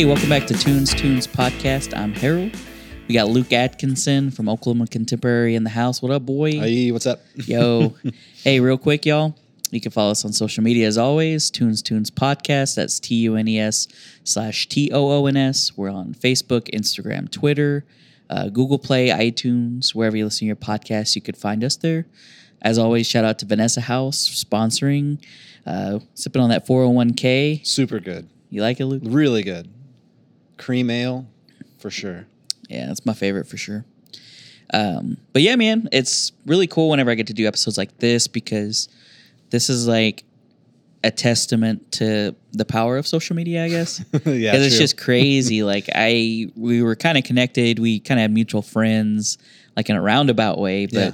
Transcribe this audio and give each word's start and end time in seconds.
Hey, 0.00 0.06
welcome 0.06 0.30
back 0.30 0.46
to 0.46 0.54
Tunes 0.54 0.94
Toons 0.94 1.26
Podcast. 1.26 1.94
I'm 1.94 2.14
Harold. 2.14 2.56
We 3.06 3.12
got 3.12 3.28
Luke 3.28 3.52
Atkinson 3.52 4.30
from 4.30 4.48
Oklahoma 4.48 4.86
Contemporary 4.86 5.54
in 5.54 5.62
the 5.62 5.68
house. 5.68 6.00
What 6.00 6.10
up, 6.10 6.24
boy? 6.24 6.52
Hey, 6.52 6.90
what's 6.90 7.04
up? 7.04 7.20
Yo. 7.34 7.94
hey, 8.42 8.60
real 8.60 8.78
quick, 8.78 9.04
y'all. 9.04 9.36
You 9.70 9.78
can 9.78 9.90
follow 9.90 10.12
us 10.12 10.24
on 10.24 10.32
social 10.32 10.64
media 10.64 10.86
as 10.86 10.96
always. 10.96 11.50
Tunes 11.50 11.82
Toons 11.82 12.10
Podcast. 12.10 12.76
That's 12.76 12.98
T 12.98 13.14
U 13.16 13.36
N 13.36 13.46
E 13.46 13.60
S 13.60 13.88
slash 14.24 14.70
T 14.70 14.90
O 14.90 15.10
O 15.10 15.26
N 15.26 15.36
S. 15.36 15.76
We're 15.76 15.90
on 15.90 16.14
Facebook, 16.14 16.70
Instagram, 16.70 17.30
Twitter, 17.30 17.84
uh, 18.30 18.48
Google 18.48 18.78
Play, 18.78 19.08
iTunes, 19.08 19.94
wherever 19.94 20.16
you 20.16 20.24
listen 20.24 20.38
to 20.38 20.46
your 20.46 20.56
podcast, 20.56 21.14
you 21.14 21.20
could 21.20 21.36
find 21.36 21.62
us 21.62 21.76
there. 21.76 22.06
As 22.62 22.78
always, 22.78 23.06
shout 23.06 23.26
out 23.26 23.38
to 23.40 23.44
Vanessa 23.44 23.82
House 23.82 24.26
sponsoring, 24.30 25.22
uh, 25.66 25.98
sipping 26.14 26.40
on 26.40 26.48
that 26.48 26.66
401k. 26.66 27.66
Super 27.66 28.00
good. 28.00 28.30
You 28.48 28.62
like 28.62 28.80
it, 28.80 28.86
Luke? 28.86 29.02
Really 29.04 29.42
good. 29.42 29.68
Cream 30.60 30.90
ale, 30.90 31.26
for 31.78 31.90
sure. 31.90 32.26
Yeah, 32.68 32.86
that's 32.86 33.04
my 33.04 33.14
favorite 33.14 33.48
for 33.48 33.56
sure. 33.56 33.84
Um, 34.72 35.16
but 35.32 35.42
yeah, 35.42 35.56
man, 35.56 35.88
it's 35.90 36.30
really 36.46 36.68
cool 36.68 36.90
whenever 36.90 37.10
I 37.10 37.14
get 37.14 37.26
to 37.26 37.34
do 37.34 37.46
episodes 37.48 37.76
like 37.76 37.98
this 37.98 38.28
because 38.28 38.88
this 39.50 39.68
is 39.68 39.88
like 39.88 40.22
a 41.02 41.10
testament 41.10 41.90
to 41.92 42.36
the 42.52 42.64
power 42.64 42.96
of 42.98 43.06
social 43.06 43.34
media, 43.34 43.64
I 43.64 43.68
guess. 43.68 43.98
yeah, 44.12 44.52
Because 44.52 44.66
it's 44.66 44.78
just 44.78 44.96
crazy. 44.96 45.62
like 45.64 45.88
I, 45.94 46.46
we 46.54 46.82
were 46.82 46.94
kind 46.94 47.18
of 47.18 47.24
connected. 47.24 47.78
We 47.80 47.98
kind 47.98 48.20
of 48.20 48.22
had 48.22 48.30
mutual 48.32 48.62
friends, 48.62 49.38
like 49.76 49.90
in 49.90 49.96
a 49.96 50.02
roundabout 50.02 50.58
way. 50.58 50.86
But 50.86 50.92
Yeah. 50.94 51.12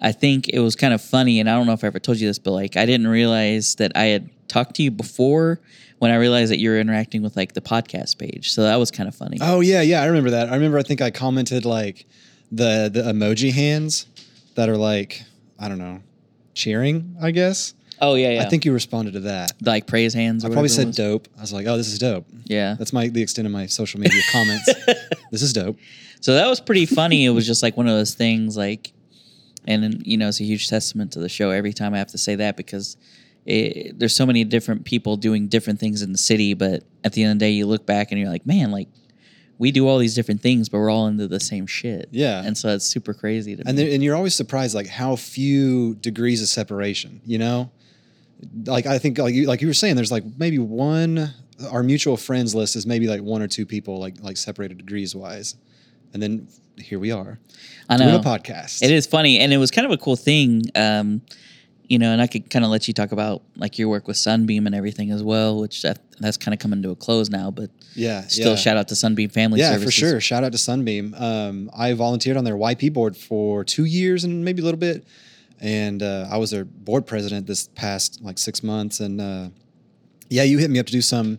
I 0.00 0.12
think 0.12 0.48
it 0.48 0.60
was 0.60 0.76
kind 0.76 0.92
of 0.94 1.00
funny, 1.02 1.40
and 1.40 1.48
I 1.48 1.54
don't 1.54 1.66
know 1.66 1.72
if 1.72 1.82
I 1.82 1.86
ever 1.86 1.98
told 1.98 2.18
you 2.20 2.28
this, 2.28 2.38
but 2.38 2.50
like 2.52 2.76
I 2.76 2.84
didn't 2.86 3.06
realize 3.08 3.74
that 3.76 3.92
I 3.94 4.04
had 4.04 4.30
talked 4.48 4.76
to 4.76 4.82
you 4.82 4.90
before 4.90 5.60
when 5.98 6.10
I 6.10 6.16
realized 6.16 6.50
that 6.52 6.58
you 6.58 6.70
were 6.70 6.78
interacting 6.78 7.22
with 7.22 7.36
like 7.36 7.52
the 7.54 7.60
podcast 7.60 8.18
page. 8.18 8.52
So 8.52 8.62
that 8.62 8.76
was 8.76 8.90
kind 8.90 9.08
of 9.08 9.14
funny. 9.14 9.38
Oh 9.40 9.60
yeah, 9.60 9.80
yeah. 9.82 10.02
I 10.02 10.06
remember 10.06 10.30
that. 10.30 10.48
I 10.50 10.54
remember. 10.54 10.78
I 10.78 10.82
think 10.82 11.00
I 11.00 11.10
commented 11.10 11.64
like 11.64 12.06
the 12.52 12.90
the 12.92 13.02
emoji 13.02 13.52
hands 13.52 14.06
that 14.54 14.68
are 14.68 14.76
like 14.76 15.22
I 15.58 15.68
don't 15.68 15.78
know, 15.78 16.00
cheering. 16.54 17.16
I 17.20 17.30
guess. 17.30 17.74
Oh 18.00 18.16
yeah, 18.16 18.30
yeah. 18.30 18.42
I 18.42 18.48
think 18.48 18.64
you 18.64 18.72
responded 18.72 19.12
to 19.14 19.20
that. 19.20 19.52
like 19.62 19.86
praise 19.86 20.12
hands. 20.14 20.44
Or 20.44 20.48
I 20.48 20.50
probably 20.50 20.68
said 20.68 20.92
dope. 20.92 21.28
I 21.38 21.40
was 21.40 21.52
like, 21.52 21.66
oh, 21.66 21.76
this 21.76 21.88
is 21.92 21.98
dope. 21.98 22.26
Yeah. 22.44 22.74
That's 22.78 22.92
my 22.92 23.08
the 23.08 23.22
extent 23.22 23.46
of 23.46 23.52
my 23.52 23.66
social 23.66 24.00
media 24.00 24.20
comments. 24.32 24.68
This 25.30 25.42
is 25.42 25.52
dope. 25.52 25.78
So 26.20 26.34
that 26.34 26.48
was 26.48 26.60
pretty 26.60 26.86
funny. 26.86 27.24
it 27.24 27.30
was 27.30 27.46
just 27.46 27.62
like 27.62 27.76
one 27.76 27.86
of 27.86 27.94
those 27.94 28.14
things, 28.14 28.56
like, 28.56 28.92
and 29.66 30.04
you 30.06 30.16
know, 30.16 30.28
it's 30.28 30.40
a 30.40 30.44
huge 30.44 30.68
testament 30.68 31.12
to 31.12 31.20
the 31.20 31.28
show 31.28 31.50
every 31.50 31.72
time 31.72 31.94
I 31.94 31.98
have 31.98 32.08
to 32.08 32.18
say 32.18 32.34
that 32.36 32.56
because 32.56 32.96
it, 33.46 33.98
there's 33.98 34.16
so 34.16 34.24
many 34.26 34.44
different 34.44 34.84
people 34.84 35.16
doing 35.16 35.48
different 35.48 35.78
things 35.80 36.02
in 36.02 36.12
the 36.12 36.18
city, 36.18 36.54
but 36.54 36.82
at 37.04 37.12
the 37.12 37.22
end 37.22 37.32
of 37.32 37.38
the 37.38 37.44
day, 37.46 37.50
you 37.50 37.66
look 37.66 37.84
back 37.86 38.10
and 38.10 38.20
you're 38.20 38.30
like, 38.30 38.46
man, 38.46 38.70
like 38.70 38.88
we 39.58 39.70
do 39.70 39.86
all 39.86 39.98
these 39.98 40.14
different 40.14 40.40
things, 40.40 40.68
but 40.68 40.78
we're 40.78 40.90
all 40.90 41.06
into 41.06 41.28
the 41.28 41.38
same 41.40 41.66
shit. 41.66 42.08
Yeah. 42.10 42.42
and 42.44 42.56
so 42.56 42.70
it's 42.70 42.86
super 42.86 43.14
crazy 43.14 43.54
to 43.56 43.62
and 43.66 43.76
me. 43.76 43.84
then, 43.84 43.92
and 43.94 44.02
you're 44.02 44.16
always 44.16 44.34
surprised 44.34 44.74
like 44.74 44.88
how 44.88 45.14
few 45.16 45.94
degrees 45.96 46.42
of 46.42 46.48
separation 46.48 47.20
you 47.24 47.38
know 47.38 47.70
like 48.66 48.84
i 48.86 48.98
think 48.98 49.16
like 49.18 49.32
you 49.34 49.46
like 49.46 49.62
you 49.62 49.68
were 49.68 49.72
saying 49.74 49.94
there's 49.96 50.10
like 50.12 50.24
maybe 50.36 50.58
one 50.58 51.32
our 51.70 51.82
mutual 51.82 52.16
friends 52.16 52.54
list 52.54 52.76
is 52.76 52.84
maybe 52.84 53.06
like 53.06 53.20
one 53.22 53.40
or 53.40 53.48
two 53.48 53.64
people 53.64 53.98
like 53.98 54.14
like 54.20 54.36
separated 54.36 54.76
degrees 54.76 55.14
wise 55.14 55.54
and 56.12 56.22
then 56.22 56.46
here 56.78 56.98
we 56.98 57.10
are 57.12 57.38
I 57.88 57.96
doing 57.96 58.08
know 58.10 58.16
a 58.18 58.22
podcast 58.22 58.82
It 58.82 58.90
is 58.90 59.06
funny, 59.06 59.38
and 59.38 59.52
it 59.52 59.58
was 59.58 59.70
kind 59.70 59.86
of 59.86 59.92
a 59.92 59.96
cool 59.96 60.16
thing, 60.16 60.62
um, 60.74 61.22
you 61.88 61.98
know. 61.98 62.12
And 62.12 62.20
I 62.20 62.26
could 62.26 62.50
kind 62.50 62.64
of 62.64 62.70
let 62.70 62.88
you 62.88 62.94
talk 62.94 63.12
about 63.12 63.42
like 63.56 63.78
your 63.78 63.88
work 63.88 64.08
with 64.08 64.16
Sunbeam 64.16 64.66
and 64.66 64.74
everything 64.74 65.10
as 65.10 65.22
well, 65.22 65.60
which 65.60 65.82
that, 65.82 66.00
that's 66.20 66.36
kind 66.36 66.52
of 66.54 66.58
coming 66.58 66.82
to 66.82 66.90
a 66.90 66.96
close 66.96 67.30
now. 67.30 67.50
But 67.50 67.70
yeah 67.94 68.22
still, 68.22 68.50
yeah. 68.50 68.56
shout 68.56 68.76
out 68.76 68.88
to 68.88 68.96
Sunbeam 68.96 69.28
Family 69.30 69.60
yeah 69.60 69.72
Services. 69.72 69.84
for 69.84 69.90
sure 69.90 70.20
shout 70.20 70.44
out 70.44 70.52
to 70.52 70.58
sunbeam 70.58 71.14
um, 71.14 71.70
i 71.76 71.92
volunteered 71.92 72.36
on 72.36 72.44
their 72.44 72.56
yp 72.56 72.92
board 72.92 73.16
for 73.16 73.64
two 73.64 73.84
years 73.84 74.24
and 74.24 74.44
maybe 74.44 74.60
a 74.60 74.64
little 74.64 74.78
bit 74.78 75.06
and 75.60 76.02
uh, 76.02 76.26
i 76.30 76.36
was 76.36 76.50
their 76.50 76.64
board 76.64 77.06
president 77.06 77.46
this 77.46 77.68
past 77.68 78.20
like 78.22 78.38
six 78.38 78.62
months 78.62 79.00
and 79.00 79.20
uh, 79.20 79.48
yeah 80.28 80.42
you 80.42 80.58
hit 80.58 80.70
me 80.70 80.78
up 80.78 80.86
to 80.86 80.92
do 80.92 81.02
some 81.02 81.38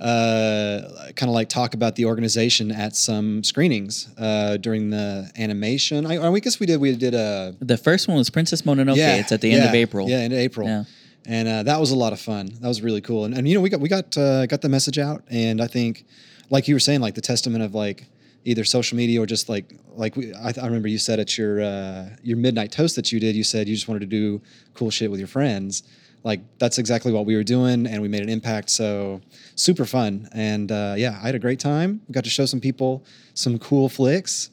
uh, 0.00 0.80
kind 1.16 1.28
of 1.30 1.34
like 1.34 1.48
talk 1.48 1.74
about 1.74 1.94
the 1.96 2.04
organization 2.04 2.72
at 2.72 2.96
some 2.96 3.44
screenings 3.44 4.08
uh, 4.18 4.56
during 4.56 4.90
the 4.90 5.30
animation 5.38 6.04
I, 6.06 6.18
I 6.18 6.38
guess 6.40 6.58
we 6.58 6.66
did 6.66 6.80
we 6.80 6.94
did 6.96 7.14
a 7.14 7.54
The 7.60 7.76
first 7.76 8.08
one 8.08 8.16
was 8.16 8.30
Princess 8.30 8.62
Mononoke. 8.62 8.96
Yeah, 8.96 9.16
it's 9.16 9.32
at 9.32 9.40
the 9.40 9.52
end 9.52 9.64
of 9.64 9.74
April. 9.74 10.08
Yeah, 10.08 10.18
end 10.18 10.32
of 10.32 10.38
April. 10.38 10.68
Yeah. 10.68 10.84
And 11.26 11.48
uh, 11.48 11.62
that 11.62 11.80
was 11.80 11.90
a 11.90 11.96
lot 11.96 12.12
of 12.12 12.20
fun. 12.20 12.50
That 12.60 12.68
was 12.68 12.82
really 12.82 13.00
cool. 13.00 13.24
And, 13.24 13.34
and 13.34 13.48
you 13.48 13.54
know, 13.54 13.60
we 13.60 13.70
got 13.70 13.80
we 13.80 13.88
got 13.88 14.16
uh, 14.16 14.46
got 14.46 14.60
the 14.60 14.68
message 14.68 14.98
out, 14.98 15.24
and 15.30 15.60
I 15.62 15.66
think, 15.66 16.04
like 16.50 16.68
you 16.68 16.74
were 16.74 16.80
saying, 16.80 17.00
like 17.00 17.14
the 17.14 17.22
testament 17.22 17.64
of 17.64 17.74
like 17.74 18.06
either 18.44 18.64
social 18.64 18.96
media 18.96 19.22
or 19.22 19.26
just 19.26 19.48
like 19.48 19.72
like 19.94 20.16
we, 20.16 20.34
I, 20.34 20.52
I 20.60 20.66
remember 20.66 20.88
you 20.88 20.98
said 20.98 21.18
at 21.20 21.38
your 21.38 21.62
uh, 21.62 22.10
your 22.22 22.36
midnight 22.36 22.72
toast 22.72 22.96
that 22.96 23.10
you 23.10 23.20
did. 23.20 23.34
You 23.34 23.44
said 23.44 23.68
you 23.68 23.74
just 23.74 23.88
wanted 23.88 24.00
to 24.00 24.06
do 24.06 24.42
cool 24.74 24.90
shit 24.90 25.10
with 25.10 25.18
your 25.18 25.28
friends. 25.28 25.82
Like 26.24 26.40
that's 26.58 26.78
exactly 26.78 27.12
what 27.12 27.26
we 27.26 27.36
were 27.36 27.44
doing, 27.44 27.86
and 27.86 28.00
we 28.02 28.08
made 28.08 28.22
an 28.22 28.28
impact. 28.30 28.70
So 28.70 29.20
super 29.54 29.84
fun. 29.84 30.28
And 30.32 30.72
uh, 30.72 30.94
yeah, 30.96 31.18
I 31.22 31.26
had 31.26 31.34
a 31.34 31.38
great 31.38 31.60
time. 31.60 32.00
We 32.08 32.12
got 32.12 32.24
to 32.24 32.30
show 32.30 32.46
some 32.46 32.60
people 32.60 33.04
some 33.34 33.58
cool 33.58 33.88
flicks. 33.88 34.50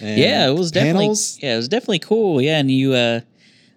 And 0.00 0.18
Yeah, 0.18 0.48
it 0.48 0.52
was 0.54 0.70
definitely 0.70 1.04
panels. 1.04 1.38
yeah, 1.42 1.54
it 1.54 1.56
was 1.56 1.68
definitely 1.68 2.00
cool. 2.00 2.40
Yeah, 2.42 2.58
and 2.58 2.70
you 2.70 2.92
uh 2.94 3.20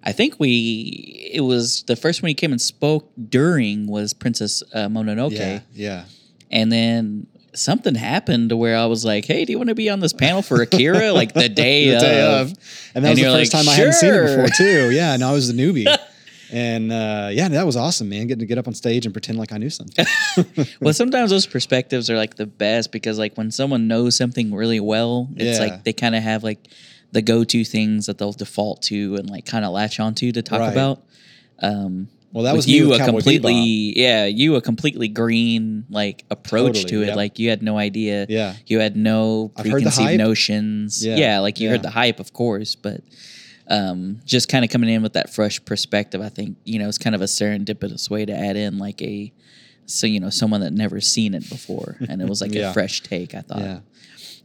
I 0.04 0.12
think 0.12 0.40
we 0.40 1.30
it 1.34 1.42
was 1.42 1.84
the 1.84 1.96
first 1.96 2.22
one 2.22 2.30
you 2.30 2.36
came 2.36 2.52
and 2.52 2.62
spoke 2.62 3.12
during 3.30 3.88
was 3.88 4.14
Princess 4.14 4.62
uh, 4.74 4.88
Mononoke. 4.88 5.32
Yeah, 5.38 5.60
yeah. 5.74 6.06
And 6.52 6.72
then 6.72 7.28
something 7.54 7.94
happened 7.96 8.50
to 8.50 8.56
where 8.58 8.78
I 8.78 8.86
was 8.86 9.04
like, 9.04 9.26
"Hey, 9.26 9.44
do 9.46 9.52
you 9.52 9.58
want 9.58 9.70
to 9.70 9.76
be 9.76 9.90
on 9.90 10.00
this 10.00 10.14
panel 10.14 10.42
for 10.42 10.62
Akira 10.62 11.12
like 11.12 11.34
the 11.34 11.50
day, 11.66 11.90
the 11.92 12.00
day 12.00 12.22
of?" 12.22 12.52
of. 12.52 12.58
And 12.96 13.04
that 13.06 13.10
And 13.10 13.20
was 13.20 13.20
the 13.20 13.24
first 13.26 13.54
like, 13.54 13.66
time 13.66 13.70
I 13.70 13.76
hadn't 13.76 13.94
seen 13.94 14.14
it 14.14 14.22
before 14.28 14.48
too. 14.58 14.92
Yeah, 14.92 15.14
and 15.14 15.24
I 15.24 15.34
was 15.34 15.54
the 15.54 15.62
newbie. 15.62 15.86
and 16.52 16.92
uh, 16.92 17.30
yeah, 17.32 17.48
that 17.50 17.66
was 17.66 17.76
awesome, 17.76 18.10
man. 18.10 18.28
Getting 18.28 18.40
to 18.40 18.46
get 18.46 18.58
up 18.58 18.68
on 18.68 18.74
stage 18.74 19.06
and 19.06 19.14
pretend 19.14 19.38
like 19.38 19.52
I 19.52 19.58
knew 19.58 19.70
something. 19.70 20.06
Well, 20.80 20.94
sometimes 20.94 21.30
those 21.32 21.46
perspectives 21.48 22.10
are 22.10 22.16
like 22.18 22.36
the 22.36 22.46
best 22.46 22.92
because 22.92 23.18
like 23.20 23.36
when 23.38 23.52
someone 23.52 23.88
knows 23.88 24.16
something 24.16 24.54
really 24.54 24.80
well, 24.80 25.30
it's 25.36 25.60
Yeah. 25.60 25.66
like 25.66 25.84
they 25.84 25.94
kind 25.94 26.16
of 26.16 26.24
have 26.24 26.44
like 26.44 26.68
the 27.12 27.22
go-to 27.22 27.64
things 27.64 28.06
that 28.08 28.18
they'll 28.18 28.34
default 28.34 28.82
to 28.84 29.16
and 29.16 29.30
like 29.30 29.46
kind 29.46 29.66
of 29.66 29.72
latch 29.72 30.00
onto 30.00 30.32
to 30.32 30.42
talk 30.42 30.60
Right. 30.60 30.72
about. 30.72 31.04
Um, 31.60 32.10
Well, 32.34 32.44
that 32.44 32.56
was 32.56 32.68
you 32.68 32.94
a 32.94 32.98
Cowboy 32.98 33.12
completely 33.14 33.54
Bebop. 33.54 33.94
yeah 33.96 34.26
you 34.26 34.56
a 34.56 34.62
completely 34.62 35.08
green 35.08 35.86
like 35.90 36.24
approach 36.30 36.84
Totally, 36.84 36.90
to 36.92 37.02
it 37.04 37.08
yep. 37.08 37.16
like 37.16 37.40
you 37.40 37.50
had 37.50 37.64
no 37.64 37.78
idea 37.78 38.26
Yeah. 38.30 38.54
you 38.68 38.80
had 38.80 38.96
no 38.96 39.52
I've 39.56 39.66
heard 39.66 39.84
the 39.84 39.90
preconceived 39.90 40.18
notions 40.20 41.04
Yeah, 41.06 41.16
yeah, 41.16 41.40
like 41.40 41.60
you 41.60 41.66
yeah. 41.68 41.72
heard 41.72 41.84
the 41.84 41.90
hype 41.90 42.20
of 42.20 42.34
course 42.34 42.76
but 42.76 43.02
um 43.70 44.20
just 44.26 44.48
kind 44.50 44.64
of 44.64 44.72
coming 44.72 44.90
in 44.90 45.02
with 45.04 45.14
that 45.14 45.30
fresh 45.34 45.64
perspective 45.66 46.22
i 46.22 46.30
think 46.30 46.58
you 46.64 46.80
know 46.80 46.88
it's 46.88 46.98
kind 46.98 47.16
of 47.16 47.22
a 47.22 47.26
serendipitous 47.26 48.10
way 48.10 48.26
to 48.26 48.34
add 48.34 48.56
in 48.56 48.78
like 48.78 49.02
a 49.02 49.32
so 49.86 50.08
you 50.08 50.20
know 50.20 50.30
someone 50.30 50.62
that 50.62 50.72
never 50.72 51.00
seen 51.02 51.34
it 51.34 51.48
before 51.50 51.98
and 52.10 52.22
it 52.22 52.28
was 52.30 52.42
like 52.42 52.54
Yeah. 52.56 52.70
a 52.72 52.74
fresh 52.74 53.02
take 53.02 53.34
i 53.36 53.42
thought 53.42 53.60
Yeah. 53.60 53.80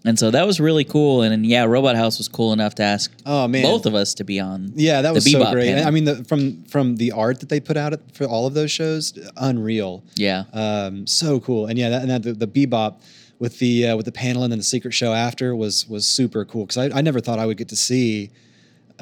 and 0.05 0.19
so 0.19 0.31
that 0.33 0.45
was 0.47 0.59
really 0.61 0.85
cool 0.85 1.23
and 1.23 1.31
then 1.33 1.45
yeah 1.45 1.65
robot 1.65 1.95
house 1.97 2.19
was 2.19 2.27
cool 2.29 2.53
enough 2.53 2.75
to 2.77 2.83
ask 2.83 3.13
Oh 3.25 3.47
man. 3.49 3.63
both 3.63 3.87
of 3.87 3.95
us 3.95 4.15
to 4.15 4.25
be 4.25 4.41
on 4.41 4.73
Yeah, 4.75 5.03
that 5.03 5.11
the 5.11 5.15
was 5.15 5.31
so 5.31 5.53
great. 5.53 5.69
panel. 5.69 5.87
I 5.87 5.91
mean, 5.93 6.05
the, 6.05 6.25
from 6.25 6.65
from 6.65 6.97
the 6.97 7.13
art 7.13 7.39
that 7.41 7.49
they 7.49 7.61
put 7.61 7.77
out 7.77 7.95
for 8.13 8.25
all 8.25 8.47
of 8.49 8.55
those 8.55 8.71
shows, 8.73 9.17
unreal. 9.37 10.03
yeah 10.17 10.45
Um, 10.53 11.07
so 11.07 11.39
cool. 11.41 11.67
And 11.67 11.79
yeah, 11.79 11.91
that, 11.91 12.03
and 12.03 12.11
that, 12.11 12.23
the, 12.25 12.33
the 12.33 12.49
bebop 12.49 13.01
with 13.39 13.59
the 13.61 13.89
uh, 13.89 13.97
with 13.97 14.07
the 14.07 14.13
panel 14.13 14.43
and 14.43 14.51
then 14.53 14.59
the 14.59 14.65
secret 14.65 14.93
show 14.95 15.13
after 15.13 15.55
was 15.55 15.89
was 15.89 16.07
super 16.07 16.45
cool 16.45 16.67
because 16.67 16.79
I, 16.79 16.99
I 16.99 17.01
never 17.03 17.21
thought 17.21 17.39
I 17.39 17.47
would 17.47 17.57
get 17.59 17.69
to 17.71 17.77
see 17.77 18.31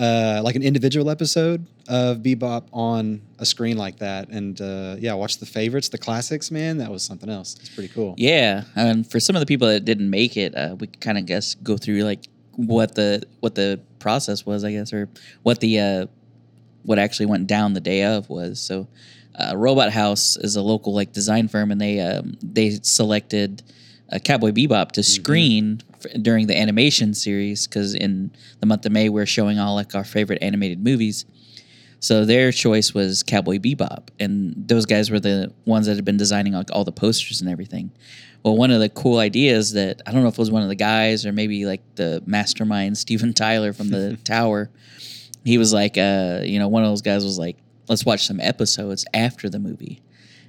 uh, 0.01 0.41
like 0.43 0.57
an 0.57 0.63
individual 0.63 1.11
episode 1.11 1.67
of 1.87 2.19
bebop 2.19 2.65
on 2.73 3.21
a 3.39 3.45
screen 3.45 3.77
like 3.77 3.99
that. 3.99 4.31
And 4.31 4.59
uh, 4.59 4.97
yeah, 4.99 5.13
watch 5.13 5.39
the 5.39 5.47
favorites, 5.47 5.91
the 5.91 5.99
classics. 5.99 6.51
Man, 6.51 6.79
that 6.79 6.91
was 6.91 7.03
something 7.03 7.29
else. 7.29 7.57
It's 7.61 7.69
pretty 7.69 7.93
cool. 7.93 8.15
Yeah, 8.17 8.65
and 8.75 9.09
for 9.09 9.21
some 9.21 9.37
of 9.37 9.41
the 9.41 9.47
people 9.47 9.69
that 9.69 9.85
didn't 9.85 10.09
make 10.09 10.39
it, 10.39 10.57
uh, 10.57 10.77
we 10.79 10.87
kind 10.87 11.19
of 11.19 11.27
guess 11.27 11.55
go 11.55 11.77
through 11.77 12.03
like 12.03 12.25
what 12.57 12.95
the 12.95 13.23
what 13.41 13.55
the 13.55 13.81
process 13.99 14.47
was, 14.47 14.65
I 14.65 14.73
guess, 14.73 14.93
or 14.93 15.11
what 15.43 15.61
the 15.61 15.79
uh, 15.79 16.07
what 16.85 16.99
actually 16.99 17.27
went 17.27 17.47
down 17.47 17.75
the 17.75 17.81
day 17.81 18.05
of 18.05 18.31
was. 18.31 18.59
So, 18.59 18.89
uh, 19.39 19.55
Robot 19.55 19.93
House 19.93 20.39
is 20.39 20.57
a 20.57 20.63
local 20.63 20.95
like 20.95 21.13
design 21.13 21.47
firm, 21.47 21.71
and 21.71 21.81
they 21.81 22.01
um, 22.01 22.39
they 22.43 22.71
selected 22.83 23.63
uh, 24.13 24.19
Cowboy 24.19 24.51
Bebop 24.51 24.93
to 24.93 25.03
screen 25.03 25.81
f- 25.95 26.23
during 26.23 26.47
the 26.47 26.59
animation 26.59 27.15
series 27.15 27.67
because 27.67 27.95
in 27.95 28.31
the 28.61 28.67
month 28.67 28.87
of 28.87 28.93
May 28.93 29.09
we're 29.09 29.27
showing 29.27 29.59
all 29.59 29.75
like 29.75 29.95
our 29.95 30.05
favorite 30.05 30.43
animated 30.43 30.83
movies. 30.83 31.25
So 32.01 32.25
their 32.25 32.51
choice 32.51 32.95
was 32.95 33.23
Cowboy 33.23 33.59
Bebop, 33.59 34.09
and 34.19 34.55
those 34.57 34.87
guys 34.87 35.11
were 35.11 35.21
the 35.21 35.53
ones 35.67 35.87
that 35.87 35.97
had 35.97 36.05
been 36.05 36.17
designing 36.17 36.55
like 36.55 36.71
all 36.73 36.83
the 36.83 36.93
posters 36.93 37.43
and 37.43 37.51
everything. 37.51 37.91
Well, 38.43 38.57
one 38.57 38.71
of 38.71 38.81
the 38.81 38.89
cool 38.89 39.19
ideas 39.19 39.75
that 39.75 40.01
I 40.07 40.13
don't 40.13 40.23
know 40.23 40.29
if 40.29 40.35
it 40.35 40.39
was 40.39 40.51
one 40.51 40.63
of 40.63 40.71
the 40.71 40.75
guys 40.75 41.27
or 41.27 41.33
maybe 41.33 41.67
like 41.67 41.83
the 41.97 42.23
mastermind 42.25 42.97
Steven 43.05 43.35
Tyler 43.35 43.75
from 43.75 43.91
the 43.91 44.17
Tower, 44.25 44.71
he 45.45 45.59
was 45.59 45.75
like, 45.75 45.99
uh, 45.99 46.41
you 46.43 46.59
know, 46.59 46.69
one 46.69 46.83
of 46.83 46.91
those 46.91 47.03
guys 47.03 47.23
was 47.23 47.39
like, 47.39 47.59
let's 47.87 48.07
watch 48.07 48.27
some 48.27 48.41
episodes 48.41 49.05
after 49.13 49.51
the 49.51 49.59
movie, 49.59 50.01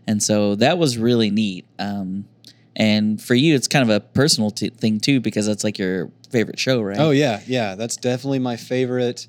and 0.08 0.24
so 0.24 0.56
that 0.56 0.78
was 0.78 0.98
really 0.98 1.30
neat. 1.32 1.66
Um, 1.80 2.26
And 2.76 3.22
for 3.22 3.36
you, 3.36 3.56
it's 3.56 3.68
kind 3.68 3.84
of 3.84 3.90
a 3.90 4.00
personal 4.00 4.52
t- 4.52 4.70
thing 4.70 5.00
too, 5.00 5.20
because 5.20 5.46
that's 5.46 5.64
like 5.64 5.78
your 5.78 6.10
favorite 6.30 6.60
show, 6.60 6.82
right? 6.82 7.00
Oh 7.00 7.12
yeah, 7.12 7.42
yeah. 7.46 7.76
That's 7.76 7.98
definitely 7.98 8.40
my 8.40 8.56
favorite. 8.56 9.28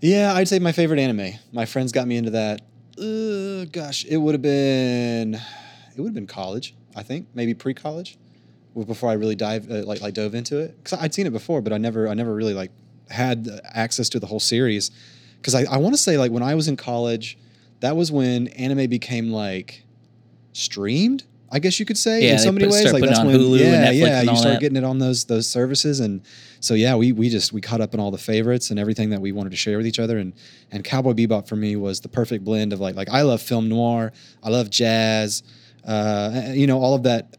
Yeah, 0.00 0.34
I'd 0.34 0.48
say 0.48 0.58
my 0.58 0.72
favorite 0.72 0.98
anime. 0.98 1.34
My 1.52 1.66
friends 1.66 1.92
got 1.92 2.08
me 2.08 2.16
into 2.16 2.30
that. 2.30 2.62
Uh, 2.98 3.66
gosh, 3.66 4.04
it 4.04 4.16
would 4.16 4.34
have 4.34 4.42
been, 4.42 5.34
it 5.34 5.98
would 6.00 6.08
have 6.08 6.14
been 6.14 6.26
college. 6.26 6.74
I 6.96 7.02
think 7.02 7.28
maybe 7.34 7.54
pre-college, 7.54 8.18
before 8.74 9.10
I 9.10 9.12
really 9.12 9.36
dive 9.36 9.70
uh, 9.70 9.84
like 9.84 10.00
like 10.00 10.14
dove 10.14 10.34
into 10.34 10.58
it. 10.58 10.76
Because 10.82 10.98
I'd 10.98 11.14
seen 11.14 11.26
it 11.26 11.32
before, 11.32 11.60
but 11.60 11.72
I 11.72 11.78
never 11.78 12.08
I 12.08 12.14
never 12.14 12.34
really 12.34 12.54
like 12.54 12.72
had 13.08 13.48
access 13.64 14.08
to 14.10 14.20
the 14.20 14.26
whole 14.26 14.40
series. 14.40 14.90
Because 15.36 15.54
I, 15.54 15.64
I 15.70 15.76
want 15.78 15.94
to 15.94 16.00
say 16.00 16.18
like 16.18 16.32
when 16.32 16.42
I 16.42 16.54
was 16.54 16.66
in 16.68 16.76
college, 16.76 17.38
that 17.80 17.96
was 17.96 18.10
when 18.10 18.48
anime 18.48 18.90
became 18.90 19.30
like 19.30 19.84
streamed. 20.52 21.24
I 21.52 21.58
guess 21.58 21.80
you 21.80 21.86
could 21.86 21.98
say 21.98 22.22
Yeah, 22.24 22.32
in 22.34 22.38
so 22.38 22.52
many 22.52 22.66
put- 22.66 22.74
ways. 22.74 22.92
Like 22.92 23.02
that's 23.02 23.18
when 23.24 23.34
Hulu 23.36 23.52
and 23.52 23.60
yeah, 23.60 23.86
Netflix 23.90 23.98
yeah, 23.98 24.20
and 24.20 24.30
you 24.30 24.36
start 24.36 24.54
that. 24.54 24.60
getting 24.60 24.76
it 24.76 24.84
on 24.84 24.98
those 24.98 25.24
those 25.24 25.48
services, 25.48 25.98
and 26.00 26.22
so 26.60 26.74
yeah, 26.74 26.94
we 26.94 27.10
we 27.12 27.28
just 27.28 27.52
we 27.52 27.60
caught 27.60 27.80
up 27.80 27.92
on 27.92 27.98
all 28.00 28.10
the 28.12 28.18
favorites 28.18 28.70
and 28.70 28.78
everything 28.78 29.10
that 29.10 29.20
we 29.20 29.32
wanted 29.32 29.50
to 29.50 29.56
share 29.56 29.76
with 29.76 29.86
each 29.86 29.98
other, 29.98 30.18
and 30.18 30.32
and 30.70 30.84
Cowboy 30.84 31.12
Bebop 31.14 31.48
for 31.48 31.56
me 31.56 31.74
was 31.76 32.00
the 32.00 32.08
perfect 32.08 32.44
blend 32.44 32.72
of 32.72 32.78
like 32.80 32.94
like 32.94 33.08
I 33.10 33.22
love 33.22 33.42
film 33.42 33.68
noir, 33.68 34.12
I 34.44 34.50
love 34.50 34.70
jazz, 34.70 35.42
uh, 35.84 36.50
you 36.52 36.66
know 36.68 36.78
all 36.80 36.94
of 36.94 37.02
that, 37.02 37.36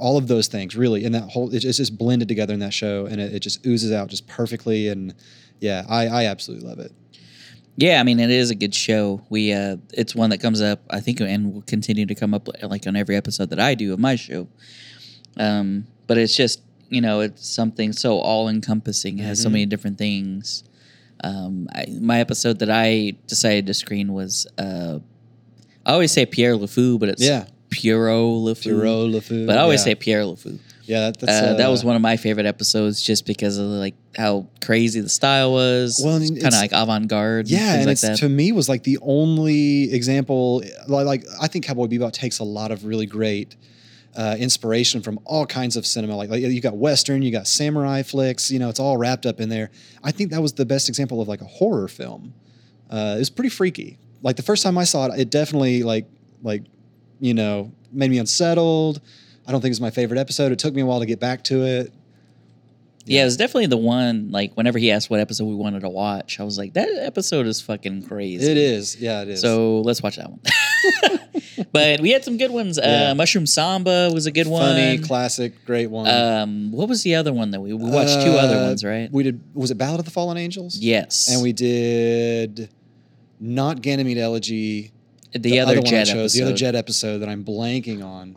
all 0.00 0.16
of 0.16 0.26
those 0.26 0.48
things 0.48 0.74
really, 0.74 1.04
and 1.04 1.14
that 1.14 1.28
whole 1.30 1.54
it's 1.54 1.64
just 1.76 1.96
blended 1.96 2.26
together 2.26 2.52
in 2.54 2.60
that 2.60 2.74
show, 2.74 3.06
and 3.06 3.20
it, 3.20 3.34
it 3.34 3.40
just 3.40 3.64
oozes 3.64 3.92
out 3.92 4.08
just 4.08 4.26
perfectly, 4.26 4.88
and 4.88 5.14
yeah, 5.60 5.84
I 5.88 6.06
I 6.08 6.24
absolutely 6.26 6.66
love 6.68 6.80
it. 6.80 6.90
Yeah, 7.76 8.00
I 8.00 8.04
mean 8.04 8.20
it 8.20 8.30
is 8.30 8.50
a 8.50 8.54
good 8.54 8.74
show. 8.74 9.20
We 9.30 9.52
uh 9.52 9.76
it's 9.92 10.14
one 10.14 10.30
that 10.30 10.38
comes 10.38 10.60
up 10.60 10.80
I 10.90 11.00
think 11.00 11.20
and 11.20 11.52
will 11.52 11.62
continue 11.62 12.06
to 12.06 12.14
come 12.14 12.32
up 12.34 12.48
like 12.62 12.86
on 12.86 12.94
every 12.96 13.16
episode 13.16 13.50
that 13.50 13.58
I 13.60 13.74
do 13.74 13.92
of 13.92 13.98
my 13.98 14.14
show. 14.16 14.46
Um 15.36 15.86
but 16.06 16.18
it's 16.18 16.36
just, 16.36 16.60
you 16.90 17.00
know, 17.00 17.20
it's 17.20 17.46
something 17.48 17.92
so 17.92 18.18
all 18.18 18.48
encompassing. 18.48 19.18
It 19.18 19.22
has 19.24 19.40
so 19.42 19.48
Mhm. 19.48 19.52
many 19.52 19.66
different 19.66 19.98
things. 19.98 20.62
Um 21.22 21.68
I, 21.74 21.86
my 22.00 22.20
episode 22.20 22.58
that 22.60 22.70
I 22.70 23.14
decided 23.26 23.66
to 23.66 23.74
screen 23.74 24.12
was 24.12 24.46
uh 24.58 24.98
I 25.86 25.92
always 25.92 26.12
say 26.12 26.26
Pierre 26.26 26.54
LeFou, 26.56 26.98
but 26.98 27.08
it's 27.08 27.22
Yeah. 27.22 27.46
Pierrot 27.70 28.14
LeFou. 28.46 28.62
Pierrot 28.62 29.10
LeFou, 29.14 29.46
But 29.46 29.58
I 29.58 29.62
always 29.62 29.80
yeah. 29.80 29.84
say 29.84 29.94
Pierre 29.96 30.22
LeFou. 30.22 30.58
Yeah, 30.86 31.00
that, 31.00 31.20
that's, 31.20 31.32
Uh, 31.32 31.54
that 31.54 31.68
was 31.68 31.82
uh, 31.82 31.86
one 31.86 31.96
of 31.96 32.02
my 32.02 32.16
favorite 32.16 32.46
episodes 32.46 33.02
just 33.02 33.26
because 33.26 33.58
of 33.58 33.66
like 33.66 33.94
how 34.16 34.46
crazy 34.62 35.00
the 35.00 35.08
style 35.08 35.52
was. 35.52 36.00
Well, 36.04 36.16
and 36.16 36.28
kind 36.28 36.54
of 36.54 36.60
like 36.60 36.72
avant-garde. 36.72 37.48
Yeah, 37.48 37.84
things 37.84 38.04
and 38.04 38.12
like 38.12 38.20
to 38.20 38.28
me 38.28 38.52
was 38.52 38.68
like 38.68 38.82
the 38.82 38.98
only 39.00 39.92
example. 39.92 40.62
Like, 40.86 41.06
like 41.06 41.24
I 41.40 41.48
think 41.48 41.64
Cowboy 41.64 41.86
Bebop 41.86 42.12
takes 42.12 42.38
a 42.38 42.44
lot 42.44 42.70
of 42.70 42.84
really 42.84 43.06
great 43.06 43.56
uh, 44.16 44.36
inspiration 44.38 45.00
from 45.00 45.18
all 45.24 45.46
kinds 45.46 45.76
of 45.76 45.86
cinema. 45.86 46.16
Like, 46.16 46.28
like 46.30 46.42
you 46.42 46.60
got 46.60 46.76
western, 46.76 47.22
you 47.22 47.32
got 47.32 47.46
samurai 47.46 48.02
flicks. 48.02 48.50
You 48.50 48.58
know, 48.58 48.68
it's 48.68 48.80
all 48.80 48.96
wrapped 48.96 49.26
up 49.26 49.40
in 49.40 49.48
there. 49.48 49.70
I 50.02 50.10
think 50.10 50.30
that 50.32 50.42
was 50.42 50.52
the 50.52 50.66
best 50.66 50.88
example 50.88 51.20
of 51.20 51.28
like 51.28 51.40
a 51.40 51.46
horror 51.46 51.88
film. 51.88 52.34
Uh, 52.90 53.14
it 53.16 53.20
was 53.20 53.30
pretty 53.30 53.48
freaky. 53.48 53.98
Like 54.22 54.36
the 54.36 54.42
first 54.42 54.62
time 54.62 54.76
I 54.78 54.84
saw 54.84 55.06
it, 55.06 55.18
it 55.18 55.30
definitely 55.30 55.82
like 55.82 56.06
like 56.42 56.62
you 57.20 57.32
know 57.32 57.72
made 57.90 58.10
me 58.10 58.18
unsettled. 58.18 59.00
I 59.46 59.52
don't 59.52 59.60
think 59.60 59.72
it's 59.72 59.80
my 59.80 59.90
favorite 59.90 60.18
episode. 60.18 60.52
It 60.52 60.58
took 60.58 60.74
me 60.74 60.82
a 60.82 60.86
while 60.86 61.00
to 61.00 61.06
get 61.06 61.20
back 61.20 61.44
to 61.44 61.64
it. 61.64 61.92
Yeah, 63.06 63.20
it 63.22 63.24
was 63.26 63.36
definitely 63.36 63.66
the 63.66 63.76
one. 63.76 64.30
Like 64.30 64.54
whenever 64.54 64.78
he 64.78 64.90
asked 64.90 65.10
what 65.10 65.20
episode 65.20 65.44
we 65.44 65.54
wanted 65.54 65.80
to 65.80 65.90
watch, 65.90 66.40
I 66.40 66.44
was 66.44 66.56
like, 66.56 66.72
"That 66.72 66.88
episode 66.88 67.46
is 67.46 67.60
fucking 67.60 68.06
crazy." 68.06 68.50
It 68.50 68.56
is, 68.56 68.96
yeah, 68.98 69.20
it 69.20 69.28
is. 69.28 69.42
So 69.42 69.80
let's 69.82 70.02
watch 70.02 70.16
that 70.16 70.30
one. 70.30 70.40
but 71.72 72.00
we 72.00 72.10
had 72.12 72.24
some 72.24 72.38
good 72.38 72.50
ones. 72.50 72.78
Yeah. 72.82 73.10
Uh, 73.10 73.14
Mushroom 73.14 73.44
Samba 73.44 74.10
was 74.14 74.24
a 74.24 74.32
good 74.32 74.46
funny, 74.46 74.54
one. 74.56 74.74
Funny, 74.74 74.98
classic, 74.98 75.66
great 75.66 75.88
one. 75.90 76.08
Um, 76.08 76.72
what 76.72 76.88
was 76.88 77.02
the 77.02 77.14
other 77.16 77.34
one 77.34 77.50
that 77.50 77.60
we 77.60 77.74
we 77.74 77.90
watched? 77.90 78.22
two 78.22 78.30
other 78.32 78.56
Uh, 78.56 78.68
ones, 78.68 78.82
right? 78.82 79.10
We 79.12 79.22
did. 79.22 79.40
Was 79.52 79.70
it 79.70 79.74
Ballad 79.76 79.98
of 79.98 80.06
the 80.06 80.10
Fallen 80.10 80.38
Angels? 80.38 80.78
yes, 80.78 81.28
And 81.30 81.42
we 81.42 81.52
did 81.52 82.70
not 83.38 83.82
Ganymede 83.82 84.16
Elegy. 84.16 84.92
the, 85.34 85.60
other, 85.60 85.74
one 85.76 85.86
I 85.86 85.90
Jet 85.90 86.04
chose, 86.06 86.14
episode. 86.34 86.38
The 86.38 86.44
other 86.46 86.56
Jet 86.56 86.74
episode 86.74 87.18
that 87.18 87.28
I'm 87.28 87.44
blanking 87.44 88.02
on. 88.02 88.36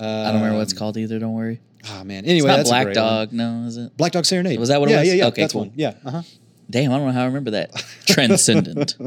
I 0.00 0.24
don't 0.32 0.34
remember 0.36 0.56
what 0.56 0.62
it's 0.62 0.72
Um, 0.72 0.78
called 0.78 0.96
either. 0.96 1.18
Don't 1.18 1.34
worry. 1.34 1.60
Oh 1.90 2.04
man. 2.04 2.24
Anyway, 2.24 2.38
It's 2.38 2.44
not 2.46 2.56
that's 2.58 2.68
Black 2.70 2.84
great 2.86 2.96
one. 2.96 3.04
Dog. 3.04 3.32
No, 3.32 3.64
is 3.66 3.76
it? 3.76 3.96
Black 3.96 4.12
Dog 4.12 4.24
Serenade. 4.26 4.58
Was 4.58 4.68
that 4.68 4.80
what 4.80 4.88
it 4.88 4.92
yeah, 4.92 4.98
was? 5.00 5.08
Yeah, 5.08 5.14
yeah. 5.14 5.26
Okay, 5.26 5.42
that's 5.42 5.52
cool. 5.52 5.62
one. 5.62 5.72
Yeah. 5.76 5.94
Uh 6.04 6.10
huh. 6.10 6.22
Damn, 6.70 6.92
I 6.92 6.98
don't 6.98 7.06
know 7.06 7.12
how 7.12 7.22
I 7.22 7.26
remember 7.26 7.52
that. 7.52 7.72
Transcendent. 8.06 8.94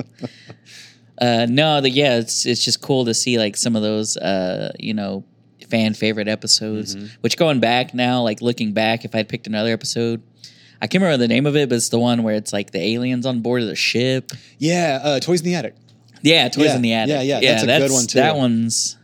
Uh, 1.21 1.45
no, 1.47 1.81
the, 1.81 1.89
yeah, 1.91 2.17
it's 2.17 2.47
it's 2.47 2.63
just 2.65 2.81
cool 2.81 3.05
to 3.05 3.13
see 3.13 3.37
like 3.37 3.55
some 3.55 3.75
of 3.75 3.83
those, 3.83 4.17
uh, 4.17 4.71
you 4.79 4.91
know, 4.91 5.23
fan 5.69 5.93
favorite 5.93 6.27
episodes. 6.27 6.95
Mhm. 6.95 7.11
Which 7.21 7.37
going 7.37 7.59
back 7.59 7.93
now, 7.93 8.23
like 8.23 8.41
looking 8.41 8.73
back, 8.73 9.05
if 9.05 9.13
I'd 9.13 9.29
picked 9.29 9.45
another 9.45 9.71
episode, 9.71 10.23
I 10.81 10.87
can't 10.87 11.03
remember 11.03 11.19
the 11.21 11.27
name 11.27 11.45
of 11.45 11.55
it, 11.55 11.69
but 11.69 11.75
it's 11.75 11.89
the 11.89 11.99
one 11.99 12.23
where 12.23 12.33
it's 12.33 12.51
like 12.51 12.71
the 12.71 12.79
aliens 12.81 13.27
on 13.27 13.41
board 13.41 13.61
of 13.61 13.67
the 13.67 13.75
ship. 13.75 14.31
Yeah. 14.57 14.99
Uh, 15.03 15.19
Toys 15.19 15.41
in 15.41 15.45
the 15.45 15.53
Attic. 15.53 15.75
Yeah, 16.23 16.49
Toys 16.49 16.65
Yeah, 16.65 16.75
in 16.77 16.81
the 16.81 16.93
Attic. 16.93 17.09
yeah, 17.13 17.21
yeah, 17.39 17.39
that's 17.39 17.63
a 17.63 17.67
good 17.87 17.91
one, 17.91 18.07
too. 18.07 18.17
That 18.19 18.35
one's. 18.35 18.97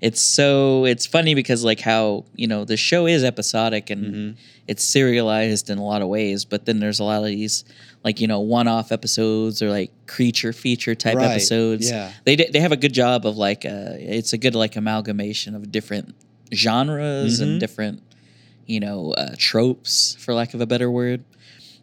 It's 0.00 0.20
so 0.20 0.84
it's 0.84 1.06
funny 1.06 1.34
because 1.34 1.64
like 1.64 1.80
how 1.80 2.24
you 2.34 2.46
know 2.46 2.64
the 2.64 2.76
show 2.76 3.06
is 3.06 3.24
episodic 3.24 3.88
and 3.90 4.04
Mhm. 4.14 4.34
it's 4.68 4.84
serialized 4.84 5.70
in 5.70 5.78
a 5.78 5.84
lot 5.84 6.02
of 6.02 6.08
ways, 6.08 6.44
but 6.44 6.66
then 6.66 6.80
there's 6.80 7.00
a 7.00 7.04
lot 7.04 7.20
of 7.20 7.26
these 7.26 7.64
like 8.04 8.20
you 8.20 8.26
know 8.26 8.40
one-off 8.40 8.92
episodes 8.92 9.62
or 9.62 9.70
like 9.70 9.90
creature 10.06 10.52
feature 10.52 10.94
type 10.94 11.16
Right, 11.16 11.30
episodes. 11.30 11.88
yeah. 11.88 12.12
they 12.24 12.36
d- 12.36 12.50
they 12.52 12.60
have 12.60 12.72
a 12.72 12.76
good 12.76 12.92
job 12.92 13.24
of 13.26 13.36
like 13.38 13.64
uh, 13.64 13.96
it's 13.98 14.32
a 14.34 14.38
good 14.38 14.54
like 14.54 14.76
amalgamation 14.76 15.54
of 15.54 15.72
different 15.72 16.14
genres 16.52 17.40
Mhm. 17.40 17.42
and 17.42 17.60
different 17.60 18.02
you 18.66 18.80
know 18.80 19.12
uh, 19.12 19.34
tropes 19.38 20.16
for 20.18 20.34
lack 20.34 20.52
of 20.54 20.60
a 20.60 20.66
better 20.66 20.90
word. 20.90 21.22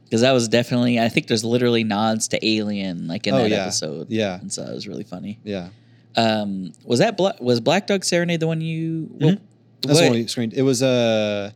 Because 0.06 0.22
that 0.22 0.34
was 0.34 0.48
definitely, 0.48 1.00
I 1.00 1.10
think 1.10 1.26
there's 1.26 1.44
literally 1.44 1.84
nods 1.84 2.28
to 2.28 2.46
Alien 2.46 3.08
like 3.08 3.26
in 3.26 3.34
Oh, 3.34 3.38
that 3.40 3.50
yeah. 3.50 3.64
episode. 3.64 4.12
Yeah. 4.12 4.40
and 4.40 4.54
so 4.54 4.62
it 4.62 4.72
was 4.76 4.88
really 4.88 5.04
funny. 5.04 5.40
Yeah. 5.44 5.70
Um, 6.16 6.74
was 6.86 7.00
that 7.00 7.18
Bla- 7.18 7.36
was 7.40 7.60
Black 7.60 7.88
Dog 7.88 8.04
Serenade 8.06 8.40
the 8.40 8.48
one 8.48 8.62
you? 8.62 9.10
Mhm. 9.16 9.22
Well, 9.22 9.30
That's 9.82 9.94
what- 9.96 9.96
the 10.02 10.10
one 10.10 10.14
we 10.20 10.28
screened. 10.28 10.54
It 10.54 10.62
was 10.62 10.82
uh, 10.84 11.52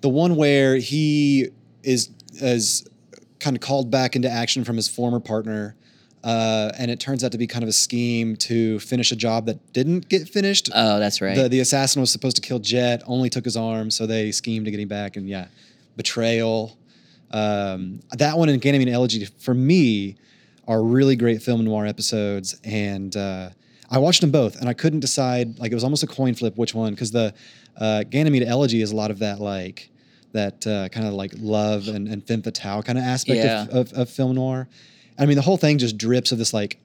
the 0.00 0.08
one 0.08 0.36
where 0.36 0.76
he 0.76 1.48
is 1.82 2.08
is 2.34 2.84
kind 3.38 3.56
of 3.56 3.60
called 3.60 3.90
back 3.90 4.16
into 4.16 4.30
action 4.30 4.64
from 4.64 4.76
his 4.76 4.88
former 4.88 5.20
partner, 5.20 5.74
uh, 6.24 6.72
and 6.78 6.90
it 6.90 6.98
turns 7.00 7.22
out 7.24 7.32
to 7.32 7.38
be 7.38 7.46
kind 7.46 7.62
of 7.62 7.68
a 7.68 7.72
scheme 7.72 8.36
to 8.36 8.78
finish 8.80 9.12
a 9.12 9.16
job 9.16 9.46
that 9.46 9.72
didn't 9.72 10.08
get 10.08 10.28
finished. 10.28 10.70
Oh, 10.74 10.98
that's 10.98 11.20
right. 11.20 11.36
The 11.36 11.48
the 11.48 11.60
assassin 11.60 12.00
was 12.00 12.10
supposed 12.10 12.36
to 12.36 12.42
kill 12.42 12.58
Jet, 12.60 13.02
only 13.06 13.28
took 13.28 13.44
his 13.44 13.56
arm, 13.56 13.90
so 13.90 14.06
they 14.06 14.32
schemed 14.32 14.64
to 14.64 14.70
get 14.70 14.80
him 14.80 14.88
back, 14.88 15.16
and 15.16 15.28
yeah, 15.28 15.46
betrayal. 15.96 16.76
Um, 17.30 18.00
that 18.12 18.36
one 18.38 18.48
and 18.48 18.60
Ganymede 18.60 18.88
Elegy 18.88 19.24
for 19.38 19.54
me 19.54 20.16
are 20.68 20.82
really 20.82 21.16
great 21.16 21.42
film 21.42 21.64
noir 21.64 21.86
episodes, 21.86 22.56
and 22.64 23.14
uh, 23.16 23.50
I 23.92 23.98
watched 23.98 24.22
them 24.22 24.30
both, 24.30 24.56
and 24.58 24.68
I 24.68 24.72
couldn't 24.72 25.00
decide. 25.00 25.58
Like 25.60 25.70
it 25.70 25.74
was 25.74 25.84
almost 25.84 26.02
a 26.02 26.06
coin 26.08 26.34
flip 26.34 26.56
which 26.56 26.74
one, 26.74 26.92
because 26.94 27.10
the 27.12 27.32
uh, 27.76 28.02
Ganymede 28.04 28.42
Elegy 28.44 28.80
is 28.82 28.90
a 28.90 28.96
lot 28.96 29.10
of 29.12 29.18
that 29.20 29.38
like 29.40 29.90
that 30.32 30.66
uh, 30.66 30.88
kind 30.88 31.06
of 31.06 31.12
like 31.12 31.32
love 31.38 31.88
and, 31.88 32.08
and 32.08 32.26
femme 32.26 32.42
fatale 32.42 32.82
kind 32.82 32.98
of 32.98 33.04
aspect 33.04 33.36
Yeah. 33.44 33.64
of, 33.64 33.92
of, 33.92 33.92
of 33.92 34.10
film 34.10 34.34
noir. 34.34 34.66
I 35.18 35.26
mean, 35.26 35.36
the 35.36 35.42
whole 35.42 35.58
thing 35.58 35.76
just 35.78 35.98
drips 35.98 36.32
of 36.32 36.38
this 36.38 36.54
like 36.54 36.78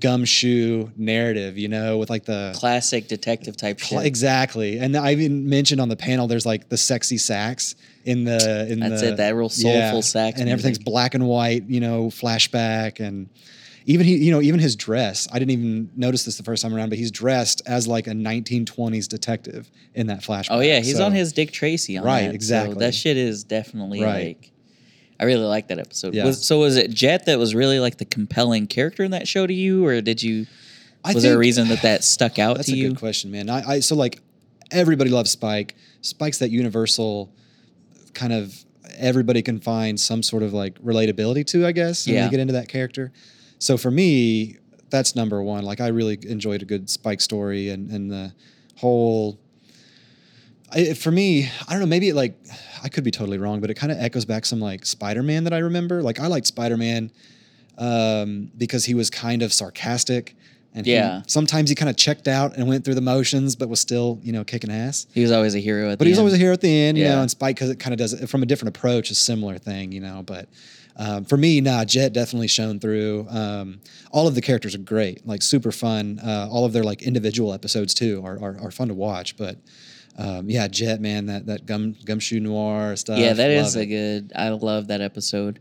gumshoe 0.00 0.88
narrative, 0.96 1.58
you 1.58 1.68
know, 1.68 1.98
with 1.98 2.08
like 2.08 2.24
the 2.24 2.52
Classic 2.56 3.06
detective 3.08 3.56
type 3.56 3.80
Cl- 3.80 4.00
shit. 4.00 4.06
Exactly, 4.06 4.78
and 4.78 4.96
I 4.96 5.12
even 5.12 5.48
mentioned 5.48 5.80
on 5.80 5.88
the 5.88 5.96
panel 5.96 6.26
there's 6.26 6.46
like 6.46 6.68
the 6.68 6.76
sexy 6.76 7.18
sax 7.18 7.74
in 8.04 8.24
the 8.24 8.66
in 8.70 8.80
That's 8.80 9.02
the 9.02 9.08
it, 9.08 9.16
that 9.16 9.34
real 9.34 9.48
soulful 9.48 10.02
sax 10.02 10.40
and 10.40 10.48
everything's 10.48 10.78
black 10.78 11.14
and 11.14 11.26
white, 11.26 11.64
you 11.68 11.80
know, 11.80 12.06
flashback, 12.06 13.00
and 13.00 13.28
even 13.86 14.06
he, 14.06 14.16
you 14.16 14.30
know, 14.30 14.40
even 14.40 14.60
his 14.60 14.76
dress. 14.76 15.28
I 15.32 15.38
didn't 15.38 15.50
even 15.52 15.90
notice 15.96 16.24
this 16.24 16.36
the 16.36 16.42
first 16.42 16.62
time 16.62 16.74
around, 16.74 16.88
but 16.88 16.98
he's 16.98 17.10
dressed 17.10 17.60
as 17.66 17.86
like 17.86 18.06
a 18.06 18.10
1920s 18.12 19.08
detective 19.08 19.70
in 19.94 20.06
that 20.06 20.20
flashback. 20.20 20.46
Oh 20.50 20.60
yeah, 20.60 20.80
he's 20.80 20.96
So- 20.96 21.04
on 21.04 21.12
his 21.12 21.32
Dick 21.32 21.52
Tracy 21.52 21.96
on 21.98 22.04
Right, 22.04 22.22
that, 22.22 22.28
so 22.30 22.34
exactly. 22.34 22.78
that 22.78 22.94
shit 22.94 23.16
is 23.16 23.44
definitely 23.44 24.02
Right. 24.02 24.26
like. 24.38 24.50
I 25.20 25.24
really 25.24 25.44
like 25.44 25.68
that 25.68 25.78
episode. 25.78 26.12
Yeah. 26.14 26.24
Was, 26.24 26.44
so 26.44 26.58
was 26.60 26.76
it 26.76 26.90
Jet 26.90 27.26
that 27.26 27.38
was 27.38 27.54
really 27.54 27.78
like 27.78 27.98
the 27.98 28.04
compelling 28.04 28.66
character 28.66 29.04
in 29.04 29.12
that 29.12 29.28
show 29.28 29.46
to 29.46 29.54
you, 29.54 29.86
or 29.86 30.00
did 30.00 30.22
you? 30.22 30.46
Was 31.04 31.22
there 31.22 31.34
a 31.34 31.38
reason 31.38 31.68
that 31.68 31.82
that 31.82 32.02
stuck 32.02 32.38
out 32.38 32.56
That's 32.56 32.68
to 32.68 32.76
you? 32.76 32.84
That's 32.84 32.92
a 32.92 32.94
good 32.94 33.00
question, 33.00 33.30
man. 33.30 33.48
I, 33.50 33.62
I 33.74 33.80
so 33.80 33.94
like 33.94 34.20
everybody 34.72 35.10
loves 35.10 35.30
Spike. 35.30 35.76
Spike's 36.00 36.38
that 36.38 36.50
universal 36.50 37.32
kind 38.12 38.32
of 38.32 38.64
everybody 38.96 39.42
can 39.42 39.60
find 39.60 39.98
some 40.00 40.22
sort 40.22 40.42
of 40.42 40.52
like 40.52 40.80
relatability 40.82 41.46
to, 41.48 41.66
I 41.66 41.72
guess, 41.72 42.06
when 42.06 42.16
Yeah. 42.16 42.24
you 42.24 42.30
get 42.30 42.40
into 42.40 42.54
that 42.54 42.68
character. 42.68 43.12
So 43.64 43.78
for 43.78 43.90
me, 43.90 44.58
that's 44.90 45.16
number 45.16 45.42
one. 45.42 45.64
Like 45.64 45.80
I 45.80 45.86
really 45.88 46.18
enjoyed 46.28 46.60
a 46.60 46.66
good 46.66 46.90
Spike 46.90 47.22
story 47.22 47.70
and 47.70 47.90
and 47.90 48.10
the 48.10 48.32
whole. 48.76 49.38
I, 50.70 50.92
for 50.92 51.10
me, 51.10 51.48
I 51.66 51.72
don't 51.72 51.80
know. 51.80 51.86
Maybe 51.86 52.10
it 52.10 52.14
like 52.14 52.34
I 52.82 52.90
could 52.90 53.04
be 53.04 53.10
totally 53.10 53.38
wrong, 53.38 53.60
but 53.62 53.70
it 53.70 53.74
kind 53.74 53.90
of 53.90 53.96
echoes 53.98 54.26
back 54.26 54.44
some 54.44 54.60
like 54.60 54.84
Spider 54.84 55.22
Man 55.22 55.44
that 55.44 55.54
I 55.54 55.58
remember. 55.58 56.02
Like 56.02 56.20
I 56.20 56.26
liked 56.26 56.46
Spider 56.46 56.76
Man 56.76 57.10
um, 57.78 58.50
because 58.58 58.84
he 58.84 58.92
was 58.92 59.08
kind 59.08 59.40
of 59.42 59.50
sarcastic 59.52 60.36
And 60.76 60.86
Yeah. 60.86 61.18
he, 61.20 61.24
sometimes 61.28 61.70
he 61.70 61.74
kind 61.76 61.88
of 61.88 61.96
checked 61.96 62.26
out 62.28 62.56
and 62.56 62.66
went 62.68 62.84
through 62.84 62.96
the 62.96 63.00
motions, 63.00 63.54
but 63.56 63.68
was 63.68 63.78
still, 63.80 64.18
you 64.22 64.32
know, 64.32 64.42
kicking 64.44 64.70
ass. 64.72 65.06
He 65.14 65.22
was 65.22 65.30
always 65.30 65.54
a 65.54 65.60
hero 65.60 65.88
at 65.90 65.98
But 65.98 66.04
the 66.04 66.10
was 66.10 66.18
end. 66.18 66.22
always 66.24 66.34
a 66.34 66.38
hero 66.38 66.52
at 66.52 66.60
the 66.60 66.68
end, 66.86 66.98
you 66.98 67.04
Yeah. 67.04 67.14
know, 67.14 67.20
and 67.22 67.30
Spike 67.30 67.56
because 67.56 67.70
it 67.70 67.78
kind 67.78 67.94
of 67.94 67.98
does 67.98 68.12
it 68.12 68.28
from 68.28 68.42
a 68.42 68.46
different 68.46 68.76
approach, 68.76 69.10
a 69.10 69.14
similar 69.14 69.56
thing, 69.56 69.92
you 69.92 70.00
know. 70.00 70.22
But 70.26 70.48
um, 70.96 71.24
for 71.24 71.36
me, 71.36 71.60
nah, 71.60 71.84
Jet 71.84 72.12
definitely 72.12 72.48
shone 72.48 72.78
through. 72.78 73.26
Um, 73.28 73.80
all 74.12 74.28
of 74.28 74.34
the 74.34 74.40
characters 74.40 74.74
are 74.74 74.78
great, 74.78 75.26
like 75.26 75.42
super 75.42 75.72
fun. 75.72 76.20
Uh, 76.20 76.48
all 76.50 76.64
of 76.64 76.72
their 76.72 76.84
like 76.84 77.02
individual 77.02 77.52
episodes 77.52 77.94
too 77.94 78.22
are, 78.24 78.38
are, 78.40 78.56
are 78.60 78.70
fun 78.70 78.88
to 78.88 78.94
watch. 78.94 79.36
But 79.36 79.58
um, 80.16 80.48
yeah, 80.48 80.68
Jet, 80.68 81.00
man, 81.00 81.26
that 81.26 81.46
that 81.46 81.66
gum 81.66 81.96
gumshoe 82.04 82.40
noir 82.40 82.94
stuff. 82.96 83.18
Yeah, 83.18 83.32
that 83.32 83.48
love 83.48 83.66
is 83.66 83.76
it. 83.76 83.82
a 83.82 83.86
good. 83.86 84.32
I 84.36 84.50
love 84.50 84.88
that 84.88 85.00
episode. 85.00 85.58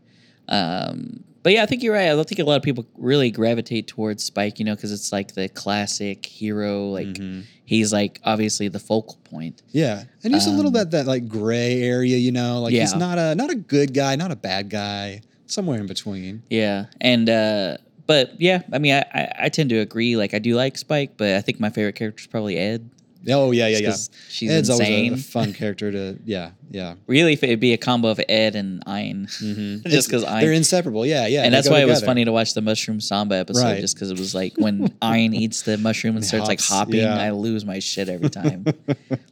Um, 0.47 1.23
but 1.43 1.53
yeah, 1.53 1.61
I 1.63 1.65
think 1.65 1.83
you're 1.83 1.93
right. 1.93 2.07
I 2.07 2.15
don't 2.15 2.27
think 2.27 2.39
a 2.39 2.43
lot 2.45 2.55
of 2.57 2.63
people 2.63 2.85
really 2.97 3.29
gravitate 3.31 3.87
towards 3.87 4.23
Spike, 4.23 4.59
you 4.59 4.65
know, 4.65 4.75
because 4.75 4.91
it's 4.91 5.11
like 5.11 5.33
the 5.35 5.49
classic 5.49 6.25
hero. 6.25 6.89
Like 6.89 7.07
Mhm. 7.07 7.43
he's 7.65 7.91
like 7.93 8.19
obviously 8.23 8.67
the 8.69 8.79
focal 8.79 9.17
point. 9.25 9.61
Yeah, 9.71 10.03
and 10.23 10.33
he's 10.33 10.47
a 10.47 10.51
little 10.51 10.67
Um, 10.67 10.73
bit 10.73 10.91
that 10.91 11.05
like 11.05 11.27
gray 11.27 11.81
area, 11.83 12.17
you 12.17 12.31
know, 12.31 12.61
like 12.61 12.73
he's 12.73 12.95
not 12.95 13.17
a 13.19 13.35
not 13.35 13.49
a 13.51 13.55
good 13.55 13.93
guy, 13.93 14.15
not 14.15 14.31
a 14.31 14.35
bad 14.35 14.69
guy, 14.69 15.21
somewhere 15.45 15.79
in 15.79 15.85
between. 15.87 16.43
Yeah, 16.49 16.85
and 17.01 17.29
uh, 17.29 17.77
but 18.07 18.39
yeah, 18.39 18.63
I 18.71 18.79
mean, 18.79 18.93
I, 18.93 19.03
I 19.13 19.33
I 19.45 19.49
tend 19.49 19.69
to 19.71 19.77
agree. 19.79 20.15
Like 20.17 20.33
I 20.33 20.39
do 20.39 20.55
like 20.55 20.77
Spike, 20.77 21.11
but 21.17 21.33
I 21.35 21.41
think 21.41 21.59
my 21.59 21.69
favorite 21.69 21.95
character 21.95 22.21
is 22.21 22.27
probably 22.27 22.57
Ed. 22.57 22.89
Oh 23.29 23.51
yeah, 23.51 23.67
yeah, 23.67 23.77
yeah. 23.77 23.95
She's 24.29 24.51
Ed's 24.51 24.69
insane. 24.69 25.09
always 25.11 25.25
a, 25.25 25.27
a 25.27 25.31
fun 25.31 25.53
character 25.53 25.91
to 25.91 26.19
yeah, 26.25 26.51
yeah. 26.69 26.95
really, 27.07 27.33
if 27.33 27.43
it'd 27.43 27.59
be 27.59 27.71
a 27.73 27.77
combo 27.77 28.09
of 28.09 28.19
Ed 28.27 28.55
and 28.55 28.83
Ein, 28.85 29.27
Mm-hmm. 29.27 29.87
just 29.89 30.07
because 30.09 30.23
Ein. 30.25 30.41
they're 30.41 30.51
inseparable. 30.51 31.05
Yeah, 31.05 31.27
yeah. 31.27 31.43
and 31.43 31.53
that's 31.53 31.69
why 31.69 31.79
it 31.81 31.87
was 31.87 32.03
funny 32.03 32.25
to 32.25 32.31
watch 32.31 32.53
the 32.53 32.61
mushroom 32.61 32.99
samba 32.99 33.35
episode, 33.35 33.63
Right. 33.63 33.79
just 33.81 33.95
because 33.95 34.11
it 34.11 34.19
was 34.19 34.35
like 34.35 34.53
when 34.57 34.93
Ein 35.01 35.33
eats 35.33 35.61
the 35.61 35.77
mushroom 35.77 36.15
and 36.17 36.25
starts 36.25 36.47
like 36.47 36.59
hopping, 36.61 36.95
yeah. 37.01 37.15
I 37.17 37.29
lose 37.31 37.63
my 37.65 37.79
shit 37.79 38.09
every 38.09 38.29
time. 38.29 38.65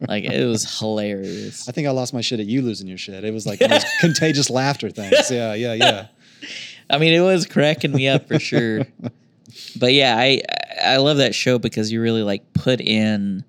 like 0.08 0.24
it 0.24 0.46
was 0.46 0.80
hilarious. 0.80 1.68
I 1.68 1.72
think 1.74 1.88
I 1.88 1.92
lost 1.92 2.14
my 2.14 2.22
shit 2.22 2.40
at 2.40 2.46
you 2.46 2.62
losing 2.62 2.88
your 2.88 2.98
shit. 2.98 3.24
It 3.24 3.34
was 3.34 3.46
like 3.46 3.62
contagious 4.00 4.50
laughter 4.50 4.90
things. 4.90 5.30
Yeah, 5.30 5.54
yeah, 5.54 5.74
yeah. 5.74 6.08
I 6.90 6.98
mean, 6.98 7.14
it 7.14 7.22
was 7.22 7.46
cracking 7.46 7.92
me 7.94 8.08
up 8.08 8.28
for 8.28 8.40
sure. 8.40 8.82
But 9.78 9.94
yeah, 9.94 10.16
I 10.18 10.42
I 10.82 10.98
love 10.98 11.18
that 11.18 11.36
show 11.36 11.60
because 11.60 11.92
you 11.92 12.02
really 12.02 12.24
like 12.24 12.54
put 12.54 12.80
in, 12.80 13.44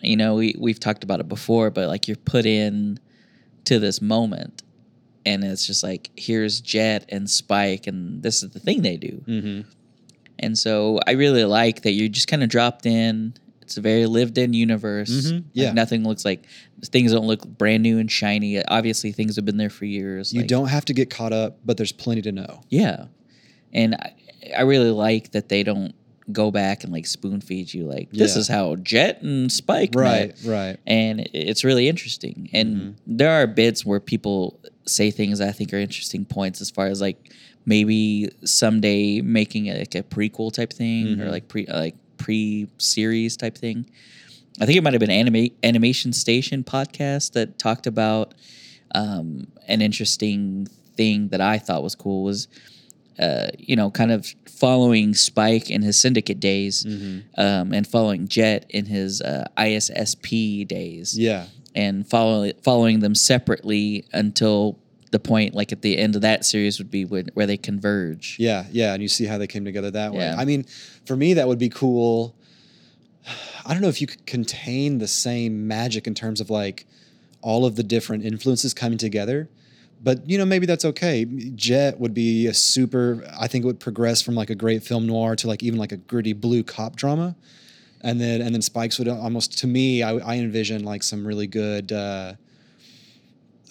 you 0.00 0.16
know, 0.16 0.34
we 0.34 0.54
we've 0.58 0.80
talked 0.80 1.04
about 1.04 1.20
it 1.20 1.28
before, 1.28 1.70
but 1.70 1.88
like 1.88 2.08
you're 2.08 2.16
put 2.16 2.46
in 2.46 2.98
to 3.64 3.78
this 3.78 4.00
moment, 4.00 4.62
and 5.26 5.44
it's 5.44 5.66
just 5.66 5.82
like 5.82 6.10
here's 6.16 6.60
Jet 6.60 7.04
and 7.10 7.28
Spike, 7.28 7.86
and 7.86 8.22
this 8.22 8.42
is 8.42 8.50
the 8.50 8.60
thing 8.60 8.82
they 8.82 8.96
do, 8.96 9.22
Mm-hmm. 9.26 9.68
and 10.38 10.58
so 10.58 10.98
I 11.06 11.12
really 11.12 11.44
like 11.44 11.82
that 11.82 11.92
you're 11.92 12.08
just 12.08 12.28
kind 12.28 12.42
of 12.42 12.48
dropped 12.48 12.86
in. 12.86 13.34
It's 13.62 13.76
a 13.76 13.80
very 13.80 14.06
lived 14.06 14.36
in 14.36 14.52
universe. 14.52 15.10
Mhm, 15.10 15.32
Like, 15.34 15.44
yeah. 15.52 15.72
nothing 15.72 16.02
looks 16.02 16.24
like 16.24 16.44
things 16.86 17.12
don't 17.12 17.26
look 17.26 17.46
brand 17.46 17.84
new 17.84 17.98
and 18.00 18.10
shiny. 18.10 18.60
Obviously, 18.64 19.12
things 19.12 19.36
have 19.36 19.44
been 19.44 19.58
there 19.58 19.70
for 19.70 19.84
years. 19.84 20.32
You 20.32 20.40
like- 20.40 20.48
don't 20.48 20.66
have 20.68 20.84
to 20.86 20.92
get 20.94 21.08
caught 21.08 21.32
up, 21.32 21.58
but 21.64 21.76
there's 21.76 21.92
plenty 21.92 22.22
to 22.22 22.32
know. 22.32 22.62
yeah, 22.68 23.04
and 23.72 23.94
I, 23.94 24.12
I 24.58 24.62
really 24.62 24.90
like 24.90 25.30
that 25.32 25.48
they 25.50 25.62
don't 25.62 25.94
go 26.32 26.50
back 26.50 26.84
and 26.84 26.92
like 26.92 27.06
spoon 27.06 27.40
feed 27.40 27.72
you 27.74 27.84
like 27.84 28.10
this 28.10 28.34
Yeah. 28.34 28.40
is 28.40 28.48
how 28.48 28.76
Jet 28.76 29.22
and 29.22 29.50
Spike 29.50 29.90
Right, 29.94 30.28
met. 30.28 30.44
right. 30.44 30.76
and 30.86 31.28
it's 31.32 31.64
really 31.64 31.88
interesting. 31.88 32.48
And 32.52 32.76
Mhm. 32.76 32.94
there 33.06 33.30
are 33.30 33.46
bits 33.46 33.84
where 33.84 34.00
people 34.00 34.60
say 34.86 35.10
things 35.10 35.40
I 35.40 35.52
think 35.52 35.72
are 35.74 35.78
interesting 35.78 36.24
points 36.24 36.60
as 36.60 36.70
far 36.70 36.86
as 36.86 37.00
like 37.00 37.32
maybe 37.66 38.28
someday 38.44 39.20
making 39.20 39.66
like 39.66 39.94
a 39.94 40.02
prequel 40.02 40.52
type 40.52 40.72
thing 40.72 41.20
or 41.20 41.26
Mhm. 41.26 41.30
like 41.30 41.48
pre 41.48 41.66
like 41.66 41.94
pre 42.16 42.66
series 42.78 43.36
type 43.36 43.56
thing. 43.56 43.86
I 44.60 44.66
think 44.66 44.76
it 44.76 44.82
might 44.82 44.92
have 44.92 45.00
been 45.00 45.10
anime 45.10 45.48
animation 45.62 46.12
station 46.12 46.64
podcast 46.64 47.32
that 47.32 47.58
talked 47.58 47.86
about 47.86 48.34
um, 48.92 49.46
an 49.68 49.80
interesting 49.80 50.66
thing 50.96 51.28
that 51.28 51.40
I 51.40 51.58
thought 51.58 51.82
was 51.84 51.94
cool 51.94 52.24
was 52.24 52.48
uh, 53.18 53.48
you 53.58 53.76
know 53.76 53.90
kind 53.90 54.12
of 54.12 54.26
following 54.48 55.14
Spike 55.14 55.70
in 55.70 55.82
his 55.82 55.98
syndicate 56.00 56.38
days 56.40 56.84
Mhm. 56.84 57.22
um, 57.38 57.72
and 57.72 57.86
following 57.86 58.28
Jet 58.28 58.66
in 58.70 58.86
his 58.86 59.20
uh, 59.22 59.46
ISSP 59.56 60.66
days 60.66 61.18
Yeah, 61.18 61.46
and 61.74 62.06
follow, 62.08 62.50
following 62.62 63.00
them 63.00 63.14
separately 63.14 64.04
until 64.12 64.78
the 65.10 65.18
point 65.18 65.54
like 65.54 65.72
at 65.72 65.82
the 65.82 65.98
end 65.98 66.14
of 66.14 66.22
that 66.22 66.44
series 66.44 66.78
would 66.78 66.90
be 66.90 67.04
when, 67.04 67.28
where 67.34 67.46
they 67.46 67.56
converge. 67.56 68.36
yeah, 68.38 68.66
yeah. 68.70 68.92
And 68.94 69.02
you 69.02 69.08
see 69.08 69.24
how 69.24 69.38
they 69.38 69.46
came 69.48 69.64
together 69.64 69.90
that 69.90 70.12
way. 70.12 70.20
Yeah. 70.20 70.36
I 70.38 70.44
mean, 70.44 70.64
for 71.04 71.16
me, 71.16 71.34
that 71.34 71.48
would 71.48 71.58
be 71.58 71.68
cool. 71.68 72.34
I 73.66 73.72
don't 73.72 73.82
know 73.82 73.88
if 73.88 74.00
you 74.00 74.06
could 74.06 74.24
contain 74.26 74.98
the 74.98 75.08
same 75.08 75.66
magic 75.68 76.06
in 76.06 76.14
terms 76.14 76.40
of 76.40 76.48
like 76.50 76.86
all 77.42 77.64
of 77.64 77.76
the 77.76 77.82
different 77.82 78.24
influences 78.24 78.72
coming 78.74 78.98
together. 78.98 79.48
But 80.02 80.28
you 80.28 80.38
know, 80.38 80.46
maybe 80.46 80.64
that's 80.66 80.84
okay. 80.84 81.26
Jet 81.54 82.00
would 82.00 82.14
be 82.14 82.46
a 82.46 82.54
super. 82.54 83.22
I 83.38 83.46
think 83.48 83.64
it 83.64 83.66
would 83.66 83.80
progress 83.80 84.22
from 84.22 84.34
like 84.34 84.48
a 84.50 84.54
great 84.54 84.82
film 84.82 85.06
noir 85.06 85.36
to 85.36 85.46
like 85.46 85.62
even 85.62 85.78
like 85.78 85.92
a 85.92 85.98
gritty 85.98 86.32
blue 86.32 86.62
cop 86.62 86.96
drama, 86.96 87.36
and 88.00 88.18
then 88.20 88.40
and 88.40 88.54
then 88.54 88.62
Spikes 88.62 88.98
would 88.98 89.08
almost 89.08 89.58
to 89.58 89.66
me. 89.66 90.02
I, 90.02 90.12
I 90.16 90.36
envision 90.36 90.84
like 90.84 91.02
some 91.02 91.26
really 91.26 91.46
good. 91.46 91.92
Uh, 91.92 92.34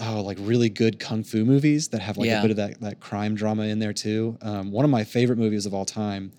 oh, 0.02 0.22
like 0.22 0.38
really 0.42 0.70
good 0.70 1.00
kung 1.00 1.24
fu 1.24 1.44
movies 1.46 1.90
that 1.90 2.02
have 2.02 2.18
like 2.18 2.28
Yeah. 2.28 2.40
a 2.40 2.42
bit 2.44 2.52
of 2.52 2.58
that 2.58 2.80
that 2.82 3.00
crime 3.00 3.36
drama 3.36 3.64
in 3.64 3.80
there 3.80 3.94
too. 3.94 4.38
Um, 4.42 4.72
one 4.72 4.86
of 4.86 4.92
my 4.92 5.04
favorite 5.04 5.38
movies 5.40 5.66
of 5.66 5.74
all 5.74 5.86
time. 5.86 6.32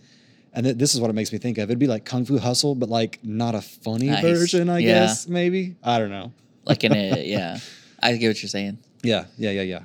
And 0.52 0.64
th- 0.64 0.78
this 0.78 0.94
is 0.96 1.00
what 1.00 1.10
it 1.10 1.12
makes 1.12 1.32
me 1.32 1.38
think 1.38 1.58
of. 1.58 1.64
It'd 1.70 1.78
be 1.78 1.86
like 1.86 2.04
Kung 2.04 2.24
Fu 2.24 2.36
Hustle, 2.38 2.74
but 2.74 2.88
like 2.88 3.20
not 3.22 3.54
a 3.54 3.60
funny 3.60 4.06
Nice. 4.06 4.22
version, 4.22 4.68
I 4.68 4.78
Yeah. 4.80 4.86
guess. 5.06 5.28
Maybe 5.28 5.76
I 5.82 5.98
don't 5.98 6.10
know. 6.10 6.32
Like 6.64 6.82
in 6.84 6.92
a 6.92 7.24
yeah, 7.28 7.58
I 8.02 8.16
get 8.16 8.28
what 8.28 8.42
you're 8.42 8.48
saying. 8.48 8.78
Yeah, 9.02 9.24
yeah, 9.38 9.50
yeah, 9.50 9.62
yeah. 9.62 9.80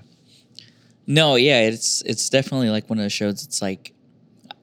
No, 1.07 1.35
yeah, 1.35 1.61
it's 1.61 2.01
it's 2.03 2.29
definitely 2.29 2.69
like 2.69 2.89
one 2.89 2.97
of 2.99 3.03
those 3.03 3.13
shows. 3.13 3.43
It's 3.45 3.61
like 3.61 3.93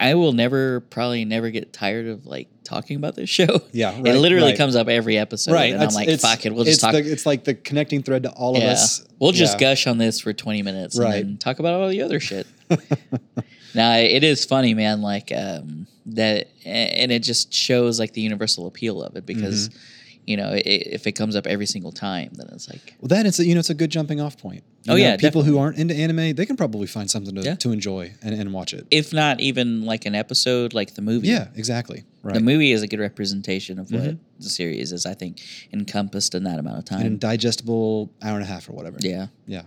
I 0.00 0.14
will 0.14 0.32
never 0.32 0.80
probably 0.80 1.24
never 1.24 1.50
get 1.50 1.72
tired 1.72 2.08
of 2.08 2.26
like 2.26 2.48
talking 2.64 2.96
about 2.96 3.14
this 3.14 3.30
show. 3.38 3.60
Yeah, 3.72 3.92
it 3.96 4.02
literally 4.18 4.48
right. 4.50 4.58
comes 4.58 4.74
up 4.74 4.88
every 4.88 5.16
episode, 5.18 5.52
right. 5.52 5.72
and 5.72 5.82
I'm 5.82 5.90
like, 5.94 6.08
it's- 6.08 6.20
fuck 6.22 6.44
it, 6.44 6.52
we'll 6.54 6.64
just 6.64 6.74
it's 6.76 6.82
talk. 6.82 6.92
The, 6.94 7.10
it's 7.12 7.26
like 7.26 7.44
the 7.44 7.54
connecting 7.54 8.02
thread 8.02 8.24
to 8.24 8.30
all 8.32 8.56
of 8.56 8.62
us. 8.64 9.04
we'll 9.20 9.32
just 9.32 9.54
Yeah. 9.60 9.68
gush 9.70 9.86
on 9.86 9.98
this 9.98 10.20
for 10.20 10.32
20 10.32 10.62
minutes 10.62 10.98
Right. 10.98 11.16
and 11.22 11.30
then 11.32 11.36
talk 11.38 11.60
about 11.60 11.80
all 11.80 11.88
the 11.88 12.02
other 12.02 12.18
shit. 12.18 12.46
now 13.74 13.96
it 13.96 14.24
is 14.24 14.44
funny, 14.44 14.74
man. 14.74 15.00
Like 15.02 15.30
um, 15.32 15.86
that, 16.06 16.48
and 16.64 17.12
it 17.12 17.20
just 17.22 17.52
shows 17.52 17.98
like 18.00 18.12
the 18.12 18.20
universal 18.20 18.66
appeal 18.66 19.02
of 19.02 19.16
it 19.16 19.24
because 19.26 19.68
Mm-hmm. 19.68 19.78
You 20.26 20.36
know 20.36 20.48
i 20.50 20.62
if 20.64 21.06
it 21.06 21.12
comes 21.12 21.34
up 21.36 21.46
every 21.46 21.66
single 21.66 21.92
time, 21.92 22.30
then 22.34 22.48
it's 22.52 22.68
like 22.68 22.94
Well, 23.00 23.08
then 23.08 23.26
it's 23.26 23.38
a, 23.38 23.44
you 23.46 23.54
know 23.54 23.60
it's 23.60 23.70
a 23.70 23.74
good 23.74 23.90
jumping 23.90 24.20
off 24.20 24.36
point. 24.38 24.62
You 24.84 24.92
Oh, 24.92 24.96
know, 24.96 25.02
yeah, 25.02 25.16
people 25.16 25.42
who 25.44 25.58
aren't 25.58 25.78
into 25.78 25.94
anime, 25.94 26.34
they 26.34 26.44
can 26.46 26.56
probably 26.56 26.86
find 26.88 27.08
something 27.10 27.34
to, 27.36 27.42
Yeah. 27.42 27.54
to 27.56 27.70
enjoy 27.72 28.14
and, 28.22 28.34
and 28.34 28.52
watch 28.52 28.72
it. 28.74 28.86
if 28.90 29.12
not 29.12 29.40
even 29.40 29.82
like 29.84 30.06
an 30.06 30.14
episode 30.14 30.74
like 30.74 30.94
the 30.94 31.02
movie. 31.02 31.28
Yeah, 31.28 31.48
exactly. 31.54 32.04
Right. 32.22 32.34
The 32.34 32.40
movie 32.40 32.72
is 32.72 32.82
a 32.82 32.86
good 32.88 33.00
representation 33.00 33.78
of 33.78 33.90
what 33.92 34.02
Mhm. 34.02 34.18
the 34.40 34.48
series 34.48 34.92
is. 34.92 35.06
I 35.06 35.14
think 35.14 35.40
encompassed 35.72 36.34
in 36.34 36.42
that 36.44 36.58
amount 36.58 36.78
of 36.90 36.96
and 37.00 37.02
time. 37.02 37.16
digestible 37.18 38.10
hour 38.22 38.34
and 38.34 38.42
a 38.44 38.46
half 38.46 38.68
or 38.68 38.72
whatever. 38.72 38.98
yeah. 39.00 39.26
Yeah. 39.46 39.62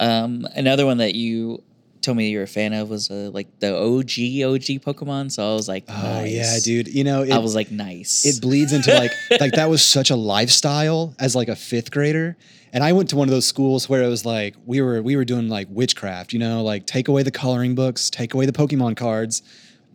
Um, 0.00 0.46
another 0.54 0.84
one 0.86 0.98
that 0.98 1.14
you 1.14 1.62
told 2.02 2.16
me 2.16 2.30
you're 2.30 2.42
a 2.42 2.46
fan 2.48 2.72
of 2.72 2.90
was 2.90 3.10
uh, 3.10 3.30
like 3.32 3.58
the 3.60 3.74
OG 3.74 4.10
OG 4.54 4.82
Pokemon. 4.82 5.30
So 5.32 5.50
I 5.50 5.54
was 5.54 5.68
like, 5.68 5.84
Oh 5.88 5.92
nice. 5.92 6.32
yeah, 6.32 6.58
dude. 6.62 6.88
You 6.88 7.04
know, 7.04 7.22
it, 7.22 7.32
I 7.32 7.38
was 7.38 7.54
like, 7.54 7.70
nice. 7.70 8.24
it 8.24 8.40
bleeds 8.40 8.72
into 8.72 8.92
like 8.94 9.12
like 9.40 9.52
that 9.52 9.70
was 9.70 9.84
such 9.84 10.10
a 10.10 10.16
lifestyle 10.16 11.14
as 11.18 11.34
like 11.36 11.48
a 11.48 11.56
fifth 11.56 11.90
grader. 11.90 12.36
And 12.74 12.82
I 12.82 12.92
went 12.92 13.10
to 13.10 13.16
one 13.16 13.28
of 13.28 13.32
those 13.32 13.46
schools 13.46 13.88
where 13.88 14.02
it 14.02 14.08
was 14.08 14.24
like 14.24 14.54
we 14.64 14.80
were 14.80 15.02
we 15.02 15.16
were 15.16 15.24
doing 15.24 15.48
like 15.48 15.68
witchcraft, 15.70 16.32
you 16.32 16.38
know, 16.38 16.62
like 16.62 16.86
take 16.86 17.08
away 17.08 17.22
the 17.22 17.30
coloring 17.30 17.74
books, 17.74 18.10
take 18.10 18.34
away 18.34 18.46
the 18.46 18.52
Pokemon 18.52 18.96
cards. 18.96 19.42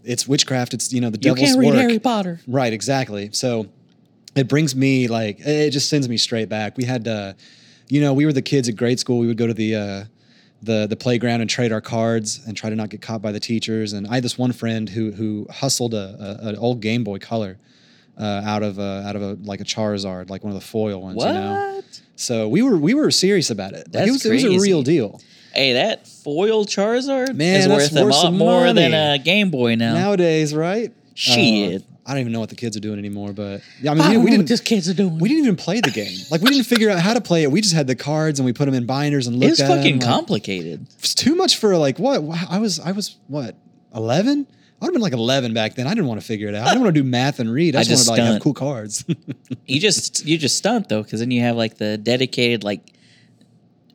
It's 0.03 0.27
witchcraft. 0.27 0.73
It's 0.73 0.93
you 0.93 1.01
know 1.01 1.09
the 1.09 1.17
you 1.17 1.33
devil's 1.33 1.49
can't 1.49 1.59
read 1.59 1.67
work. 1.71 1.75
Harry 1.77 1.99
Potter. 1.99 2.39
Right, 2.47 2.71
exactly. 2.71 3.29
So 3.33 3.67
it 4.35 4.47
brings 4.47 4.75
me 4.75 5.07
like 5.07 5.39
it 5.39 5.71
just 5.71 5.89
sends 5.89 6.07
me 6.07 6.17
straight 6.17 6.49
back. 6.49 6.77
We 6.77 6.83
had 6.85 7.07
uh 7.07 7.33
you 7.89 8.01
know, 8.01 8.13
we 8.13 8.25
were 8.25 8.33
the 8.33 8.41
kids 8.41 8.69
at 8.69 8.75
grade 8.75 8.99
school. 8.99 9.17
We 9.17 9.27
would 9.27 9.37
go 9.37 9.47
to 9.47 9.53
the 9.53 9.75
uh 9.75 10.03
the 10.61 10.87
the 10.87 10.95
playground 10.95 11.41
and 11.41 11.49
trade 11.49 11.71
our 11.71 11.81
cards 11.81 12.41
and 12.47 12.57
try 12.57 12.69
to 12.69 12.75
not 12.75 12.89
get 12.89 13.01
caught 13.01 13.21
by 13.21 13.31
the 13.31 13.39
teachers. 13.39 13.93
And 13.93 14.07
I 14.07 14.15
had 14.15 14.23
this 14.23 14.37
one 14.37 14.51
friend 14.51 14.89
who 14.89 15.11
who 15.11 15.47
hustled 15.49 15.93
a, 15.93 16.39
a 16.43 16.47
an 16.49 16.55
old 16.55 16.81
Game 16.81 17.03
Boy 17.03 17.19
Color 17.19 17.57
uh, 18.17 18.41
out 18.45 18.63
of 18.63 18.79
a, 18.79 19.03
out 19.05 19.15
of 19.15 19.21
a 19.21 19.37
like 19.43 19.61
a 19.61 19.65
Charizard, 19.65 20.29
like 20.29 20.43
one 20.43 20.53
of 20.53 20.59
the 20.59 20.65
foil 20.65 21.01
ones. 21.01 21.17
What? 21.17 21.27
You 21.27 21.33
know? 21.33 21.81
So 22.15 22.49
we 22.49 22.61
were 22.61 22.77
we 22.77 22.93
were 22.93 23.11
serious 23.11 23.49
about 23.49 23.73
it. 23.73 23.93
Like, 23.93 24.07
it 24.07 24.11
was 24.11 24.25
it 24.25 24.31
was 24.31 24.43
a 24.43 24.59
real 24.59 24.81
deal. 24.81 25.21
Hey, 25.53 25.73
that 25.73 26.07
foil 26.07 26.65
Charizard 26.65 27.35
Man, 27.35 27.59
is 27.59 27.67
that's 27.67 27.93
worth 27.93 28.01
a 28.01 28.05
lot 28.05 28.33
more 28.33 28.73
than 28.73 28.93
a 28.93 29.17
Game 29.17 29.49
Boy 29.51 29.75
now. 29.75 29.93
Nowadays, 29.93 30.53
right? 30.53 30.91
Shit. 31.13 31.81
Uh, 31.81 31.85
I 32.07 32.11
don't 32.11 32.21
even 32.21 32.31
know 32.31 32.39
what 32.39 32.47
the 32.49 32.55
kids 32.55 32.77
are 32.77 32.79
doing 32.79 32.97
anymore, 32.99 33.33
but 33.33 33.61
yeah, 33.81 33.91
I 33.91 33.93
mean, 33.93 34.03
I 34.03 34.07
we, 34.09 34.13
don't 34.13 34.23
we 34.23 34.31
know 34.31 34.37
what 34.37 34.37
didn't. 34.37 34.47
these 34.49 34.61
kids 34.61 34.87
are 34.89 34.93
doing. 34.93 35.19
We 35.19 35.27
didn't 35.27 35.43
even 35.43 35.55
play 35.57 35.81
the 35.81 35.91
game. 35.91 36.17
Like 36.31 36.41
we 36.41 36.49
didn't 36.51 36.65
figure 36.65 36.89
out 36.89 36.99
how 36.99 37.13
to 37.13 37.19
play 37.21 37.43
it. 37.43 37.51
We 37.51 37.59
just 37.59 37.75
had 37.75 37.85
the 37.85 37.95
cards 37.95 38.39
and 38.39 38.45
we 38.45 38.53
put 38.53 38.65
them 38.65 38.73
in 38.73 38.85
binders 38.85 39.27
and 39.27 39.35
looked 39.35 39.51
it's 39.51 39.59
at 39.61 39.67
fucking 39.67 39.99
them. 39.99 40.07
like, 40.07 40.15
complicated. 40.17 40.87
It's 40.99 41.13
too 41.13 41.35
much 41.35 41.57
for 41.57 41.75
like 41.77 41.99
what? 41.99 42.21
I 42.49 42.59
was 42.59 42.79
I 42.79 42.93
was 42.93 43.17
what 43.27 43.55
eleven. 43.93 44.47
I'd 44.79 44.85
have 44.85 44.93
been 44.93 45.01
like 45.01 45.13
11 45.13 45.55
back 45.55 45.73
then. 45.73 45.87
I 45.87 45.89
didn't 45.89 46.05
want 46.05 46.21
to 46.21 46.27
figure 46.27 46.47
it 46.49 46.53
out. 46.53 46.67
I 46.67 46.69
didn't 46.69 46.83
want 46.83 46.93
to 46.95 47.01
do 47.01 47.09
math 47.09 47.39
and 47.39 47.51
read. 47.51 47.75
I 47.75 47.79
I 47.79 47.81
just, 47.81 48.05
just 48.05 48.09
wanted 48.09 48.21
to 48.21 48.25
like, 48.25 48.33
have 48.33 48.41
cool 48.43 48.53
cards. 48.53 49.03
You 49.65 49.79
just 49.81 50.23
you 50.25 50.37
just 50.37 50.55
stunt 50.55 50.87
though, 50.87 51.01
because 51.03 51.19
then 51.19 51.31
you 51.31 51.41
have 51.41 51.55
like 51.55 51.77
the 51.77 51.97
dedicated 51.97 52.63
like 52.63 52.93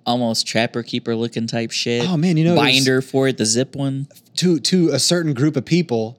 almost 0.05 0.47
trapper 0.47 0.83
keeper 0.83 1.15
looking 1.15 1.47
type 1.47 1.71
shit. 1.71 2.07
Oh, 2.09 2.17
man, 2.17 2.37
you 2.37 2.45
know, 2.45 2.55
it 2.55 2.57
was- 2.57 2.63
binder 2.65 3.01
for 3.01 3.29
it, 3.29 3.39
the 3.39 3.47
zip 3.47 3.77
one. 3.77 4.09
to 4.37 4.59
to 4.61 4.89
a 4.91 4.99
certain 4.99 5.35
group 5.35 5.57
of 5.57 5.65
people, 5.65 6.19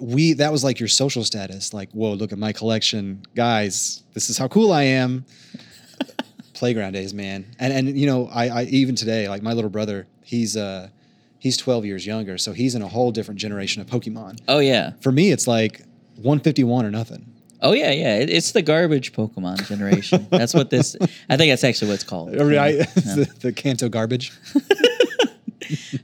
we 0.00 0.34
that 0.34 0.52
was 0.52 0.62
like 0.64 0.78
your 0.80 0.88
social 0.88 1.24
status. 1.24 1.72
Like, 1.74 1.90
whoa, 1.92 2.12
look 2.12 2.32
at 2.32 2.38
my 2.38 2.52
collection, 2.52 3.22
guys. 3.34 4.02
This 4.14 4.30
is 4.30 4.38
how 4.38 4.48
cool 4.48 4.72
I 4.72 4.82
am. 4.82 5.24
Playground 6.54 6.92
days, 6.92 7.14
man. 7.14 7.46
And 7.58 7.72
and 7.72 7.98
you 7.98 8.06
know, 8.06 8.28
I, 8.32 8.48
I 8.48 8.62
even 8.64 8.94
today, 8.96 9.28
like 9.28 9.42
my 9.42 9.52
little 9.52 9.70
brother, 9.70 10.06
he's 10.24 10.56
uh 10.56 10.88
he's 11.38 11.56
12 11.56 11.84
years 11.84 12.04
younger, 12.06 12.36
so 12.36 12.52
he's 12.52 12.74
in 12.74 12.82
a 12.82 12.88
whole 12.88 13.12
different 13.12 13.38
generation 13.38 13.80
of 13.80 13.86
Pokemon. 13.88 14.40
Oh 14.48 14.58
yeah, 14.58 14.92
For 15.00 15.12
me, 15.12 15.30
it's 15.30 15.46
like 15.46 15.82
151 16.16 16.84
or 16.84 16.90
nothing. 16.90 17.32
oh 17.62 17.72
yeah, 17.72 17.92
yeah. 17.92 18.16
It, 18.18 18.28
it's 18.30 18.50
the 18.52 18.62
garbage 18.62 19.12
Pokemon 19.12 19.66
generation. 19.68 20.26
that's 20.30 20.52
what 20.52 20.70
this. 20.70 20.96
I 21.30 21.36
think 21.36 21.52
that's 21.52 21.62
actually 21.64 21.88
what 21.88 21.94
it's 21.94 22.04
called. 22.04 22.34
Right? 22.36 22.74
Yeah. 22.74 22.84
the, 22.96 23.34
the 23.40 23.52
Kanto 23.52 23.88
garbage. 23.88 24.32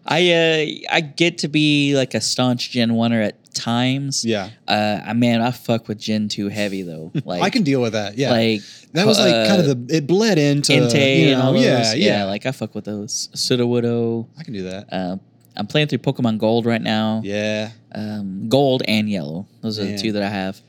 I 0.06 0.30
uh 0.32 0.94
I 0.96 1.00
get 1.00 1.38
to 1.38 1.48
be 1.48 1.94
like 1.96 2.14
a 2.14 2.20
staunch 2.20 2.70
Gen 2.70 2.90
Oneer 2.92 3.26
at 3.26 3.54
times. 3.54 4.24
Yeah. 4.24 4.50
Uh, 4.66 5.12
man, 5.14 5.40
I 5.40 5.50
fuck 5.52 5.86
with 5.88 5.98
Gen 5.98 6.28
Two 6.28 6.48
heavy 6.48 6.82
though. 6.82 7.12
Like 7.24 7.42
I 7.42 7.50
can 7.50 7.62
deal 7.62 7.80
with 7.80 7.92
that. 7.94 8.18
Yeah. 8.18 8.30
like 8.30 8.60
that 8.92 9.06
was 9.06 9.18
like 9.18 9.48
kind 9.48 9.66
uh, 9.66 9.70
of 9.70 9.86
the 9.88 9.96
it 9.96 10.06
bled 10.06 10.38
into 10.38 10.72
Entei 10.72 11.20
you 11.20 11.28
and 11.30 11.40
know, 11.40 11.46
all 11.46 11.52
those. 11.52 11.64
yeah, 11.64 11.94
yeah, 11.94 12.24
Like 12.24 12.46
I 12.46 12.52
fuck 12.52 12.74
with 12.74 12.84
those. 12.84 13.28
Sudowoodo. 13.34 14.26
I 14.38 14.42
can 14.44 14.52
do 14.52 14.64
that. 14.64 14.92
Uh, 14.92 15.16
I'm 15.56 15.66
playing 15.68 15.86
through 15.88 15.98
Pokemon 15.98 16.38
Gold 16.38 16.66
right 16.66 16.82
now. 16.82 17.20
Yeah. 17.24 17.70
Um, 17.94 18.48
Gold 18.48 18.82
and 18.88 19.08
Yellow. 19.08 19.46
Those 19.62 19.78
are 19.78 19.84
Man. 19.84 19.96
the 19.96 20.02
two 20.02 20.12
that 20.12 20.22
I 20.22 20.28
have. 20.28 20.60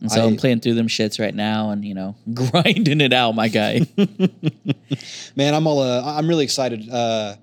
And 0.00 0.10
so 0.12 0.22
I- 0.22 0.26
am 0.26 0.36
playing 0.36 0.60
through 0.60 0.74
them 0.74 0.88
shits 0.88 1.18
right 1.18 1.34
now, 1.34 1.70
and 1.70 1.84
you 1.84 1.94
know, 1.94 2.16
grinding 2.34 3.00
it 3.00 3.12
out, 3.12 3.34
my 3.34 3.48
guy. 3.48 3.80
Man, 5.36 5.54
I'm 5.54 5.66
all 5.66 5.80
uh, 5.80 6.02
I'm 6.04 6.28
really 6.28 6.44
excited. 6.44 6.88
Uh, 6.90 7.36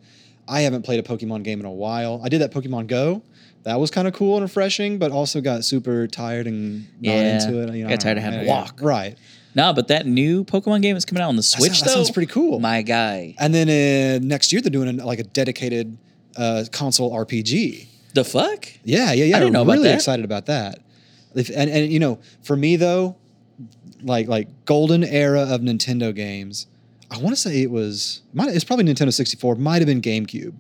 I 0.47 0.61
haven't 0.61 0.83
played 0.83 0.99
a 0.99 1.03
Pokemon 1.03 1.43
game 1.43 1.59
in 1.59 1.65
a 1.65 1.71
while. 1.71 2.21
I 2.23 2.29
did 2.29 2.41
that 2.41 2.51
Pokemon 2.51 2.87
Go. 2.87 3.21
That 3.63 3.79
was 3.79 3.91
kind 3.91 4.07
of 4.09 4.13
cool 4.13 4.35
and 4.35 4.43
refreshing, 4.43 4.97
but 4.97 5.11
also 5.11 5.39
got 5.39 5.63
super 5.63 6.05
tired 6.07 6.47
and 6.47 6.81
not 7.01 7.11
Yeah. 7.13 7.35
into 7.45 7.61
it. 7.61 7.73
You 7.75 7.83
know, 7.83 7.89
Got 7.89 8.01
tired 8.01 8.17
of 8.17 8.23
having 8.23 8.39
to 8.41 8.45
Yeah, 8.45 8.51
walk. 8.61 8.79
Right. 8.81 9.15
no, 9.55 9.71
but 9.71 9.87
that 9.87 10.05
new 10.05 10.43
Pokemon 10.43 10.81
game 10.81 10.97
is 10.97 11.05
coming 11.05 11.21
out 11.23 11.29
on 11.29 11.37
the 11.37 11.43
Switch. 11.43 11.79
that 11.79 11.85
though, 11.87 11.93
sounds 11.95 12.11
pretty 12.11 12.29
cool. 12.31 12.59
My 12.59 12.81
guy, 12.81 13.35
And 13.39 13.53
then 13.55 13.69
uh, 13.69 14.19
next 14.25 14.51
year 14.51 14.61
they're 14.61 14.69
doing 14.69 14.99
a, 14.99 15.05
like 15.05 15.19
a 15.19 15.23
dedicated 15.23 15.97
uh, 16.35 16.65
console 16.73 17.11
RPG. 17.15 17.87
the 18.13 18.25
fuck? 18.25 18.67
Yeah, 18.83 19.13
yeah, 19.13 19.25
yeah. 19.25 19.37
I 19.37 19.39
didn't 19.39 19.53
know 19.53 19.61
about 19.61 19.73
really 19.73 19.83
that. 19.89 19.95
excited 19.95 20.25
about 20.25 20.47
that. 20.47 20.79
If, 21.33 21.49
and 21.49 21.69
and 21.69 21.91
you 21.91 21.99
know, 21.99 22.19
for 22.43 22.55
me 22.57 22.75
though, 22.75 23.15
like 24.01 24.27
like 24.27 24.65
golden 24.65 25.03
era 25.03 25.41
of 25.41 25.61
Nintendo 25.61 26.13
games, 26.13 26.67
I 27.13 27.17
want 27.19 27.35
to 27.35 27.41
say 27.41 27.61
it 27.61 27.69
was 27.71 28.21
might 28.33 28.49
it's 28.55 28.63
probably 28.63 28.85
Nintendo 28.85 29.13
64, 29.13 29.55
might 29.55 29.77
have 29.79 29.87
been 29.87 30.01
GameCube, 30.01 30.53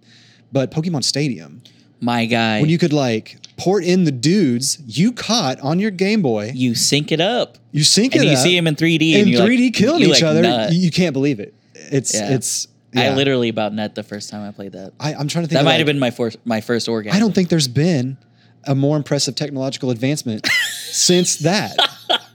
but 0.51 0.69
Pokemon 0.71 1.03
Stadium 1.03 1.61
My 1.99 2.25
guy. 2.25 2.61
when 2.61 2.69
you 2.69 2.77
could 2.77 2.93
like 2.93 3.37
port 3.57 3.83
in 3.83 4.03
the 4.03 4.11
dudes 4.11 4.79
you 4.85 5.11
caught 5.11 5.59
on 5.61 5.79
your 5.79 5.91
Game 5.91 6.21
Boy, 6.21 6.51
you 6.53 6.75
sync 6.75 7.11
it 7.11 7.19
up, 7.21 7.57
you 7.71 7.83
sync 7.83 8.13
and 8.15 8.23
it 8.23 8.27
you 8.27 8.31
up, 8.33 8.37
you 8.37 8.43
see 8.51 8.55
him 8.57 8.67
in 8.67 8.75
3D, 8.75 9.13
in 9.13 9.21
and 9.21 9.29
you're 9.29 9.41
3D 9.41 9.63
like, 9.65 9.73
killing 9.73 10.01
each 10.03 10.09
like 10.09 10.23
other. 10.23 10.41
nut. 10.43 10.73
You, 10.73 10.91
can't 10.91 11.13
believe 11.13 11.39
it. 11.39 11.53
It's 11.73 12.13
Yeah. 12.13 12.33
it's. 12.35 12.67
I 12.95 13.15
literally 13.15 13.49
about 13.49 13.73
nut 13.73 13.95
the 13.95 14.03
first 14.03 14.29
time 14.29 14.47
I 14.47 14.51
played 14.51 14.73
that. 14.73 14.93
I, 14.99 15.15
I'm 15.15 15.27
trying 15.27 15.45
to 15.45 15.49
think. 15.49 15.57
That 15.57 15.65
might 15.65 15.71
like- 15.71 15.77
have 15.79 15.87
been 15.87 15.97
my 15.97 16.11
first 16.11 16.37
my 16.45 16.61
first 16.61 16.87
orgasm. 16.87 17.15
I 17.17 17.19
don't 17.19 17.33
think 17.33 17.49
there's 17.49 17.67
been 17.67 18.17
a 18.65 18.75
more 18.75 18.95
impressive 18.97 19.33
technological 19.33 19.89
advancement 19.89 20.45
since 20.91 21.37
that. 21.37 21.75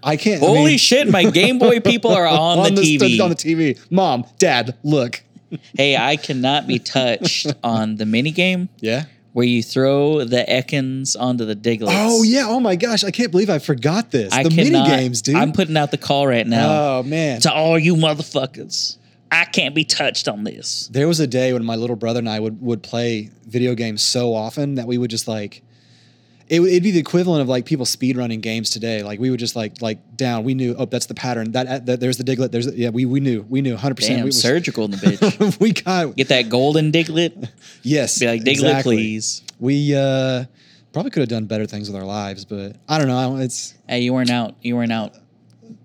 I 0.02 0.16
can't. 0.16 0.42
I 0.42 0.46
Holy 0.46 0.64
mean, 0.64 0.78
shit! 0.78 1.08
My 1.08 1.24
Game 1.30 1.58
Boy 1.58 1.80
people 1.80 2.10
are 2.12 2.26
on, 2.28 2.74
the 2.74 2.80
TV. 2.80 3.20
on 3.20 3.30
the 3.30 3.36
TV. 3.36 3.78
Mom, 3.90 4.24
Dad, 4.38 4.76
look. 4.82 5.22
hey, 5.76 5.96
I 5.96 6.16
cannot 6.16 6.66
be 6.66 6.78
touched 6.78 7.52
on 7.64 7.96
the 7.96 8.04
mini 8.06 8.30
game 8.30 8.68
Yeah. 8.80 9.04
where 9.32 9.46
you 9.46 9.62
throw 9.62 10.24
the 10.24 10.44
Ekans 10.48 11.16
onto 11.18 11.44
the 11.46 11.56
Digletts. 11.56 11.88
Oh 11.90 12.22
yeah. 12.22 12.44
Oh 12.46 12.60
my 12.60 12.76
gosh. 12.76 13.02
I 13.02 13.10
can't 13.10 13.30
believe 13.30 13.48
I 13.50 13.58
forgot 13.58 14.10
this. 14.10 14.32
I 14.32 14.42
the 14.42 14.50
cannot, 14.50 14.72
mini 14.72 14.86
games, 14.88 15.22
dude. 15.22 15.36
I'm 15.36 15.52
putting 15.52 15.76
out 15.76 15.90
the 15.90 15.96
call 15.98 16.26
right 16.26 16.46
now 16.46 16.98
oh 16.98 17.02
man. 17.02 17.40
to 17.42 17.52
all 17.52 17.78
you 17.78 17.94
motherfuckers. 17.96 18.96
I 19.30 19.44
can't 19.44 19.74
be 19.74 19.84
touched 19.84 20.26
on 20.28 20.44
this. 20.44 20.88
There 20.92 21.06
was 21.08 21.20
a 21.20 21.26
day 21.26 21.52
when 21.52 21.64
my 21.64 21.76
little 21.76 21.96
brother 21.96 22.18
and 22.18 22.28
I 22.28 22.40
would 22.40 22.60
would 22.62 22.82
play 22.82 23.30
video 23.46 23.74
games 23.74 24.02
so 24.02 24.34
often 24.34 24.76
that 24.76 24.86
we 24.86 24.96
would 24.98 25.10
just 25.10 25.28
like. 25.28 25.62
It 26.48 26.60
would 26.60 26.70
it'd 26.70 26.82
be 26.82 26.92
the 26.92 26.98
equivalent 26.98 27.42
of 27.42 27.48
like 27.48 27.66
people 27.66 27.84
speed 27.84 28.16
running 28.16 28.40
games 28.40 28.70
today. 28.70 29.02
Like 29.02 29.20
we 29.20 29.30
would 29.30 29.40
just 29.40 29.54
like 29.54 29.82
like 29.82 30.16
down. 30.16 30.44
We 30.44 30.54
knew. 30.54 30.74
Oh, 30.78 30.86
that's 30.86 31.06
the 31.06 31.14
pattern. 31.14 31.52
That, 31.52 31.86
that 31.86 32.00
there's 32.00 32.16
the 32.16 32.24
diglett. 32.24 32.52
There's 32.52 32.66
the, 32.66 32.76
yeah. 32.76 32.88
We 32.88 33.04
we 33.04 33.20
knew. 33.20 33.42
We 33.48 33.60
knew 33.60 33.72
100. 33.72 33.96
percent 33.96 34.24
we 34.24 34.30
surgical 34.30 34.84
in 34.84 34.92
the 34.92 34.96
bitch. 34.96 35.60
we 35.60 35.72
got 35.72 36.16
Get 36.16 36.28
that 36.28 36.48
golden 36.48 36.90
diglett. 36.90 37.50
yes. 37.82 38.18
Be 38.18 38.26
like, 38.26 38.42
Diglett, 38.42 38.48
exactly. 38.48 38.96
please. 38.96 39.42
We 39.58 39.94
uh, 39.94 40.44
probably 40.92 41.10
could 41.10 41.20
have 41.20 41.28
done 41.28 41.44
better 41.46 41.66
things 41.66 41.90
with 41.90 41.96
our 42.00 42.06
lives, 42.06 42.44
but 42.44 42.76
I 42.88 42.98
don't 42.98 43.08
know. 43.08 43.36
It's 43.36 43.74
Hey, 43.88 44.00
you 44.00 44.14
weren't 44.14 44.30
out. 44.30 44.54
You 44.62 44.76
weren't 44.76 44.92
out 44.92 45.14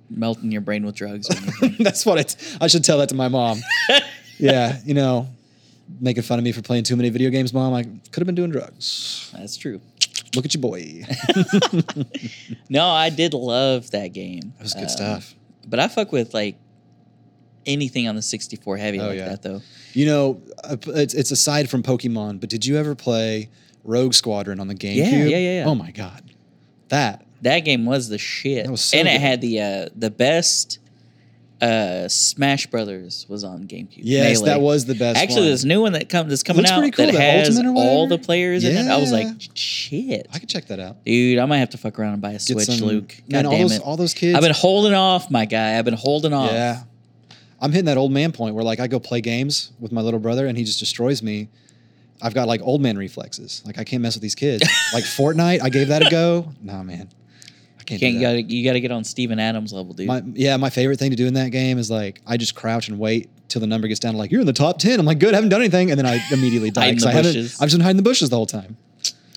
melting 0.09 0.51
your 0.51 0.61
brain 0.61 0.85
with 0.85 0.95
drugs. 0.95 1.27
That's 1.79 2.05
what 2.05 2.19
it's. 2.19 2.57
I 2.61 2.67
should 2.67 2.83
tell 2.83 2.99
that 2.99 3.09
to 3.09 3.15
my 3.15 3.27
mom. 3.27 3.59
yeah, 4.37 4.79
you 4.85 4.93
know, 4.93 5.27
making 5.99 6.23
fun 6.23 6.39
of 6.39 6.45
me 6.45 6.51
for 6.51 6.61
playing 6.61 6.83
too 6.83 6.95
many 6.95 7.09
video 7.09 7.29
games, 7.29 7.53
mom. 7.53 7.73
I 7.73 7.83
could 7.83 8.17
have 8.17 8.25
been 8.25 8.35
doing 8.35 8.51
drugs. 8.51 9.31
That's 9.33 9.57
true. 9.57 9.81
Look 10.35 10.45
at 10.45 10.53
your 10.53 10.61
boy. 10.61 11.03
No, 12.69 12.85
I 12.87 13.09
did 13.09 13.33
love 13.33 13.91
that 13.91 14.09
game. 14.13 14.53
That 14.57 14.63
was 14.63 14.73
good 14.73 14.83
Um, 14.83 14.89
stuff. 14.89 15.35
But 15.67 15.79
I 15.79 15.87
fuck 15.87 16.11
with 16.11 16.33
like 16.33 16.57
anything 17.65 18.07
on 18.07 18.15
the 18.15 18.21
64 18.21 18.77
heavy 18.77 18.99
Oh, 18.99 19.07
like 19.07 19.17
yeah. 19.17 19.29
that 19.29 19.41
though. 19.43 19.61
You 19.93 20.05
know, 20.07 20.41
uh, 20.63 20.75
it's 20.87 21.13
it's 21.13 21.31
aside 21.31 21.69
from 21.69 21.83
Pokemon, 21.83 22.39
but 22.39 22.49
did 22.49 22.65
you 22.65 22.77
ever 22.77 22.95
play 22.95 23.49
Rogue 23.83 24.13
Squadron 24.13 24.59
on 24.59 24.67
the 24.67 24.75
GameCube? 24.75 24.95
yeah, 25.29 25.37
yeah, 25.37 25.37
yeah. 25.37 25.63
Oh 25.67 25.75
my 25.75 25.91
god, 25.91 26.23
that 26.89 27.25
That 27.43 27.59
game 27.61 27.85
was 27.85 28.09
the 28.09 28.17
shit. 28.17 28.65
That 28.65 28.71
was 28.71 28.83
so 28.83 28.97
and 28.97 29.07
it 29.07 29.21
had 29.21 29.39
the 29.41 29.61
uh 29.61 29.89
the 29.95 30.09
best 30.09 30.79
uh 31.63 32.09
Smash 32.09 32.67
Brothers 32.67 33.25
was 33.29 33.43
on 33.43 33.63
GameCube. 33.67 33.99
yes, 34.01 34.39
Melee. 34.39 34.49
that 34.51 34.61
was 34.61 34.85
the 34.85 34.95
best. 34.95 35.17
Actually, 35.19 35.41
one. 35.41 35.49
this 35.51 35.63
new 35.63 35.81
one 35.81 35.93
that 35.93 36.09
comes 36.09 36.29
that's 36.29 36.43
coming 36.43 36.63
Looks 36.63 36.71
out 36.71 36.81
cool, 36.93 37.05
that 37.05 37.11
the 37.13 37.19
has 37.21 37.57
all 37.75 38.07
the 38.07 38.17
players 38.17 38.63
in 38.63 38.75
it. 38.75 38.89
I 38.89 38.97
was 38.97 39.11
like, 39.11 39.27
shit, 39.53 40.27
I 40.33 40.39
could 40.39 40.49
check 40.49 40.65
that 40.67 40.79
out. 40.79 41.03
dude, 41.05 41.39
I 41.39 41.45
might 41.45 41.59
have 41.59 41.69
to 41.71 41.77
fuck 41.77 41.97
around 41.97 42.13
and 42.13 42.21
buy 42.21 42.31
a 42.31 42.33
Get 42.33 42.41
Switch, 42.41 42.65
some- 42.65 42.87
Luke. 42.87 43.15
Man, 43.29 43.43
God 43.43 43.53
all 43.53 43.59
those 43.59 43.71
it. 43.77 43.81
all 43.81 43.97
those 43.97 44.13
kids. 44.13 44.35
I've 44.35 44.43
been 44.43 44.53
holding 44.53 44.93
off, 44.93 45.31
my 45.31 45.45
guy. 45.45 45.77
I've 45.77 45.85
been 45.85 45.93
holding 45.93 46.33
off. 46.33 46.51
Yeah. 46.51 46.83
I'm 47.61 47.71
hitting 47.71 47.85
that 47.85 47.97
old 47.97 48.11
man 48.11 48.33
point 48.33 48.55
where 48.55 48.63
like 48.63 48.81
I 48.81 48.87
go 48.87 48.99
play 48.99 49.21
games 49.21 49.71
with 49.79 49.93
my 49.93 50.01
little 50.01 50.19
brother 50.19 50.47
and 50.47 50.57
he 50.57 50.65
just 50.65 50.79
destroys 50.79 51.23
me. 51.23 51.47
I've 52.21 52.33
got 52.33 52.47
like 52.47 52.61
old 52.61 52.81
man 52.81 52.97
reflexes. 52.97 53.63
Like 53.65 53.77
I 53.77 53.85
can't 53.85 54.01
mess 54.01 54.15
with 54.15 54.21
these 54.21 54.35
kids. 54.35 54.63
like 54.93 55.05
Fortnite, 55.05 55.61
I 55.61 55.69
gave 55.69 55.87
that 55.87 56.05
a 56.05 56.09
go. 56.09 56.51
Nah, 56.61 56.83
man. 56.83 57.09
I 57.83 57.85
can't, 57.85 57.99
Can't 58.01 58.13
you 58.15 58.21
gotta 58.21 58.41
you 58.41 58.63
gotta 58.63 58.79
get 58.79 58.91
on 58.91 59.03
Steven 59.03 59.39
Adams 59.39 59.73
level, 59.73 59.93
dude. 59.93 60.07
My, 60.07 60.23
yeah, 60.33 60.55
my 60.57 60.69
favorite 60.69 60.99
thing 60.99 61.09
to 61.11 61.17
do 61.17 61.27
in 61.27 61.33
that 61.33 61.49
game 61.51 61.77
is 61.77 61.91
like 61.91 62.21
I 62.25 62.37
just 62.37 62.55
crouch 62.55 62.87
and 62.87 62.97
wait 62.97 63.29
till 63.49 63.59
the 63.59 63.67
number 63.67 63.87
gets 63.89 63.99
down 63.99 64.13
to 64.13 64.17
like 64.17 64.31
you're 64.31 64.39
in 64.41 64.47
the 64.47 64.53
top 64.53 64.79
ten. 64.79 64.99
I'm 64.99 65.05
like, 65.05 65.19
good, 65.19 65.33
haven't 65.33 65.49
done 65.49 65.59
anything, 65.61 65.91
and 65.91 65.97
then 65.99 66.05
I 66.05 66.19
immediately 66.31 66.71
die 66.71 66.81
Hide 66.81 66.89
in 66.89 66.95
'cause 66.95 67.03
the 67.03 67.09
I 67.09 67.11
haven't. 67.13 67.35
I've 67.35 67.43
just 67.43 67.71
been 67.73 67.81
hiding 67.81 67.97
the 67.97 68.03
bushes 68.03 68.29
the 68.29 68.35
whole 68.37 68.45
time. 68.45 68.77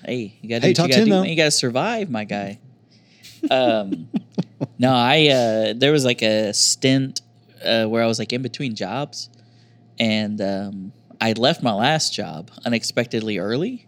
Hey, 0.05 0.35
you 0.41 0.47
gotta 0.49 0.61
Hey, 0.61 0.73
do 0.73 0.75
top 0.75 0.87
you 0.87 0.93
gotta 0.93 1.01
10 1.01 1.05
do. 1.05 1.11
though. 1.11 1.23
You 1.23 1.35
gotta 1.35 1.51
survive, 1.51 2.09
my 2.09 2.23
guy. 2.23 2.59
Um, 3.51 4.07
no, 4.79 4.91
I 4.91 5.27
uh, 5.27 5.73
there 5.75 5.91
was 5.91 6.03
like 6.03 6.21
a 6.23 6.53
stint 6.53 7.21
uh, 7.63 7.85
where 7.85 8.01
I 8.03 8.07
was 8.07 8.17
like 8.17 8.33
in 8.33 8.41
between 8.41 8.73
jobs, 8.75 9.29
and 9.99 10.41
um, 10.41 10.91
I 11.21 11.33
left 11.33 11.61
my 11.61 11.73
last 11.73 12.13
job 12.13 12.49
unexpectedly 12.65 13.37
early, 13.37 13.85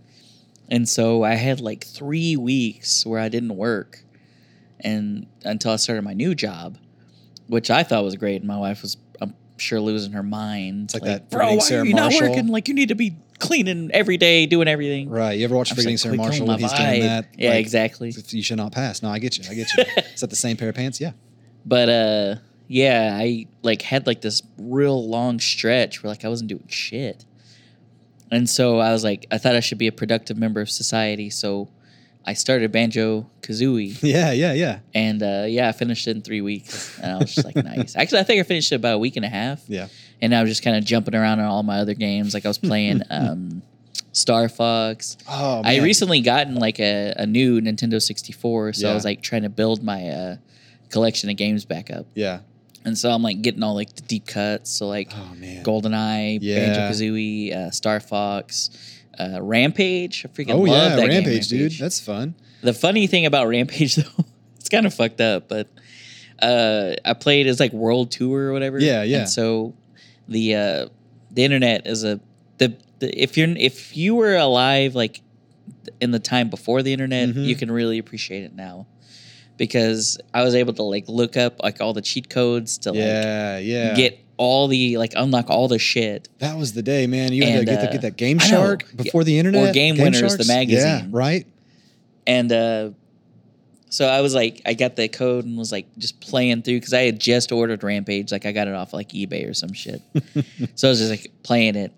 and 0.69 0.88
so 0.88 1.24
I 1.24 1.34
had 1.34 1.62
like 1.62 1.84
three 1.84 2.36
weeks 2.36 3.06
where 3.08 3.19
I 3.19 3.28
didn't 3.30 3.56
work, 3.56 4.04
and 4.82 5.28
until 5.44 5.72
I 5.72 5.76
started 5.78 6.04
my 6.04 6.13
new 6.13 6.36
job, 6.36 6.78
which 7.48 7.70
I 7.70 7.84
thought 7.84 8.04
was 8.04 8.15
great. 8.15 8.38
And 8.38 8.48
my 8.48 8.58
wife 8.58 8.82
was, 8.82 8.98
I'm 9.22 9.34
sure, 9.58 9.80
losing 9.80 10.13
her 10.13 10.24
mind. 10.24 10.86
It's 10.86 10.94
like 10.94 11.04
that 11.04 11.30
bro. 11.30 11.56
Why 11.56 11.58
Sarah 11.60 11.82
are 11.82 11.86
you 11.86 11.96
Marshall." 11.96 12.22
not 12.22 12.30
working? 12.30 12.48
Like 12.48 12.68
you 12.68 12.74
need 12.74 12.89
to 12.89 12.96
be 12.96 13.18
cleaning 13.39 13.89
every 13.94 14.18
day, 14.18 14.46
doing 14.46 14.68
everything. 14.68 15.10
Right? 15.10 15.38
You 15.38 15.46
ever 15.46 15.56
watch 15.56 15.72
I'm 15.72 15.76
Forgetting 15.76 15.94
just 15.96 16.04
Sarah 16.04 16.15
Marshall 16.15 16.48
when 16.48 16.60
he's 16.60 16.74
doing 16.74 17.02
that? 17.02 17.28
Yeah, 17.38 17.52
Like, 17.52 17.60
exactly. 17.60 18.13
You 18.30 18.44
should 18.44 18.58
not 18.58 18.72
pass. 18.72 19.02
No, 19.02 19.10
I 19.10 19.20
get 19.20 19.38
you. 19.38 19.46
I 19.50 19.54
get 19.54 19.68
you. 19.78 19.84
Is 20.13 20.22
that 20.22 20.30
the 20.30 20.36
same 20.36 20.58
pair 20.58 20.70
of 20.70 20.76
pants? 20.76 21.00
Yeah. 21.02 21.12
But 21.65 21.89
uh 21.89 22.36
yeah, 22.68 23.18
I 23.20 23.48
like 23.63 23.82
had 23.82 24.06
like 24.06 24.22
this 24.22 24.44
real 24.58 25.08
long 25.08 25.39
stretch 25.39 26.04
where 26.04 26.10
like 26.12 26.24
I 26.24 26.30
wasn't 26.30 26.50
doing 26.50 26.68
shit. 26.68 27.26
And 28.32 28.48
so 28.48 28.78
I 28.78 28.92
was 28.92 29.04
like, 29.04 29.26
I 29.32 29.39
thought 29.39 29.56
I 29.56 29.60
should 29.60 29.80
be 29.80 29.88
a 29.88 29.92
productive 29.92 30.38
member 30.38 30.62
of 30.62 30.70
society. 30.70 31.32
So 31.32 31.70
I 32.25 32.34
started 32.34 32.71
Banjo 32.71 33.25
Kazooie. 33.41 33.97
Yeah, 34.03 34.32
yeah, 34.32 34.53
yeah. 34.53 34.79
And 34.93 35.23
uh, 35.23 35.45
yeah, 35.47 35.69
I 35.69 35.71
finished 35.71 36.08
it 36.08 36.15
in 36.15 36.21
three 36.21 36.41
weeks. 36.41 36.99
And 36.99 37.12
I 37.12 37.17
was 37.17 37.34
just 37.34 37.45
like, 37.45 37.55
nice. 37.63 37.95
Actually, 37.95 38.19
I 38.19 38.23
think 38.23 38.39
I 38.39 38.43
finished 38.43 38.71
it 38.71 38.75
about 38.75 38.95
a 38.95 38.99
week 38.99 39.15
and 39.15 39.25
a 39.25 39.29
half. 39.29 39.62
Yeah. 39.67 39.88
And 40.21 40.36
I 40.36 40.41
was 40.41 40.51
just 40.51 40.62
kind 40.63 40.75
of 40.77 40.84
jumping 40.86 41.15
around 41.15 41.39
on 41.39 41.45
all 41.47 41.63
my 41.63 41.79
other 41.79 41.93
games. 41.95 42.34
Like 42.34 42.45
I 42.45 42.49
was 42.49 42.58
playing 42.60 43.01
um, 43.10 43.62
Star 44.12 44.47
Fox. 44.49 45.17
Oh, 45.27 45.63
man. 45.63 45.65
I 45.65 45.84
recently 45.84 46.21
gotten 46.21 46.55
like 46.55 46.79
a, 46.79 47.13
a 47.17 47.25
new 47.25 47.62
Nintendo 47.62 48.01
64, 48.01 48.73
so 48.73 48.89
I 48.91 48.93
was 48.93 49.05
like 49.05 49.21
trying 49.21 49.43
to 49.43 49.49
build 49.49 49.82
my 49.84 50.10
uh, 50.10 50.36
collection 50.89 51.29
of 51.29 51.38
games 51.38 51.65
back 51.65 51.89
up. 51.89 52.05
Yeah. 52.15 52.41
And 52.86 52.97
so 52.97 53.10
I'm 53.12 53.21
like 53.23 53.41
getting 53.41 53.62
all 53.63 53.75
like 53.75 53.93
the 53.95 54.01
deep 54.03 54.25
cuts. 54.27 54.71
So 54.71 54.88
like 54.88 55.12
Oh 55.13 55.36
man. 55.36 55.63
GoldenEye, 55.63 56.39
Yeah. 56.41 56.65
Banjo 56.73 56.82
Kazooie, 56.82 57.53
uh, 57.55 57.71
Star 57.71 57.99
Fox, 57.99 58.69
uh, 59.17 59.39
Rampage. 59.41 60.26
I 60.26 60.30
freaking 60.30 60.52
Oh 60.54 60.60
love 60.60 60.67
yeah, 60.67 60.95
that 60.95 61.10
game, 61.10 61.24
Rampage, 61.24 61.48
dude. 61.48 61.72
That's 61.74 62.00
fun. 62.00 62.36
The 62.62 62.74
funny 62.74 63.08
thing 63.08 63.26
about 63.26 63.48
Rampage 63.48 63.95
though, 63.98 64.26
it's 64.58 64.69
kind 64.69 64.86
of 64.86 64.93
fucked 64.93 65.22
up, 65.22 65.48
but 65.48 65.67
uh, 66.41 66.95
I 67.06 67.13
played 67.13 67.48
as 67.48 67.60
like 67.60 67.72
World 67.74 68.12
Tour 68.12 68.50
or 68.50 68.54
whatever. 68.54 68.80
Yeah, 68.80 69.04
yeah. 69.04 69.19
And 69.19 69.30
so 69.30 69.74
the 70.28 70.56
uh, 70.56 70.88
the 71.32 71.43
internet 71.43 71.88
is 71.88 72.04
a 72.04 72.19
the, 72.58 72.76
the 73.00 73.22
if 73.22 73.38
you're 73.38 73.50
if 73.50 73.95
you 73.95 74.15
were 74.15 74.36
alive 74.36 74.95
like 74.95 75.22
in 76.02 76.12
the 76.12 76.19
time 76.19 76.50
before 76.50 76.82
the 76.84 76.91
internet, 76.93 77.30
Mhm. 77.30 77.45
you 77.45 77.56
can 77.56 77.72
really 77.72 77.98
appreciate 77.98 78.43
it 78.43 78.54
now. 78.56 78.88
Because 79.58 80.17
I 80.34 80.43
was 80.43 80.56
able 80.56 80.72
to 80.74 80.84
like 80.84 81.10
look 81.10 81.36
up 81.36 81.62
like 81.62 81.82
all 81.82 81.91
the 81.93 82.02
cheat 82.02 82.30
codes 82.30 82.78
to 82.80 82.93
Yeah, 82.95 83.58
yeah. 83.58 83.93
get 83.93 84.17
all 84.39 84.69
the 84.69 84.97
like 84.97 85.12
unlock 85.17 85.49
all 85.49 85.67
the 85.67 85.78
shit. 85.78 86.30
that 86.39 86.58
was 86.58 86.71
the 86.71 86.82
day, 86.82 87.06
man. 87.08 87.34
You 87.34 87.43
had 87.43 87.52
And, 87.60 87.67
to 87.67 87.73
get, 87.73 87.82
the, 87.82 87.89
uh, 87.89 87.91
get 87.91 88.02
that 88.04 88.15
Game 88.15 88.38
I 88.39 88.45
know. 88.49 88.56
Shark 88.56 88.86
before 88.95 89.25
the 89.25 89.38
internet. 89.38 89.69
Or 89.69 89.73
Game 89.73 89.97
Winners, 89.97 90.38
the 90.38 90.45
Sharks? 90.45 90.47
Yeah, 90.47 90.56
magazine. 90.56 91.12
right. 91.12 91.45
And 92.25 92.49
uh, 92.52 92.91
so 93.89 94.08
I 94.08 94.21
was 94.21 94.34
like, 94.34 94.62
I 94.65 94.75
got 94.75 94.95
the 94.95 95.10
code 95.10 95.43
and 95.43 95.58
was 95.58 95.73
like 95.73 95.88
just 95.97 96.21
playing 96.21 96.62
through 96.62 96.78
because 96.78 96.93
I 96.93 97.02
had 97.02 97.19
just 97.19 97.52
ordered 97.52 97.84
Rampage. 97.84 98.32
Like 98.32 98.45
I 98.45 98.54
got 98.54 98.67
it 98.69 98.73
off 98.75 98.93
like 98.93 99.10
eBay 99.10 99.49
or 99.49 99.54
some 99.54 99.73
shit. 99.73 100.02
so 100.75 100.88
I 100.88 100.91
was 100.91 100.99
just 100.99 101.10
like 101.10 101.32
playing 101.43 101.75
it. 101.75 101.91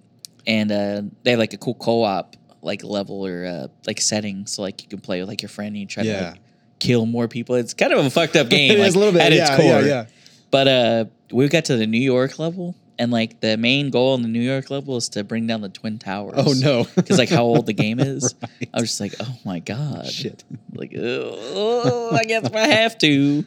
And 0.48 0.72
uh, 0.72 1.04
they 1.22 1.32
have 1.32 1.40
like 1.40 1.54
a 1.54 1.58
cool 1.58 1.76
co 1.76 2.02
op 2.04 2.36
like 2.64 2.84
level 2.84 3.24
or 3.24 3.46
uh, 3.46 3.68
like 3.86 4.02
setting. 4.02 4.48
So 4.48 4.64
like 4.64 4.82
you 4.82 4.90
can 4.90 5.00
play 5.00 5.20
with 5.20 5.30
like 5.30 5.44
your 5.44 5.50
friend 5.50 5.68
and 5.70 5.78
you 5.78 5.86
try 5.86 6.04
to 6.04 6.24
like 6.24 6.40
kill 6.80 7.06
more 7.06 7.28
people. 7.28 7.54
It's 7.54 7.76
kind 7.76 7.94
of 7.94 8.04
a 8.04 8.10
fucked 8.10 8.36
up 8.36 8.50
game. 8.58 8.72
it 8.72 8.80
like, 8.80 8.88
is 8.88 8.96
a 8.96 8.98
little 8.98 9.14
bit 9.14 9.22
at 9.22 9.32
its 9.34 9.48
yeah, 9.50 9.58
core. 9.58 9.82
yeah, 9.82 9.86
yeah. 9.86 10.06
But 10.50 10.68
uh, 10.68 11.06
we 11.32 11.48
got 11.48 11.66
to 11.66 11.78
the 11.78 11.88
New 11.88 12.00
York 12.00 12.40
level. 12.40 12.76
And 13.00 13.12
like 13.12 13.40
the 13.42 13.58
main 13.58 13.90
goal 13.90 14.14
in 14.14 14.22
the 14.22 14.28
New 14.28 14.42
York 14.42 14.70
level 14.70 14.96
is 14.96 15.10
to 15.10 15.24
bring 15.24 15.48
down 15.48 15.62
the 15.62 15.70
Twin 15.70 15.98
Towers. 15.98 16.34
Oh 16.38 16.54
no. 16.54 16.86
Because 16.96 17.18
like 17.18 17.30
how 17.30 17.44
old 17.44 17.66
the 17.66 17.74
game 17.74 18.00
is. 18.14 18.36
Right. 18.42 18.70
I 18.74 18.80
was 18.80 18.90
just 18.90 19.02
like, 19.02 19.16
oh 19.20 19.38
my 19.44 19.58
god, 19.60 20.06
Shit. 20.06 20.44
Like, 20.74 20.94
oh, 20.96 22.12
I 22.16 22.26
guess 22.26 22.48
I 22.54 22.68
have 22.68 22.98
to. 23.00 23.44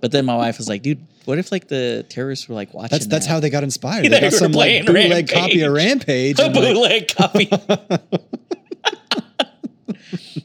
But 0.00 0.10
then 0.12 0.24
my 0.24 0.34
wife 0.36 0.56
was 0.56 0.68
like, 0.68 0.80
dude, 0.80 1.06
what 1.26 1.36
if 1.38 1.52
like 1.52 1.68
the 1.68 2.06
terrorists 2.08 2.48
were 2.48 2.54
like 2.54 2.72
watching? 2.72 2.88
That's 2.90 3.06
that's 3.06 3.26
that? 3.26 3.32
how 3.32 3.40
they 3.40 3.50
got 3.50 3.64
inspired. 3.64 4.04
They 4.04 4.08
They 4.08 4.20
got 4.20 4.32
some 4.32 4.52
playing 4.52 4.86
like 4.86 4.94
bootleg 4.94 5.28
copy 5.28 5.60
of 5.62 5.72
Rampage. 5.72 6.38
Rampage. 6.38 6.38
a 6.40 6.44
and, 6.46 6.54
like- 6.56 6.64
bootleg 6.64 7.08
copy. 7.14 7.50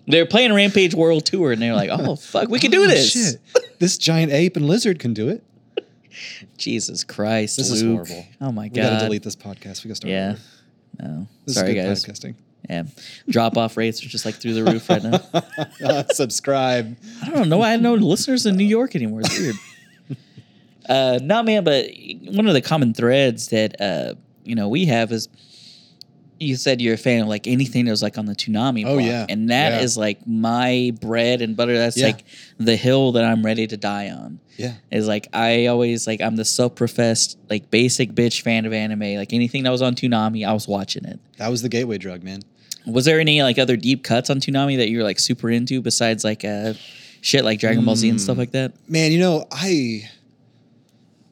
they 0.07 0.21
were 0.21 0.27
playing 0.27 0.53
Rampage 0.53 0.93
World 0.93 1.25
Tour, 1.25 1.51
and 1.53 1.61
they 1.61 1.69
were 1.69 1.75
like, 1.75 1.89
"Oh 1.91 2.15
fuck, 2.17 2.49
we 2.49 2.59
can 2.59 2.71
do 2.71 2.83
Oh, 2.83 2.87
this!" 2.87 3.11
Shit. 3.11 3.41
This 3.79 3.97
giant 3.97 4.31
ape 4.31 4.57
and 4.57 4.67
lizard 4.67 4.99
can 4.99 5.13
do 5.13 5.29
it. 5.29 5.43
Jesus 6.57 7.03
Christ, 7.03 7.57
This 7.57 7.69
is 7.71 7.81
horrible. 7.81 8.25
Oh 8.41 8.51
my 8.51 8.67
god. 8.67 8.75
We 8.75 8.81
got 8.81 8.99
to 8.99 9.05
delete 9.05 9.23
this 9.23 9.35
podcast. 9.35 9.83
We 9.83 9.89
got 9.89 9.93
to 9.93 9.95
start. 9.95 10.11
Yeah. 10.11 10.29
over. 10.31 10.39
No. 10.99 11.27
This 11.45 11.55
Sorry, 11.55 11.77
is 11.77 12.03
good 12.03 12.11
guys. 12.11 12.19
podcasting. 12.19 12.35
Yeah. 12.69 12.83
Drop 13.29 13.57
off 13.57 13.77
rates 13.77 14.03
are 14.03 14.09
just 14.09 14.25
like 14.25 14.35
through 14.35 14.53
the 14.53 14.63
roof 14.63 14.89
right 14.89 15.03
now. 15.03 15.21
Uh, 15.83 16.03
subscribe. 16.11 16.97
I 17.23 17.29
don't 17.29 17.49
know. 17.49 17.61
I 17.61 17.71
had 17.71 17.81
no 17.81 17.93
listeners 17.93 18.45
in 18.45 18.57
New 18.57 18.65
York 18.65 18.95
anymore. 18.95 19.21
It's 19.21 19.39
weird. 19.39 19.55
uh, 20.89 21.19
no, 21.21 21.43
man, 21.43 21.63
but 21.63 21.87
one 22.25 22.47
of 22.47 22.53
the 22.53 22.61
common 22.61 22.93
threads 22.93 23.49
that 23.49 23.79
uh, 23.79 24.15
you 24.43 24.55
know 24.55 24.69
we 24.69 24.85
have 24.85 25.11
is 25.11 25.29
you 26.39 26.55
said 26.55 26.81
you're 26.81 26.93
a 26.93 26.97
fan 26.97 27.21
of 27.23 27.27
like 27.27 27.47
anything 27.47 27.85
that 27.85 27.91
was 27.91 28.01
like 28.03 28.17
on 28.17 28.25
the 28.25 28.35
Toonami. 28.35 28.83
Oh, 28.85 28.95
block, 28.95 29.05
yeah. 29.07 29.25
and 29.29 29.49
that 29.49 29.81
is 29.81 29.95
Yeah. 29.95 30.01
like 30.01 30.27
my 30.27 30.91
bread 31.01 31.41
and 31.41 31.55
butter. 31.55 31.77
That's 31.77 31.97
Yeah. 31.97 32.07
like 32.07 32.23
the 32.57 32.75
hill 32.75 33.13
that 33.13 33.23
I'm 33.23 33.43
ready 33.45 33.65
to 33.67 33.77
die 33.77 34.09
on. 34.09 34.39
Yeah. 34.57 34.73
Is 34.91 35.07
like 35.07 35.27
I 35.33 35.67
always 35.67 36.07
like 36.07 36.21
I'm 36.21 36.35
the 36.35 36.45
self-professed 36.45 37.37
like 37.49 37.69
basic 37.71 38.13
bitch 38.13 38.41
fan 38.41 38.65
of 38.65 38.73
anime. 38.73 39.15
Like 39.15 39.33
anything 39.33 39.63
that 39.63 39.69
was 39.71 39.81
on 39.81 39.95
Toonami, 39.95 40.47
I 40.47 40.53
was 40.53 40.67
watching 40.67 41.05
it. 41.05 41.19
That 41.37 41.49
was 41.49 41.61
the 41.61 41.69
gateway 41.69 41.97
drug, 41.97 42.23
man. 42.23 42.41
Was 42.85 43.05
there 43.05 43.19
any 43.19 43.41
like 43.43 43.59
other 43.59 43.75
deep 43.77 44.03
cuts 44.03 44.29
on 44.29 44.39
Toonami 44.39 44.77
that 44.77 44.89
you 44.89 44.97
were 44.99 45.03
like 45.03 45.19
super 45.19 45.49
into 45.49 45.81
besides 45.81 46.23
like 46.23 46.43
uh 46.45 46.73
shit 47.21 47.43
like 47.43 47.59
Dragon 47.59 47.83
Ball 47.85 47.95
Z 47.95 48.07
and 48.09 48.17
Hmm. 48.19 48.23
stuff 48.23 48.37
like 48.37 48.51
that? 48.51 48.73
Man, 48.89 49.11
you 49.11 49.19
know, 49.19 49.45
I 49.51 50.09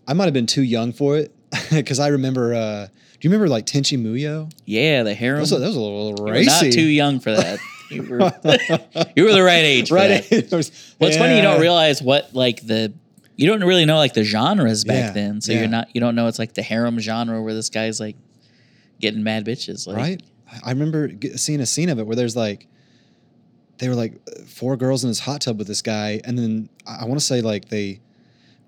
I 0.08 0.14
might 0.14 0.26
have 0.26 0.34
been 0.34 0.46
too 0.48 0.64
young 0.64 0.94
for 0.94 1.18
it 1.18 1.32
because 1.72 2.00
I 2.00 2.08
remember. 2.10 2.54
uh 2.54 2.88
you 3.26 3.32
remember 3.32 3.50
like 3.50 3.66
Tenchi 3.66 3.98
Muyo? 4.02 4.52
Yeah, 4.66 5.04
the 5.04 5.14
harem. 5.14 5.38
That 5.38 5.42
was, 5.42 5.52
a, 5.52 5.60
that 5.60 5.68
was 5.68 5.76
a 5.76 5.80
little, 5.80 6.14
were 6.26 6.32
racy. 6.32 6.46
not 6.68 6.74
too 6.74 6.86
young 6.86 7.20
for 7.20 7.32
that. 7.32 7.60
You 7.90 8.02
were, 8.04 8.20
you 9.16 9.24
were 9.26 9.34
the 9.34 9.44
right 9.44 9.64
age. 9.64 9.92
Right. 9.92 10.32
It 10.32 10.52
was- 10.52 10.96
Well, 11.00 11.10
it's 11.10 11.18
funny 11.18 11.36
you 11.36 11.42
don't 11.42 11.62
realize 11.62 12.02
what 12.02 12.34
like 12.34 12.62
the 12.66 12.94
you 13.36 13.48
don't 13.48 13.62
really 13.64 13.86
know 13.86 13.98
like 13.98 14.14
the 14.14 14.24
genres 14.24 14.84
back 14.86 14.96
Yeah, 14.96 15.12
then. 15.12 15.42
So 15.42 15.52
yeah. 15.52 15.60
you're 15.60 15.68
not 15.68 15.90
you 15.94 16.02
don't 16.02 16.16
know 16.16 16.28
it's 16.28 16.40
like 16.40 16.54
the 16.54 16.62
harem 16.64 17.00
genre 17.00 17.42
where 17.42 17.54
this 17.54 17.70
guy's 17.70 18.00
like 18.00 18.16
getting 19.00 19.24
mad 19.24 19.46
bitches. 19.46 19.86
Like, 19.88 19.98
right? 19.98 20.24
I 20.64 20.70
remember 20.72 21.12
seeing 21.36 21.60
a 21.60 21.66
scene 21.66 21.90
of 21.90 22.00
it 22.00 22.08
where 22.08 22.16
there's 22.16 22.36
like, 22.36 22.68
they 23.78 23.90
were 23.90 23.96
like 23.96 24.14
four 24.48 24.78
girls 24.78 25.04
in 25.04 25.10
this 25.10 25.20
hot 25.20 25.42
tub 25.42 25.58
with 25.58 25.68
this 25.68 25.82
guy, 25.82 26.22
and 26.24 26.38
then 26.40 26.70
I, 26.88 27.02
I 27.02 27.06
want 27.06 27.20
to 27.20 27.26
say 27.26 27.42
like 27.42 27.68
they 27.70 28.00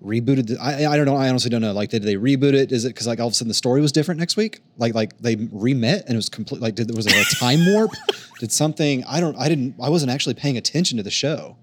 rebooted. 0.02 0.48
The, 0.48 0.58
I 0.60 0.92
I 0.92 0.96
don't 0.96 1.06
know. 1.06 1.16
I 1.16 1.28
honestly 1.28 1.50
don't 1.50 1.60
know. 1.60 1.72
Like, 1.72 1.90
did 1.90 2.02
they 2.02 2.14
reboot 2.14 2.54
it? 2.54 2.72
Is 2.72 2.84
it 2.84 2.88
because 2.88 3.06
like 3.06 3.20
all 3.20 3.26
of 3.26 3.32
a 3.32 3.34
sudden 3.34 3.48
the 3.48 3.54
story 3.54 3.80
was 3.80 3.92
different 3.92 4.18
next 4.18 4.36
week? 4.36 4.60
Like 4.76 4.94
like 4.94 5.18
they 5.18 5.36
re-met 5.36 6.04
and 6.06 6.14
it 6.14 6.16
was 6.16 6.28
complete. 6.28 6.60
Like, 6.60 6.74
did 6.74 6.88
there 6.88 6.96
was 6.96 7.06
it 7.06 7.14
a 7.14 7.36
time 7.36 7.60
warp? 7.72 7.90
did 8.40 8.52
something? 8.52 9.04
I 9.04 9.20
don't. 9.20 9.36
I 9.36 9.48
didn't. 9.48 9.74
I 9.82 9.88
wasn't 9.88 10.10
actually 10.12 10.34
paying 10.34 10.56
attention 10.56 10.96
to 10.96 11.02
the 11.02 11.10
show. 11.10 11.56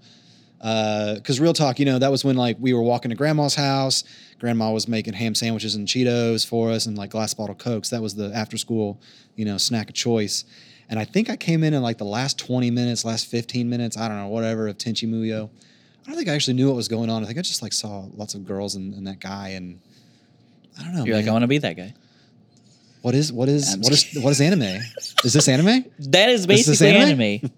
Uh 0.62 1.16
because 1.16 1.40
real 1.40 1.54
talk, 1.54 1.80
you 1.80 1.86
know, 1.86 2.00
that 2.00 2.12
was 2.12 2.24
when 2.24 2.36
like 2.36 2.58
we 2.60 2.74
were 2.74 2.82
walking 2.82 3.10
to 3.10 3.16
grandma's 3.16 3.56
house. 3.56 4.04
Grandma 4.40 4.72
was 4.72 4.88
making 4.88 5.14
ham 5.14 5.34
sandwiches 5.36 5.76
and 5.76 5.88
Cheetos 5.88 6.46
for 6.46 6.72
us 6.72 6.86
and 6.86 6.98
like 6.98 7.12
glass 7.12 7.34
bottle 7.34 7.56
cokes. 7.56 7.90
That 7.90 8.02
was 8.02 8.16
the 8.16 8.32
after 8.34 8.58
school, 8.58 9.02
you 9.36 9.46
know, 9.46 9.58
snack 9.58 9.90
of 9.90 9.96
choice. 9.96 10.46
And 10.90 11.00
I 11.00 11.06
think 11.06 11.30
I 11.30 11.36
came 11.36 11.64
in 11.64 11.74
in 11.74 11.82
like 11.82 11.98
the 11.98 12.06
last 12.06 12.38
20 12.38 12.70
minutes, 12.70 13.04
last 13.06 13.26
15 13.28 13.70
minutes, 13.70 13.98
I 13.98 14.08
don't 14.08 14.18
know, 14.18 14.28
whatever, 14.28 14.68
of 14.68 14.78
Tenchi 14.78 15.10
Muyo. 15.10 15.50
I 16.06 16.10
don't 16.10 16.18
think 16.18 16.30
I 16.30 16.34
actually 16.34 16.54
knew 16.54 16.68
what 16.68 16.76
was 16.76 16.88
going 16.88 17.10
on. 17.10 17.24
I 17.24 17.26
think 17.26 17.40
I 17.40 17.42
just 17.42 17.62
like 17.62 17.74
saw 17.74 18.06
lots 18.16 18.36
of 18.36 18.46
girls 18.46 18.76
and, 18.76 18.94
and 18.94 19.08
that 19.08 19.20
guy 19.20 19.50
and 19.50 19.80
I 20.80 20.84
don't 20.84 20.96
know. 20.96 21.06
You're 21.06 21.16
like. 21.16 21.28
I 21.28 21.32
want 21.32 21.44
to 21.44 21.48
be 21.48 21.58
that 21.60 21.76
guy. 21.76 21.94
what 23.02 23.16
is 23.16 23.32
what 23.32 23.50
is 23.50 23.76
what 23.78 23.92
is 23.92 24.06
what 24.22 24.30
is 24.32 24.42
anime? 24.42 24.82
is 25.24 25.34
this 25.34 25.48
anime? 25.48 25.86
That 26.00 26.30
is 26.30 26.46
This 26.46 26.68
is 26.68 26.80
basically 26.80 26.96
anime? 26.96 27.22
anime. 27.22 27.52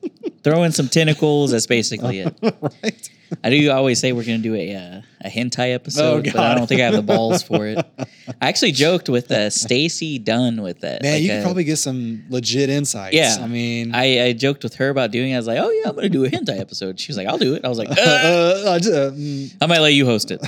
Throw 0.43 0.63
in 0.63 0.71
some 0.71 0.87
tentacles. 0.87 1.51
That's 1.51 1.65
basically 1.67 2.19
it. 2.19 2.35
right. 2.83 3.09
I 3.43 3.49
do 3.49 3.71
always 3.71 3.99
say 3.99 4.13
we're 4.13 4.23
going 4.23 4.41
to 4.41 4.43
do 4.43 4.55
a 4.55 4.75
uh, 4.75 5.01
a 5.21 5.29
hentai 5.29 5.73
episode, 5.73 6.27
Oh, 6.27 6.31
but 6.31 6.41
I 6.41 6.55
don't 6.55 6.67
think 6.67 6.81
I 6.81 6.85
have 6.85 6.93
the 6.93 7.01
balls 7.01 7.43
for 7.43 7.65
it. 7.67 7.85
I 7.97 8.47
actually 8.47 8.71
joked 8.71 9.09
with 9.09 9.31
uh, 9.31 9.49
Stacy 9.49 10.19
Dunn 10.19 10.61
with 10.61 10.81
that. 10.81 11.01
Man, 11.01 11.13
like, 11.13 11.21
you 11.23 11.29
could 11.29 11.39
uh, 11.39 11.43
probably 11.43 11.63
get 11.63 11.77
some 11.77 12.23
legit 12.29 12.69
insights. 12.69 13.15
Yeah. 13.15 13.37
I 13.39 13.47
mean 13.47 13.93
I, 13.93 14.27
I 14.27 14.33
joked 14.33 14.63
with 14.63 14.75
her 14.75 14.89
about 14.89 15.11
doing. 15.11 15.31
it. 15.31 15.35
I 15.35 15.37
was 15.37 15.47
like, 15.47 15.59
"Oh 15.59 15.69
yeah, 15.69 15.89
I'm 15.89 15.95
going 15.95 16.03
to 16.03 16.09
do 16.09 16.25
a 16.25 16.29
hentai 16.29 16.59
episode." 16.59 16.99
She 16.99 17.11
was 17.11 17.17
like, 17.17 17.27
"I'll 17.27 17.37
do 17.37 17.55
it." 17.55 17.65
I 17.65 17.69
was 17.69 17.77
like, 17.77 17.89
uh, 17.91 17.93
uh, 17.93 17.95
uh, 17.95 18.79
mm. 19.11 19.55
"I 19.61 19.65
might 19.65 19.79
let 19.79 19.93
you 19.93 20.05
host 20.05 20.31
it." 20.31 20.41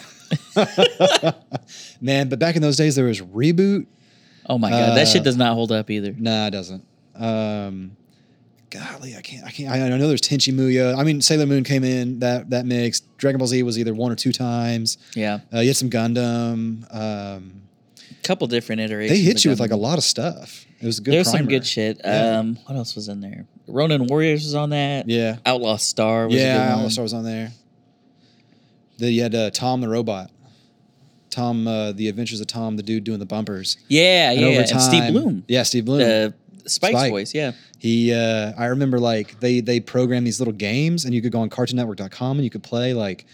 Man, 2.02 2.30
but 2.30 2.40
back 2.40 2.56
in 2.56 2.62
those 2.62 2.78
days, 2.78 2.96
there 2.96 3.06
was 3.06 3.22
reboot. 3.22 3.88
Oh 4.46 4.58
my 4.58 4.70
god, 4.70 4.98
that 4.98 5.08
shit 5.08 5.24
does 5.24 5.38
not 5.38 5.54
hold 5.54 5.72
up 5.72 5.90
either. 5.90 6.14
Nah, 6.18 6.48
it 6.48 6.52
doesn't. 6.52 6.84
Um, 7.16 7.98
golly, 8.70 9.16
I 9.16 9.22
can't. 9.22 9.46
I 9.46 9.52
can't. 9.52 9.72
I, 9.72 9.86
I 9.86 9.90
know 9.98 10.08
there's 10.08 10.22
Tenchi 10.22 10.54
Muyo. 10.54 10.96
I 10.98 11.04
mean, 11.04 11.22
Sailor 11.22 11.46
Moon 11.46 11.64
came 11.64 11.84
in 11.84 12.20
that 12.20 12.50
that 12.52 12.66
mix. 12.66 13.00
Dragon 13.18 13.38
Ball 13.40 13.48
Z 13.48 13.62
was 13.64 13.78
either 13.80 13.94
one 13.94 14.12
or 14.12 14.16
two 14.16 14.32
times. 14.32 14.98
Yeah, 15.16 15.40
Uh, 15.54 15.60
you 15.60 15.68
had 15.70 15.78
some 15.78 15.90
Gundam. 15.90 16.84
Um, 16.94 17.62
a 18.12 18.22
couple 18.24 18.48
different 18.48 18.82
iterations. 18.82 19.18
they 19.18 19.24
hit 19.24 19.44
you 19.46 19.50
with 19.52 19.60
like 19.60 19.72
a 19.72 19.76
lot 19.78 19.98
of 19.98 20.04
stuff. 20.04 20.66
It 20.82 20.86
was 20.86 21.00
a 21.00 21.02
good. 21.02 21.14
There's 21.14 21.28
some 21.28 21.40
primer. 21.40 21.50
good 21.50 21.66
shit. 21.68 22.02
Yeah. 22.04 22.40
Um, 22.40 22.58
what 22.66 22.76
else 22.78 22.96
was 22.96 23.08
in 23.10 23.22
there? 23.22 23.46
Ronin 23.68 24.08
Warriors 24.08 24.44
was 24.44 24.56
on 24.56 24.70
that. 24.72 25.08
Yeah, 25.10 25.38
Outlaw 25.46 25.78
Star 25.78 26.26
was 26.28 26.36
yeah. 26.36 26.74
Outlaw. 26.74 26.90
Star 26.90 27.04
was 27.04 27.14
on 27.14 27.24
there. 27.24 27.52
Then 28.98 29.14
you 29.14 29.22
had 29.22 29.36
uh, 29.36 29.50
Tom 29.52 29.82
the 29.82 29.90
robot. 29.90 30.32
Tom, 31.30 31.68
uh, 31.68 31.92
the 31.92 32.08
Adventures 32.08 32.42
of 32.42 32.48
Tom, 32.48 32.76
the 32.76 32.82
dude 32.84 33.04
doing 33.04 33.20
the 33.20 33.26
bumpers. 33.26 33.78
Yeah, 33.88 34.32
And 34.32 34.42
yeah. 34.42 34.48
over 34.48 34.60
and 34.62 34.82
Steve 34.82 35.12
Blum, 35.14 35.44
Yeah, 35.48 35.62
Steve 35.64 35.86
Blum. 35.86 36.00
the 36.00 36.34
Spike's 36.68 36.98
Spike. 36.98 37.12
voice. 37.12 37.34
Yeah, 37.34 37.52
He, 37.78 38.14
uh, 38.14 38.54
I 38.58 38.66
remember 38.68 39.00
like 39.00 39.40
they 39.40 39.60
they 39.62 39.80
programmed 39.80 40.26
these 40.28 40.40
little 40.40 40.54
games, 40.54 41.06
and 41.06 41.14
you 41.14 41.22
could 41.22 41.32
go 41.32 41.40
on 41.42 41.50
CartoonNetwork.com 41.50 42.38
and 42.38 42.44
you 42.44 42.50
could 42.50 42.64
play 42.64 42.94
like, 42.94 43.26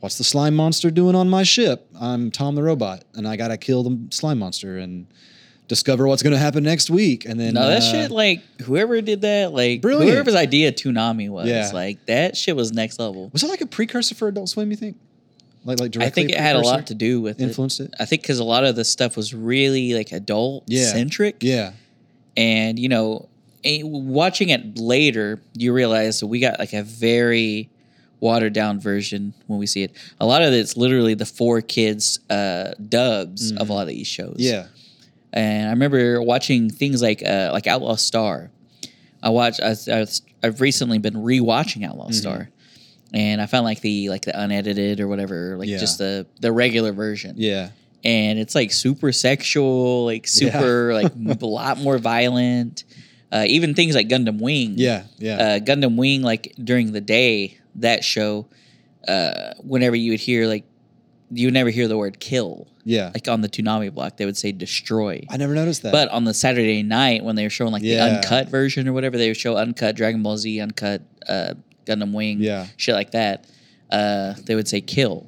what's 0.00 0.18
the 0.18 0.24
slime 0.24 0.54
monster 0.54 0.90
doing 0.90 1.14
on 1.14 1.28
my 1.28 1.42
ship? 1.42 1.88
I'm 2.00 2.30
Tom 2.30 2.54
the 2.54 2.62
robot, 2.62 3.04
and 3.14 3.26
I 3.26 3.36
gotta 3.36 3.56
kill 3.56 3.82
the 3.82 3.98
slime 4.10 4.38
monster 4.38 4.78
and 4.78 5.06
discover 5.68 6.06
what's 6.06 6.22
gonna 6.22 6.38
happen 6.38 6.62
next 6.62 6.90
week. 6.90 7.24
And 7.24 7.40
then 7.40 7.54
no, 7.54 7.66
that 7.66 7.78
uh, 7.82 7.90
shit. 7.92 8.10
Like 8.10 8.42
whoever 8.62 9.00
did 9.00 9.22
that, 9.22 9.52
like 9.52 9.80
Brilliant. 9.82 10.12
whoever's 10.12 10.36
idea 10.36 10.70
Toonami 10.72 11.28
was, 11.28 11.48
Yeah. 11.48 11.70
like 11.74 12.04
that 12.06 12.36
shit 12.36 12.54
was 12.54 12.72
next 12.72 12.98
level. 13.00 13.30
was 13.32 13.42
it 13.42 13.48
like 13.50 13.60
a 13.62 13.66
precursor 13.66 14.14
for 14.14 14.28
Adult 14.28 14.48
Swim? 14.48 14.70
You 14.70 14.76
think? 14.76 14.96
Like 15.64 15.80
like 15.80 15.96
I 15.96 16.10
think 16.10 16.30
it 16.30 16.38
had 16.38 16.54
a 16.54 16.60
lot 16.60 16.86
to 16.86 16.94
do 16.94 17.20
with 17.20 17.40
it. 17.40 17.42
influenced 17.42 17.80
it. 17.80 17.92
I 17.98 18.04
think 18.04 18.22
because 18.22 18.38
a 18.38 18.44
lot 18.44 18.62
of 18.62 18.76
the 18.76 18.84
stuff 18.84 19.16
was 19.16 19.34
really 19.34 19.94
like 19.94 20.12
adult 20.12 20.62
Yeah. 20.68 20.92
centric, 20.92 21.42
Yeah, 21.42 21.72
and 22.36 22.78
you 22.78 22.88
know, 22.88 23.28
watching 23.64 24.48
it 24.50 24.78
later, 24.78 25.40
you 25.54 25.72
realize 25.72 26.20
that 26.20 26.26
we 26.26 26.40
got 26.40 26.58
like 26.58 26.72
a 26.72 26.82
very 26.82 27.68
watered 28.20 28.52
down 28.52 28.80
version 28.80 29.34
when 29.46 29.58
we 29.58 29.66
see 29.66 29.82
it. 29.82 29.92
A 30.20 30.26
lot 30.26 30.42
of 30.42 30.52
it's 30.52 30.76
literally 30.76 31.14
the 31.14 31.26
four 31.26 31.60
kids 31.60 32.18
uh, 32.30 32.72
dubs 32.88 33.52
of 33.52 33.68
a 33.68 33.72
lot 33.72 33.82
of 33.82 33.88
these 33.88 34.06
shows. 34.06 34.36
Yeah. 34.38 34.66
and 35.32 35.68
I 35.68 35.70
remember 35.70 36.22
watching 36.22 36.70
things 36.70 37.02
like 37.02 37.22
uh, 37.24 37.50
like 37.52 37.66
Outlaw 37.66 37.96
Star. 37.96 38.50
I 39.22 39.30
watched. 39.30 39.60
I, 39.60 39.74
I've 40.42 40.60
recently 40.60 40.98
been 40.98 41.14
rewatching 41.14 41.80
Mm-hmm. 41.82 41.90
Outlaw 41.90 42.10
Star, 42.10 42.48
and 43.12 43.40
I 43.42 43.46
found 43.46 43.64
like 43.64 43.80
the 43.80 44.08
like 44.08 44.22
the 44.24 44.38
unedited 44.40 45.00
or 45.00 45.08
whatever, 45.08 45.56
like 45.58 45.68
Yeah. 45.68 45.78
just 45.78 45.98
the 45.98 46.26
the 46.40 46.52
regular 46.52 46.92
version. 46.92 47.34
Yeah. 47.36 47.70
And 48.04 48.38
it's 48.38 48.54
like 48.54 48.72
super 48.72 49.12
sexual, 49.12 50.04
like 50.06 50.26
super 50.26 50.92
like 51.00 51.12
a 51.40 51.46
lot 51.46 51.78
more 51.78 51.98
violent. 51.98 52.84
Uh, 53.32 53.44
even 53.48 53.74
things 53.74 53.94
like 53.94 54.08
Gundam 54.08 54.40
Wing. 54.40 54.74
Yeah. 54.76 55.04
Yeah. 55.18 55.36
Uh, 55.36 55.58
Gundam 55.58 55.96
Wing, 55.96 56.22
like 56.22 56.54
during 56.62 56.92
the 56.92 57.00
day, 57.00 57.58
that 57.76 58.04
show, 58.04 58.46
uh, 59.08 59.52
whenever 59.58 59.96
you 59.96 60.12
would 60.12 60.20
hear 60.20 60.46
like, 60.46 60.64
you 61.32 61.48
would 61.48 61.54
never 61.54 61.70
hear 61.70 61.88
the 61.88 61.96
word 61.98 62.20
kill. 62.20 62.68
yeah. 62.84 63.10
Like 63.12 63.26
on 63.26 63.40
the 63.40 63.48
Toonami 63.48 63.92
block, 63.92 64.16
they 64.16 64.24
would 64.24 64.36
say 64.36 64.52
destroy. 64.52 65.24
I 65.28 65.36
never 65.38 65.54
noticed 65.54 65.82
that. 65.82 65.90
But 65.92 66.08
on 66.10 66.22
the 66.22 66.32
Saturday 66.32 66.84
night 66.84 67.24
when 67.24 67.34
they 67.34 67.42
were 67.42 67.50
showing 67.50 67.72
like 67.72 67.82
Yeah. 67.82 68.06
the 68.08 68.14
uncut 68.16 68.48
version 68.48 68.86
or 68.86 68.92
whatever, 68.92 69.18
they 69.18 69.26
would 69.28 69.36
show 69.36 69.56
uncut 69.56 69.96
Dragon 69.96 70.22
Ball 70.22 70.36
Z, 70.36 70.60
uncut 70.60 71.02
uh, 71.28 71.54
Gundam 71.84 72.12
Wing, 72.12 72.38
Yeah. 72.40 72.66
shit 72.76 72.94
like 72.94 73.10
that. 73.10 73.44
Uh, 73.90 74.34
they 74.44 74.54
would 74.54 74.68
say 74.68 74.80
kill, 74.80 75.26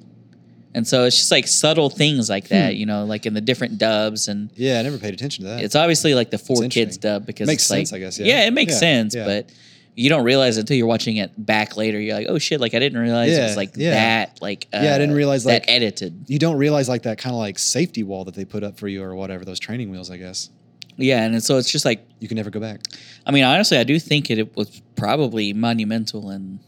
and 0.74 0.86
so 0.86 1.04
it's 1.04 1.16
just 1.16 1.30
like 1.30 1.46
subtle 1.48 1.90
things 1.90 2.28
like 2.28 2.48
that, 2.48 2.72
Hmm. 2.74 2.78
you 2.78 2.86
know, 2.86 3.04
like 3.04 3.26
in 3.26 3.34
the 3.34 3.40
different 3.40 3.78
dubs, 3.78 4.28
and 4.28 4.50
yeah, 4.54 4.78
I 4.78 4.82
never 4.82 4.98
paid 4.98 5.14
attention 5.14 5.44
to 5.44 5.50
that. 5.50 5.62
it's 5.64 5.74
obviously 5.76 6.14
like 6.14 6.30
the 6.30 6.38
four 6.38 6.66
kids 6.68 6.96
dub 6.98 7.26
because 7.26 7.46
Makes 7.46 7.62
it's 7.64 7.70
like, 7.70 7.78
sense, 7.86 7.92
I 7.92 7.98
guess, 7.98 8.18
yeah. 8.18 8.46
it 8.46 8.52
makes 8.52 8.74
Yeah, 8.74 8.78
sense, 8.78 9.14
yeah. 9.14 9.24
but 9.24 9.50
you 9.94 10.08
don't 10.08 10.22
realize 10.24 10.56
it 10.58 10.60
until 10.60 10.76
you're 10.76 10.86
watching 10.86 11.16
it 11.16 11.32
back 11.44 11.76
later. 11.76 11.98
You're 11.98 12.14
like, 12.14 12.28
oh 12.28 12.38
shit, 12.38 12.60
like 12.60 12.72
I 12.74 12.78
didn't 12.78 13.00
realize 13.00 13.36
it 13.36 13.42
was 13.42 13.56
like 13.56 13.72
yeah. 13.76 13.90
that, 13.92 14.38
like 14.40 14.68
uh, 14.72 14.78
Yeah, 14.82 14.94
I 14.94 14.98
didn't 14.98 15.16
realize, 15.16 15.42
that 15.44 15.62
like- 15.62 15.64
edited. 15.70 16.26
you 16.28 16.38
don't 16.38 16.56
realize 16.56 16.88
like 16.88 17.02
that 17.02 17.18
kind 17.18 17.34
of 17.34 17.38
like 17.40 17.58
safety 17.58 18.04
wall 18.04 18.24
that 18.26 18.34
they 18.34 18.44
put 18.44 18.62
up 18.62 18.78
for 18.78 18.86
you 18.86 19.02
or 19.02 19.14
whatever 19.16 19.44
those 19.44 19.58
training 19.58 19.90
wheels. 19.90 20.08
I 20.10 20.16
guess 20.18 20.50
Yeah, 20.98 21.24
and 21.24 21.42
so 21.42 21.56
it's 21.58 21.68
just 21.70 21.84
like 21.84 22.06
you 22.20 22.28
can 22.28 22.36
never 22.36 22.50
go 22.50 22.60
back. 22.60 22.80
I 23.26 23.32
mean, 23.32 23.42
honestly, 23.44 23.76
I 23.78 23.82
do 23.84 23.98
think 23.98 24.30
it, 24.30 24.54
was 24.56 24.80
probably 24.94 25.52
monumental 25.52 26.30
in 26.30 26.60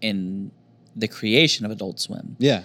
in 0.00 0.50
the 0.96 1.08
creation 1.08 1.64
of 1.66 1.70
Adult 1.72 1.98
Swim. 2.00 2.36
Yeah. 2.38 2.62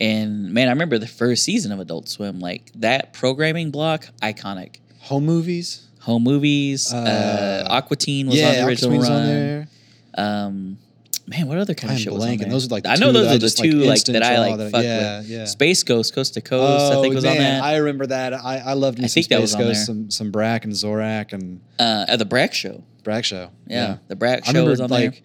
And 0.00 0.52
man, 0.52 0.68
I 0.68 0.70
remember 0.72 0.98
the 0.98 1.06
first 1.06 1.42
season 1.44 1.72
of 1.72 1.80
Adult 1.80 2.08
Swim, 2.08 2.38
like 2.40 2.70
that 2.76 3.12
programming 3.12 3.70
block, 3.70 4.06
iconic. 4.22 4.76
Home 5.00 5.24
movies. 5.26 5.86
Home 6.00 6.22
movies, 6.22 6.92
uh, 6.92 7.64
Uh, 7.68 7.72
Aqua 7.72 7.96
Teen 7.96 8.28
was 8.28 8.36
yeah, 8.36 8.48
on 8.48 8.54
the 8.54 8.66
original 8.66 8.92
Aqua 8.94 8.98
Teen's 9.06 9.10
run. 9.10 9.20
on 9.22 9.26
there. 9.26 9.68
Um, 10.14 10.78
man, 11.26 11.46
what 11.48 11.58
other 11.58 11.74
kind 11.74 11.90
I 11.90 11.94
of 11.94 12.00
shit 12.00 12.12
was 12.12 12.24
on 12.24 12.36
there? 12.36 12.48
Those 12.48 12.66
are 12.66 12.68
like 12.70 12.84
the 12.84 12.90
I 12.90 12.96
know 12.96 13.12
those 13.12 13.26
are 13.26 13.32
the 13.34 13.38
just, 13.38 13.58
like, 13.58 13.70
two 13.70 13.78
like 13.80 14.04
that 14.04 14.22
I 14.22 14.38
like 14.38 14.56
that- 14.58 14.70
fuck 14.70 14.84
yeah, 14.84 15.18
with. 15.18 15.28
yeah. 15.28 15.44
Space 15.44 15.82
Ghost, 15.82 16.14
Coast 16.14 16.34
to 16.34 16.40
Coast, 16.40 16.92
I 16.96 17.02
think 17.02 17.14
was 17.14 17.24
on 17.24 17.32
Oh, 17.32 17.38
man, 17.38 17.60
that. 17.60 17.64
I 17.64 17.76
remember 17.76 18.06
that. 18.06 18.32
I, 18.32 18.58
I 18.58 18.72
loved 18.74 18.98
me 18.98 19.04
I 19.04 19.08
some 19.08 19.14
think 19.14 19.28
that 19.28 19.40
was 19.40 19.52
Space 19.52 19.60
on 19.60 19.68
Ghost, 19.68 19.86
some 19.86 20.10
some 20.10 20.30
Brak 20.30 20.64
and 20.64 20.72
Zorak 20.72 21.32
and 21.32 21.60
uh, 21.78 22.06
at 22.08 22.18
the 22.18 22.24
Brak 22.24 22.54
Show. 22.54 22.84
Brak 23.04 23.24
Show. 23.24 23.50
Yeah, 23.66 23.98
the 24.08 24.16
Brak 24.16 24.44
show 24.44 24.50
I 24.50 24.52
remember 24.52 24.70
was 24.70 24.80
on 24.80 24.90
like 24.90 25.12
there. 25.12 25.22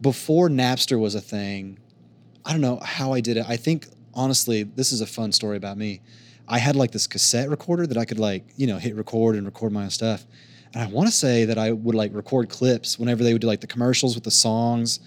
before 0.00 0.48
Napster 0.48 0.98
was 0.98 1.14
a 1.14 1.20
thing. 1.20 1.78
I 2.44 2.52
don't 2.52 2.60
know 2.60 2.78
how 2.82 3.12
I 3.12 3.20
did 3.20 3.36
it. 3.36 3.46
I 3.48 3.56
think 3.56 3.86
honestly, 4.14 4.62
this 4.62 4.92
is 4.92 5.00
a 5.00 5.06
fun 5.06 5.32
story 5.32 5.56
about 5.56 5.76
me. 5.76 6.00
I 6.46 6.58
had 6.58 6.76
like 6.76 6.90
this 6.90 7.06
cassette 7.06 7.48
recorder 7.48 7.86
that 7.86 7.96
I 7.96 8.04
could 8.04 8.18
like 8.18 8.44
you 8.56 8.66
know 8.66 8.78
hit 8.78 8.94
record 8.96 9.36
and 9.36 9.46
record 9.46 9.72
my 9.72 9.84
own 9.84 9.90
stuff. 9.90 10.24
And 10.74 10.82
I 10.82 10.86
want 10.86 11.08
to 11.08 11.14
say 11.14 11.44
that 11.44 11.56
I 11.58 11.70
would 11.72 11.94
like 11.94 12.12
record 12.14 12.48
clips 12.48 12.98
whenever 12.98 13.22
they 13.22 13.32
would 13.32 13.42
do 13.42 13.46
like 13.46 13.60
the 13.60 13.66
commercials 13.68 14.16
with 14.16 14.24
the 14.24 14.30
songs 14.32 14.98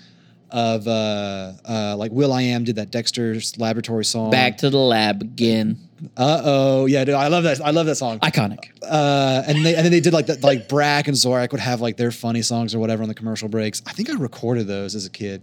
of 0.49 0.87
uh, 0.87 1.51
uh, 1.67 1.95
like 1.97 2.11
Will 2.13 2.31
I 2.31 2.41
Am 2.43 2.63
did 2.63 2.77
that 2.77 2.89
Dexter's 2.89 3.57
Laboratory 3.59 4.05
song. 4.05 4.31
Back 4.31 4.57
to 4.59 4.69
the 4.69 4.77
lab 4.77 5.21
again. 5.21 5.77
Uh 6.15 6.41
oh, 6.45 6.85
yeah, 6.85 7.03
dude, 7.03 7.15
I 7.15 7.27
love 7.27 7.43
that. 7.43 7.59
I 7.59 7.71
love 7.71 7.85
that 7.87 7.95
song. 7.95 8.19
Iconic. 8.19 8.69
uh, 8.83 9.43
and 9.45 9.65
they 9.65 9.75
and 9.75 9.83
then 9.83 9.91
they 9.91 9.99
did 9.99 10.13
like 10.13 10.27
that 10.27 10.43
like 10.43 10.69
Brak 10.69 11.07
and 11.07 11.17
Zorak 11.17 11.51
would 11.51 11.59
have 11.59 11.81
like 11.81 11.97
their 11.97 12.11
funny 12.11 12.43
songs 12.43 12.73
or 12.73 12.79
whatever 12.79 13.03
on 13.03 13.09
the 13.09 13.15
commercial 13.15 13.49
breaks. 13.49 13.81
I 13.85 13.91
think 13.91 14.09
I 14.09 14.13
recorded 14.13 14.67
those 14.67 14.95
as 14.95 15.05
a 15.05 15.09
kid, 15.09 15.41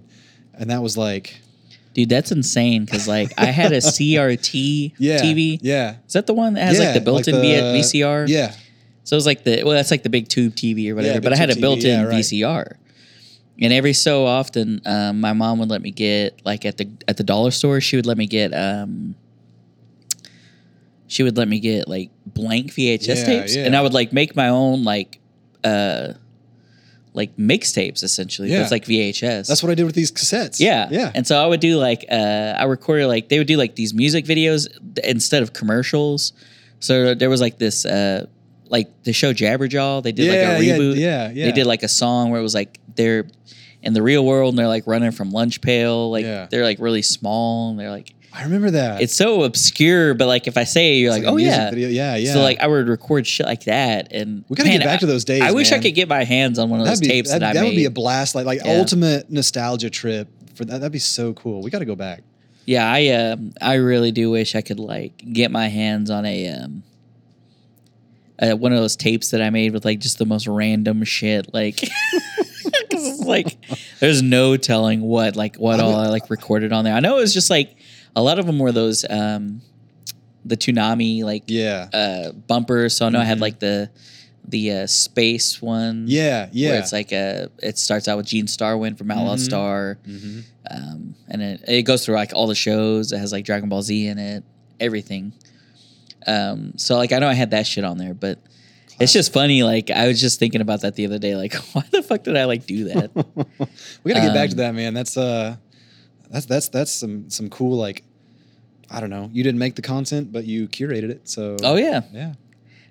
and 0.55 0.71
that 0.71 0.81
was 0.81 0.97
like 0.97 1.37
Dude, 1.95 2.09
that's 2.09 2.31
insane 2.33 2.85
because 2.85 3.07
like 3.09 3.33
I 3.39 3.47
had 3.47 3.73
a 3.73 3.79
CRT 3.79 4.93
yeah, 4.99 5.21
TV. 5.23 5.59
Yeah, 5.63 5.97
Is 6.07 6.13
that 6.15 6.27
the 6.27 6.35
one 6.35 6.55
that 6.55 6.63
has 6.65 6.79
Yeah, 6.79 6.87
like 6.87 6.95
the 6.95 7.01
built-in 7.01 7.35
the- 7.37 7.41
VCR? 7.41 8.29
Yeah, 8.29 8.53
So 9.05 9.15
it 9.15 9.19
was 9.19 9.27
like 9.27 9.45
the 9.45 9.63
well, 9.65 9.75
that's 9.75 9.91
like 9.93 10.03
the 10.03 10.11
big 10.11 10.29
tube 10.29 10.55
TV 10.57 10.91
or 10.91 10.97
whatever. 10.97 11.15
Yeah, 11.15 11.21
but 11.21 11.33
I 11.33 11.37
had 11.37 11.51
a 11.51 11.57
built-in 11.57 12.01
yeah, 12.01 12.03
right. 12.05 12.17
VCR, 12.17 12.77
and 13.61 13.73
every 13.73 13.93
so 13.93 14.27
often, 14.27 14.81
um, 14.85 15.21
my 15.21 15.33
mom 15.33 15.61
would 15.61 15.69
let 15.71 15.83
me 15.83 15.93
get 15.93 16.41
like 16.45 16.65
at 16.67 16.77
the 16.79 16.89
at 17.07 17.17
the 17.17 17.23
dollar 17.25 17.53
store. 17.53 17.81
She 17.81 17.95
would 17.97 18.07
let 18.07 18.19
me 18.19 18.27
get 18.27 18.53
um, 18.53 19.15
she 21.07 21.23
would 21.23 21.37
let 21.37 21.47
me 21.49 21.61
get 21.61 21.87
like 21.87 22.11
blank 22.27 22.73
VHS 22.73 23.07
Yeah, 23.07 23.25
tapes, 23.25 23.55
and 23.57 23.77
I 23.77 23.83
would 23.83 23.95
like 23.95 24.13
make 24.13 24.35
my 24.35 24.49
own 24.49 24.83
like 24.83 25.21
uh, 25.63 26.15
like 27.15 27.37
mixtapes 27.37 28.03
essentially. 28.03 28.51
Yeah. 28.51 28.63
it's 28.63 28.71
like 28.73 28.85
VHS. 28.85 29.47
that's 29.47 29.63
what 29.63 29.71
I 29.71 29.75
did 29.77 29.85
with 29.87 29.95
these 29.95 30.11
cassettes. 30.13 30.59
Yeah, 30.61 30.89
yeah, 30.91 31.13
And 31.15 31.27
so 31.27 31.43
I 31.43 31.47
would 31.47 31.61
do 31.61 31.79
like 31.79 32.05
uh, 32.11 32.15
I 32.59 32.65
recorded 32.65 33.07
like 33.07 33.29
they 33.29 33.39
would 33.39 33.47
do 33.47 33.57
like 33.57 33.77
these 33.77 33.95
music 33.95 34.25
videos 34.27 34.67
instead 35.05 35.43
of 35.43 35.53
commercials. 35.53 36.33
So 36.81 37.15
there 37.15 37.31
was 37.31 37.41
like 37.41 37.57
this 37.59 37.87
uh, 37.87 38.27
like 38.69 38.89
the 39.05 39.13
show 39.13 39.33
Jabberjaw. 39.33 40.03
They 40.03 40.13
did 40.13 40.27
yeah, 40.27 40.33
like 40.53 40.59
a 40.61 40.65
yeah, 40.65 40.77
reboot. 40.77 40.97
yeah, 40.97 41.31
yeah. 41.31 41.45
They 41.47 41.53
did 41.53 41.67
like 41.67 41.83
a 41.85 41.89
song 41.89 42.31
where 42.31 42.41
it 42.41 42.43
was 42.43 42.55
like 42.55 42.79
they're 42.97 43.27
in 43.83 43.93
the 43.93 44.03
real 44.03 44.25
world 44.25 44.51
and 44.53 44.59
they're 44.59 44.67
like 44.69 44.87
running 44.87 45.13
from 45.13 45.31
lunch 45.31 45.61
pail. 45.61 46.11
Like 46.11 46.25
Yeah. 46.25 46.49
they're 46.51 46.65
like 46.65 46.79
really 46.81 47.03
small 47.03 47.71
and 47.71 47.79
they're 47.79 47.91
like 47.91 48.13
I 48.37 48.43
remember 48.43 48.71
that. 48.73 49.01
it's 49.01 49.15
so 49.15 49.45
obscure. 49.45 50.13
But 50.15 50.27
like 50.27 50.47
if 50.49 50.57
I 50.57 50.65
say 50.65 50.95
it, 50.97 51.01
you're 51.01 51.15
It's 51.15 51.25
like, 51.25 51.33
oh 51.33 51.37
yeah. 51.37 51.71
video. 51.71 51.89
yeah, 51.89 52.17
yeah. 52.17 52.33
So 52.33 52.43
like 52.43 52.59
I 52.61 52.67
would 52.67 52.89
record 52.89 53.27
shit 53.27 53.47
like 53.47 53.65
that 53.65 54.09
and 54.13 54.45
we 54.49 54.57
gotta 54.57 54.69
man, 54.71 54.79
get 54.81 54.85
back 54.85 54.97
I- 54.97 55.01
to 55.01 55.07
those 55.07 55.25
days. 55.25 55.43
I 55.43 55.53
wish 55.53 55.71
I 55.73 55.79
could 55.79 55.95
get 55.95 56.09
my 56.09 56.25
hands 56.25 56.59
on 56.59 56.69
one 56.69 56.81
of 56.81 56.87
those 56.87 56.99
That'd 56.99 57.09
be, 57.11 57.15
tapes 57.15 57.31
that, 57.31 57.41
that, 57.41 57.51
I 57.51 57.53
that 57.55 57.61
made. 57.63 57.69
would 57.69 57.77
be 57.77 57.85
a 57.85 57.91
blast. 57.91 58.35
Like 58.35 58.45
like 58.47 58.61
Yeah. 58.65 58.73
ultimate 58.79 59.31
nostalgia 59.31 59.89
trip 59.91 60.29
for 60.57 60.65
that. 60.65 60.79
That'd 60.81 60.91
be 60.93 60.99
so 60.99 61.33
cool. 61.35 61.63
We 61.63 61.71
got 61.71 61.79
to 61.79 61.85
go 61.85 61.95
back. 61.95 62.23
Yeah, 62.67 62.91
I 62.91 63.09
um 63.11 63.53
I 63.61 63.75
really 63.75 64.11
do 64.11 64.31
wish 64.31 64.55
I 64.57 64.63
could 64.63 64.81
like 64.81 65.17
get 65.33 65.51
my 65.51 65.69
hands 65.69 66.11
on 66.11 66.25
a 66.27 66.49
um 66.49 66.83
uh, 68.41 68.57
one 68.57 68.73
of 68.73 68.79
those 68.79 68.97
tapes 68.97 69.31
that 69.31 69.41
I 69.41 69.51
made 69.51 69.73
with 69.73 69.85
like 69.85 70.01
just 70.01 70.19
the 70.19 70.27
most 70.27 70.49
random 70.49 71.05
shit 71.05 71.55
like 71.55 71.81
it's 72.91 73.21
like 73.25 73.57
there's 74.01 74.23
no 74.23 74.57
telling 74.57 75.03
what 75.03 75.37
like 75.37 75.57
what 75.57 75.79
all 75.79 75.95
I 75.95 76.09
like 76.09 76.31
recorded 76.31 76.73
on 76.73 76.85
there. 76.85 76.95
I 76.95 77.01
know 77.01 77.17
it 77.19 77.21
was 77.21 77.33
just 77.35 77.49
like 77.51 77.77
a 78.17 78.23
lot 78.23 78.39
of 78.39 78.47
them 78.47 78.59
were 78.59 78.73
those 78.73 79.05
um 79.09 79.61
the 80.45 80.57
Toonami 80.57 81.23
like 81.25 81.45
Yeah, 81.47 81.89
uh 81.93 82.33
bumpers. 82.33 82.97
So 82.97 83.07
I 83.07 83.09
know 83.09 83.21
I 83.21 83.25
had 83.25 83.39
Mhm. 83.39 83.43
like 83.43 83.59
the 83.61 83.91
the 84.47 84.71
uh, 84.73 84.87
space 84.87 85.63
one. 85.63 86.05
yeah, 86.07 86.51
yeah. 86.53 86.71
Where 86.73 86.79
it's 86.81 86.93
like 86.93 87.13
a, 87.13 87.49
it 87.63 87.79
starts 87.79 88.09
out 88.09 88.19
with 88.19 88.27
Gene 88.27 88.45
Starwind 88.45 88.99
from 88.99 89.11
Outlaw 89.11 89.37
Mhm. 89.37 89.39
Star 89.41 89.99
Mhm. 90.07 90.43
um, 90.71 91.15
and 91.29 91.41
it, 91.41 91.65
it 91.67 91.83
goes 91.85 92.05
through 92.05 92.17
like 92.17 92.33
all 92.35 92.47
the 92.47 92.55
shows. 92.55 93.11
It 93.11 93.19
has 93.21 93.33
like 93.33 93.47
Dragon 93.47 93.71
Ball 93.71 93.81
Z 93.81 94.07
in 94.07 94.19
it, 94.19 94.45
everything. 94.79 95.33
Um, 96.27 96.75
so 96.77 96.97
like 96.97 97.13
I 97.13 97.19
know 97.21 97.29
I 97.29 97.33
had 97.35 97.53
that 97.53 97.67
shit 97.67 97.85
on 97.85 97.97
there, 97.97 98.13
but 98.13 98.39
it's 99.01 99.13
just 99.15 99.33
funny. 99.33 99.63
Like 99.63 99.91
I 99.91 100.09
was 100.09 100.21
just 100.21 100.39
thinking 100.39 100.61
about 100.61 100.83
that 100.83 100.95
the 100.95 101.07
other 101.07 101.19
day. 101.19 101.37
Like 101.37 101.55
why 101.73 101.85
the 101.91 102.03
fuck 102.03 102.23
did 102.25 102.37
I 102.37 102.45
like 102.45 102.67
do 102.67 102.85
that? 102.85 103.11
we 104.05 104.13
gotta 104.13 104.27
get 104.27 104.35
back 104.35 104.51
to 104.51 104.55
Um, 104.57 104.59
that, 104.59 104.75
man. 104.75 104.93
That's 104.93 105.17
uh, 105.17 105.57
that's 106.35 106.47
that's 106.47 106.69
that's 106.69 106.91
some 106.93 107.31
some 107.31 107.49
cool 107.49 107.77
like, 107.79 108.03
I 108.91 109.01
don't 109.01 109.11
know. 109.11 109.31
You 109.33 109.45
didn't 109.45 109.61
make 109.61 109.77
the 109.77 109.83
content, 109.83 110.33
but 110.33 110.45
you 110.45 110.67
curated 110.67 111.11
it. 111.11 111.29
So 111.29 111.57
oh 111.63 111.77
yeah. 111.77 112.01
yeah, 112.13 112.33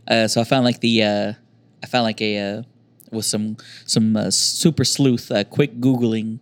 Uh, 0.07 0.27
so 0.29 0.39
I 0.39 0.45
found 0.45 0.63
like 0.63 0.79
the 0.79 1.03
uh, 1.03 1.33
I 1.83 1.87
found 1.87 2.05
like 2.05 2.21
a 2.21 2.37
uh, 2.37 2.63
with 3.11 3.25
some 3.25 3.57
some 3.85 4.15
uh, 4.15 4.31
super 4.31 4.85
sleuth 4.85 5.29
uh, 5.29 5.43
quick 5.43 5.79
googling. 5.81 6.39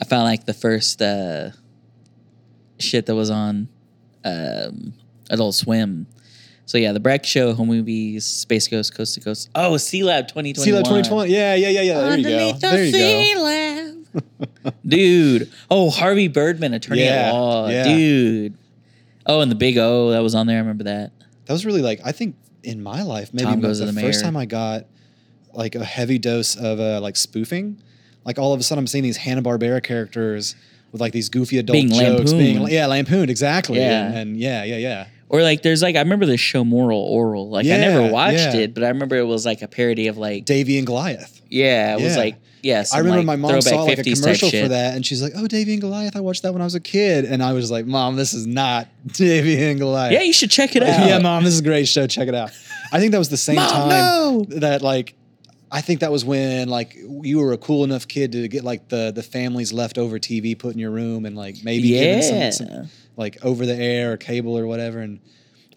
I 0.00 0.06
found 0.06 0.24
like 0.24 0.46
the 0.46 0.54
first 0.54 1.02
uh, 1.02 1.50
shit 2.78 3.04
that 3.06 3.14
was 3.14 3.30
on 3.30 3.68
um, 4.24 4.94
Adult 5.28 5.54
Swim. 5.54 6.06
So 6.64 6.78
yeah, 6.78 6.92
the 6.92 7.00
Brak 7.00 7.24
Show, 7.26 7.52
home 7.52 7.68
movies, 7.68 8.24
Space 8.24 8.68
Ghost, 8.68 8.94
Coast 8.94 9.14
to 9.14 9.20
Coast. 9.20 9.50
Oh, 9.54 9.76
Sea 9.76 10.02
Lab 10.02 10.28
twenty 10.28 10.54
twenty 10.54 10.70
Sea. 10.70 10.76
Lab 10.76 10.84
2020. 10.84 11.30
Yeah, 11.32 11.54
yeah, 11.54 11.68
yeah, 11.68 11.80
yeah. 11.80 12.00
There 12.00 12.16
you 12.16 12.24
go. 12.24 12.30
Underneath 12.30 12.60
the 12.60 12.68
There 12.68 12.84
you 12.84 12.92
go. 12.92 13.38
dude. 14.86 15.50
Oh, 15.70 15.90
Harvey 15.90 16.28
Birdman, 16.28 16.74
attorney 16.74 17.04
Yeah, 17.04 17.28
at 17.28 17.32
law. 17.32 17.68
yeah. 17.68 17.84
Dude. 17.84 18.54
Oh, 19.26 19.40
and 19.40 19.50
the 19.50 19.54
Big 19.56 19.76
O 19.78 20.10
that 20.10 20.20
was 20.22 20.34
on 20.34 20.46
there. 20.46 20.56
I 20.56 20.60
remember 20.60 20.84
that. 20.84 21.12
That 21.46 21.52
was 21.52 21.64
really 21.66 21.82
like 21.82 22.00
I 22.04 22.12
think 22.12 22.36
in 22.62 22.82
my 22.82 23.02
life 23.02 23.32
maybe 23.32 23.44
Tom 23.46 23.60
the, 23.60 23.68
to 23.68 23.74
the 23.74 23.86
the 23.92 24.00
first 24.00 24.20
Mayor. 24.20 24.24
time 24.24 24.36
I 24.36 24.46
got 24.46 24.86
like 25.52 25.74
a 25.74 25.84
heavy 25.84 26.18
dose 26.18 26.56
of 26.56 26.80
uh, 26.80 27.00
like 27.00 27.16
spoofing. 27.16 27.80
Like 28.24 28.38
all 28.38 28.52
of 28.52 28.60
a 28.60 28.62
sudden 28.62 28.80
I'm 28.82 28.86
seeing 28.86 29.04
these 29.04 29.16
Hanna 29.16 29.42
Barbera 29.42 29.82
characters 29.82 30.54
with 30.92 31.00
like 31.00 31.12
these 31.12 31.28
goofy 31.28 31.58
adult 31.58 31.74
Being 31.74 31.88
jokes 31.90 32.32
being 32.32 32.54
lampooned. 32.56 32.72
yeah 32.72 32.86
lampooned 32.86 33.30
exactly 33.30 33.78
Yeah. 33.78 34.06
and, 34.08 34.16
and 34.16 34.36
yeah 34.38 34.64
yeah 34.64 34.76
yeah 34.76 35.06
Or 35.30 35.42
like 35.42 35.62
there's 35.62 35.82
like 35.82 35.94
I 35.96 36.00
remember 36.00 36.26
the 36.26 36.36
show 36.36 36.64
Moral 36.64 37.00
Orel. 37.00 37.48
Like 37.50 37.66
I 37.66 37.76
never 37.76 38.10
watched 38.12 38.36
yeah. 38.38 38.56
it, 38.56 38.74
but 38.74 38.82
I 38.84 38.88
remember 38.88 39.16
it 39.16 39.26
was 39.26 39.44
like 39.44 39.62
a 39.62 39.68
parody 39.68 40.06
of 40.08 40.16
like 40.16 40.44
Davey 40.44 40.78
and 40.78 40.86
Goliath. 40.86 41.40
yeah, 41.50 41.92
it 41.96 42.02
was 42.02 42.14
Yeah. 42.14 42.18
like 42.18 42.36
yes. 42.62 42.92
I 42.94 42.98
remember 42.98 43.22
my 43.22 43.36
mom 43.36 43.60
saw 43.60 43.82
like 43.82 43.98
a 43.98 44.02
commercial 44.04 44.50
for 44.50 44.68
that, 44.68 44.94
and 44.94 45.04
she's 45.04 45.22
like, 45.22 45.32
"Oh, 45.36 45.46
Davey 45.46 45.72
and 45.72 45.80
Goliath! 45.82 46.16
I 46.16 46.20
watched 46.20 46.42
that 46.44 46.52
when 46.52 46.62
I 46.62 46.64
was 46.64 46.74
a 46.74 46.80
kid." 46.80 47.24
And 47.26 47.42
I 47.42 47.52
was 47.52 47.70
like, 47.70 47.84
"Mom, 47.86 48.16
this 48.16 48.32
is 48.32 48.46
not 48.46 48.88
Davey 49.06 49.62
and 49.64 49.78
Goliath." 49.78 50.12
Yeah, 50.12 50.22
you 50.22 50.32
should 50.32 50.50
check 50.50 50.74
it 50.76 50.82
out. 50.82 51.06
yeah, 51.06 51.18
mom, 51.18 51.44
this 51.44 51.52
is 51.54 51.60
a 51.60 51.64
great 51.64 51.86
show. 51.88 52.06
Check 52.06 52.28
it 52.28 52.34
out. 52.34 52.50
I 52.90 52.98
think 52.98 53.12
that 53.12 53.18
was 53.18 53.28
the 53.28 53.36
same 53.36 53.56
Mom, 53.56 53.68
time 53.70 53.88
no! 53.90 54.44
that 54.60 54.80
like 54.80 55.14
I 55.70 55.82
think 55.82 56.00
that 56.00 56.10
was 56.10 56.24
when 56.24 56.68
like 56.70 56.96
you 57.22 57.38
were 57.38 57.52
a 57.52 57.58
cool 57.58 57.84
enough 57.84 58.08
kid 58.08 58.32
to 58.32 58.48
get 58.48 58.64
like 58.64 58.88
the 58.88 59.12
the 59.14 59.22
family's 59.22 59.74
leftover 59.74 60.18
TV 60.18 60.58
put 60.58 60.72
in 60.72 60.78
your 60.78 60.90
room 60.90 61.26
and 61.26 61.36
like 61.36 61.56
maybe 61.62 61.88
Yeah. 61.88 62.20
some, 62.50 62.66
some 62.66 62.88
like 63.18 63.36
over 63.44 63.66
the 63.66 63.74
air 63.76 64.12
or 64.12 64.16
cable 64.16 64.56
or 64.56 64.66
whatever. 64.66 65.00
And 65.00 65.20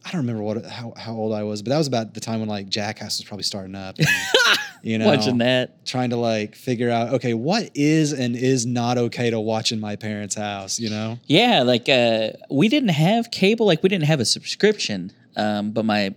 I 0.06 0.12
don't 0.12 0.21
remember 0.21 0.43
what 0.43 0.65
how 0.65 0.93
how 0.95 1.13
old 1.13 1.34
I 1.34 1.43
was, 1.43 1.62
but 1.62 1.69
that 1.71 1.77
was 1.77 1.88
about 1.88 2.13
the 2.13 2.21
time 2.21 2.39
when 2.39 2.47
like 2.47 2.69
Jackass 2.69 3.19
was 3.19 3.25
probably 3.27 3.43
starting 3.43 3.75
up. 3.75 3.97
And, 3.99 4.08
you 4.84 4.97
know, 4.97 5.06
Watching 5.08 5.39
that. 5.39 5.86
trying 5.86 6.12
to 6.12 6.17
like 6.17 6.56
figure 6.56 6.89
out 6.89 7.15
okay, 7.15 7.34
what 7.34 7.69
is 7.75 8.13
and 8.13 8.36
is 8.36 8.65
not 8.65 8.97
okay 8.97 9.30
to 9.30 9.39
watch 9.39 9.71
in 9.71 9.80
my 9.80 9.95
parents' 9.95 10.36
house. 10.36 10.80
You 10.80 10.89
know, 10.89 11.19
Yeah, 11.25 11.63
like 11.63 11.89
uh, 11.89 12.30
we 12.49 12.69
didn't 12.69 12.89
have 12.89 13.32
cable, 13.32 13.65
like 13.65 13.84
we 13.84 13.89
didn't 13.89 14.06
have 14.06 14.19
a 14.19 14.25
subscription. 14.25 15.12
Um, 15.36 15.71
but 15.71 15.86
my 15.86 16.13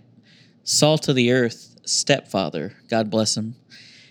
salt 0.63 1.07
of 1.07 1.15
the 1.15 1.31
earth 1.31 1.75
stepfather, 1.85 2.73
God 2.89 3.09
bless 3.11 3.37
him, 3.37 3.55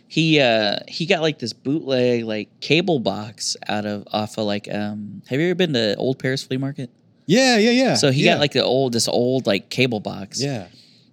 he 0.06 0.38
uh, 0.40 0.76
he 0.86 1.06
got 1.06 1.20
like 1.20 1.40
this 1.40 1.52
bootleg 1.52 2.24
like 2.24 2.60
cable 2.60 3.00
box 3.00 3.56
out 3.66 3.86
of 3.86 4.06
off 4.12 4.38
of 4.38 4.44
like 4.46 4.68
um. 4.72 5.22
Have 5.28 5.40
you 5.40 5.46
ever 5.46 5.56
been 5.56 5.72
to 5.72 5.96
Old 5.96 6.20
Paris 6.20 6.44
Flea 6.44 6.58
Market? 6.58 6.90
Yeah, 7.26 7.58
yeah, 7.58 7.70
yeah. 7.70 7.94
So 7.94 8.10
he 8.10 8.24
yeah. 8.24 8.34
got 8.34 8.40
like 8.40 8.52
the 8.52 8.64
old 8.64 8.92
this 8.92 9.08
old 9.08 9.46
like 9.46 9.70
cable 9.70 10.00
box. 10.00 10.40
yeah, 10.40 10.68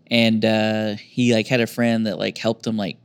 and 0.10 0.44
uh, 0.44 0.96
he 0.96 1.34
like 1.34 1.48
had 1.48 1.62
a 1.62 1.68
friend 1.68 2.06
that 2.08 2.20
like 2.20 2.38
helped 2.38 2.66
him 2.68 2.78
like 2.78 2.98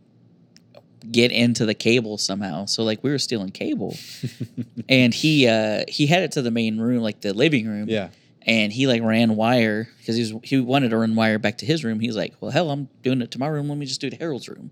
get 1.11 1.31
into 1.31 1.65
the 1.67 1.75
cable 1.75 2.19
somehow. 2.19 2.67
So 2.67 2.83
like 2.83 3.03
we 3.03 3.11
were 3.11 3.19
stealing 3.19 3.51
cable, 3.51 3.97
and 4.89 5.15
he 5.15 5.47
uh, 5.49 5.85
he 5.89 6.07
had 6.07 6.23
it 6.23 6.33
to 6.33 6.43
the 6.43 6.51
main 6.51 6.79
room, 6.79 7.03
like 7.03 7.21
the 7.21 7.33
living 7.33 7.67
room. 7.67 7.89
yeah. 7.89 8.09
And 8.49 8.73
he 8.73 8.87
like 8.87 9.03
ran 9.03 9.35
wire 9.35 9.89
because 9.99 10.15
he 10.15 10.23
was 10.23 10.41
he 10.45 10.61
wanted 10.61 10.91
to 10.91 10.97
run 10.97 11.17
wire 11.17 11.41
back 11.41 11.59
to 11.59 11.67
his 11.67 11.83
room. 11.83 11.99
He's 11.99 12.17
like, 12.17 12.35
"Well, 12.41 12.53
hell, 12.53 12.71
I'm 12.71 12.89
doing 13.03 13.21
it 13.21 13.33
to 13.33 13.41
my 13.41 13.49
room. 13.49 13.69
Let 13.69 13.77
me 13.77 13.87
just 13.87 14.01
do 14.01 14.07
it 14.07 14.11
to 14.11 14.17
Harold's 14.17 14.49
room." 14.49 14.71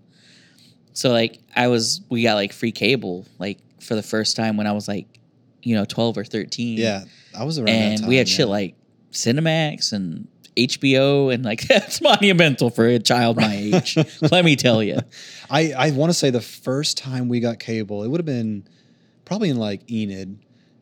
So 0.93 1.11
like 1.11 1.39
I 1.53 1.67
was, 1.67 1.99
we 2.09 2.23
got 2.23 2.35
like 2.35 2.53
free 2.53 2.71
cable 2.71 3.25
like 3.37 3.59
for 3.81 3.95
the 3.95 4.01
first 4.01 4.37
time 4.37 4.55
when 4.55 4.65
I 4.65 4.71
was 4.71 4.87
like, 4.87 5.19
you 5.61 5.75
know, 5.75 5.83
twelve 5.83 6.17
or 6.17 6.23
thirteen. 6.23 6.77
Yeah, 6.77 7.03
I 7.37 7.43
was 7.43 7.59
around. 7.59 7.69
and 7.69 7.97
that 7.97 8.01
time, 8.01 8.09
we 8.09 8.17
had 8.17 8.27
yeah. 8.29 8.35
shit 8.35 8.47
like 8.47 8.75
Cinemax 9.11 9.93
and 9.93 10.27
HBO, 10.55 11.33
and 11.33 11.43
like 11.43 11.61
that's 11.67 12.01
monumental 12.01 12.69
for 12.69 12.85
a 12.87 12.99
child 12.99 13.37
my 13.37 13.55
age. 13.55 13.97
let 14.31 14.45
me 14.45 14.55
tell 14.55 14.81
you. 14.83 14.99
I 15.49 15.73
I 15.73 15.91
want 15.91 16.09
to 16.09 16.13
say 16.13 16.29
the 16.29 16.41
first 16.41 16.97
time 16.97 17.27
we 17.27 17.39
got 17.39 17.59
cable, 17.59 18.03
it 18.03 18.07
would 18.09 18.19
have 18.19 18.25
been 18.25 18.67
probably 19.25 19.49
in 19.49 19.57
like 19.57 19.89
Enid, 19.91 20.37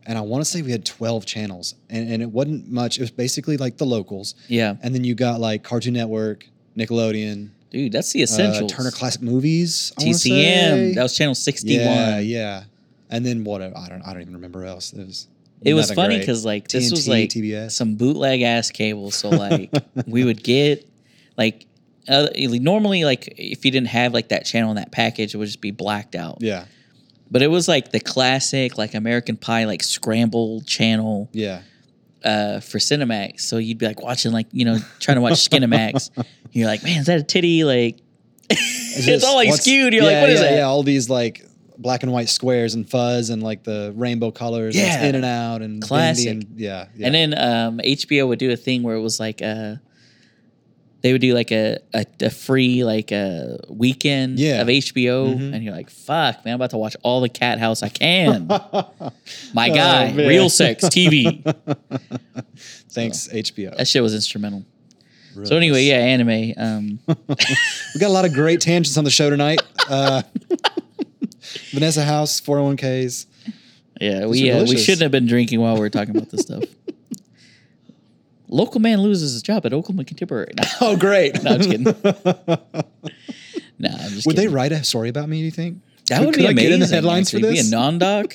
and 0.06 0.18
I 0.18 0.22
want 0.22 0.44
to 0.44 0.50
say 0.50 0.62
we 0.62 0.72
had 0.72 0.86
twelve 0.86 1.26
channels, 1.26 1.76
and, 1.89 2.12
and 2.12 2.22
it 2.22 2.30
wasn't 2.30 2.72
much. 2.72 2.98
It 2.98 3.02
was 3.02 3.12
basically 3.12 3.58
like 3.58 3.78
the 3.78 3.86
locals, 3.86 4.36
Yeah, 4.48 4.76
and 4.82 4.94
then 4.94 5.04
you 5.04 5.16
got 5.16 5.39
like 5.39 5.63
Cartoon 5.63 5.94
Network, 5.94 6.48
Nickelodeon, 6.78 7.50
dude, 7.74 7.92
that's 7.92 8.13
the 8.13 8.24
uh. 8.24 8.68
Turner 8.68 8.92
Classic 8.92 9.22
Movies, 9.22 9.92
I 9.98 10.04
TCM. 10.04 10.96
That 10.96 11.04
was 11.04 11.18
channel 11.18 11.36
sixty-one. 11.36 11.86
Yeah, 11.86 12.20
yeah. 12.20 12.63
And 13.10 13.26
then 13.26 13.44
what? 13.44 13.62
I 13.62 13.89
don't. 13.89 14.02
I 14.04 14.13
don't 14.13 14.22
even 14.22 14.34
remember 14.34 14.63
else. 14.66 14.94
It 14.94 15.06
was. 15.06 15.28
It 15.65 15.73
was 15.73 15.91
funny 15.91 16.19
because 16.19 16.45
like 16.45 16.67
this 16.67 16.91
was 16.91 17.08
like 17.08 17.30
TBS. 17.30 17.71
some 17.71 17.95
bootleg 17.95 18.41
ass 18.41 18.71
cable. 18.71 19.12
So 19.12 19.30
like 19.30 19.71
we 20.08 20.23
would 20.23 20.43
get 20.43 20.88
like. 21.38 21.67
Uh, 22.06 22.28
normally, 22.36 23.06
like 23.06 23.34
if 23.38 23.63
you 23.63 23.71
didn't 23.71 23.88
have 23.88 24.13
like 24.13 24.28
that 24.28 24.45
channel 24.45 24.69
in 24.71 24.76
that 24.76 24.91
package, 24.91 25.34
it 25.34 25.38
would 25.38 25.45
just 25.45 25.62
be 25.62 25.71
blacked 25.71 26.15
out. 26.15 26.39
Yeah, 26.41 26.65
But 27.32 27.41
it 27.43 27.47
was 27.47 27.69
like 27.69 27.91
the 27.93 28.02
classic, 28.02 28.78
like 28.78 28.93
American 28.93 29.38
Pie, 29.38 29.63
like 29.63 29.82
scrambled 29.82 30.67
channel. 30.67 31.30
yeah. 31.32 31.62
uh, 32.26 32.60
for 32.60 32.78
Cinemax. 32.78 33.39
So 33.39 33.56
you'd 33.58 33.78
be 33.78 33.86
like 33.88 34.02
watching, 34.02 34.34
like 34.34 34.47
you 34.52 34.65
know, 34.65 34.80
trying 34.99 35.15
to 35.15 35.21
watch 35.21 35.49
Skinemax. 35.49 36.10
You're 36.52 36.67
like, 36.67 36.84
man, 36.84 36.99
is 36.99 37.06
that 37.06 37.19
a 37.19 37.23
titty? 37.23 37.63
Like, 37.63 37.99
it's, 38.49 39.06
just- 39.06 39.26
all 39.26 39.36
like 39.36 39.54
skewed. 39.54 39.93
You're 39.93 40.04
yeah, 40.04 40.10
like, 40.10 40.21
what 40.23 40.30
is 40.32 40.41
yeah, 40.41 40.49
that? 40.49 40.56
Yeah, 40.58 40.63
all 40.63 40.84
these 40.84 41.10
like 41.10 41.45
black 41.77 42.03
and 42.03 42.12
white 42.12 42.29
squares 42.29 42.73
and 42.75 42.89
fuzz 42.89 43.29
and 43.29 43.41
like 43.43 43.63
the 43.63 43.91
rainbow 43.95 44.31
colors. 44.31 44.75
and 44.77 45.05
in 45.07 45.15
and 45.15 45.25
out 45.25 45.62
and 45.62 45.79
bendy 45.81 45.88
Classic. 45.88 46.29
And, 46.31 46.45
yeah, 46.59 46.88
yeah. 46.95 47.05
And 47.07 47.15
then 47.15 47.33
um, 47.38 47.77
HBO 47.79 48.27
would 48.27 48.39
do 48.39 48.51
a 48.51 48.55
thing 48.57 48.83
where 48.83 48.95
it 48.95 49.01
was 49.01 49.19
like, 49.19 49.41
uh, 49.41 49.75
they 51.01 51.12
would 51.12 51.19
do 51.19 51.33
like 51.33 51.51
a, 51.51 51.79
a, 51.93 52.05
a 52.21 52.29
free 52.29 52.86
like 52.86 53.12
a 53.12 53.59
weekend 53.69 54.39
Yeah. 54.39 54.62
of 54.62 54.67
HBO, 54.69 55.36
Mhm. 55.36 55.53
and 55.53 55.62
you're 55.63 55.73
like, 55.73 55.89
fuck, 55.89 56.45
man, 56.45 56.53
I'm 56.53 56.55
about 56.55 56.69
to 56.69 56.77
watch 56.77 56.95
all 57.03 57.19
the 57.19 57.27
Cat 57.27 57.59
House 57.59 57.83
I 57.83 57.89
can. 57.89 58.47
My 59.53 59.69
Oh, 59.69 59.75
guy, 59.75 60.12
man. 60.13 60.27
real 60.29 60.49
sex 60.49 60.86
TV. 60.86 61.43
Thanks 62.89 63.27
HBO. 63.27 63.75
That 63.75 63.88
shit 63.88 64.01
was 64.01 64.13
instrumental. 64.13 64.63
So 65.45 65.57
anyway, 65.57 65.83
yeah, 65.86 65.95
anime. 65.95 66.53
Um, 66.57 66.99
we 67.07 67.99
got 67.99 68.07
a 68.07 68.13
lot 68.13 68.23
of 68.23 68.33
great 68.33 68.62
tangents 68.62 68.97
on 68.97 69.03
the 69.03 69.09
show 69.09 69.31
tonight. 69.31 69.62
Uh, 69.89 70.21
Vanessa 71.73 72.03
House, 72.03 72.39
401ks. 72.41 73.25
Yeah, 73.99 74.25
we 74.25 74.49
uh, 74.51 74.59
we 74.59 74.65
delicious. 74.65 74.83
shouldn't 74.86 75.01
have 75.03 75.12
been 75.12 75.25
drinking 75.27 75.59
while 75.59 75.73
we 75.75 75.79
were 75.81 75.89
talking 75.89 76.15
about 76.15 76.29
this 76.29 76.41
stuff. 76.41 76.63
Local 78.47 78.79
man 78.81 79.01
loses 79.01 79.33
his 79.33 79.41
job 79.41 79.65
at 79.65 79.73
Oklahoma 79.73 80.05
Contemporary. 80.05 80.51
No, 80.57 80.63
Oh, 80.81 80.95
great. 80.97 81.41
no 81.43 81.51
I'm 81.51 81.62
just 81.62 81.69
kidding. 81.69 81.86
No, 83.79 83.89
I'm 83.89 84.09
just 84.12 84.27
Would 84.27 84.36
they 84.36 84.43
kidding. 84.43 84.55
write 84.55 84.71
a 84.71 84.83
story 84.83 85.09
about 85.09 85.27
me? 85.27 85.39
Do 85.39 85.45
you 85.45 85.51
think 85.51 85.79
That 86.07 86.19
Could- 86.19 86.25
would 86.27 86.36
could 86.36 86.41
be 86.41 86.47
I 86.47 86.51
amazing. 86.51 86.69
get 86.69 86.73
in 86.75 86.79
the 86.79 86.88
headlines 86.88 87.31
for 87.31 87.38
actually. 87.38 87.55
this? 87.55 87.69
Be 87.69 87.75
a 87.75 87.79
NonDoc. 87.79 88.33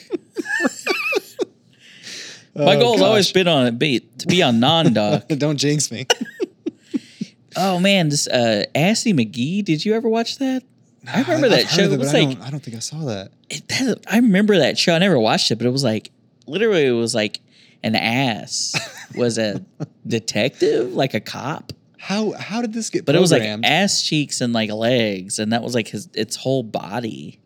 My 2.55 2.75
Oh, 2.75 2.81
goal 2.81 2.93
has 2.95 3.03
always 3.03 3.31
been 3.33 3.47
on 3.47 3.77
be 3.79 4.01
to 4.19 4.27
be 4.27 4.43
on 4.43 4.59
NonDoc. 4.59 5.39
Don't 5.39 5.57
jinx 5.59 5.91
me. 5.93 6.07
oh 7.57 7.79
man, 7.79 8.09
this 8.09 8.27
uh, 8.27 8.65
Assy 8.75 9.13
McGee. 9.13 9.65
Did 9.65 9.85
you 9.85 9.95
ever 9.95 10.09
watch 10.09 10.39
that? 10.39 10.65
I 11.13 11.21
remember 11.23 11.47
I've 11.47 11.53
that 11.53 11.69
show. 11.69 11.83
It 11.83 11.91
but 11.91 11.99
was 12.01 12.15
I 12.15 12.21
like 12.21 12.39
don't, 12.39 12.47
I 12.47 12.51
don't 12.51 12.61
think 12.61 12.77
I 12.77 12.81
saw 12.81 13.05
that. 13.07 13.33
it, 13.49 13.67
that, 13.69 14.05
I 14.07 14.17
remember 14.17 14.59
that 14.59 14.79
show. 14.79 14.95
I 14.95 14.99
never 14.99 15.19
watched 15.19 15.51
it, 15.51 15.57
but 15.57 15.67
it 15.67 15.71
was 15.71 15.85
like 15.85 16.11
literally 16.47 16.87
it 16.87 16.93
was 16.93 17.15
like 17.15 17.41
an 17.83 17.95
ass 17.95 18.75
was 19.15 19.39
a 19.39 19.65
detective, 20.07 20.93
like 20.95 21.15
a 21.15 21.21
cop. 21.21 21.73
How 21.99 22.33
how 22.33 22.61
did 22.61 22.73
this 22.73 22.91
get? 22.91 23.05
But 23.05 23.15
it 23.15 23.21
was 23.21 23.33
like 23.33 23.43
ass 23.43 24.03
cheeks 24.03 24.41
and 24.41 24.53
like 24.53 24.71
legs, 24.71 25.39
and 25.39 25.53
that 25.53 25.63
was 25.63 25.75
like 25.75 25.89
his 25.89 26.09
its 26.15 26.37
whole 26.37 26.63
body. 26.63 27.41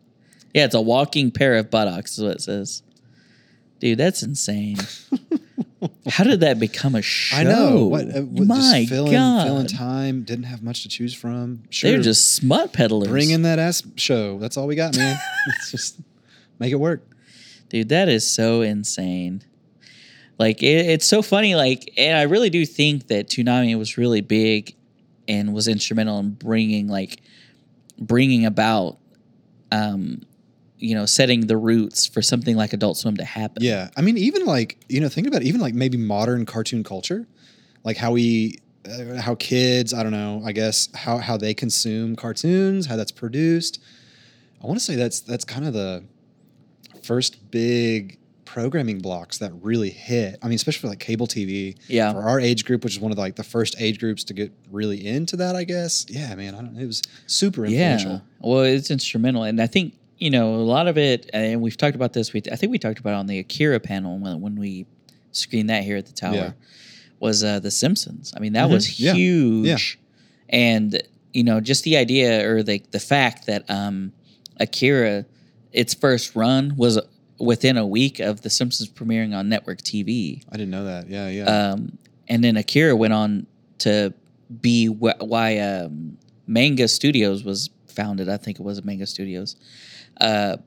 Yeah, 0.53 0.65
it's 0.65 0.75
a 0.75 0.81
walking 0.81 1.31
pair 1.31 1.55
of 1.55 1.71
buttocks, 1.71 2.17
is 2.17 2.23
what 2.23 2.35
it 2.35 2.41
says. 2.41 2.83
Dude, 3.79 3.97
that's 3.97 4.23
insane. 4.23 4.77
How 6.09 6.23
did 6.23 6.41
that 6.41 6.59
become 6.59 6.95
a 6.95 7.01
show? 7.01 7.37
I 7.37 7.43
know. 7.43 7.85
What, 7.85 8.15
uh, 8.15 8.21
what 8.21 8.47
My 8.47 8.55
just 8.81 8.89
filling, 8.89 9.11
God, 9.11 9.45
filling 9.45 9.67
time. 9.67 10.23
Didn't 10.23 10.45
have 10.45 10.63
much 10.63 10.83
to 10.83 10.89
choose 10.89 11.13
from. 11.13 11.63
Sure, 11.69 11.91
they're 11.91 12.01
just 12.01 12.35
smut 12.35 12.73
peddlers. 12.73 13.09
bring 13.09 13.29
in 13.29 13.43
that 13.43 13.59
ass 13.59 13.83
show. 13.95 14.37
That's 14.39 14.57
all 14.57 14.67
we 14.67 14.75
got, 14.75 14.95
man. 14.95 15.17
Let's 15.47 15.71
just 15.71 15.99
make 16.59 16.71
it 16.71 16.79
work. 16.79 17.03
Dude, 17.69 17.89
that 17.89 18.09
is 18.09 18.29
so 18.29 18.61
insane. 18.61 19.43
Like 20.39 20.61
it, 20.61 20.85
it's 20.87 21.07
so 21.07 21.21
funny. 21.21 21.55
Like, 21.55 21.93
and 21.97 22.17
I 22.17 22.23
really 22.23 22.49
do 22.49 22.65
think 22.65 23.07
that 23.07 23.27
Toonami 23.27 23.77
was 23.77 23.97
really 23.97 24.21
big 24.21 24.75
and 25.27 25.53
was 25.53 25.67
instrumental 25.67 26.19
in 26.19 26.31
bringing 26.31 26.87
like 26.87 27.21
bringing 27.99 28.45
about, 28.45 28.97
um, 29.71 30.23
you 30.83 30.93
know, 30.95 31.05
setting 31.05 31.47
the 31.47 31.55
roots 31.55 32.05
for 32.05 32.21
something 32.21 32.57
like 32.57 32.73
Adult 32.73 32.97
Swim 32.97 33.15
to 33.15 33.23
happen. 33.23 33.63
Yeah, 33.63 33.89
I 33.95 34.01
mean, 34.01 34.17
even 34.17 34.45
like 34.45 34.77
you 34.89 34.99
know, 34.99 35.07
think 35.07 35.27
about 35.27 35.41
it, 35.41 35.45
even 35.45 35.61
like 35.61 35.73
maybe 35.73 35.97
modern 35.97 36.45
cartoon 36.45 36.83
culture, 36.83 37.25
like 37.85 37.95
how 37.95 38.11
we, 38.11 38.59
uh, 38.85 39.21
how 39.21 39.35
kids, 39.35 39.93
I 39.93 40.03
don't 40.03 40.11
know, 40.11 40.41
I 40.43 40.51
guess 40.51 40.89
how 40.93 41.19
how 41.19 41.37
they 41.37 41.53
consume 41.53 42.17
cartoons, 42.17 42.85
how 42.85 42.97
that's 42.97 43.13
produced. 43.13 43.81
I 44.61 44.67
want 44.67 44.77
to 44.77 44.83
say 44.83 44.95
that's 44.95 45.21
that's 45.21 45.45
kind 45.45 45.65
of 45.65 45.73
the 45.73 46.03
first 47.01 47.49
big 47.49 48.19
programming 48.43 48.99
blocks 48.99 49.37
that 49.37 49.53
really 49.61 49.89
hit. 49.89 50.37
I 50.43 50.47
mean, 50.47 50.55
especially 50.55 50.81
for 50.81 50.87
like 50.89 50.99
cable 50.99 51.27
TV. 51.27 51.77
Yeah. 51.87 52.11
For 52.11 52.21
our 52.21 52.41
age 52.41 52.65
group, 52.65 52.83
which 52.83 52.93
is 52.93 52.99
one 52.99 53.11
of 53.11 53.15
the, 53.15 53.21
like 53.21 53.37
the 53.37 53.43
first 53.43 53.75
age 53.79 53.99
groups 53.99 54.25
to 54.25 54.33
get 54.33 54.51
really 54.69 55.07
into 55.07 55.37
that, 55.37 55.55
I 55.55 55.63
guess. 55.63 56.05
Yeah, 56.09 56.35
man, 56.35 56.55
I 56.55 56.61
don't. 56.61 56.77
It 56.77 56.85
was 56.85 57.01
super 57.25 57.65
influential. 57.65 58.11
Yeah. 58.11 58.19
Well, 58.41 58.63
it's 58.63 58.91
instrumental, 58.91 59.43
and 59.43 59.61
I 59.61 59.67
think 59.67 59.95
you 60.17 60.29
know 60.29 60.55
a 60.55 60.57
lot 60.57 60.87
of 60.87 60.97
it. 60.97 61.29
And 61.33 61.61
we've 61.61 61.77
talked 61.77 61.95
about 61.95 62.13
this. 62.13 62.33
We 62.33 62.41
I 62.51 62.55
think 62.55 62.71
we 62.71 62.79
talked 62.79 62.99
about 62.99 63.11
it 63.11 63.17
on 63.17 63.27
the 63.27 63.39
Akira 63.39 63.79
panel 63.79 64.17
when 64.19 64.41
when 64.41 64.55
we 64.55 64.85
screened 65.31 65.69
that 65.69 65.83
here 65.83 65.97
at 65.97 66.05
the 66.05 66.13
tower. 66.13 66.35
Yeah. 66.35 66.51
Was 67.19 67.43
uh, 67.43 67.59
the 67.59 67.71
Simpsons? 67.71 68.33
I 68.35 68.39
mean, 68.39 68.53
that 68.53 68.67
Mhm. 68.67 68.71
was 68.73 68.99
Yeah. 68.99 69.13
huge, 69.13 69.97
and 70.49 71.01
you 71.33 71.43
know 71.43 71.59
just 71.61 71.83
the 71.83 71.97
idea 71.97 72.49
or 72.49 72.63
the 72.63 72.81
the 72.91 72.99
fact 72.99 73.45
that 73.47 73.69
um, 73.69 74.11
Akira, 74.59 75.25
its 75.71 75.93
first 75.93 76.35
run 76.35 76.75
was 76.75 76.99
within 77.39 77.77
a 77.77 77.85
week 77.87 78.19
of 78.19 78.41
the 78.41 78.49
Simpsons 78.49 78.89
premiering 78.89 79.35
on 79.35 79.49
network 79.49 79.81
TV. 79.81 80.41
I 80.51 80.57
didn't 80.57 80.69
know 80.71 80.83
that. 80.85 81.09
Yeah, 81.09 81.29
yeah. 81.29 81.43
Um, 81.45 81.97
and 82.27 82.43
then 82.43 82.55
Akira 82.57 82.95
went 82.95 83.13
on 83.13 83.47
to 83.79 84.13
be 84.61 84.85
wh- 84.87 85.19
why 85.19 85.57
um, 85.59 86.17
Manga 86.45 86.87
Studios 86.87 87.43
was 87.43 87.69
founded. 87.87 88.29
I 88.29 88.37
think 88.37 88.59
it 88.59 88.63
was 88.63 88.83
Manga 88.83 89.05
Studios, 89.07 89.55
uh, 90.21 90.57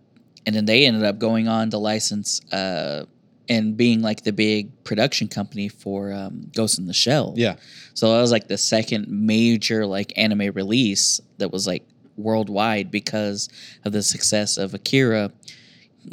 and 0.46 0.54
then 0.54 0.64
they 0.64 0.86
ended 0.86 1.02
up 1.04 1.18
going 1.18 1.48
on 1.48 1.70
to 1.70 1.78
license 1.78 2.40
uh, 2.52 3.04
and 3.48 3.76
being 3.76 4.02
like 4.02 4.22
the 4.24 4.32
big 4.32 4.70
production 4.84 5.28
company 5.28 5.68
for 5.68 6.12
um, 6.12 6.50
Ghost 6.54 6.78
in 6.78 6.86
the 6.86 6.92
Shell. 6.92 7.34
Yeah. 7.36 7.56
So 7.94 8.12
that 8.12 8.20
was 8.20 8.30
like 8.32 8.48
the 8.48 8.58
second 8.58 9.08
major 9.08 9.86
like 9.86 10.12
anime 10.16 10.52
release 10.54 11.20
that 11.38 11.50
was 11.52 11.66
like 11.66 11.84
worldwide 12.16 12.90
because 12.90 13.48
of 13.84 13.92
the 13.92 14.02
success 14.02 14.56
of 14.56 14.74
Akira. 14.74 15.30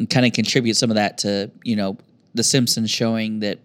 Kind 0.09 0.25
of 0.25 0.33
contribute 0.33 0.75
some 0.75 0.89
of 0.89 0.95
that 0.95 1.19
to 1.19 1.51
you 1.63 1.75
know 1.75 1.97
The 2.33 2.43
Simpsons 2.43 2.89
showing 2.89 3.39
that 3.41 3.59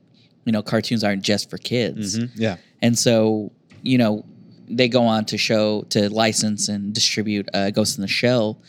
you 0.44 0.52
know 0.52 0.62
cartoons 0.62 1.02
aren't 1.02 1.22
just 1.22 1.48
for 1.48 1.56
kids, 1.58 2.18
Mhm. 2.18 2.30
Yeah. 2.36 2.56
and 2.82 2.98
so 2.98 3.52
you 3.82 3.96
know 3.96 4.24
they 4.68 4.88
go 4.88 5.04
on 5.04 5.24
to 5.26 5.38
show 5.38 5.82
to 5.90 6.10
license 6.10 6.68
and 6.68 6.92
distribute 6.92 7.48
uh, 7.54 7.70
Ghost 7.70 7.96
in 7.96 8.02
the 8.02 8.08
Shell. 8.08 8.60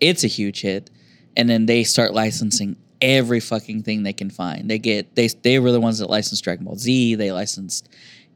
It's 0.00 0.24
a 0.24 0.28
huge 0.28 0.60
hit, 0.62 0.90
and 1.36 1.48
then 1.48 1.66
they 1.66 1.84
start 1.84 2.14
licensing 2.14 2.76
every 3.02 3.40
fucking 3.40 3.82
thing 3.82 4.02
they 4.02 4.12
can 4.12 4.30
find. 4.30 4.70
They 4.70 4.78
get 4.78 5.14
they 5.14 5.28
they 5.28 5.58
were 5.58 5.72
the 5.72 5.80
ones 5.80 5.98
that 5.98 6.08
licensed 6.10 6.42
Dragon 6.44 6.64
Ball 6.64 6.76
Z. 6.76 7.14
They 7.16 7.32
licensed 7.32 7.88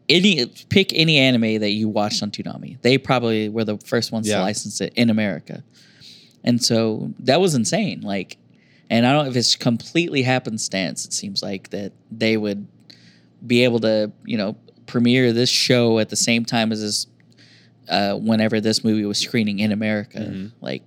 any 0.09 0.47
pick 0.69 0.93
any 0.95 1.19
anime 1.19 1.61
that 1.61 1.71
you 1.71 1.89
watched 1.89 2.23
on 2.23 2.31
Toonami. 2.31 2.81
They 2.83 2.99
probably 2.99 3.49
were 3.49 3.65
the 3.65 3.79
first 3.79 4.13
ones 4.13 4.29
Yeah. 4.29 4.37
to 4.39 4.43
license 4.43 4.81
it 4.81 4.93
in 4.97 5.11
America, 5.11 5.65
and 6.43 6.63
so 6.63 7.13
that 7.21 7.41
was 7.41 7.55
insane. 7.55 8.01
Like, 8.03 8.37
and 8.91 9.07
I 9.07 9.13
don't 9.13 9.25
know 9.25 9.31
if 9.31 9.37
it's 9.37 9.57
completely 9.57 10.23
happenstance. 10.23 11.05
It 11.07 11.13
seems 11.13 11.43
like 11.43 11.71
that 11.71 11.93
they 12.11 12.37
would 12.37 12.67
be 13.47 13.65
able 13.65 13.81
to 13.81 14.13
you 14.25 14.37
know 14.37 14.57
premiere 14.87 15.33
this 15.33 15.49
show 15.51 15.99
at 15.99 16.11
the 16.11 16.17
same 16.17 16.45
time 16.45 16.71
as 16.73 16.81
this 16.83 17.07
uh, 17.89 18.15
whenever 18.15 18.61
this 18.61 18.83
movie 18.85 19.05
was 19.05 19.19
screening 19.19 19.59
in 19.59 19.73
America. 19.73 20.19
Mhm. 20.19 20.53
Like, 20.63 20.83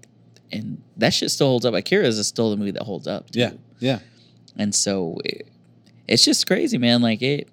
and 0.51 0.81
that 0.97 1.13
shit 1.13 1.31
still 1.31 1.47
holds 1.47 1.65
up. 1.65 1.73
Akira 1.73 2.05
is 2.05 2.25
still 2.27 2.49
the 2.49 2.57
movie 2.57 2.71
that 2.71 2.83
holds 2.83 3.07
up. 3.07 3.31
too. 3.31 3.39
Yeah. 3.39 3.51
Yeah. 3.79 3.99
And 4.57 4.73
so 4.73 5.17
it, 5.25 5.47
it's 6.07 6.23
just 6.25 6.47
crazy, 6.47 6.77
man. 6.77 7.01
Like 7.01 7.21
it, 7.21 7.47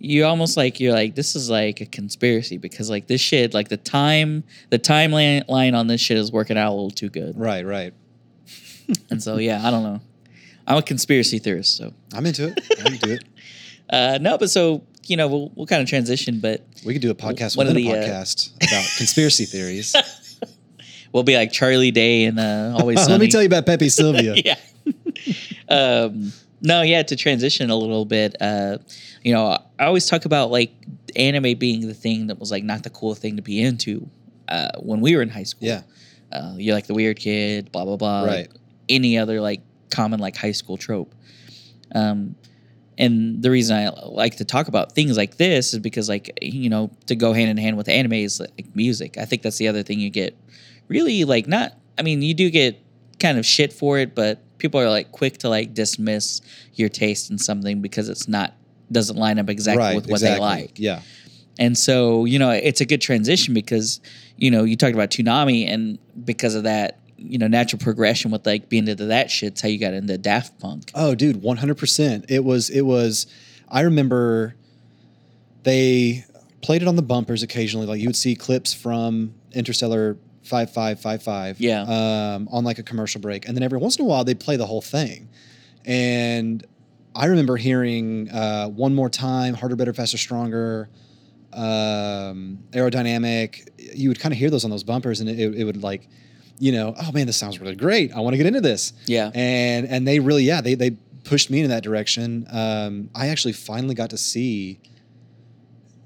you 0.00 0.24
almost 0.24 0.56
like 0.56 0.78
you're 0.80 0.92
like 0.92 1.14
this 1.14 1.34
is 1.36 1.50
like 1.50 1.80
a 1.80 1.86
conspiracy 1.86 2.56
because 2.56 2.88
like 2.88 3.06
this 3.06 3.20
shit, 3.20 3.52
like 3.54 3.68
the 3.68 3.76
time, 3.76 4.44
the 4.70 4.78
timeline 4.78 5.74
on 5.74 5.86
this 5.88 6.00
shit 6.00 6.16
is 6.16 6.30
working 6.32 6.56
out 6.56 6.70
a 6.70 6.74
little 6.74 6.90
too 6.90 7.08
good. 7.10 7.38
Right. 7.38 7.64
Right. 7.64 7.94
And 9.10 9.22
so 9.22 9.36
yeah, 9.36 9.60
I 9.66 9.70
don't 9.70 9.82
know. 9.82 10.00
I'm 10.66 10.78
a 10.78 10.82
conspiracy 10.82 11.38
theorist, 11.38 11.76
so 11.76 11.92
I'm 12.14 12.24
into 12.24 12.48
it. 12.48 12.58
I'm 12.86 12.94
into 12.94 13.12
it. 13.12 13.24
uh, 13.90 14.18
no, 14.20 14.38
but 14.38 14.48
so 14.50 14.82
you 15.06 15.16
know 15.16 15.28
we'll, 15.28 15.52
we'll 15.54 15.66
kind 15.66 15.82
of 15.82 15.88
transition, 15.88 16.40
but 16.40 16.62
We 16.86 16.94
could 16.94 17.02
do 17.02 17.10
a 17.10 17.14
podcast 17.14 17.56
One 17.56 17.66
within 17.66 17.82
a 17.82 17.92
the, 17.92 17.98
uh, 17.98 18.02
podcast 18.02 18.54
about 18.56 18.86
conspiracy 18.96 19.44
theories. 19.44 19.94
we'll 21.12 21.22
be 21.22 21.36
like 21.36 21.52
Charlie 21.52 21.90
Day 21.90 22.24
and 22.24 22.38
uh, 22.40 22.76
always. 22.78 22.98
Sunny. 23.00 23.12
Let 23.12 23.20
me 23.20 23.28
tell 23.28 23.42
you 23.42 23.46
about 23.46 23.66
Pepe 23.66 23.88
Sylvia. 23.90 24.34
yeah. 24.36 24.56
um, 25.68 26.32
no, 26.60 26.82
yeah. 26.82 27.02
To 27.02 27.16
transition 27.16 27.70
a 27.70 27.76
little 27.76 28.04
bit, 28.04 28.36
uh, 28.40 28.78
you 29.22 29.32
know, 29.32 29.58
I 29.78 29.84
always 29.86 30.06
talk 30.06 30.24
about 30.24 30.50
like 30.50 30.72
anime 31.16 31.56
being 31.58 31.86
the 31.86 31.94
thing 31.94 32.26
that 32.28 32.38
was 32.38 32.50
like 32.50 32.64
not 32.64 32.82
the 32.82 32.90
cool 32.90 33.14
thing 33.14 33.36
to 33.36 33.42
be 33.42 33.60
into 33.62 34.08
uh, 34.48 34.70
when 34.80 35.00
we 35.00 35.14
were 35.16 35.22
in 35.22 35.28
high 35.28 35.42
school. 35.44 35.68
Yeah. 35.68 35.82
uh, 36.32 36.54
you're 36.56 36.74
like 36.74 36.86
the 36.86 36.94
weird 36.94 37.18
kid, 37.18 37.70
blah 37.72 37.84
blah 37.84 37.96
blah. 37.96 38.22
like 38.22 38.30
Right. 38.30 38.48
any 38.88 39.18
other 39.18 39.40
like 39.40 39.60
common 39.90 40.20
like 40.20 40.36
high 40.36 40.52
school 40.52 40.76
trope. 40.76 41.14
Um, 41.94 42.34
and 42.98 43.40
the 43.42 43.50
reason 43.50 43.76
I 43.76 43.90
like 43.90 44.36
to 44.38 44.44
talk 44.44 44.66
about 44.66 44.92
things 44.92 45.16
like 45.16 45.36
this 45.36 45.72
is 45.72 45.78
because 45.78 46.08
like 46.08 46.36
you 46.42 46.68
know 46.68 46.90
to 47.06 47.14
go 47.14 47.32
hand 47.32 47.48
in 47.50 47.56
hand 47.56 47.76
with 47.76 47.88
anime 47.88 48.14
is 48.14 48.40
like 48.40 48.66
music. 48.74 49.16
I 49.16 49.24
think 49.24 49.42
that's 49.42 49.58
the 49.58 49.68
other 49.68 49.82
thing 49.84 50.00
you 50.00 50.10
get 50.10 50.36
really 50.88 51.24
like 51.24 51.46
not. 51.46 51.72
I 51.96 52.02
mean, 52.02 52.22
you 52.22 52.34
do 52.34 52.50
get 52.50 52.82
kind 53.20 53.38
of 53.38 53.46
shit 53.46 53.72
for 53.72 53.98
it, 53.98 54.14
but 54.14 54.42
people 54.58 54.80
are 54.80 54.88
like 54.88 55.12
quick 55.12 55.38
to 55.38 55.48
like 55.48 55.74
dismiss 55.74 56.40
your 56.74 56.88
taste 56.88 57.30
in 57.30 57.38
something 57.38 57.80
because 57.80 58.08
it's 58.08 58.28
not 58.28 58.54
doesn't 58.90 59.16
line 59.16 59.38
up 59.38 59.50
exactly 59.50 59.84
right. 59.84 59.94
with 59.94 60.06
what 60.06 60.16
exactly. 60.16 60.34
they 60.34 60.40
like. 60.40 60.78
Yeah. 60.78 61.02
And 61.58 61.76
so, 61.76 62.24
you 62.24 62.38
know, 62.38 62.50
it's 62.50 62.80
a 62.80 62.86
good 62.86 63.00
transition 63.00 63.52
because, 63.52 64.00
you 64.36 64.50
know, 64.50 64.64
you 64.64 64.76
talked 64.76 64.94
about 64.94 65.10
Toonami 65.10 65.68
and 65.68 65.98
because 66.24 66.54
of 66.54 66.62
that, 66.62 67.00
you 67.16 67.36
know, 67.36 67.48
natural 67.48 67.80
progression 67.80 68.30
with 68.30 68.46
like 68.46 68.68
being 68.68 68.86
into 68.86 69.06
that 69.06 69.30
shit, 69.30 69.54
it's 69.54 69.60
how 69.60 69.68
you 69.68 69.78
got 69.78 69.92
into 69.92 70.16
Daft 70.16 70.58
Punk. 70.60 70.92
Oh, 70.94 71.16
dude, 71.16 71.42
one 71.42 71.56
hundred 71.56 71.76
percent. 71.76 72.26
It 72.28 72.44
was. 72.44 72.70
It 72.70 72.82
was. 72.82 73.26
I 73.68 73.80
remember 73.80 74.54
they 75.64 76.24
played 76.62 76.82
it 76.82 76.88
on 76.88 76.94
the 76.94 77.02
bumpers 77.02 77.42
occasionally. 77.42 77.86
Like 77.86 78.00
you 78.00 78.08
would 78.08 78.16
see 78.16 78.36
clips 78.36 78.72
from 78.72 79.34
Interstella 79.50 80.16
five 80.48 80.70
five 80.72 81.00
five 81.00 81.22
five. 81.22 81.60
Yeah. 81.60 81.82
Um, 81.82 82.48
on 82.50 82.64
like 82.64 82.78
a 82.78 82.82
commercial 82.82 83.20
break, 83.20 83.46
and 83.46 83.56
then 83.56 83.62
every 83.62 83.78
once 83.78 83.96
in 83.98 84.04
a 84.04 84.08
while 84.08 84.24
they'd 84.24 84.40
play 84.40 84.56
the 84.56 84.66
whole 84.66 84.82
thing, 84.82 85.28
and 85.84 86.64
I 87.14 87.26
remember 87.26 87.56
hearing 87.56 88.30
uh, 88.30 88.68
one 88.68 88.94
more 88.94 89.10
time, 89.10 89.54
harder, 89.54 89.76
better, 89.76 89.92
faster, 89.92 90.18
stronger. 90.18 90.88
Um, 91.52 92.58
aerodynamic. 92.72 93.68
You 93.96 94.10
would 94.10 94.20
kind 94.20 94.32
of 94.32 94.38
hear 94.38 94.50
those 94.50 94.64
on 94.64 94.70
those 94.70 94.84
bumpers, 94.84 95.20
and 95.20 95.28
it, 95.30 95.38
it 95.54 95.64
would 95.64 95.82
like, 95.82 96.06
you 96.58 96.72
know, 96.72 96.94
oh 97.00 97.10
man, 97.12 97.26
this 97.26 97.36
sounds 97.38 97.58
really 97.58 97.74
great. 97.74 98.12
I 98.12 98.20
want 98.20 98.34
to 98.34 98.36
get 98.36 98.46
into 98.46 98.60
this 98.60 98.92
Yeah. 99.06 99.30
and 99.34 99.86
and 99.86 100.06
they 100.06 100.20
really 100.20 100.44
yeah 100.44 100.60
they 100.60 100.74
they 100.74 100.90
pushed 101.24 101.50
me 101.50 101.60
in 101.62 101.70
that 101.70 101.82
direction. 101.82 102.46
Um, 102.50 103.10
I 103.14 103.28
actually 103.28 103.54
finally 103.54 103.94
got 103.94 104.10
to 104.10 104.18
see 104.18 104.78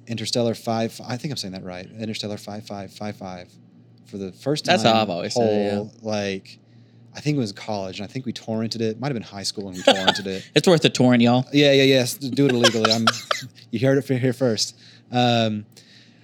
Interstella 0.07 0.57
five. 0.57 0.99
I 1.07 1.17
think 1.17 1.33
I'm 1.33 1.37
saying 1.37 1.53
that 1.55 1.65
right. 1.65 1.89
Interstella 1.99 2.39
five 2.39 2.65
five 2.67 2.93
five 2.93 3.17
five 3.17 3.49
for 4.13 4.19
the 4.19 4.31
first 4.31 4.67
time. 4.67 4.75
That's 4.75 4.83
how 4.85 5.01
I've 5.01 5.09
always 5.09 5.33
said 5.33 5.73
it, 5.73 5.75
whole, 5.75 5.91
Like, 6.03 6.59
I 7.17 7.21
think 7.21 7.37
it 7.37 7.41
was 7.41 7.51
college, 7.53 7.99
and 7.99 8.09
I 8.09 8.13
think 8.13 8.27
we 8.27 8.33
torrented 8.35 8.83
it. 8.83 9.01
Might 9.01 9.09
have 9.09 9.15
been 9.15 9.23
high 9.23 9.43
school, 9.43 9.69
and 9.69 9.77
we 9.77 9.83
torrented 9.83 10.27
it. 10.27 10.49
It's 10.55 10.69
worth 10.69 10.85
a 10.85 10.91
torrent, 10.91 11.23
y'all. 11.23 11.47
Yeah, 11.51 11.73
yeah, 11.73 11.85
yes. 11.85 12.15
Do 12.15 12.47
it 12.47 12.53
illegally. 12.53 12.93
I'm. 12.93 13.07
You 13.71 13.81
heard 13.81 13.97
it 13.97 14.21
here 14.21 14.35
first. 14.35 14.77
Um, 15.11 15.65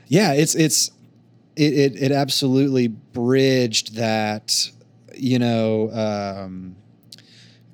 yeah, 0.06 0.34
it's 0.34 0.54
it's 0.54 0.90
it, 1.56 1.72
it 1.72 2.02
it 2.02 2.12
absolutely 2.12 2.88
bridged 2.88 3.94
that 3.96 4.70
you 5.16 5.38
know 5.38 5.90
um, 5.90 6.76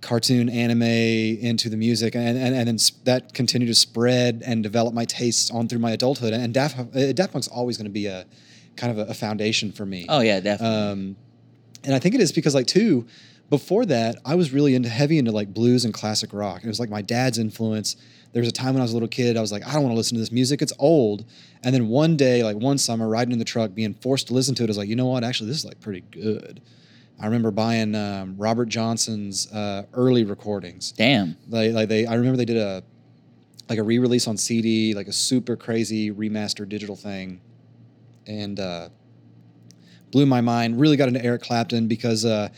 cartoon 0.00 0.48
anime 0.48 0.82
into 0.82 1.68
the 1.68 1.76
music, 1.76 2.14
and 2.14 2.38
and 2.38 2.54
and 2.54 2.68
then 2.68 2.78
that 3.02 3.34
continued 3.34 3.66
to 3.66 3.74
spread 3.74 4.44
and 4.46 4.62
develop 4.62 4.94
my 4.94 5.04
tastes 5.06 5.50
on 5.50 5.66
through 5.66 5.80
my 5.80 5.90
adulthood. 5.90 6.32
And 6.32 6.54
Daft 6.54 6.78
uh, 6.78 7.12
Daft 7.12 7.32
Punk's 7.32 7.48
always 7.48 7.76
going 7.76 7.86
to 7.86 7.90
be 7.90 8.06
a 8.06 8.26
kind 8.76 8.98
of 8.98 9.08
a, 9.08 9.10
a 9.10 9.14
foundation 9.14 9.72
for 9.72 9.86
me. 9.86 10.06
Oh, 10.08 10.20
yeah, 10.20 10.40
definitely. 10.40 10.76
Um, 10.76 11.16
and 11.84 11.94
I 11.94 11.98
think 11.98 12.14
it 12.14 12.20
is 12.20 12.32
because 12.32 12.54
like 12.54 12.66
too, 12.66 13.06
before 13.50 13.84
that, 13.86 14.16
I 14.24 14.34
was 14.34 14.52
really 14.52 14.74
into 14.74 14.88
heavy 14.88 15.18
into 15.18 15.30
like 15.32 15.52
blues 15.52 15.84
and 15.84 15.92
classic 15.92 16.32
rock. 16.32 16.64
It 16.64 16.68
was 16.68 16.80
like 16.80 16.90
my 16.90 17.02
dad's 17.02 17.38
influence. 17.38 17.96
There 18.32 18.40
was 18.40 18.48
a 18.48 18.52
time 18.52 18.74
when 18.74 18.80
I 18.80 18.84
was 18.84 18.92
a 18.92 18.94
little 18.94 19.08
kid, 19.08 19.36
I 19.36 19.40
was 19.40 19.52
like, 19.52 19.66
I 19.66 19.74
don't 19.74 19.82
want 19.82 19.92
to 19.92 19.96
listen 19.96 20.16
to 20.16 20.20
this 20.20 20.32
music. 20.32 20.60
It's 20.60 20.72
old. 20.78 21.24
And 21.62 21.74
then 21.74 21.88
one 21.88 22.16
day, 22.16 22.42
like 22.42 22.56
one 22.56 22.78
summer, 22.78 23.08
riding 23.08 23.32
in 23.32 23.38
the 23.38 23.44
truck, 23.44 23.74
being 23.74 23.94
forced 23.94 24.26
to 24.28 24.34
listen 24.34 24.54
to 24.56 24.64
it, 24.64 24.66
I 24.66 24.70
was 24.70 24.78
like, 24.78 24.88
you 24.88 24.96
know 24.96 25.06
what? 25.06 25.22
Actually, 25.22 25.50
this 25.50 25.58
is 25.58 25.64
like 25.64 25.80
pretty 25.80 26.00
good. 26.10 26.60
I 27.20 27.26
remember 27.26 27.52
buying 27.52 27.94
um, 27.94 28.36
Robert 28.36 28.68
Johnson's 28.68 29.50
uh, 29.52 29.84
early 29.92 30.24
recordings. 30.24 30.90
Damn. 30.92 31.36
They 31.46 31.70
like 31.70 31.88
they. 31.88 32.06
I 32.06 32.14
remember 32.14 32.36
they 32.36 32.44
did 32.44 32.56
a 32.56 32.82
like 33.68 33.78
a 33.78 33.82
re-release 33.82 34.26
on 34.26 34.36
CD, 34.36 34.94
like 34.94 35.06
a 35.06 35.12
super 35.12 35.56
crazy 35.56 36.10
remastered 36.10 36.68
digital 36.68 36.96
thing, 36.96 37.40
and 38.26 38.58
uh, 38.60 38.88
blew 40.10 40.26
my 40.26 40.40
mind. 40.40 40.80
Really 40.80 40.96
got 40.96 41.08
into 41.08 41.24
Eric 41.24 41.42
Clapton 41.42 41.88
because 41.88 42.24
uh, 42.24 42.48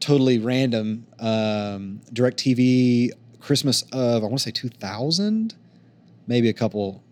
totally 0.00 0.38
random. 0.38 1.06
Um, 1.18 2.00
Directv 2.12 3.10
Christmas 3.40 3.82
of 3.92 4.22
I 4.22 4.26
want 4.26 4.38
to 4.38 4.42
say 4.42 4.50
2000, 4.50 5.54
maybe 6.26 6.48
a 6.48 6.52
couple 6.52 7.02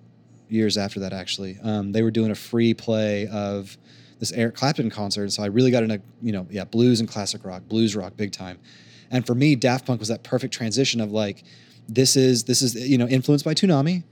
years 0.49 0.77
after 0.77 1.01
that 1.01 1.13
actually. 1.13 1.59
Um, 1.63 1.93
they 1.93 2.03
were 2.03 2.11
doing 2.11 2.31
a 2.31 2.35
free 2.35 2.75
play 2.75 3.27
of 3.29 3.77
this 4.19 4.33
Eric 4.33 4.55
Clapton 4.55 4.91
concert, 4.91 5.31
so 5.33 5.43
I 5.43 5.47
really 5.47 5.71
got 5.71 5.83
into 5.83 6.01
you 6.23 6.33
know 6.33 6.47
yeah 6.51 6.65
blues 6.65 7.01
and 7.01 7.09
classic 7.09 7.45
rock, 7.45 7.63
blues 7.69 7.95
rock 7.97 8.17
big 8.17 8.33
time. 8.33 8.59
And 9.11 9.27
for 9.27 9.35
me, 9.35 9.55
Daft 9.55 9.87
Punk 9.87 10.01
was 10.01 10.09
that 10.09 10.25
perfect 10.25 10.53
transition 10.53 11.01
of 11.01 11.13
like, 11.13 11.45
this 11.89 12.17
is 12.17 12.45
this 12.45 12.63
is 12.63 12.75
you 12.75 12.99
know 12.99 13.07
influenced 13.07 13.45
by 13.45 13.55
Toonami. 13.55 14.05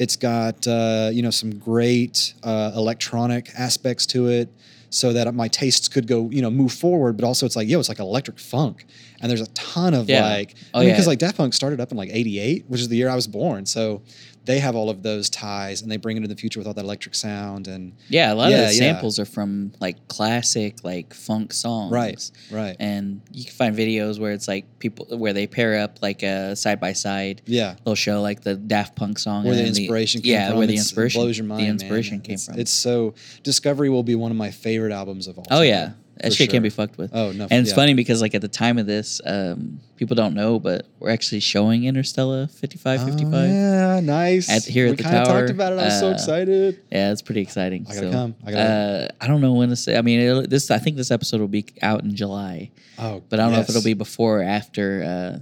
It's 0.00 0.16
got 0.16 0.66
uh, 0.66 1.10
you 1.12 1.22
know 1.22 1.30
some 1.30 1.50
great 1.58 2.34
uh, 2.42 2.72
electronic 2.74 3.50
aspects 3.56 4.06
to 4.06 4.28
it, 4.28 4.48
so 4.88 5.12
that 5.12 5.32
my 5.34 5.46
tastes 5.48 5.88
could 5.88 6.06
go 6.06 6.28
you 6.30 6.42
know 6.42 6.50
move 6.50 6.72
forward. 6.72 7.16
But 7.18 7.26
also, 7.26 7.44
it's 7.46 7.54
like 7.54 7.68
yo, 7.68 7.78
it's 7.78 7.88
like 7.90 7.98
electric 8.00 8.38
funk, 8.38 8.86
and 9.20 9.30
there's 9.30 9.42
a 9.42 9.46
ton 9.48 9.92
of 9.94 10.08
Yeah. 10.08 10.22
like 10.26 10.54
Oh, 10.74 10.78
I 10.78 10.80
mean, 10.80 10.88
yeah. 10.88 10.94
because 10.94 11.06
like 11.06 11.18
Daft 11.18 11.36
Punk 11.36 11.52
started 11.54 11.80
up 11.80 11.90
in 11.92 11.98
like 11.98 12.08
'88, 12.10 12.64
which 12.68 12.80
is 12.80 12.88
the 12.88 12.96
year 12.96 13.10
I 13.10 13.14
was 13.14 13.26
born. 13.26 13.66
So 13.66 14.02
they 14.46 14.58
have 14.58 14.74
all 14.74 14.88
of 14.90 15.02
those 15.02 15.28
ties 15.28 15.82
and 15.82 15.90
they 15.92 15.96
bring 15.98 16.16
it 16.16 16.18
into 16.22 16.28
the 16.28 16.40
future 16.40 16.58
with 16.58 16.66
all 16.66 16.72
that 16.74 16.84
electric 16.84 17.14
sound 17.14 17.68
and 17.68 17.92
Yeah, 18.08 18.32
a 18.32 18.34
lot 18.34 18.50
Yeah, 18.50 18.62
of 18.62 18.68
the 18.68 18.74
samples 18.74 19.18
are 19.18 19.24
from 19.26 19.72
like 19.80 20.08
classic 20.08 20.82
like 20.82 21.12
funk 21.14 21.52
songs. 21.52 21.92
right, 21.92 22.30
right. 22.50 22.74
And 22.80 23.20
you 23.32 23.44
can 23.44 23.52
find 23.52 23.76
videos 23.76 24.18
where 24.18 24.32
it's 24.32 24.48
like 24.48 24.64
people 24.78 25.06
where 25.18 25.32
they 25.32 25.46
pair 25.46 25.78
up 25.80 26.00
like 26.02 26.22
a 26.22 26.56
side 26.56 26.80
by 26.80 26.92
side. 26.94 27.42
yeah. 27.46 27.76
They'll 27.84 27.94
show 27.94 28.22
like 28.22 28.40
the 28.42 28.54
Daft 28.56 28.96
Punk 28.96 29.18
song. 29.18 29.44
Where 29.44 29.54
the 29.54 29.66
inspiration 29.66 30.22
came 30.22 30.32
yeah, 30.32 30.48
from. 30.48 30.58
where 30.58 30.66
the 30.66 30.72
It's- 30.74 30.86
inspiration 30.86 31.20
blows 31.20 31.36
your 31.38 31.46
mind. 31.46 31.60
The 31.60 31.64
man. 31.66 31.72
inspiration 31.74 32.20
came 32.20 32.34
It's- 32.34 32.46
from. 32.46 32.58
It's 32.58 32.70
so 32.70 33.14
Discovery 33.42 33.90
will 33.90 34.02
be 34.02 34.14
one 34.14 34.30
of 34.30 34.36
my 34.36 34.50
favorite 34.50 34.92
albums 34.92 35.26
of 35.28 35.38
all 35.38 35.44
oh 35.50 35.56
time. 35.58 35.66
yeah, 35.66 35.90
that 36.22 36.32
shit 36.32 36.50
can't 36.50 36.62
be 36.62 36.70
fucked 36.70 36.98
with. 36.98 37.10
Oh 37.14 37.32
no. 37.32 37.44
and 37.50 37.60
it's 37.60 37.70
yeah. 37.70 37.76
funny 37.76 37.94
because 37.94 38.20
like 38.20 38.34
at 38.34 38.40
the 38.40 38.48
time 38.48 38.78
of 38.78 38.86
this, 38.86 39.20
um, 39.24 39.80
people 39.96 40.14
don't 40.14 40.34
know, 40.34 40.58
but 40.58 40.86
we're 40.98 41.10
actually 41.10 41.40
showing 41.40 41.82
Interstella 41.82 42.50
55, 42.50 43.04
55. 43.04 43.32
Oh, 43.34 43.44
yeah, 43.44 44.00
nice. 44.00 44.50
At- 44.50 44.64
here 44.64 44.86
at 44.86 44.90
we 44.90 44.96
the 44.96 45.02
kinda 45.04 45.24
tower, 45.24 45.40
talked 45.40 45.50
about 45.50 45.72
it. 45.72 45.78
I 45.78 45.84
was 45.84 45.98
so 45.98 46.08
uh, 46.08 46.12
excited. 46.12 46.82
Yeah, 46.90 47.12
it's 47.12 47.22
pretty 47.22 47.40
exciting. 47.40 47.86
I 47.88 47.94
gotta 47.94 48.06
so, 48.06 48.12
come. 48.12 48.34
I 48.44 48.50
gotta- 48.52 48.62
uh, 48.62 49.08
I 49.20 49.26
don't 49.26 49.40
know 49.40 49.52
when 49.54 49.68
to 49.70 49.76
say. 49.76 49.96
I 49.96 50.02
mean, 50.02 50.20
it'll, 50.20 50.42
this 50.46 50.70
I 50.70 50.78
think 50.78 50.96
this 50.96 51.10
episode 51.10 51.40
will 51.40 51.48
be 51.48 51.66
out 51.82 52.02
in 52.02 52.14
July, 52.14 52.70
Oh, 52.98 53.22
but 53.28 53.40
I 53.40 53.44
don't 53.44 53.52
know 53.52 53.60
if 53.60 53.68
it'll 53.68 53.82
be 53.82 53.94
before 53.94 54.40
or 54.40 54.42
after 54.42 55.02
uh, 55.02 55.38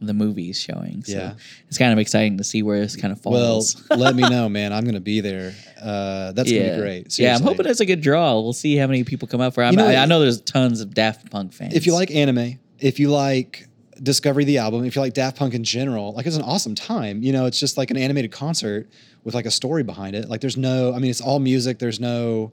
the 0.00 0.12
movie's 0.14 0.60
showing. 0.60 1.02
So 1.04 1.12
Yeah. 1.16 1.34
it's 1.68 1.78
kind 1.78 1.92
of 1.92 1.98
exciting 1.98 2.36
to 2.38 2.44
see 2.44 2.62
where 2.62 2.80
this 2.80 2.96
kind 2.96 3.12
of 3.12 3.20
falls. 3.20 3.82
Well, 3.88 3.98
let 3.98 4.14
me 4.14 4.28
know, 4.28 4.48
man. 4.58 4.72
I'm 4.72 4.84
gonna 4.84 5.00
be 5.00 5.20
there. 5.20 5.54
Uh, 5.80 6.32
that's 6.32 6.50
yeah, 6.50 6.60
gonna 6.66 6.72
be 6.76 6.80
great. 6.80 7.18
yeah. 7.18 7.34
I'm 7.34 7.42
hoping 7.42 7.66
it's 7.66 7.80
a 7.80 7.86
good 7.86 8.00
draw. 8.00 8.34
We'll 8.40 8.52
see 8.52 8.76
how 8.76 8.86
many 8.86 9.04
people 9.04 9.26
come 9.28 9.40
out 9.40 9.54
for. 9.54 9.62
it. 9.62 9.70
You 9.70 9.76
know, 9.78 9.86
I, 9.86 9.96
I 9.96 10.04
know 10.06 10.20
there's 10.20 10.40
tons 10.42 10.80
of 10.80 10.92
Daft 10.94 11.30
Punk 11.30 11.52
fans. 11.52 11.74
if 11.74 11.86
you 11.86 11.92
like 11.94 12.10
anime, 12.10 12.58
if 12.78 12.98
you 13.00 13.10
like 13.10 13.66
Discovery 14.02 14.44
the 14.44 14.58
album, 14.58 14.84
if 14.84 14.94
you 14.94 15.00
like 15.00 15.14
Daft 15.14 15.38
Punk 15.38 15.54
in 15.54 15.64
general, 15.64 16.12
like 16.12 16.26
it's 16.26 16.36
an 16.36 16.42
awesome 16.42 16.74
time. 16.74 17.22
You 17.22 17.32
know, 17.32 17.46
it's 17.46 17.58
just 17.58 17.78
like 17.78 17.90
an 17.90 17.96
animated 17.96 18.30
concert 18.32 18.90
with 19.24 19.34
like 19.34 19.46
a 19.46 19.50
story 19.50 19.82
behind 19.82 20.14
it. 20.14 20.28
Like 20.28 20.42
there's 20.42 20.58
no, 20.58 20.92
I 20.92 20.98
mean, 20.98 21.10
it's 21.10 21.22
all 21.22 21.38
music. 21.38 21.78
There's 21.78 21.98
no. 22.00 22.52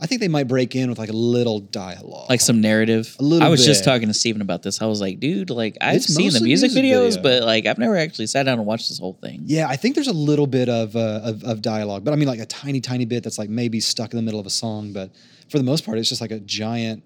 I 0.00 0.06
think 0.06 0.20
they 0.20 0.28
might 0.28 0.48
break 0.48 0.74
in 0.74 0.88
with 0.88 0.98
like 0.98 1.10
a 1.10 1.14
little 1.16 1.60
dialogue, 1.60 2.28
like 2.28 2.40
some 2.40 2.60
narrative. 2.60 3.14
A 3.20 3.22
little 3.22 3.46
I 3.46 3.50
was 3.50 3.64
just 3.64 3.84
talking 3.84 4.08
to 4.08 4.14
Steven 4.14 4.42
about 4.42 4.62
this. 4.64 4.82
I 4.82 4.86
was 4.86 5.00
like, 5.00 5.20
dude, 5.20 5.48
like 5.50 5.76
I've 5.80 5.96
It's 5.96 6.06
seen 6.06 6.32
the 6.32 6.40
music, 6.40 6.42
music 6.42 6.70
videos, 6.72 7.10
video. 7.16 7.22
but 7.22 7.42
like 7.44 7.66
I've 7.66 7.78
never 7.78 7.96
actually 7.96 8.26
sat 8.26 8.42
down 8.44 8.58
and 8.58 8.66
watched 8.66 8.88
this 8.88 8.98
whole 8.98 9.12
thing. 9.22 9.42
Yeah, 9.46 9.68
I 9.68 9.76
think 9.76 9.94
there's 9.94 10.08
a 10.08 10.12
little 10.12 10.48
bit 10.48 10.68
of, 10.68 10.96
uh, 10.96 11.20
of 11.22 11.44
of 11.44 11.62
dialogue, 11.62 12.04
but 12.04 12.12
I 12.12 12.16
mean 12.16 12.26
like 12.26 12.40
a 12.40 12.46
tiny, 12.46 12.80
tiny 12.80 13.04
bit 13.04 13.22
that's 13.22 13.38
like 13.38 13.48
maybe 13.48 13.78
stuck 13.78 14.12
in 14.12 14.16
the 14.16 14.22
middle 14.22 14.40
of 14.40 14.46
a 14.46 14.50
song. 14.50 14.92
But 14.92 15.12
for 15.48 15.58
the 15.58 15.64
most 15.64 15.84
part, 15.86 15.98
it's 15.98 16.08
just 16.08 16.20
like 16.20 16.32
a 16.32 16.40
giant 16.40 17.04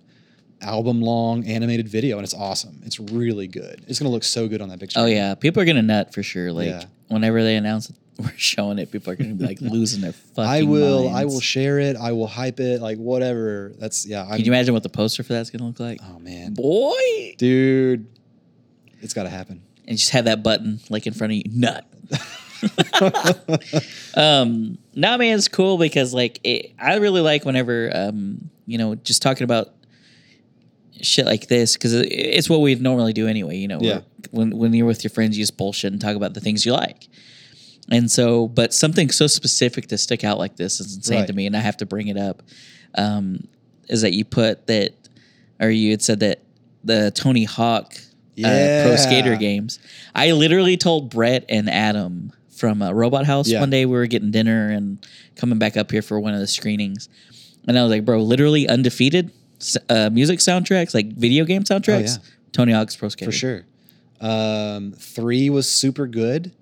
album 0.63 1.03
long 1.03 1.45
animated 1.45 1.89
video, 1.89 2.17
and 2.17 2.25
it's 2.25 2.33
awesome. 2.35 2.81
It's 2.87 2.99
really 2.99 3.47
good. 3.47 3.85
It's 3.89 3.99
gonna 3.99 4.11
look 4.11 4.25
so 4.25 4.49
good 4.49 4.63
on 4.63 4.71
that 4.71 4.81
picture. 4.81 4.99
Oh 5.01 5.05
yeah, 5.05 5.35
people 5.35 5.63
are 5.63 5.67
gonna 5.67 5.83
nut 5.83 6.15
for 6.15 6.23
sure. 6.23 6.51
Like 6.51 6.69
Yeah. 6.69 6.85
whenever 7.09 7.43
they 7.43 7.57
announce 7.57 7.93
we're 8.23 8.33
showing 8.37 8.79
it, 8.79 8.91
people 8.91 9.13
are 9.13 9.17
gonna 9.17 9.35
be 9.35 9.45
like 9.47 9.61
losing 9.61 10.01
their 10.01 10.13
fucking. 10.35 10.45
I 10.51 10.63
will. 10.63 11.09
I 11.09 11.25
will 11.25 11.41
share 11.41 11.79
it. 11.79 11.97
I 11.97 12.13
will 12.13 12.27
hype 12.27 12.61
it. 12.61 12.81
Like 12.81 12.99
whatever. 12.99 13.73
That's 13.79 14.07
yeah. 14.07 14.23
I'm, 14.25 14.37
Can 14.37 14.45
you 14.45 14.53
imagine 14.53 14.75
what 14.75 14.83
the 14.83 14.89
poster 14.89 15.23
for 15.23 15.33
that's 15.33 15.51
gonna 15.51 15.67
look 15.67 15.81
like? 15.81 16.01
oh 16.03 16.19
man, 16.19 16.55
Boy, 16.55 17.35
dude, 17.39 18.07
it's 19.03 19.15
got 19.15 19.25
to 19.25 19.31
happen. 19.31 19.63
and 19.87 19.97
just 19.99 20.11
have 20.11 20.25
that 20.27 20.43
button 20.43 20.81
like 20.91 21.07
in 21.07 21.13
front 21.13 21.33
of 21.33 21.37
you, 21.37 21.45
nut. 21.51 21.87
um, 24.15 24.79
nah, 24.95 25.17
man, 25.17 25.37
it's 25.37 25.49
cool 25.49 25.79
because 25.79 26.15
like 26.15 26.41
it, 26.45 26.73
I 26.79 26.97
really 26.97 27.21
like 27.21 27.45
whenever 27.45 27.91
um, 27.95 28.51
you 28.67 28.79
know, 28.79 28.95
just 28.95 29.23
talking 29.23 29.45
about 29.45 29.69
shit 31.03 31.27
like 31.27 31.47
this 31.49 31.75
because 31.75 31.93
it's 31.93 32.49
what 32.49 32.61
we 32.61 32.75
normally 32.77 33.13
do 33.13 33.27
anyway. 33.29 33.57
You 33.57 33.69
know, 33.69 33.79
Yeah. 33.81 34.01
when 34.31 34.57
when 34.57 34.73
you're 34.73 34.87
with 34.87 35.05
your 35.05 35.11
friends, 35.11 35.37
you 35.37 35.43
just 35.43 35.57
bullshit 35.57 35.93
and 35.93 36.01
talk 36.01 36.17
about 36.17 36.35
the 36.35 36.41
things 36.41 36.65
you 36.65 36.73
like. 36.73 37.09
And 37.91 38.11
so, 38.11 38.49
but 38.49 38.75
something 38.75 39.11
so 39.11 39.27
specific 39.29 39.87
to 39.89 39.99
stick 39.99 40.25
out 40.25 40.39
like 40.39 40.57
this 40.57 40.81
is 40.81 40.97
insane 40.97 41.19
Right. 41.21 41.27
to 41.29 41.33
me, 41.33 41.47
and 41.47 41.57
I 41.57 41.61
have 41.61 41.77
to 41.79 41.87
bring 41.87 42.09
it 42.09 42.17
up. 42.17 42.43
Um, 42.97 43.47
is 43.89 44.03
that 44.03 44.13
you 44.13 44.25
put 44.25 44.67
that, 44.67 44.93
or 45.61 45.71
you 45.71 45.91
had 45.93 46.03
said 46.03 46.21
that 46.21 46.41
the 46.83 47.13
Tony 47.13 47.45
Hawk 47.45 47.95
uh, 48.45 48.83
Pro 48.85 48.97
Skater 48.97 49.37
games. 49.37 49.79
I 50.15 50.33
literally 50.33 50.77
told 50.77 51.11
Brett 51.11 51.45
and 51.49 51.71
Adam 51.71 52.33
from 52.51 52.83
uh, 52.83 52.93
Robot 52.93 53.25
House 53.27 53.49
Yeah. 53.49 53.61
one 53.61 53.71
day 53.71 53.87
we 53.87 53.97
were 53.97 54.07
getting 54.07 54.31
dinner 54.31 54.69
and 54.71 54.99
coming 55.37 55.59
back 55.59 55.77
up 55.77 55.91
here 55.91 56.03
for 56.03 56.19
one 56.21 56.35
of 56.35 56.41
the 56.41 56.47
screenings, 56.47 57.09
and 57.69 57.79
I 57.79 57.83
was 57.83 57.91
like, 57.91 58.05
"Bro, 58.05 58.23
literally 58.23 58.69
undefeated 58.69 59.31
uh, 59.89 60.11
music 60.11 60.41
soundtracks, 60.41 60.93
like 60.95 61.13
video 61.13 61.45
game 61.45 61.63
soundtracks. 61.63 62.19
Oh, 62.19 62.23
yeah. 62.23 62.31
Tony 62.53 62.73
Hawk's 62.73 62.97
Pro 62.97 63.09
Skater 63.09 63.31
for 63.31 63.37
sure. 63.37 63.65
Um, 64.21 64.93
three 64.93 65.49
was 65.51 65.69
super 65.69 66.07
good. 66.07 66.53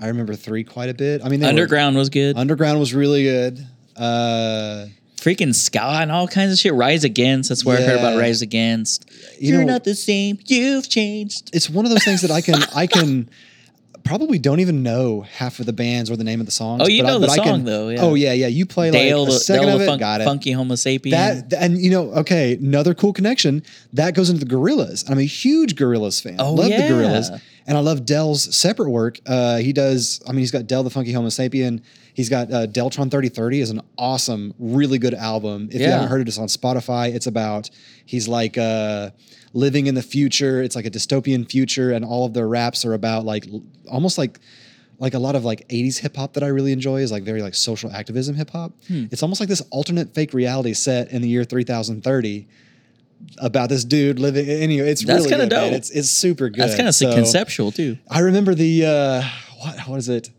I 0.00 0.08
remember 0.08 0.34
three 0.34 0.64
quite 0.64 0.88
a 0.88 0.94
bit. 0.94 1.22
I 1.24 1.28
mean, 1.28 1.40
they 1.40 1.46
were- 1.46 1.50
Underground 1.50 1.96
was 1.96 2.10
good. 2.10 2.36
Underground 2.36 2.78
was 2.80 2.94
really 2.94 3.22
good. 3.24 3.64
Uh, 3.96 4.86
Freaking 5.16 5.54
ska 5.54 5.80
and 6.02 6.10
all 6.12 6.28
kinds 6.28 6.52
of 6.52 6.58
shit. 6.58 6.74
Rise 6.74 7.04
Against. 7.04 7.48
That's 7.48 7.64
where 7.64 7.78
I 7.78 7.82
heard 7.82 7.98
about 7.98 8.18
Rise 8.18 8.42
Against. 8.42 9.08
You 9.40 9.52
You're 9.54 9.60
know- 9.64 9.72
not 9.74 9.84
the 9.84 9.94
same. 9.94 10.38
You've 10.46 10.88
changed. 10.88 11.50
it's 11.54 11.70
one 11.70 11.84
of 11.86 11.90
those 11.90 12.04
things 12.04 12.20
that 12.22 12.30
I 12.30 12.40
can 12.40 12.62
I 12.74 12.86
can 12.86 13.28
probably 14.04 14.38
don't 14.38 14.60
even 14.60 14.82
know 14.82 15.22
half 15.22 15.58
of 15.60 15.66
the 15.66 15.72
bands 15.72 16.10
or 16.10 16.16
the 16.16 16.24
name 16.24 16.40
of 16.40 16.46
the 16.46 16.52
songs. 16.52 16.82
Oh, 16.84 16.88
you 16.88 17.02
but 17.02 17.08
I- 17.08 17.12
know 17.12 17.18
the 17.20 17.28
I 17.28 17.36
can- 17.36 17.44
song, 17.46 17.64
though, 17.64 17.88
yeah. 17.88 18.02
Oh 18.02 18.14
yeah, 18.14 18.32
yeah. 18.32 18.46
You 18.46 18.66
play 18.66 18.90
Dale, 18.90 19.20
like 19.24 19.28
a 19.30 19.32
the, 19.32 19.38
second 19.38 19.66
Dale 19.66 19.72
of 19.74 19.78
the 19.80 19.84
it. 19.84 19.88
funk, 19.88 20.00
got 20.00 20.20
it. 20.20 20.24
funky 20.24 20.52
Homo 20.52 20.74
sapien. 20.74 21.10
That 21.10 21.52
and 21.54 21.78
you 21.80 21.90
know, 21.90 22.10
okay, 22.12 22.54
another 22.54 22.94
cool 22.94 23.12
connection 23.12 23.62
that 23.94 24.14
goes 24.14 24.30
into 24.30 24.44
the 24.44 24.54
Gorillaz. 24.54 25.10
I'm 25.10 25.18
a 25.18 25.22
huge 25.22 25.74
Gorillaz 25.76 26.22
fan. 26.22 26.36
Oh, 26.38 26.52
love 26.52 26.68
yeah. 26.68 26.86
the 26.86 26.94
Gorillaz, 26.94 27.40
and 27.66 27.76
I 27.78 27.80
love 27.80 28.04
Del's 28.04 28.54
separate 28.54 28.90
work. 28.90 29.18
Uh, 29.26 29.56
he 29.56 29.72
does. 29.72 30.20
I 30.28 30.32
mean, 30.32 30.40
he's 30.40 30.50
got 30.52 30.66
Del 30.66 30.82
the 30.82 30.90
Funky 30.90 31.12
Homo 31.12 31.28
Sapien. 31.28 31.82
He's 32.14 32.28
got 32.28 32.50
uh, 32.52 32.66
Deltron 32.68 33.10
3030 33.10 33.60
is 33.60 33.70
an 33.70 33.80
awesome, 33.98 34.54
really 34.58 34.98
good 34.98 35.14
album. 35.14 35.68
If 35.72 35.80
you 35.80 35.88
haven't 35.88 36.08
heard 36.08 36.20
it, 36.22 36.28
it's 36.28 36.38
on 36.38 36.46
Spotify. 36.46 37.12
It's 37.12 37.26
about 37.26 37.70
he's 38.06 38.28
like 38.28 38.56
uh, 38.56 39.10
living 39.52 39.88
in 39.88 39.94
the 39.96 40.02
future. 40.02 40.62
It's 40.62 40.76
like 40.76 40.86
a 40.86 40.90
dystopian 40.90 41.50
future, 41.50 41.90
and 41.90 42.04
all 42.04 42.24
of 42.24 42.32
their 42.32 42.46
raps 42.48 42.84
are 42.84 42.94
about 42.94 43.24
like 43.24 43.46
almost 43.90 44.16
like 44.16 44.38
like 45.00 45.14
a 45.14 45.18
lot 45.18 45.34
of 45.34 45.44
like 45.44 45.66
80s 45.68 45.98
hip 45.98 46.14
hop 46.16 46.34
that 46.34 46.44
I 46.44 46.46
really 46.46 46.70
enjoy 46.70 47.00
is 47.00 47.10
like 47.10 47.24
very 47.24 47.42
like 47.42 47.56
social 47.56 47.90
activism 47.90 48.36
hip 48.36 48.50
hop. 48.50 48.72
Hmm. 48.86 49.06
It's 49.10 49.24
almost 49.24 49.40
like 49.40 49.48
this 49.48 49.62
alternate 49.72 50.14
fake 50.14 50.32
reality 50.32 50.72
set 50.72 51.10
in 51.10 51.20
the 51.20 51.28
year 51.28 51.42
3030 51.42 52.46
about 53.38 53.68
this 53.70 53.84
dude 53.84 54.18
living 54.18 54.46
anyway 54.48 54.90
it's 54.90 55.02
That's 55.04 55.24
really 55.24 55.30
kinda 55.30 55.46
good, 55.46 55.70
man. 55.70 55.74
it's 55.74 55.90
it's 55.90 56.10
super 56.10 56.50
good 56.50 56.60
That's 56.60 56.76
kind 56.76 56.88
of 56.88 56.94
So, 56.94 57.12
conceptual 57.14 57.72
too. 57.72 57.96
I 58.08 58.20
remember 58.20 58.54
the 58.54 58.84
uh 58.84 59.22
what 59.60 59.80
what 59.88 59.98
is 59.98 60.08
it 60.08 60.30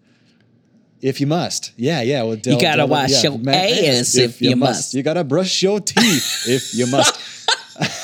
if 1.09 1.21
you 1.21 1.27
must 1.27 1.71
yeah 1.77 2.01
yeah 2.01 2.23
well, 2.23 2.35
Del- 2.35 2.55
you 2.55 2.59
gotta 2.61 2.77
Del- 2.77 2.87
wash 2.87 3.23
your 3.23 3.39
ass 3.49 4.15
if 4.15 4.41
you 4.41 4.55
must. 4.55 4.93
you 4.95 5.03
gotta 5.03 5.23
brush 5.23 5.61
your 5.61 5.79
teeth 5.79 6.45
if 6.47 6.73
you 6.73 6.87
must 6.97 7.13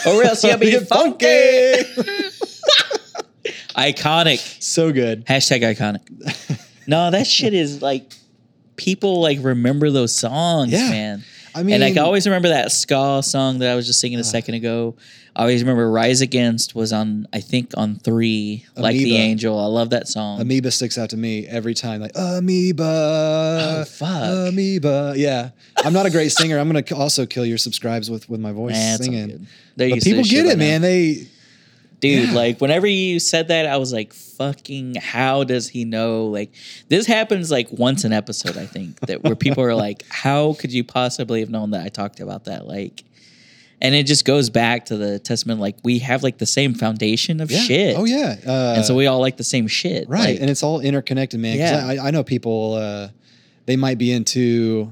Or 0.05 0.21
else 0.23 0.43
you'll 0.43 0.57
be 0.57 0.77
funky. 0.79 1.25
Iconic. 3.75 4.61
so 4.61 4.91
good 4.91 5.25
Hashtag 5.25 5.61
iconic. 5.75 6.01
No, 6.87 7.09
that 7.11 7.25
shit 7.25 7.53
is 7.53 7.81
like 7.81 8.11
people 8.75 9.21
like 9.21 9.39
remember 9.41 9.89
those 9.91 10.13
songs, 10.13 10.71
Yeah. 10.71 10.89
man. 10.89 11.23
I 11.53 11.63
mean 11.63 11.75
and 11.75 11.83
like 11.83 11.97
I 11.97 12.01
always 12.01 12.25
remember 12.27 12.49
that 12.49 12.71
ska 12.71 13.21
song 13.23 13.59
that 13.59 13.69
I 13.71 13.75
was 13.75 13.85
just 13.85 13.99
singing 13.99 14.17
a 14.17 14.21
uh. 14.21 14.23
second 14.23 14.55
ago. 14.55 14.95
I 15.33 15.41
always 15.43 15.61
remember 15.63 15.89
Rise 15.89 16.19
Against 16.19 16.75
was 16.75 16.91
on 16.91 17.25
I 17.31 17.39
think 17.39 17.71
on 17.77 17.95
three, 17.95 18.65
like 18.75 18.95
the 18.95 19.15
angel. 19.15 19.57
I 19.57 19.65
love 19.67 19.91
that 19.91 20.09
song. 20.09 20.41
Amoeba 20.41 20.71
sticks 20.71 20.97
out 20.97 21.09
to 21.11 21.17
me 21.17 21.47
every 21.47 21.73
time. 21.73 22.01
Like 22.01 22.11
amoeba, 22.15 22.83
Oh, 23.81 23.85
fuck. 23.85 24.49
amoeba. 24.49 25.13
Yeah, 25.15 25.51
I'm 25.77 25.93
not 25.93 26.05
a 26.05 26.09
great 26.09 26.33
singer. 26.33 26.59
I'm 26.59 26.67
gonna 26.67 26.83
also 26.95 27.25
kill 27.25 27.45
your 27.45 27.57
subscribes 27.57 28.09
with 28.09 28.29
with 28.29 28.39
my 28.41 28.51
voice 28.51 28.75
Nah, 28.75 28.97
singing. 28.97 29.47
But 29.77 30.01
people 30.01 30.23
get 30.23 30.45
it, 30.47 30.57
now. 30.57 30.65
man. 30.65 30.81
They 30.81 31.27
dude 32.01 32.29
Yeah. 32.29 32.35
like 32.35 32.59
whenever 32.59 32.85
you 32.87 33.19
said 33.19 33.47
that 33.47 33.65
i 33.67 33.77
was 33.77 33.93
like 33.93 34.11
fucking 34.13 34.95
how 34.95 35.43
does 35.45 35.69
he 35.69 35.85
know 35.85 36.25
like 36.25 36.51
this 36.89 37.05
happens 37.07 37.49
like 37.49 37.71
once 37.71 38.03
an 38.03 38.11
episode 38.11 38.57
i 38.57 38.65
think 38.65 38.99
that 39.01 39.23
where 39.23 39.35
people 39.35 39.63
are 39.63 39.75
like 39.75 40.03
how 40.09 40.53
could 40.53 40.73
you 40.73 40.83
possibly 40.83 41.39
have 41.39 41.49
known 41.49 41.71
that 41.71 41.85
i 41.85 41.89
talked 41.89 42.19
about 42.19 42.45
that 42.45 42.67
like 42.67 43.03
and 43.83 43.95
it 43.95 44.05
just 44.05 44.25
goes 44.25 44.49
back 44.51 44.85
to 44.85 44.97
the 44.97 45.17
testament 45.19 45.59
like 45.59 45.75
we 45.83 45.99
have 45.99 46.21
like 46.21 46.37
the 46.37 46.45
same 46.45 46.73
foundation 46.75 47.39
of 47.41 47.49
yeah. 47.49 47.59
shit 47.59 47.95
Oh 47.97 48.05
yeah, 48.05 48.35
uh, 48.45 48.73
and 48.75 48.85
so 48.85 48.95
we 48.95 49.07
all 49.07 49.19
like 49.19 49.37
the 49.37 49.43
same 49.43 49.67
shit 49.67 50.07
right, 50.07 50.19
Like, 50.35 50.39
and 50.41 50.49
it's 50.51 50.61
all 50.61 50.79
interconnected, 50.81 51.39
man 51.39 51.57
Yeah. 51.57 51.85
I, 51.87 52.07
I 52.07 52.11
know 52.11 52.23
people. 52.23 52.75
Uh, 52.75 53.07
they 53.65 53.75
might 53.77 53.97
be 53.97 54.11
into. 54.11 54.91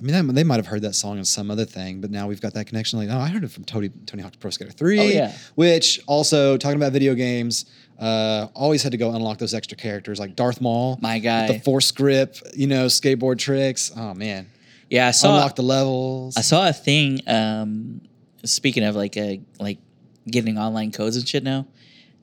I 0.00 0.02
mean, 0.02 0.26
they- 0.28 0.32
they 0.40 0.44
might 0.44 0.56
have 0.56 0.66
heard 0.66 0.82
that 0.82 0.94
song 0.94 1.18
in 1.18 1.24
some 1.24 1.50
other 1.50 1.64
thing, 1.66 2.00
but 2.00 2.10
now 2.10 2.26
we've 2.26 2.40
got 2.40 2.54
that 2.54 2.66
connection. 2.66 2.98
Like, 2.98 3.10
oh, 3.10 3.18
I 3.20 3.28
heard 3.28 3.44
it 3.44 3.50
from 3.50 3.64
Tony 3.64 3.90
Tony 4.06 4.22
Hawk's 4.22 4.36
Pro 4.36 4.50
Skater 4.50 4.70
Three. 4.72 4.98
Oh, 4.98 5.04
yeah. 5.04 5.32
Which 5.56 6.00
also 6.06 6.56
talking 6.56 6.76
about 6.76 6.92
video 6.92 7.14
games, 7.14 7.66
uh, 7.98 8.48
always 8.54 8.82
had 8.82 8.92
to 8.92 8.98
go 8.98 9.12
unlock 9.14 9.38
those 9.38 9.52
extra 9.52 9.76
characters 9.76 10.18
like 10.18 10.34
Darth 10.36 10.60
Maul, 10.60 10.98
my 11.02 11.16
with 11.16 11.22
guy 11.24 11.46
the 11.48 11.60
force 11.60 11.90
grip, 11.90 12.36
you 12.54 12.66
know, 12.66 12.86
skateboard 12.86 13.38
tricks. 13.38 13.92
Oh 13.94 14.14
man, 14.14 14.46
yeah 14.88 15.08
i 15.08 15.10
saw 15.10 15.34
unlock 15.34 15.56
the 15.56 15.62
levels. 15.62 16.36
I 16.36 16.40
saw 16.40 16.66
a 16.68 16.72
thing. 16.72 17.20
Um, 17.26 18.00
speaking 18.44 18.84
of 18.84 18.96
like 18.96 19.16
a 19.18 19.40
like 19.58 19.78
getting 20.26 20.56
online 20.56 20.92
codes 20.92 21.16
and 21.16 21.28
shit 21.28 21.42
now, 21.44 21.66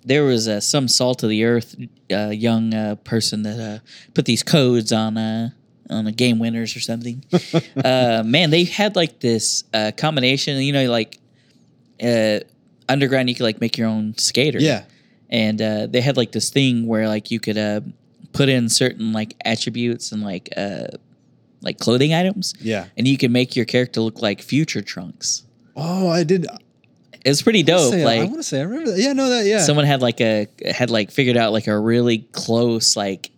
there 0.04 0.24
was 0.24 0.48
uh, 0.48 0.60
some 0.62 0.88
salt 0.88 1.22
of 1.22 1.30
the 1.30 1.44
earth 1.44 1.76
uh, 2.12 2.30
young 2.30 2.74
uh, 2.74 2.96
person 2.96 3.44
that 3.44 3.60
uh, 3.60 3.80
put 4.16 4.26
these 4.26 4.42
codes 4.42 4.92
on 4.92 5.16
uh, 5.18 5.50
on 5.90 6.08
a 6.08 6.12
game 6.12 6.40
winners 6.40 6.76
or 6.76 6.80
something. 6.80 7.24
uh, 7.84 8.24
man, 8.26 8.50
they 8.50 8.64
had 8.66 8.96
like 8.96 9.20
this 9.20 9.64
uh, 9.74 9.92
combination. 9.98 10.58
You 10.62 10.74
know, 10.74 10.90
like 10.90 11.18
uh, 12.04 12.40
underground, 12.90 13.30
you 13.30 13.36
could 13.36 13.44
like 13.44 13.62
make 13.62 13.78
your 13.78 13.88
own 13.88 14.18
skater. 14.18 14.60
Yeah. 14.60 14.84
and 15.30 15.62
uh, 15.62 15.88
they 15.88 16.02
had 16.02 16.18
like 16.18 16.32
this 16.32 16.50
thing 16.50 16.88
where 16.88 17.08
like 17.08 17.32
you 17.32 17.40
could 17.40 17.58
uh, 17.58 17.82
put 18.34 18.50
in 18.50 18.70
certain 18.70 19.12
like 19.14 19.36
attributes 19.46 20.12
and 20.12 20.24
like 20.24 20.50
uh, 20.58 20.88
like 21.62 21.80
clothing 21.80 22.14
items, 22.14 22.54
Yeah. 22.60 22.86
and 22.98 23.08
you 23.08 23.18
can 23.18 23.32
make 23.32 23.56
your 23.56 23.66
character 23.66 24.00
look 24.02 24.22
like 24.22 24.42
future 24.42 24.82
Trunks. 24.82 25.44
Oh, 25.76 26.08
I 26.10 26.24
did. 26.24 26.46
It 27.26 27.30
was 27.30 27.42
pretty 27.42 27.64
dope. 27.64 27.92
say- 27.92 28.04
I 28.22 28.24
want 28.24 28.36
to 28.38 28.44
say 28.44 28.60
I 28.60 28.64
remember 28.64 28.92
that. 28.92 29.00
Yeah, 29.00 29.14
no, 29.14 29.30
that 29.30 29.46
yeah. 29.46 29.60
someone 29.60 29.86
had 29.86 30.02
like 30.02 30.22
a 30.22 30.48
had 30.72 30.90
like 30.90 31.12
figured 31.12 31.36
out 31.36 31.52
like 31.52 31.68
a 31.68 31.78
really 31.78 32.20
close 32.32 32.96
like 32.96 33.32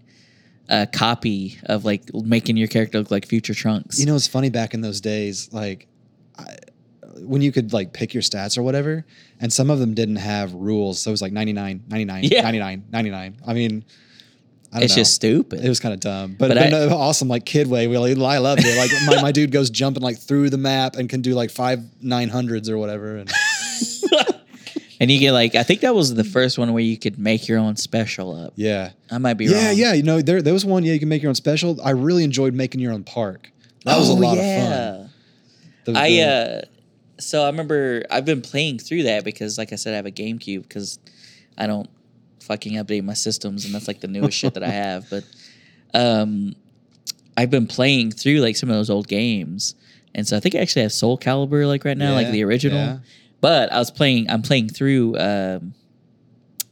uh, 0.70 0.86
copy 0.94 1.58
of 1.66 1.84
like 1.84 2.04
making 2.14 2.56
your 2.58 2.68
character 2.68 3.00
look 3.00 3.12
like 3.12 3.26
future 3.26 3.54
Trunks. 3.54 4.00
You 4.00 4.06
know, 4.06 4.16
it's 4.16 4.28
funny 4.28 4.50
back 4.50 4.74
in 4.74 4.82
those 4.82 5.02
days, 5.02 5.52
like 5.52 5.88
I, 6.38 6.56
when 7.22 7.42
you 7.42 7.52
could 7.52 7.74
like 7.74 7.92
pick 7.92 8.14
your 8.14 8.24
stats 8.24 8.58
or 8.58 8.64
whatever, 8.64 9.06
and 9.42 9.52
some 9.52 9.70
of 9.70 9.80
them 9.80 9.94
didn't 9.94 10.18
have 10.18 10.54
rules. 10.54 11.02
So 11.02 11.10
it 11.10 11.14
was 11.14 11.22
like 11.22 11.34
99, 11.34 11.84
99, 11.90 12.24
Yeah. 12.26 12.42
99, 12.44 12.86
99. 12.92 13.38
I 13.48 13.54
mean, 13.54 13.84
I 14.72 14.76
don't 14.76 14.84
it's 14.84 14.96
know. 14.96 15.02
just 15.02 15.16
stupid. 15.16 15.66
it 15.66 15.68
was 15.68 15.80
kind 15.80 15.94
of 15.96 16.00
dumb, 16.00 16.36
but, 16.38 16.50
But 16.50 16.58
but 16.58 16.66
I- 16.68 16.70
no, 16.70 16.90
awesome, 16.96 17.28
like 17.28 17.44
kid 17.46 17.68
way. 17.68 17.88
Really, 17.88 18.12
I 18.24 18.38
loved 18.38 18.62
it. 18.64 18.78
Like 18.78 18.92
my, 19.08 19.22
my 19.24 19.32
dude 19.32 19.52
goes 19.52 19.70
jumping 19.72 20.04
like 20.04 20.20
through 20.20 20.52
the 20.52 20.60
map 20.60 20.96
and 20.96 21.10
can 21.10 21.22
do 21.22 21.34
like 21.34 21.50
five 21.50 21.80
nine 22.02 22.30
hundreds 22.30 22.70
or 22.70 22.78
whatever. 22.78 23.18
And 23.18 23.32
and 25.00 25.10
you 25.12 25.20
get 25.20 25.32
like 25.32 25.56
I 25.56 25.64
think 25.64 25.82
that 25.82 25.96
was 25.96 26.14
the 26.16 26.24
first 26.24 26.58
one 26.58 26.74
where 26.74 26.84
you 26.84 26.98
could 26.98 27.18
make 27.20 27.48
your 27.48 27.58
own 27.60 27.76
special 27.76 28.36
up. 28.36 28.54
yeah, 28.56 28.92
I 29.12 29.18
might 29.18 29.36
be 29.36 29.46
yeah, 29.46 29.52
wrong. 29.54 29.64
yeah. 29.64 29.72
Yeah. 29.72 29.94
You 29.94 30.04
know, 30.04 30.22
there 30.22 30.42
there 30.42 30.54
was 30.54 30.66
one. 30.66 30.84
Yeah, 30.84 30.94
you 30.94 31.00
can 31.00 31.10
make 31.10 31.22
your 31.22 31.30
own 31.30 31.36
special. 31.36 31.80
I 31.82 31.92
really 31.92 32.24
enjoyed 32.24 32.54
making 32.54 32.82
your 32.82 32.94
own 32.94 33.04
park. 33.04 33.52
That 33.86 33.98
was 33.98 34.10
a 34.10 34.14
Oh, 34.14 34.16
lot 34.16 34.38
yeah. 34.38 34.44
of 34.44 34.98
fun. 35.02 35.10
The- 35.86 36.00
I 36.00 36.10
the- 36.10 36.22
uh 36.24 36.62
so 37.22 37.44
I 37.44 37.48
remember 37.48 38.04
I've 38.10 38.24
been 38.26 38.42
playing 38.42 38.80
through 38.80 39.04
that 39.04 39.24
because 39.26 39.58
like 39.58 39.74
I 39.74 39.76
said 39.76 39.94
I 39.94 39.98
have 39.98 40.06
a 40.06 40.12
GameCube 40.12 40.62
because 40.64 41.00
I 41.58 41.68
don't 41.68 41.90
fucking 42.42 42.74
update 42.74 43.04
my 43.04 43.14
systems 43.14 43.66
and 43.66 43.74
that's 43.76 43.88
like 43.90 44.00
the 44.00 44.08
newest 44.08 44.38
shit 44.38 44.54
that 44.54 44.64
I 44.64 44.70
have 44.84 45.10
but 45.10 45.24
um 45.94 46.56
I've 47.36 47.50
been 47.50 47.68
playing 47.68 48.12
through 48.12 48.38
like 48.40 48.56
some 48.56 48.70
of 48.70 48.76
those 48.76 48.90
old 48.90 49.08
games 49.10 49.76
and 50.16 50.28
so 50.28 50.38
I 50.38 50.40
think 50.40 50.56
I 50.56 50.60
actually 50.60 50.84
have 50.84 50.94
Soul 50.94 51.18
Calibur 51.18 51.68
like 51.68 51.84
right 51.86 51.98
now 51.98 52.14
like 52.14 52.32
the 52.32 52.44
original 52.44 52.78
yeah. 52.78 52.98
But 53.42 53.72
I 53.72 53.80
was 53.80 53.92
playing 53.92 54.30
I'm 54.30 54.42
playing 54.42 54.70
through 54.70 55.18
um 55.18 55.74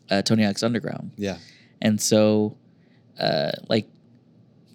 uh, 0.09 0.21
Tony 0.21 0.43
Hawk's 0.43 0.63
Underground 0.63 1.11
yeah, 1.17 1.37
and 1.81 1.99
so 2.01 2.57
uh 3.19 3.51
like 3.67 3.87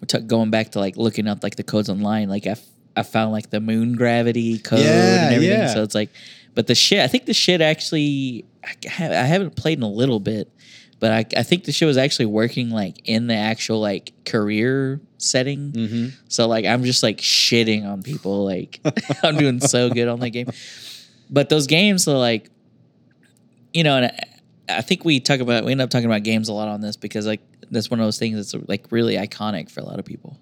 t- 0.07 0.19
going 0.19 0.51
back 0.51 0.71
to 0.71 0.79
like 0.79 0.95
looking 0.97 1.27
up 1.27 1.43
like 1.43 1.55
the 1.55 1.63
codes 1.63 1.89
online 1.89 2.29
like 2.29 2.45
I, 2.45 2.51
f- 2.51 2.67
I 2.95 3.03
found 3.03 3.31
like 3.31 3.49
the 3.49 3.59
moon 3.59 3.93
gravity 3.95 4.59
code 4.59 4.79
Yeah, 4.79 5.25
and 5.25 5.33
everything 5.35 5.59
yeah. 5.59 5.73
so 5.73 5.81
it's 5.83 5.95
like 5.95 6.09
but 6.53 6.67
the 6.67 6.75
shit 6.75 6.99
i 6.99 7.07
think 7.07 7.25
the 7.25 7.33
shit 7.33 7.61
actually 7.61 8.45
i, 8.63 8.73
ha- 8.87 9.05
I 9.05 9.25
haven't 9.25 9.55
played 9.55 9.77
in 9.79 9.83
a 9.83 9.89
little 9.89 10.19
bit 10.19 10.51
but 10.99 11.11
I, 11.11 11.25
I 11.39 11.43
think 11.43 11.65
the 11.65 11.71
shit 11.73 11.85
was 11.87 11.97
actually 11.97 12.27
working 12.27 12.69
like 12.69 13.01
in 13.09 13.27
the 13.27 13.33
actual 13.35 13.79
like 13.81 14.13
career 14.25 15.01
setting 15.17 15.71
hmm 15.71 16.07
so 16.27 16.47
like 16.47 16.65
I'm 16.65 16.83
just 16.83 17.01
like 17.03 17.17
shitting 17.17 17.85
on 17.85 18.01
people. 18.03 18.43
Like 18.45 18.79
I'm 19.23 19.37
doing 19.37 19.59
so 19.59 19.89
good 19.89 20.07
on 20.07 20.19
that 20.21 20.29
game. 20.31 20.47
But 21.33 21.49
those 21.49 21.67
games 21.67 22.07
are 22.07 22.15
like, 22.17 22.49
you 23.73 23.83
know, 23.83 23.97
and 23.97 24.05
I, 24.05 24.77
I 24.77 24.81
think 24.81 25.03
we 25.03 25.19
talk 25.19 25.39
about 25.39 25.65
we 25.65 25.71
end 25.71 25.81
up 25.81 25.89
talking 25.89 26.05
about 26.05 26.23
games 26.23 26.47
a 26.47 26.53
lot 26.53 26.67
on 26.69 26.79
this 26.79 26.95
because 26.95 27.25
like 27.25 27.41
that's 27.71 27.89
one 27.89 27.99
of 27.99 28.05
those 28.05 28.19
things 28.19 28.35
that's 28.37 28.67
like 28.69 28.85
really 28.91 29.15
iconic 29.15 29.69
for 29.71 29.79
a 29.81 29.83
lot 29.83 29.99
of 29.99 30.05
people. 30.05 30.39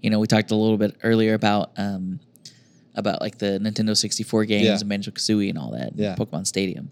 You 0.00 0.10
know, 0.10 0.18
we 0.18 0.26
talked 0.26 0.50
a 0.50 0.56
little 0.56 0.78
bit 0.78 0.96
earlier 1.04 1.34
about 1.34 1.70
um 1.76 2.18
about 2.94 3.20
like 3.20 3.38
the 3.38 3.58
Nintendo 3.62 3.96
64 3.96 4.44
games 4.46 4.64
Yeah. 4.64 4.78
and 4.80 4.88
Banjo 4.88 5.10
Kazooie 5.12 5.48
and 5.50 5.58
all 5.58 5.70
that, 5.72 5.92
Yeah. 5.96 6.14
Pokemon 6.16 6.46
Stadium. 6.46 6.90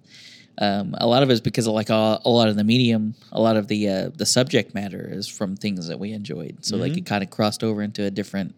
Um, 0.59 0.95
a 0.99 1.07
lot 1.07 1.23
of 1.23 1.31
it 1.31 1.35
is 1.35 1.41
because 1.41 1.67
of 1.67 1.73
like 1.75 1.89
a, 1.91 2.21
a 2.25 2.29
lot 2.31 2.49
of 2.49 2.57
the 2.57 2.65
medium, 2.65 3.15
a 3.33 3.41
lot 3.41 3.57
of 3.57 3.69
the 3.69 3.89
uh, 3.89 4.11
the 4.15 4.27
subject 4.27 4.75
matter 4.75 5.09
is 5.11 5.27
from 5.27 5.57
things 5.57 5.89
that 5.89 5.99
we 5.99 6.13
enjoyed. 6.13 6.59
So 6.65 6.77
like 6.77 6.93
Mhm. 6.93 6.99
it 6.99 7.07
kind 7.07 7.23
of 7.25 7.31
crossed 7.31 7.65
over 7.65 7.81
into 7.83 8.05
a 8.05 8.11
different 8.11 8.55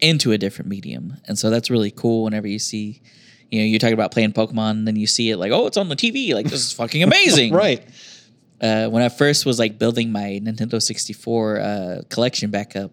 into 0.00 0.32
a 0.32 0.38
different 0.38 0.68
medium, 0.68 1.16
and 1.26 1.38
so 1.38 1.48
that's 1.48 1.70
really 1.70 1.90
cool. 1.90 2.24
Whenever 2.24 2.46
you 2.48 2.58
see, 2.58 3.00
you 3.54 3.60
know, 3.60 3.66
you're 3.66 3.78
talking 3.78 3.94
about 3.94 4.10
playing 4.10 4.32
Pokemon, 4.32 4.70
and 4.70 4.88
then 4.88 4.96
you 4.96 5.06
see 5.06 5.30
it 5.30 5.36
like, 5.36 5.52
oh, 5.52 5.66
it's 5.66 5.76
on 5.76 5.88
the 5.88 5.96
TV, 5.96 6.34
like 6.34 6.46
this 6.46 6.64
is 6.64 6.72
fucking 6.72 7.02
amazing, 7.02 7.52
right. 7.64 7.82
uh, 8.60 8.88
when 8.88 9.02
I 9.02 9.08
first 9.08 9.46
was 9.46 9.58
like 9.58 9.78
building 9.78 10.10
my 10.10 10.40
Nintendo 10.42 10.82
64 10.82 11.60
uh, 11.60 12.02
collection 12.08 12.50
back 12.50 12.74
up, 12.76 12.90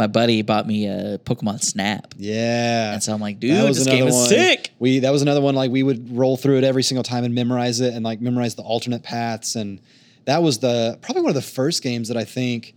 my 0.00 0.06
buddy 0.06 0.40
bought 0.40 0.66
me 0.66 0.86
a 0.86 1.18
Pokemon 1.18 1.62
Snap. 1.62 2.14
Yeah. 2.16 2.94
And 2.94 3.02
so 3.02 3.12
I'm 3.12 3.20
like, 3.20 3.38
dude, 3.38 3.62
was 3.68 3.76
this 3.76 3.86
game 3.86 4.06
is 4.06 4.14
one. 4.14 4.28
sick. 4.28 4.70
We 4.78 5.00
that 5.00 5.10
was 5.10 5.20
another 5.20 5.42
one 5.42 5.54
like 5.54 5.70
we 5.70 5.82
would 5.82 6.16
roll 6.16 6.38
through 6.38 6.56
it 6.56 6.64
every 6.64 6.82
single 6.82 7.02
time 7.02 7.22
and 7.22 7.34
memorize 7.34 7.80
it 7.80 7.92
and 7.92 8.02
like 8.02 8.20
memorize 8.20 8.54
the 8.54 8.62
alternate 8.62 9.02
paths 9.02 9.56
and 9.56 9.78
that 10.24 10.42
was 10.42 10.58
the 10.58 10.98
probably 11.02 11.20
one 11.20 11.28
of 11.28 11.34
the 11.34 11.42
first 11.42 11.82
games 11.82 12.08
that 12.08 12.16
I 12.16 12.24
think 12.24 12.74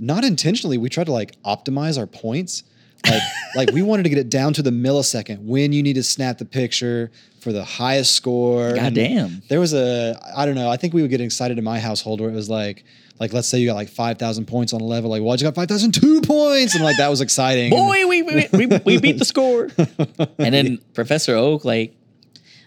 not 0.00 0.24
intentionally 0.24 0.76
we 0.76 0.88
tried 0.88 1.04
to 1.04 1.12
like 1.12 1.40
optimize 1.42 1.96
our 1.96 2.08
points. 2.08 2.64
Like 3.08 3.22
like 3.56 3.70
we 3.72 3.82
wanted 3.82 4.04
to 4.04 4.08
get 4.08 4.18
it 4.18 4.30
down 4.30 4.52
to 4.54 4.62
the 4.62 4.70
millisecond 4.70 5.44
when 5.44 5.72
you 5.72 5.82
need 5.82 5.94
to 5.94 6.02
snap 6.02 6.38
the 6.38 6.44
picture 6.44 7.10
for 7.40 7.52
the 7.52 7.64
highest 7.64 8.14
score. 8.14 8.74
God 8.74 8.94
damn. 8.94 9.42
There 9.48 9.60
was 9.60 9.74
a 9.74 10.18
I 10.36 10.46
don't 10.46 10.54
know, 10.54 10.68
I 10.68 10.76
think 10.76 10.94
we 10.94 11.02
would 11.02 11.10
get 11.10 11.20
excited 11.20 11.58
in 11.58 11.64
my 11.64 11.78
household 11.78 12.20
where 12.20 12.30
it 12.30 12.34
was 12.34 12.48
like 12.48 12.84
like 13.20 13.32
let's 13.32 13.48
say 13.48 13.58
you 13.58 13.66
got 13.68 13.74
like 13.74 13.88
5000 13.88 14.46
points 14.46 14.72
on 14.72 14.80
a 14.80 14.84
level 14.84 15.10
like 15.10 15.22
well 15.22 15.32
I 15.32 15.36
just 15.36 15.44
got 15.44 15.54
5002 15.54 16.22
points 16.22 16.74
and 16.74 16.82
like 16.82 16.96
that 16.96 17.08
was 17.08 17.20
exciting. 17.20 17.70
Boy, 17.70 18.06
we, 18.06 18.22
we, 18.22 18.48
we, 18.52 18.66
we 18.84 18.98
beat 18.98 19.18
the 19.18 19.24
score. 19.24 19.68
And 20.38 20.54
then 20.54 20.78
Professor 20.94 21.34
Oak, 21.34 21.64
like, 21.64 21.94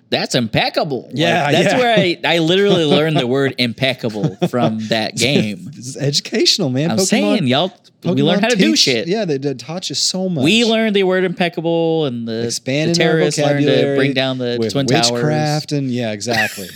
that's 0.10 0.36
impeccable. 0.36 1.04
Like, 1.04 1.12
Yeah, 1.16 1.52
that's 1.52 1.74
yeah. 1.74 1.78
where 1.80 1.98
I, 1.98 2.20
I 2.24 2.38
literally 2.40 2.86
learned 2.96 3.18
the 3.18 3.28
word 3.28 3.56
impeccable 3.58 4.36
from 4.48 4.80
that 4.88 5.16
game. 5.16 5.66
This 5.66 5.88
is 5.88 5.98
educational, 5.98 6.70
man. 6.70 6.92
I'm 6.92 6.98
Pokemon- 6.98 7.02
saying, 7.08 7.48
y'all, 7.48 7.74
we 8.04 8.12
learned 8.24 8.40
Pokemon 8.40 8.44
how 8.44 8.50
to 8.50 8.56
do 8.56 8.76
shit. 8.76 9.08
Yeah, 9.08 9.26
they, 9.26 9.38
they 9.38 9.54
taught 9.54 9.90
you 9.90 9.96
so 9.96 10.30
much. 10.30 10.44
We 10.44 10.64
learned 10.66 10.96
the 10.96 11.04
word 11.04 11.24
impeccable, 11.26 12.06
and 12.06 12.28
the, 12.28 12.46
expanding 12.46 12.94
the 12.94 13.00
terrorists 13.00 13.40
learned 13.40 13.66
to 13.66 13.96
bring 13.98 14.14
down 14.14 14.38
the 14.38 14.58
Twin 14.72 14.86
witchcraft 14.86 15.70
Towers. 15.70 15.80
and 15.80 15.92
yeah, 15.92 16.12
exactly. 16.14 16.70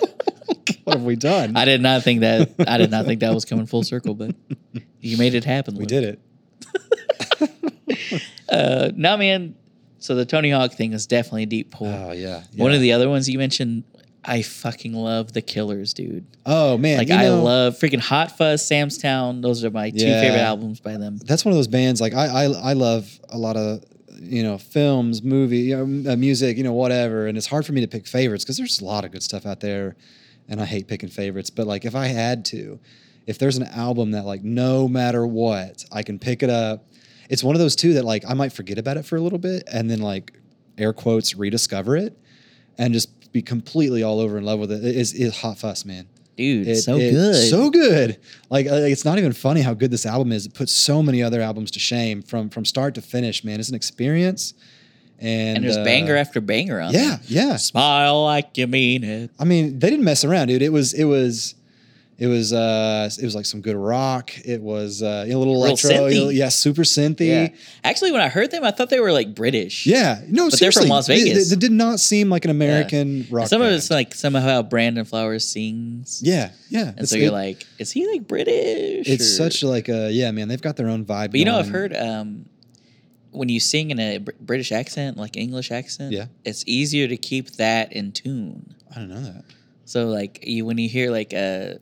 what 0.84 0.96
have 0.96 1.04
we 1.04 1.16
done? 1.16 1.56
I 1.56 1.64
did 1.66 1.80
not 1.82 2.02
think 2.04 2.20
that. 2.20 2.50
I 2.66 2.78
did 2.78 2.90
not 2.90 3.04
think 3.06 3.20
that 3.20 3.34
was 3.34 3.44
coming 3.44 3.66
full 3.66 3.82
circle, 3.82 4.14
but 4.14 4.34
you 5.00 5.16
made 5.18 5.34
it 5.34 5.44
happen. 5.44 5.74
we 5.74 5.80
Luke. 5.80 5.88
did 5.88 6.04
it. 6.04 6.20
Uh, 8.46 8.90
no, 8.94 9.16
man. 9.16 9.54
So 10.04 10.14
the 10.14 10.26
Tony 10.26 10.50
Hawk 10.50 10.74
thing 10.74 10.92
is 10.92 11.06
definitely 11.06 11.44
a 11.44 11.46
deep 11.46 11.70
pull. 11.70 11.86
Oh 11.86 12.12
yeah. 12.12 12.42
One 12.56 12.72
of 12.72 12.82
the 12.82 12.92
other 12.92 13.08
ones 13.08 13.26
you 13.26 13.38
mentioned, 13.38 13.84
I 14.22 14.42
fucking 14.42 14.92
love 14.92 15.32
the 15.32 15.40
Killers, 15.40 15.94
dude. 15.94 16.26
Oh 16.44 16.76
man, 16.76 16.98
Like 16.98 17.10
I 17.10 17.24
know, 17.24 17.42
love 17.42 17.78
freaking 17.78 18.00
Hot 18.00 18.36
Fuss, 18.36 18.66
Sam's 18.66 18.98
Town. 18.98 19.40
Those 19.40 19.64
are 19.64 19.70
my 19.70 19.88
two 19.88 20.04
Yeah. 20.04 20.20
favorite 20.20 20.40
albums 20.40 20.78
by 20.80 20.98
them. 20.98 21.16
That's 21.24 21.42
one 21.46 21.52
of 21.52 21.56
those 21.56 21.68
bands. 21.68 22.02
Like 22.02 22.12
I, 22.12 22.26
I, 22.26 22.44
I 22.44 22.72
love 22.74 23.18
a 23.30 23.38
lot 23.38 23.56
of 23.56 23.82
you 24.20 24.42
know 24.42 24.58
films, 24.58 25.22
movie, 25.22 25.60
you 25.60 25.86
know, 25.86 26.12
uh, 26.12 26.16
music, 26.16 26.58
you 26.58 26.64
know, 26.64 26.74
whatever. 26.74 27.26
And 27.26 27.38
it's 27.38 27.46
hard 27.46 27.64
for 27.64 27.72
me 27.72 27.80
to 27.80 27.88
pick 27.88 28.06
favorites 28.06 28.44
because 28.44 28.58
there's 28.58 28.80
a 28.82 28.84
lot 28.84 29.06
of 29.06 29.10
good 29.10 29.22
stuff 29.22 29.46
out 29.46 29.60
there, 29.60 29.96
and 30.50 30.60
I 30.60 30.66
hate 30.66 30.86
picking 30.86 31.08
favorites. 31.08 31.48
But 31.48 31.66
like 31.66 31.86
if 31.86 31.94
I 31.94 32.08
had 32.08 32.44
to, 32.46 32.78
if 33.26 33.38
there's 33.38 33.56
an 33.56 33.68
album 33.68 34.10
that 34.10 34.26
like 34.26 34.44
no 34.44 34.86
matter 34.86 35.26
what, 35.26 35.82
I 35.90 36.02
can 36.02 36.18
pick 36.18 36.42
it 36.42 36.50
up. 36.50 36.84
It's 37.28 37.42
one 37.44 37.54
of 37.54 37.60
those 37.60 37.76
two 37.76 37.94
that 37.94 38.04
like 38.04 38.24
I 38.28 38.34
might 38.34 38.52
forget 38.52 38.78
about 38.78 38.96
it 38.96 39.04
for 39.04 39.16
a 39.16 39.20
little 39.20 39.38
bit, 39.38 39.64
and 39.72 39.90
then 39.90 40.00
like 40.00 40.32
air 40.78 40.92
quotes 40.92 41.34
rediscover 41.34 41.96
it, 41.96 42.16
and 42.78 42.92
just 42.92 43.32
be 43.32 43.42
completely 43.42 44.02
all 44.02 44.20
over 44.20 44.38
in 44.38 44.44
love 44.44 44.58
with 44.60 44.70
it. 44.72 44.84
It 44.84 44.96
is 44.96 45.12
is 45.12 45.36
Hot 45.38 45.58
Fuss, 45.58 45.84
man. 45.84 46.06
Dude, 46.36 46.66
It- 46.66 46.76
so 46.82 46.96
it- 46.96 47.12
good. 47.12 47.48
so 47.50 47.70
good. 47.70 48.18
Like 48.50 48.66
uh, 48.66 48.74
it's 48.74 49.04
not 49.04 49.18
even 49.18 49.32
funny 49.32 49.60
how 49.62 49.72
good 49.74 49.90
this 49.90 50.04
album 50.06 50.32
is. 50.32 50.46
It 50.46 50.54
puts 50.54 50.72
so 50.72 51.02
many 51.02 51.22
other 51.22 51.40
albums 51.40 51.70
to 51.72 51.78
shame 51.78 52.22
from 52.22 52.48
from 52.50 52.64
start 52.64 52.94
to 52.96 53.02
finish. 53.02 53.44
Man, 53.44 53.60
it's 53.60 53.68
an 53.68 53.74
experience. 53.76 54.54
And, 55.20 55.58
and 55.58 55.64
there's 55.64 55.76
uh, 55.76 55.84
banger 55.84 56.16
after 56.16 56.40
banger 56.40 56.80
on 56.80 56.92
Yeah, 56.92 57.00
there. 57.00 57.20
yeah. 57.26 57.56
Smile 57.56 58.24
like 58.24 58.58
you 58.58 58.66
mean 58.66 59.04
it. 59.04 59.30
I 59.38 59.44
mean, 59.44 59.78
they 59.78 59.88
didn't 59.88 60.04
mess 60.04 60.24
around, 60.24 60.48
dude. 60.48 60.60
It 60.60 60.72
was 60.72 60.92
it 60.92 61.04
was 61.04 61.54
it 62.16 62.28
was 62.28 62.52
uh 62.52 63.10
it 63.20 63.24
was 63.24 63.34
like 63.34 63.44
some 63.46 63.60
good 63.60 63.76
rock. 63.76 64.30
It 64.44 64.60
was 64.60 65.02
uh, 65.02 65.24
a 65.28 65.34
little 65.34 65.54
electro. 65.54 65.90
synthy. 65.90 66.34
yeah, 66.34 66.48
super 66.48 66.82
synthy. 66.82 67.26
Yeah. 67.28 67.48
Actually, 67.82 68.12
when 68.12 68.20
I 68.20 68.28
heard 68.28 68.50
them, 68.50 68.62
I 68.64 68.70
thought 68.70 68.88
they 68.90 69.00
were 69.00 69.12
like 69.12 69.34
British. 69.34 69.84
Yeah, 69.86 70.20
no, 70.28 70.48
But 70.50 70.60
they're 70.60 70.70
from 70.72 70.86
Las 70.88 71.08
Vegas. 71.08 71.50
It, 71.50 71.58
did 71.58 71.72
not 71.72 71.98
seem 72.00 72.30
like 72.30 72.44
an 72.44 72.50
American 72.52 73.26
rock. 73.30 73.48
Some 73.48 73.62
of 73.62 73.72
it's 73.72 73.90
like 73.90 74.14
somehow 74.14 74.62
Brandon 74.62 75.04
Flowers 75.04 75.46
sings. 75.46 76.20
yeah, 76.22 76.52
yeah. 76.68 76.92
And 76.96 77.08
so 77.08 77.16
you're 77.16 77.32
like, 77.32 77.66
is 77.78 77.90
he 77.90 78.06
like 78.10 78.28
British? 78.28 79.08
it's 79.08 79.24
or- 79.24 79.50
such 79.50 79.62
like 79.64 79.88
a 79.88 80.10
yeah, 80.12 80.30
man. 80.30 80.48
They've 80.48 80.60
got 80.62 80.76
their 80.76 80.88
own 80.88 81.04
vibe. 81.04 81.32
But 81.32 81.40
you 81.40 81.44
know, 81.46 81.58
I've 81.58 81.68
heard 81.68 81.94
um, 81.96 82.46
when 83.32 83.48
you 83.48 83.58
sing 83.58 83.90
in 83.90 83.98
a 83.98 84.18
British 84.18 84.70
accent, 84.70 85.16
like 85.16 85.36
English 85.36 85.72
accent, 85.72 86.12
Yeah. 86.12 86.26
it's 86.44 86.62
easier 86.68 87.08
to 87.08 87.16
keep 87.16 87.50
that 87.56 87.92
in 87.92 88.12
tune. 88.12 88.74
I 88.94 89.00
don't 89.00 89.08
know 89.08 89.20
that. 89.20 89.44
So 89.86 90.06
like 90.06 90.44
you 90.46 90.64
when 90.64 90.78
you 90.78 90.88
hear 90.88 91.10
like 91.10 91.34
uh 91.34 91.74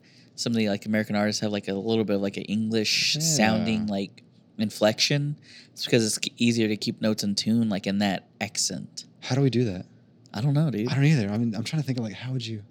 some 0.42 0.52
of 0.52 0.56
the 0.56 0.68
like 0.68 0.86
American 0.86 1.16
artists 1.16 1.40
have 1.40 1.52
like 1.52 1.68
a 1.68 1.72
little 1.74 2.04
bit 2.04 2.16
of 2.16 2.22
like 2.22 2.36
an 2.36 2.44
English 2.44 3.16
sounding 3.20 3.86
Yeah. 3.86 3.92
like 3.92 4.22
inflection. 4.58 5.36
It's 5.72 5.84
because 5.84 6.04
it's 6.16 6.28
easier 6.36 6.68
to 6.68 6.76
keep 6.76 7.00
notes 7.00 7.22
in 7.24 7.34
tune 7.34 7.68
like 7.68 7.86
in 7.86 7.98
that 7.98 8.28
accent. 8.40 9.06
How 9.20 9.34
do 9.34 9.40
we 9.40 9.50
do 9.50 9.64
that? 9.64 9.86
I 10.34 10.40
don't 10.40 10.54
know, 10.54 10.70
dude. 10.70 10.88
I 10.90 10.94
don't 10.94 11.04
either. 11.04 11.28
I 11.28 11.36
mean, 11.38 11.54
I'm 11.54 11.64
trying 11.64 11.82
to 11.82 11.86
think 11.86 11.98
of 11.98 12.04
like 12.04 12.14
how 12.14 12.32
would 12.32 12.46
you? 12.46 12.62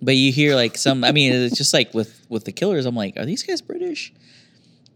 But 0.00 0.16
you 0.16 0.32
hear 0.32 0.54
like 0.56 0.76
some. 0.76 1.04
I 1.04 1.12
mean, 1.12 1.32
it's 1.32 1.56
just 1.56 1.72
like 1.72 1.94
with 1.94 2.24
with 2.28 2.44
the 2.44 2.52
Killers. 2.52 2.86
I'm 2.86 2.96
like, 2.96 3.16
are 3.16 3.24
these 3.24 3.42
guys 3.42 3.60
British? 3.62 4.12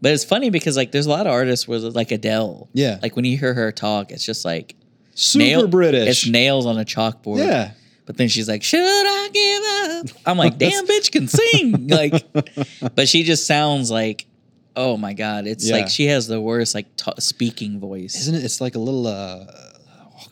But 0.01 0.11
it's 0.11 0.23
funny 0.25 0.49
because 0.49 0.75
like 0.77 0.91
there's 0.91 1.05
a 1.05 1.09
lot 1.09 1.25
of 1.25 1.31
artists 1.33 1.67
with 1.67 1.83
like 1.95 2.11
Adele. 2.11 2.69
Yeah. 2.73 2.99
Like 3.01 3.15
when 3.15 3.25
you 3.25 3.37
hear 3.37 3.53
her 3.53 3.71
talk, 3.71 4.11
it's 4.11 4.25
just 4.25 4.43
like 4.45 4.75
Super 5.15 5.43
nail- 5.45 5.67
British. 5.67 6.07
It's 6.09 6.27
nails 6.27 6.65
on 6.65 6.77
a 6.77 6.85
chalkboard. 6.85 7.39
yeah. 7.39 7.71
But 8.07 8.17
then 8.17 8.29
she's 8.29 8.47
like, 8.49 8.63
"Should 8.63 8.79
I 8.81 9.29
give 9.31 9.63
up?" 10.15 10.21
I'm 10.25 10.37
like, 10.37 10.57
"Damn, 10.63 10.87
bitch 10.87 11.11
can 11.11 11.27
sing!" 11.27 11.87
Like, 11.97 12.25
but 12.95 13.07
she 13.07 13.21
just 13.23 13.45
sounds 13.45 13.91
like, 13.91 14.25
oh 14.75 14.97
my 14.97 15.13
god, 15.13 15.45
it's 15.45 15.67
Yeah. 15.69 15.75
like 15.75 15.89
she 15.89 16.07
has 16.07 16.25
the 16.27 16.41
worst 16.41 16.73
like 16.73 16.87
ta 16.97 17.13
speaking 17.19 17.79
voice, 17.79 18.15
Isn't 18.15 18.35
it? 18.35 18.43
It's 18.43 18.59
like 18.61 18.73
a 18.75 18.79
little. 18.79 19.05
uh 19.07 19.45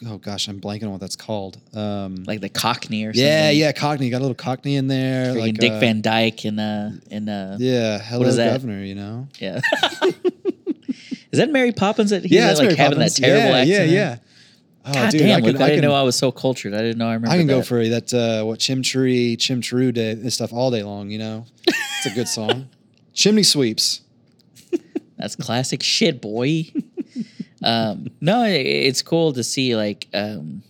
Oh 0.07 0.17
gosh, 0.17 0.47
I'm 0.49 0.59
blanking 0.59 0.83
on 0.85 0.91
what 0.91 0.99
that's 0.99 1.15
called. 1.15 1.57
Um, 1.73 2.23
like 2.25 2.41
the 2.41 2.49
Cockney 2.49 3.05
or 3.05 3.13
something. 3.13 3.23
yeah, 3.25 3.49
yeah, 3.51 3.71
Cockney. 3.71 4.09
Got 4.09 4.17
a 4.17 4.25
little 4.27 4.35
Cockney 4.35 4.75
in 4.75 4.87
there. 4.87 5.33
Freaking 5.33 5.39
Like 5.39 5.53
Dick 5.55 5.71
uh, 5.71 5.79
Van 5.79 6.01
Dyke 6.01 6.43
and 6.45 6.59
uh 6.59 6.89
and 7.11 7.29
uh 7.29 7.55
Yeah, 7.59 7.99
hello, 7.99 8.25
is 8.27 8.35
that? 8.35 8.51
governor. 8.51 8.83
You 8.83 8.95
know. 8.95 9.27
yeah. 9.39 9.61
Is 11.31 11.39
that 11.39 11.51
Mary 11.51 11.73
Poppins 11.73 12.11
that 12.11 12.21
he's 12.23 12.31
yeah, 12.31 12.53
like 12.53 12.77
having 12.77 12.99
that 12.99 13.13
terrible 13.13 13.49
yeah, 13.49 13.57
accent? 13.57 13.89
Yeah, 13.89 13.95
yeah. 13.95 14.17
Oh, 14.87 14.93
God 14.93 15.11
dude, 15.11 15.21
damn, 15.21 15.37
I 15.37 15.41
can, 15.41 15.57
I, 15.61 15.65
I 15.65 15.67
didn't 15.69 15.81
can, 15.81 15.89
know 15.89 15.95
I 15.95 16.03
was 16.03 16.15
so 16.15 16.31
cultured. 16.31 16.73
I 16.73 16.77
didn't 16.77 16.97
know 16.99 17.07
I 17.07 17.13
remember. 17.15 17.33
I 17.33 17.37
can 17.37 17.47
go 17.47 17.61
for 17.63 17.87
that. 17.87 18.13
Uh, 18.13 18.45
what 18.45 18.59
chimtree, 18.59 19.35
chimtroo 19.35 19.93
day, 19.93 20.11
and 20.11 20.31
stuff 20.31 20.53
all 20.53 20.69
day 20.69 20.83
long. 20.83 21.09
You 21.09 21.17
know, 21.17 21.45
it's 21.67 22.05
a 22.05 22.11
good 22.11 22.27
song. 22.27 22.69
Chimney 23.13 23.43
sweeps. 23.43 24.01
That's 25.17 25.35
classic 25.35 25.81
shit, 25.81 26.21
boy. 26.21 26.65
um, 27.63 28.07
no, 28.21 28.43
it, 28.43 28.59
it's 28.61 29.01
cool 29.01 29.33
to 29.33 29.43
see. 29.43 29.75
Like, 29.75 30.07
um, 30.13 30.61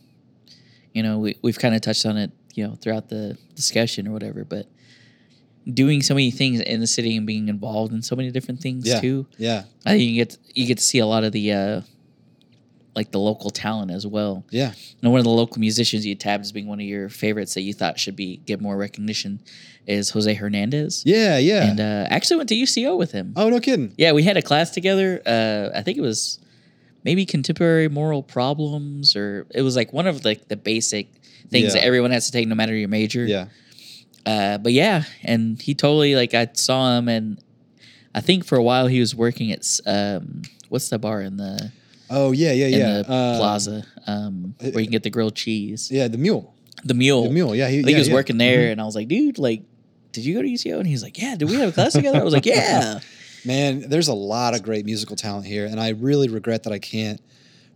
you 0.93 1.03
know, 1.03 1.19
we 1.19 1.37
we've 1.41 1.59
kind 1.59 1.75
of 1.75 1.81
touched 1.81 2.05
on 2.05 2.15
it, 2.17 2.31
you 2.53 2.65
know, 2.65 2.75
throughout 2.75 3.09
the 3.09 3.37
discussion 3.55 4.07
or 4.07 4.11
whatever. 4.11 4.45
But 4.45 4.67
doing 5.73 6.01
so 6.01 6.13
many 6.13 6.31
things 6.31 6.61
in 6.61 6.79
the 6.79 6.87
city 6.87 7.17
and 7.17 7.25
being 7.25 7.49
involved 7.49 7.91
in 7.91 8.01
so 8.01 8.15
many 8.15 8.31
different 8.31 8.61
things 8.61 8.87
Yeah. 8.87 9.01
too. 9.01 9.25
Yeah, 9.37 9.63
I 9.85 9.97
think 9.97 10.03
you 10.03 10.15
get 10.15 10.37
you 10.53 10.67
get 10.67 10.77
to 10.77 10.83
see 10.83 10.99
a 10.99 11.05
lot 11.07 11.23
of 11.23 11.31
the 11.33 11.51
uh, 11.51 11.81
like 12.95 13.11
the 13.11 13.19
local 13.19 13.49
talent 13.49 13.91
as 13.91 14.07
well. 14.07 14.45
yeah. 14.49 14.71
And 15.01 15.11
one 15.11 15.19
of 15.19 15.25
the 15.25 15.29
local 15.31 15.59
musicians 15.59 16.05
you 16.05 16.15
tabbed 16.15 16.41
as 16.45 16.51
being 16.51 16.67
one 16.67 16.79
of 16.79 16.85
your 16.85 17.09
favorites 17.09 17.53
that 17.55 17.61
you 17.61 17.73
thought 17.73 17.99
should 17.99 18.15
be 18.15 18.37
get 18.37 18.61
more 18.61 18.77
recognition 18.77 19.41
is 19.85 20.09
Jose 20.11 20.33
Hernandez. 20.33 21.03
Yeah, 21.05 21.37
yeah. 21.37 21.69
And 21.69 21.79
uh, 21.79 22.07
actually 22.09 22.37
went 22.37 22.49
to 22.49 22.55
UCO 22.55 22.97
with 22.97 23.11
him. 23.11 23.33
oh, 23.35 23.49
no 23.49 23.59
kidding. 23.59 23.93
Yeah, 23.97 24.13
we 24.13 24.23
had 24.23 24.37
a 24.37 24.41
class 24.41 24.71
together. 24.71 25.21
Uh, 25.25 25.77
I 25.77 25.81
think 25.83 25.97
it 25.97 26.01
was 26.01 26.39
maybe 27.03 27.25
contemporary 27.25 27.87
moral 27.89 28.23
problems, 28.23 29.15
or 29.15 29.45
it 29.53 29.61
was 29.61 29.75
like 29.75 29.93
one 29.93 30.07
of 30.07 30.23
like 30.25 30.47
the 30.47 30.55
basic 30.57 31.07
things 31.49 31.65
Yeah. 31.75 31.79
that 31.81 31.83
everyone 31.85 32.11
has 32.11 32.25
to 32.27 32.31
take 32.31 32.47
no 32.47 32.55
matter 32.55 32.73
your 32.75 32.87
major. 32.89 33.25
Yeah. 33.25 33.47
Uh, 34.25 34.57
but 34.57 34.71
yeah, 34.73 35.03
and 35.21 35.61
he 35.61 35.75
totally 35.75 36.15
like 36.15 36.33
I 36.33 36.47
saw 36.53 36.97
him, 36.97 37.07
and 37.09 37.37
I 38.15 38.21
think 38.21 38.43
for 38.45 38.57
a 38.57 38.63
while 38.63 38.87
he 38.87 38.99
was 38.99 39.13
working 39.13 39.51
at 39.51 39.67
um, 39.85 40.41
what's 40.69 40.89
the 40.89 40.97
bar 40.97 41.21
in 41.21 41.37
the 41.37 41.71
Oh, 42.09 42.31
yeah, 42.31 42.51
yeah, 42.51 42.67
yeah. 42.67 43.01
the 43.01 43.13
Um, 43.13 43.37
plaza 43.37 43.85
um, 44.07 44.55
where 44.59 44.79
you 44.79 44.85
can 44.85 44.91
get 44.91 45.03
the 45.03 45.09
grilled 45.09 45.35
cheese. 45.35 45.89
Yeah, 45.91 46.07
the 46.07 46.17
mule. 46.17 46.53
The 46.83 46.93
mule. 46.93 47.23
The 47.23 47.29
mule. 47.31 47.55
Yeah, 47.55 47.67
he, 47.69 47.79
I 47.79 47.81
think 47.81 47.89
yeah, 47.89 47.95
he 47.95 47.99
was 47.99 48.07
yeah. 48.09 48.13
working 48.13 48.37
there, 48.37 48.67
Mhm. 48.67 48.71
and 48.73 48.81
I 48.81 48.85
was 48.85 48.95
like, 48.95 49.07
dude, 49.07 49.37
like, 49.39 49.63
did 50.11 50.23
you 50.25 50.33
go 50.35 50.41
to 50.41 50.47
UCO? 50.47 50.77
And 50.77 50.87
he's 50.87 51.03
like, 51.03 51.17
yeah. 51.21 51.35
Did 51.35 51.49
we 51.49 51.55
have 51.55 51.69
a 51.69 51.71
class 51.71 51.93
together? 51.93 52.19
I 52.19 52.23
was 52.23 52.33
like, 52.33 52.45
yeah. 52.45 52.99
Man, 53.45 53.89
there's 53.89 54.07
a 54.07 54.13
lot 54.13 54.55
of 54.55 54.63
great 54.63 54.85
musical 54.85 55.15
talent 55.15 55.45
here, 55.45 55.65
and 55.65 55.79
I 55.79 55.89
really 55.89 56.29
regret 56.29 56.63
that 56.63 56.73
I 56.73 56.79
can't 56.79 57.21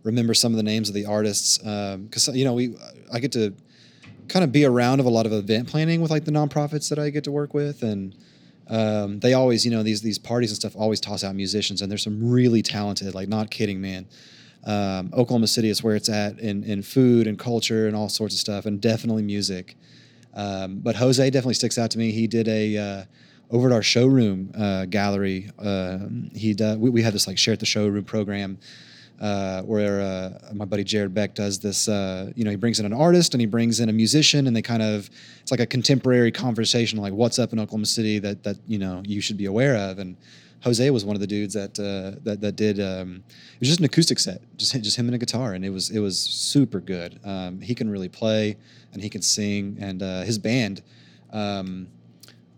remember 0.02 0.32
some 0.34 0.52
of 0.52 0.56
the 0.56 0.62
names 0.62 0.88
of 0.88 0.94
the 0.94 1.06
artists 1.06 1.58
because 1.58 2.28
you 2.34 2.44
know 2.44 2.54
we 2.54 2.74
I 3.12 3.20
get 3.20 3.32
to 3.32 3.52
kind 4.28 4.42
of 4.44 4.50
be 4.50 4.64
around 4.64 4.98
of 5.00 5.06
a 5.06 5.10
lot 5.10 5.26
of 5.26 5.32
event 5.32 5.68
planning 5.68 6.00
with 6.00 6.10
like 6.10 6.24
the 6.24 6.30
nonprofits 6.32 6.88
that 6.88 6.98
I 6.98 7.10
get 7.10 7.22
to 7.24 7.30
work 7.30 7.52
with, 7.54 7.82
and 7.82 8.14
um, 8.70 9.18
they 9.18 9.34
always 9.34 9.64
you 9.64 9.70
know 9.70 9.82
these 9.82 10.00
these 10.00 10.18
parties 10.18 10.50
and 10.50 10.56
stuff 10.56 10.76
always 10.76 11.00
toss 11.00 11.24
out 11.24 11.34
musicians, 11.34 11.82
and 11.82 11.90
there's 11.90 12.04
some 12.04 12.30
really 12.30 12.62
talented, 12.62 13.14
like 13.14 13.28
not 13.28 13.50
kidding, 13.50 13.80
man. 13.80 14.06
Um, 14.64 15.10
Oklahoma 15.12 15.48
City 15.48 15.68
is 15.68 15.82
where 15.82 15.96
it's 15.96 16.08
at 16.08 16.38
in 16.38 16.62
in 16.64 16.82
food 16.82 17.26
and 17.26 17.38
culture 17.38 17.88
and 17.88 17.96
all 17.96 18.08
sorts 18.08 18.34
of 18.34 18.40
stuff, 18.40 18.66
and 18.66 18.80
definitely 18.80 19.22
music. 19.22 19.76
Um, 20.34 20.78
but 20.78 20.94
Jose 20.96 21.28
definitely 21.30 21.54
sticks 21.54 21.76
out 21.78 21.90
to 21.90 21.98
me. 21.98 22.12
He 22.12 22.28
did 22.28 22.46
a 22.46 22.76
uh, 22.76 23.04
over 23.50 23.68
at 23.68 23.74
our 23.74 23.82
showroom 23.82 24.52
uh, 24.56 24.84
gallery. 24.86 25.50
Um 25.58 26.30
he 26.34 26.54
we, 26.78 26.90
we 26.90 27.02
had 27.02 27.12
this 27.12 27.26
like 27.26 27.38
share 27.38 27.56
the 27.56 27.66
showroom 27.66 28.04
program 28.04 28.58
uh, 29.20 29.62
where 29.62 30.00
uh, 30.00 30.52
my 30.54 30.64
buddy 30.64 30.82
Jared 30.82 31.12
Beck 31.12 31.34
does 31.34 31.58
this. 31.58 31.88
Uh, 31.88 32.32
you 32.34 32.44
know, 32.44 32.50
he 32.50 32.56
brings 32.56 32.80
in 32.80 32.86
an 32.86 32.92
artist 32.92 33.34
and 33.34 33.40
he 33.40 33.46
brings 33.46 33.80
in 33.80 33.88
a 33.88 33.92
musician, 33.92 34.46
and 34.46 34.56
they 34.56 34.62
kind 34.62 34.82
of 34.82 35.10
it's 35.42 35.50
like 35.50 35.60
a 35.60 35.66
contemporary 35.66 36.32
conversation, 36.32 36.98
like 37.00 37.12
what's 37.12 37.38
up 37.38 37.52
in 37.52 37.60
Oklahoma 37.60 37.86
City 37.86 38.18
that 38.18 38.42
that 38.44 38.56
you 38.66 38.78
know 38.78 39.02
you 39.04 39.20
should 39.20 39.36
be 39.36 39.46
aware 39.46 39.76
of. 39.76 39.98
And 39.98 40.16
Jose 40.62 40.88
was 40.90 41.04
one 41.04 41.16
of 41.16 41.20
the 41.20 41.26
dudes 41.26 41.54
that 41.54 41.78
uh, 41.78 42.18
that 42.24 42.40
that 42.40 42.56
did. 42.56 42.80
Um, 42.80 43.22
it 43.54 43.60
was 43.60 43.68
just 43.68 43.80
an 43.80 43.86
acoustic 43.86 44.18
set, 44.18 44.40
just 44.56 44.72
just 44.82 44.96
him 44.96 45.06
and 45.06 45.14
a 45.14 45.18
guitar, 45.18 45.52
and 45.52 45.64
it 45.64 45.70
was 45.70 45.90
it 45.90 46.00
was 46.00 46.18
super 46.18 46.80
good. 46.80 47.20
Um, 47.24 47.60
he 47.60 47.74
can 47.74 47.90
really 47.90 48.08
play 48.08 48.56
and 48.92 49.02
he 49.02 49.08
can 49.08 49.22
sing, 49.22 49.76
and 49.80 50.02
uh, 50.02 50.22
his 50.22 50.38
band. 50.38 50.82
Um, 51.32 51.88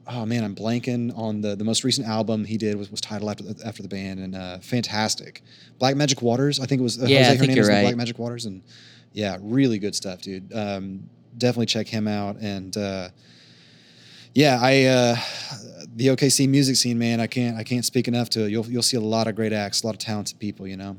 oh 0.06 0.26
man, 0.26 0.44
I'm 0.44 0.54
blanking 0.54 1.16
on 1.16 1.40
the 1.40 1.54
the 1.56 1.64
most 1.64 1.84
recent 1.84 2.06
album 2.06 2.44
he 2.44 2.56
did 2.56 2.76
was, 2.76 2.90
was 2.90 3.00
titled 3.00 3.30
after 3.30 3.44
the, 3.44 3.66
after 3.66 3.82
the 3.82 3.88
band 3.88 4.20
and 4.20 4.34
uh, 4.34 4.58
fantastic. 4.58 5.42
Black 5.78 5.96
Magic 5.96 6.22
Waters, 6.22 6.60
I 6.60 6.66
think 6.66 6.80
it 6.80 6.84
was 6.84 7.02
uh, 7.02 7.06
Yeah, 7.06 7.18
I 7.18 7.22
Jose 7.22 7.30
think 7.30 7.40
Hernandez 7.42 7.66
you're 7.66 7.76
right. 7.76 7.82
Black 7.82 7.96
Magic 7.96 8.18
Waters, 8.18 8.46
and 8.46 8.62
yeah, 9.12 9.36
really 9.40 9.78
good 9.78 9.94
stuff, 9.94 10.22
dude. 10.22 10.52
Um, 10.54 11.08
definitely 11.36 11.66
check 11.66 11.88
him 11.88 12.08
out 12.08 12.36
and. 12.36 12.76
Uh, 12.76 13.08
yeah, 14.34 14.58
I 14.62 14.84
uh, 14.84 15.16
the 15.94 16.06
OKC 16.06 16.48
music 16.48 16.76
scene, 16.76 16.98
man. 16.98 17.20
I 17.20 17.26
can't 17.26 17.56
I 17.56 17.64
can't 17.64 17.84
speak 17.84 18.08
enough 18.08 18.30
to 18.30 18.44
it. 18.44 18.50
You'll 18.50 18.64
you'll 18.66 18.82
see 18.82 18.96
a 18.96 19.00
lot 19.00 19.26
of 19.26 19.36
great 19.36 19.52
acts, 19.52 19.82
a 19.82 19.86
lot 19.86 19.94
of 19.94 19.98
talented 19.98 20.38
people. 20.38 20.66
You 20.66 20.76
know. 20.78 20.96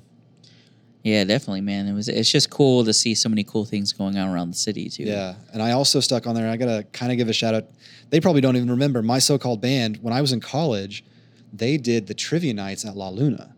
Yeah, 1.04 1.26
definitely, 1.26 1.62
man. 1.62 1.88
It 1.88 1.94
was. 1.94 2.08
It's 2.08 2.32
just 2.32 2.50
cool 2.50 2.86
to 2.86 2.94
see 2.94 3.14
so 3.14 3.28
many 3.28 3.44
cool 3.44 3.66
things 3.66 3.92
going 3.92 4.18
on 4.18 4.34
around 4.34 4.52
the 4.52 4.58
city 4.58 4.90
too. 4.90 5.04
Yeah, 5.04 5.36
and 5.52 5.62
I 5.62 5.72
also 5.72 6.00
stuck 6.00 6.26
on 6.26 6.34
there. 6.34 6.50
I 6.50 6.56
gotta 6.56 6.86
kind 6.94 7.12
of 7.12 7.18
give 7.18 7.28
a 7.28 7.34
shout 7.34 7.54
out. 7.54 7.66
They 8.10 8.22
probably 8.22 8.40
don't 8.40 8.56
even 8.56 8.72
remember 8.72 9.02
my 9.02 9.20
so-called 9.20 9.60
band. 9.60 9.98
When 10.02 10.14
I 10.14 10.22
was 10.22 10.32
in 10.32 10.40
college, 10.40 11.04
they 11.52 11.78
did 11.78 12.08
the 12.08 12.14
trivia 12.14 12.54
nights 12.54 12.86
at 12.86 12.96
La 12.96 13.10
Luna, 13.10 13.54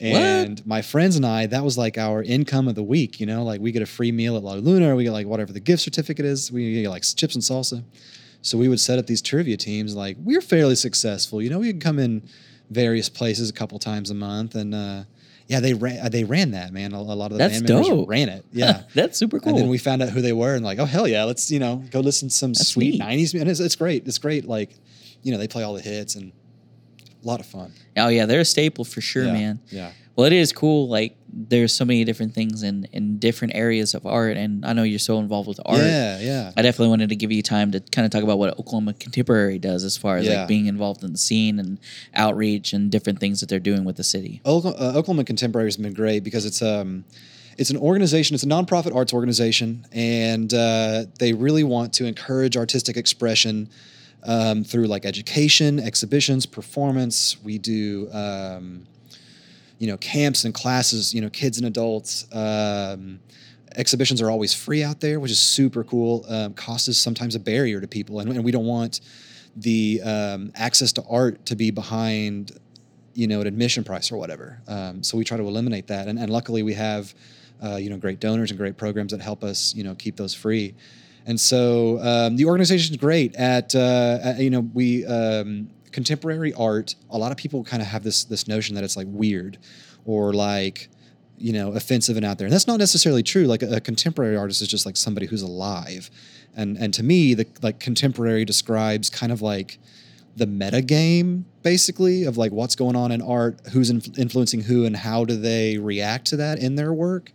and 0.00 0.64
my 0.66 0.80
friends 0.80 1.16
and 1.16 1.26
I, 1.26 1.44
that 1.46 1.62
was 1.62 1.76
like 1.76 1.98
our 1.98 2.22
income 2.22 2.68
of 2.68 2.74
the 2.74 2.82
week. 2.82 3.20
You 3.20 3.26
know, 3.26 3.44
like 3.44 3.60
we 3.60 3.70
get 3.70 3.82
a 3.82 3.86
free 3.86 4.10
meal 4.10 4.38
at 4.38 4.42
La 4.42 4.54
Luna, 4.54 4.90
or 4.90 4.96
we 4.96 5.04
get 5.04 5.12
like 5.12 5.26
whatever 5.26 5.52
the 5.52 5.60
gift 5.60 5.82
certificate 5.82 6.24
is. 6.24 6.50
We 6.50 6.80
get 6.80 6.88
like 6.88 7.02
chips 7.02 7.34
and 7.34 7.44
salsa. 7.44 7.84
So 8.40 8.56
we 8.56 8.66
would 8.68 8.80
set 8.80 8.98
up 8.98 9.06
these 9.06 9.20
trivia 9.20 9.58
teams. 9.58 9.94
Like 9.94 10.16
we're 10.20 10.40
fairly 10.40 10.74
successful. 10.76 11.42
You 11.42 11.50
know, 11.50 11.58
we 11.58 11.70
can 11.70 11.80
come 11.80 11.98
in 11.98 12.22
various 12.70 13.10
places 13.10 13.50
a 13.50 13.52
couple 13.52 13.78
times 13.78 14.10
a 14.10 14.14
month, 14.14 14.54
and 14.54 14.74
uh, 14.74 15.04
yeah, 15.48 15.60
they 15.60 15.72
ran 15.72 16.04
uh, 16.04 16.08
they 16.10 16.24
ran 16.24 16.50
that 16.50 16.72
man. 16.72 16.92
A, 16.92 16.98
a 16.98 17.00
lot 17.00 17.26
of 17.26 17.32
the 17.32 17.38
That's 17.38 17.54
band 17.60 17.68
members 17.68 17.88
dope. 17.88 18.08
ran 18.08 18.28
it. 18.28 18.44
Yeah. 18.52 18.82
that's 18.94 19.18
super 19.18 19.40
cool. 19.40 19.50
And 19.54 19.58
then 19.58 19.68
we 19.68 19.78
found 19.78 20.02
out 20.02 20.10
who 20.10 20.20
they 20.20 20.34
were 20.34 20.54
and 20.54 20.62
like, 20.62 20.78
oh 20.78 20.84
hell 20.84 21.08
yeah, 21.08 21.24
let's 21.24 21.50
you 21.50 21.58
know 21.58 21.82
go 21.90 22.00
listen 22.00 22.28
to 22.28 22.34
some 22.34 22.52
That's 22.52 22.68
sweet 22.68 23.00
neat. 23.00 23.02
'90s. 23.02 23.40
And 23.40 23.48
it's, 23.50 23.58
it's 23.58 23.74
great. 23.74 24.06
It's 24.06 24.18
great. 24.18 24.44
Like, 24.44 24.76
you 25.22 25.32
know, 25.32 25.38
they 25.38 25.48
play 25.48 25.62
all 25.62 25.72
the 25.72 25.80
hits 25.80 26.16
and 26.16 26.32
a 27.22 27.26
lot 27.26 27.40
of 27.40 27.46
fun. 27.46 27.72
oh 27.96 28.08
yeah, 28.08 28.26
they're 28.26 28.40
a 28.40 28.44
staple 28.44 28.84
for 28.84 29.00
sure, 29.00 29.24
yeah. 29.24 29.32
man. 29.32 29.60
Yeah. 29.68 29.92
Well, 30.18 30.26
it 30.26 30.32
is 30.32 30.52
cool. 30.52 30.88
Like 30.88 31.16
there's 31.32 31.72
so 31.72 31.84
many 31.84 32.02
different 32.02 32.34
things 32.34 32.64
in 32.64 32.88
in 32.92 33.18
different 33.20 33.54
areas 33.54 33.94
of 33.94 34.04
art, 34.04 34.36
and 34.36 34.66
I 34.66 34.72
know 34.72 34.82
you're 34.82 34.98
so 34.98 35.20
involved 35.20 35.46
with 35.46 35.60
art. 35.64 35.78
Yeah. 35.78 36.18
Yeah. 36.18 36.52
I 36.56 36.62
definitely 36.62 36.88
wanted 36.88 37.10
to 37.10 37.14
give 37.14 37.30
you 37.30 37.40
time 37.40 37.70
to 37.70 37.78
kind 37.78 38.04
of 38.04 38.10
talk 38.10 38.24
about 38.24 38.36
what 38.36 38.58
Oklahoma 38.58 38.94
Contemporary 38.94 39.60
does 39.60 39.84
as 39.84 39.96
far 39.96 40.16
as 40.16 40.26
Yeah. 40.26 40.40
like 40.40 40.48
being 40.48 40.66
involved 40.66 41.04
in 41.04 41.12
the 41.12 41.18
scene 41.18 41.60
and 41.60 41.78
outreach 42.14 42.72
and 42.72 42.90
different 42.90 43.20
things 43.20 43.38
that 43.38 43.48
they're 43.48 43.60
doing 43.60 43.84
with 43.84 43.94
the 43.94 44.02
city. 44.02 44.40
Oklahoma, 44.44 44.82
uh, 44.84 44.98
Oklahoma 44.98 45.22
Contemporary 45.22 45.68
has 45.68 45.76
been 45.76 45.92
great 45.92 46.24
because 46.24 46.44
it's 46.44 46.62
um 46.62 47.04
it's 47.56 47.70
an 47.70 47.76
organization, 47.76 48.34
it's 48.34 48.42
a 48.42 48.48
nonprofit 48.48 48.92
arts 48.96 49.12
organization, 49.12 49.86
and 49.92 50.52
uh, 50.52 51.04
they 51.20 51.32
really 51.32 51.62
want 51.62 51.92
to 51.92 52.06
encourage 52.06 52.56
artistic 52.56 52.96
expression 52.96 53.68
um, 54.24 54.64
through 54.64 54.86
like 54.86 55.06
education, 55.06 55.78
exhibitions, 55.78 56.44
performance. 56.44 57.36
We 57.44 57.58
do 57.58 58.08
um, 58.12 58.86
you 59.78 59.86
know 59.86 59.96
camps 59.96 60.44
and 60.44 60.54
classes, 60.54 61.14
you 61.14 61.20
know 61.20 61.30
kids 61.30 61.58
and 61.58 61.66
adults. 61.66 62.26
Um, 62.34 63.20
exhibitions 63.76 64.20
are 64.22 64.30
always 64.30 64.54
free 64.54 64.82
out 64.82 65.00
there, 65.00 65.20
which 65.20 65.30
is 65.30 65.38
super 65.38 65.84
cool. 65.84 66.24
Um, 66.28 66.54
cost 66.54 66.88
is 66.88 66.98
sometimes 66.98 67.34
a 67.34 67.40
barrier 67.40 67.80
to 67.80 67.86
people, 67.86 68.20
and, 68.20 68.30
and 68.30 68.44
we 68.44 68.50
don't 68.50 68.66
want 68.66 69.00
the 69.56 70.00
um, 70.02 70.52
access 70.54 70.92
to 70.92 71.04
art 71.08 71.44
to 71.46 71.56
be 71.56 71.70
behind 71.70 72.58
you 73.18 73.26
know, 73.26 73.40
an 73.40 73.48
admission 73.48 73.82
price 73.82 74.12
or 74.12 74.16
whatever. 74.16 74.60
Um, 74.68 75.02
so 75.02 75.18
we 75.18 75.24
try 75.24 75.36
to 75.36 75.42
eliminate 75.42 75.88
that, 75.88 76.06
and, 76.06 76.20
and 76.20 76.30
luckily 76.30 76.62
we 76.62 76.74
have, 76.74 77.12
uh, 77.60 77.74
you 77.74 77.90
know, 77.90 77.96
great 77.96 78.20
donors 78.20 78.52
and 78.52 78.58
great 78.58 78.76
programs 78.76 79.10
that 79.10 79.20
help 79.20 79.42
us, 79.42 79.74
you 79.74 79.82
know, 79.82 79.96
keep 79.96 80.14
those 80.14 80.34
free. 80.34 80.76
And 81.26 81.38
so 81.38 81.98
um, 82.00 82.36
the 82.36 82.44
organization 82.44 82.94
is 82.94 82.96
great 82.96 83.34
at, 83.34 83.74
uh, 83.74 84.18
at, 84.22 84.38
you 84.38 84.50
know 84.50 84.60
we 84.72 85.04
um, 85.04 85.68
contemporary 85.98 86.54
art. 86.54 86.94
A 87.10 87.18
lot 87.18 87.32
of 87.32 87.38
people 87.38 87.64
kind 87.64 87.82
of 87.82 87.88
have 87.88 88.04
this 88.04 88.22
this 88.22 88.46
notion 88.46 88.76
that 88.76 88.84
it's 88.84 88.96
like 88.96 89.08
weird 89.10 89.58
or 90.04 90.32
like 90.32 90.88
you 91.38 91.52
know 91.52 91.72
offensive 91.72 92.16
and 92.16 92.24
out 92.24 92.38
there, 92.38 92.46
and 92.46 92.54
that's 92.54 92.68
not 92.68 92.78
necessarily 92.78 93.24
true. 93.24 93.46
Like 93.46 93.64
a, 93.64 93.76
a 93.78 93.80
contemporary 93.80 94.36
artist 94.36 94.62
is 94.62 94.68
just 94.68 94.86
like 94.86 94.96
somebody 94.96 95.26
who's 95.26 95.42
alive, 95.42 96.08
and 96.54 96.76
and 96.76 96.94
to 96.94 97.02
me 97.02 97.34
the 97.34 97.46
like 97.62 97.80
contemporary 97.80 98.44
describes 98.44 99.10
kind 99.10 99.32
of 99.32 99.42
like 99.42 99.80
the 100.36 100.46
meta 100.46 100.82
game 100.82 101.46
basically 101.64 102.22
of 102.22 102.36
like 102.36 102.52
what's 102.52 102.76
going 102.76 102.94
on 102.94 103.10
in 103.10 103.20
art, 103.20 103.58
who's 103.72 103.90
inf- 103.90 104.16
influencing 104.16 104.60
who, 104.60 104.84
and 104.84 104.96
how 104.96 105.24
do 105.24 105.36
they 105.36 105.78
react 105.78 106.28
to 106.28 106.36
that 106.36 106.60
in 106.60 106.76
their 106.76 106.92
work. 106.92 107.32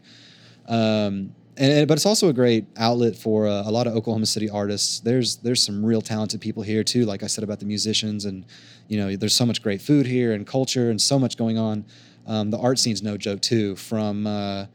Um, 0.69 1.35
and, 1.57 1.87
but 1.87 1.95
it's 1.95 2.05
also 2.05 2.29
a 2.29 2.33
great 2.33 2.65
outlet 2.77 3.15
for 3.15 3.47
uh, 3.47 3.63
a 3.65 3.71
lot 3.71 3.87
of 3.87 3.95
Oklahoma 3.95 4.25
City 4.25 4.49
artists. 4.49 4.99
There's 4.99 5.37
there's 5.37 5.61
some 5.61 5.85
real 5.85 6.01
talented 6.01 6.41
people 6.41 6.63
here 6.63 6.83
too. 6.83 7.05
Like 7.05 7.23
I 7.23 7.27
said 7.27 7.43
about 7.43 7.59
the 7.59 7.65
musicians, 7.65 8.25
and 8.25 8.45
you 8.87 8.97
know, 8.97 9.15
there's 9.15 9.35
so 9.35 9.45
much 9.45 9.61
great 9.61 9.81
food 9.81 10.05
here 10.05 10.33
and 10.33 10.47
culture, 10.47 10.89
and 10.89 10.99
so 11.01 11.19
much 11.19 11.37
going 11.37 11.57
on. 11.57 11.85
Um, 12.25 12.49
the 12.51 12.57
art 12.57 12.79
scene's 12.79 13.03
no 13.03 13.17
joke 13.17 13.41
too. 13.41 13.75
From 13.75 14.25
uh, 14.25 14.65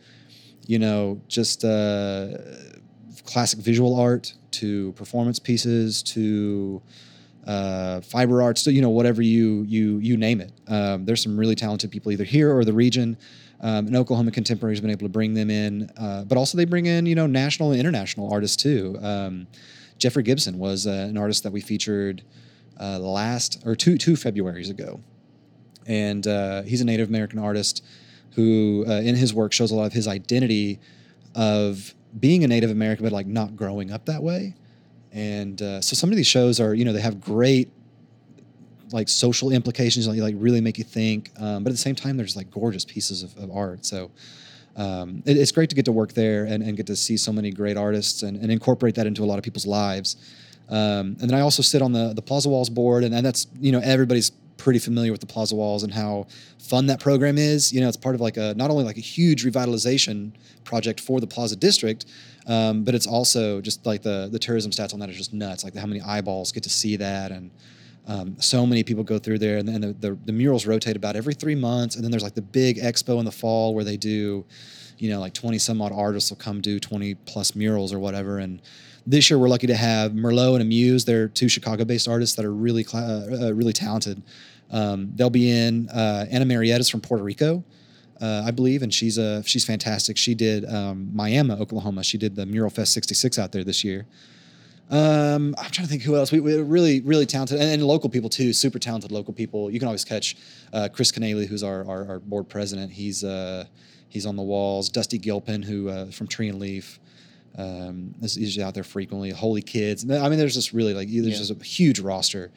you 0.66 0.78
know 0.78 1.20
just 1.28 1.64
uh, 1.64 2.28
classic 3.24 3.58
visual 3.58 3.98
art 3.98 4.34
to 4.52 4.92
performance 4.92 5.38
pieces 5.38 6.02
to 6.02 6.82
uh, 7.46 8.02
fiber 8.02 8.42
arts, 8.42 8.62
to, 8.64 8.72
you 8.72 8.82
know, 8.82 8.90
whatever 8.90 9.22
you 9.22 9.64
you 9.66 9.98
you 9.98 10.16
name 10.16 10.40
it. 10.40 10.52
Um, 10.68 11.06
there's 11.06 11.22
some 11.22 11.36
really 11.38 11.54
talented 11.54 11.90
people 11.90 12.12
either 12.12 12.24
here 12.24 12.54
or 12.54 12.64
the 12.64 12.72
region. 12.74 13.16
Um, 13.60 13.88
and 13.88 13.96
Oklahoma 13.96 14.30
Contemporary 14.30 14.74
has 14.74 14.80
been 14.80 14.90
able 14.90 15.06
to 15.06 15.12
bring 15.12 15.34
them 15.34 15.50
in, 15.50 15.90
uh, 15.96 16.24
but 16.24 16.38
also 16.38 16.56
they 16.56 16.64
bring 16.64 16.86
in 16.86 17.06
you 17.06 17.14
know 17.14 17.26
national 17.26 17.72
and 17.72 17.80
international 17.80 18.32
artists 18.32 18.56
too. 18.56 18.98
Um, 19.02 19.46
Jeffrey 19.98 20.22
Gibson 20.22 20.58
was 20.58 20.86
uh, 20.86 21.06
an 21.08 21.16
artist 21.16 21.42
that 21.42 21.52
we 21.52 21.60
featured 21.60 22.22
uh, 22.80 22.98
last 23.00 23.62
or 23.66 23.74
two 23.74 23.98
two 23.98 24.12
Februarys 24.12 24.70
ago, 24.70 25.00
and 25.86 26.26
uh, 26.26 26.62
he's 26.62 26.80
a 26.80 26.84
Native 26.84 27.08
American 27.08 27.38
artist 27.38 27.84
who, 28.32 28.84
uh, 28.86 29.00
in 29.00 29.16
his 29.16 29.34
work, 29.34 29.52
shows 29.52 29.72
a 29.72 29.74
lot 29.74 29.86
of 29.86 29.92
his 29.92 30.06
identity 30.06 30.78
of 31.34 31.94
being 32.20 32.44
a 32.44 32.48
Native 32.48 32.70
American, 32.70 33.04
but 33.04 33.12
like 33.12 33.26
not 33.26 33.56
growing 33.56 33.90
up 33.90 34.06
that 34.06 34.22
way. 34.22 34.54
And 35.12 35.60
uh, 35.60 35.80
so 35.80 35.94
some 35.94 36.10
of 36.10 36.16
these 36.16 36.26
shows 36.26 36.60
are, 36.60 36.74
you 36.74 36.84
know, 36.84 36.92
they 36.92 37.00
have 37.00 37.20
great 37.20 37.70
like 38.92 39.08
social 39.08 39.50
implications, 39.50 40.08
like, 40.08 40.18
like 40.18 40.34
really 40.38 40.60
make 40.60 40.78
you 40.78 40.84
think. 40.84 41.30
Um, 41.38 41.64
but 41.64 41.70
at 41.70 41.74
the 41.74 41.78
same 41.78 41.94
time, 41.94 42.16
there's 42.16 42.36
like 42.36 42.50
gorgeous 42.50 42.84
pieces 42.84 43.22
of, 43.22 43.36
of 43.36 43.50
art. 43.50 43.84
So 43.84 44.10
um, 44.76 45.22
it, 45.26 45.36
it's 45.36 45.52
great 45.52 45.70
to 45.70 45.76
get 45.76 45.84
to 45.86 45.92
work 45.92 46.12
there 46.12 46.44
and, 46.44 46.62
and 46.62 46.76
get 46.76 46.86
to 46.86 46.96
see 46.96 47.16
so 47.16 47.32
many 47.32 47.50
great 47.50 47.76
artists 47.76 48.22
and, 48.22 48.36
and 48.40 48.50
incorporate 48.50 48.94
that 48.94 49.06
into 49.06 49.22
a 49.22 49.26
lot 49.26 49.38
of 49.38 49.44
people's 49.44 49.66
lives. 49.66 50.16
Um, 50.68 51.16
and 51.20 51.30
then 51.30 51.34
I 51.34 51.40
also 51.40 51.62
sit 51.62 51.80
on 51.80 51.92
the 51.92 52.12
the 52.14 52.22
Plaza 52.22 52.48
Walls 52.48 52.68
board, 52.68 53.02
and, 53.04 53.14
and 53.14 53.24
that's 53.24 53.46
you 53.58 53.72
know 53.72 53.80
everybody's 53.82 54.30
pretty 54.58 54.78
familiar 54.78 55.12
with 55.12 55.20
the 55.20 55.26
Plaza 55.26 55.54
Walls 55.54 55.82
and 55.82 55.94
how 55.94 56.26
fun 56.58 56.86
that 56.86 57.00
program 57.00 57.38
is. 57.38 57.72
You 57.72 57.80
know, 57.80 57.88
it's 57.88 57.96
part 57.96 58.14
of 58.14 58.20
like 58.20 58.36
a 58.36 58.54
not 58.54 58.70
only 58.70 58.84
like 58.84 58.98
a 58.98 59.00
huge 59.00 59.44
revitalization 59.44 60.32
project 60.64 61.00
for 61.00 61.20
the 61.20 61.26
Plaza 61.26 61.56
District, 61.56 62.04
um, 62.46 62.84
but 62.84 62.94
it's 62.94 63.06
also 63.06 63.60
just 63.60 63.86
like 63.86 64.02
the 64.02 64.28
the 64.30 64.38
tourism 64.38 64.70
stats 64.70 64.92
on 64.92 65.00
that 65.00 65.08
are 65.08 65.14
just 65.14 65.32
nuts. 65.32 65.64
Like 65.64 65.74
how 65.74 65.86
many 65.86 66.02
eyeballs 66.02 66.52
get 66.52 66.64
to 66.64 66.70
see 66.70 66.96
that, 66.96 67.30
and 67.30 67.50
um, 68.08 68.36
so 68.40 68.66
many 68.66 68.82
people 68.82 69.04
go 69.04 69.18
through 69.18 69.38
there. 69.38 69.58
And 69.58 69.68
then 69.68 69.80
the, 69.82 69.92
the, 69.92 70.18
the 70.24 70.32
murals 70.32 70.66
rotate 70.66 70.96
about 70.96 71.14
every 71.14 71.34
three 71.34 71.54
months, 71.54 71.94
and 71.94 72.02
then 72.02 72.10
there's 72.10 72.22
like 72.22 72.34
the 72.34 72.42
big 72.42 72.78
expo 72.78 73.18
in 73.18 73.24
the 73.24 73.30
fall 73.32 73.74
where 73.74 73.84
they 73.84 73.98
do, 73.98 74.44
you 74.96 75.10
know, 75.10 75.20
like 75.20 75.34
twenty 75.34 75.58
some 75.58 75.80
odd 75.80 75.92
artists 75.92 76.30
will 76.30 76.38
come 76.38 76.60
do 76.60 76.80
twenty 76.80 77.14
plus 77.14 77.54
murals 77.54 77.92
or 77.92 77.98
whatever, 77.98 78.38
and 78.38 78.62
this 79.06 79.30
year 79.30 79.38
we're 79.38 79.48
lucky 79.48 79.66
to 79.66 79.76
have 79.76 80.12
Merlot 80.12 80.54
and 80.54 80.62
Amuse. 80.62 81.04
They're 81.04 81.28
two 81.28 81.48
Chicago-based 81.48 82.06
artists 82.08 82.36
that 82.36 82.44
are 82.44 82.52
really 82.52 82.84
uh, 82.92 82.98
uh, 82.98 83.52
really 83.54 83.72
talented. 83.72 84.22
Um, 84.70 85.12
they'll 85.14 85.30
be 85.30 85.50
in 85.50 85.88
uh, 85.88 86.26
Ana 86.30 86.44
Marietta's 86.44 86.90
from 86.90 87.00
Puerto 87.00 87.24
Rico, 87.24 87.64
uh, 88.20 88.42
I 88.46 88.50
believe, 88.50 88.82
and 88.82 88.92
she's 88.92 89.16
a 89.16 89.42
she's 89.44 89.64
fantastic. 89.64 90.16
She 90.16 90.34
did 90.34 90.66
um, 90.66 91.10
Miami, 91.14 91.54
Oklahoma. 91.54 92.04
She 92.04 92.18
did 92.18 92.36
the 92.36 92.46
Mural 92.46 92.70
Fest 92.70 92.92
'66 92.92 93.38
out 93.38 93.52
there 93.52 93.64
this 93.64 93.82
year. 93.84 94.06
Um, 94.90 95.54
I'm 95.58 95.70
trying 95.70 95.86
to 95.86 95.90
think 95.90 96.02
who 96.02 96.16
else. 96.16 96.32
We, 96.32 96.40
we're 96.40 96.62
really, 96.62 97.00
really 97.00 97.26
talented, 97.26 97.60
and, 97.60 97.70
and, 97.70 97.82
local 97.82 98.08
people 98.08 98.30
too. 98.30 98.54
Super 98.54 98.78
talented 98.78 99.12
local 99.12 99.34
people. 99.34 99.70
You 99.70 99.78
can 99.78 99.86
always 99.86 100.04
catch 100.04 100.36
uh, 100.72 100.88
Chris 100.90 101.12
Canale, 101.12 101.46
who's 101.46 101.62
our, 101.62 101.86
our, 101.86 102.08
our, 102.08 102.18
board 102.20 102.48
president. 102.48 102.92
He's 102.92 103.22
uh, 103.22 103.66
he's 104.08 104.24
on 104.24 104.36
the 104.36 104.42
walls. 104.42 104.88
Dusty 104.88 105.18
Gilpin, 105.18 105.62
who 105.62 105.90
uh, 105.90 106.10
from 106.10 106.26
Tree 106.26 106.48
and 106.48 106.58
Leaf, 106.58 106.98
um, 107.58 108.14
is 108.22 108.38
usually 108.38 108.64
out 108.64 108.72
there 108.72 108.84
frequently. 108.84 109.30
Holy 109.30 109.60
Kids. 109.60 110.10
I 110.10 110.28
mean, 110.28 110.38
there's 110.38 110.54
just 110.54 110.72
really 110.72 110.94
like 110.94 111.08
there's 111.08 111.26
yeah. 111.26 111.36
just 111.36 111.50
a 111.50 111.62
huge 111.62 112.00
roster. 112.00 112.50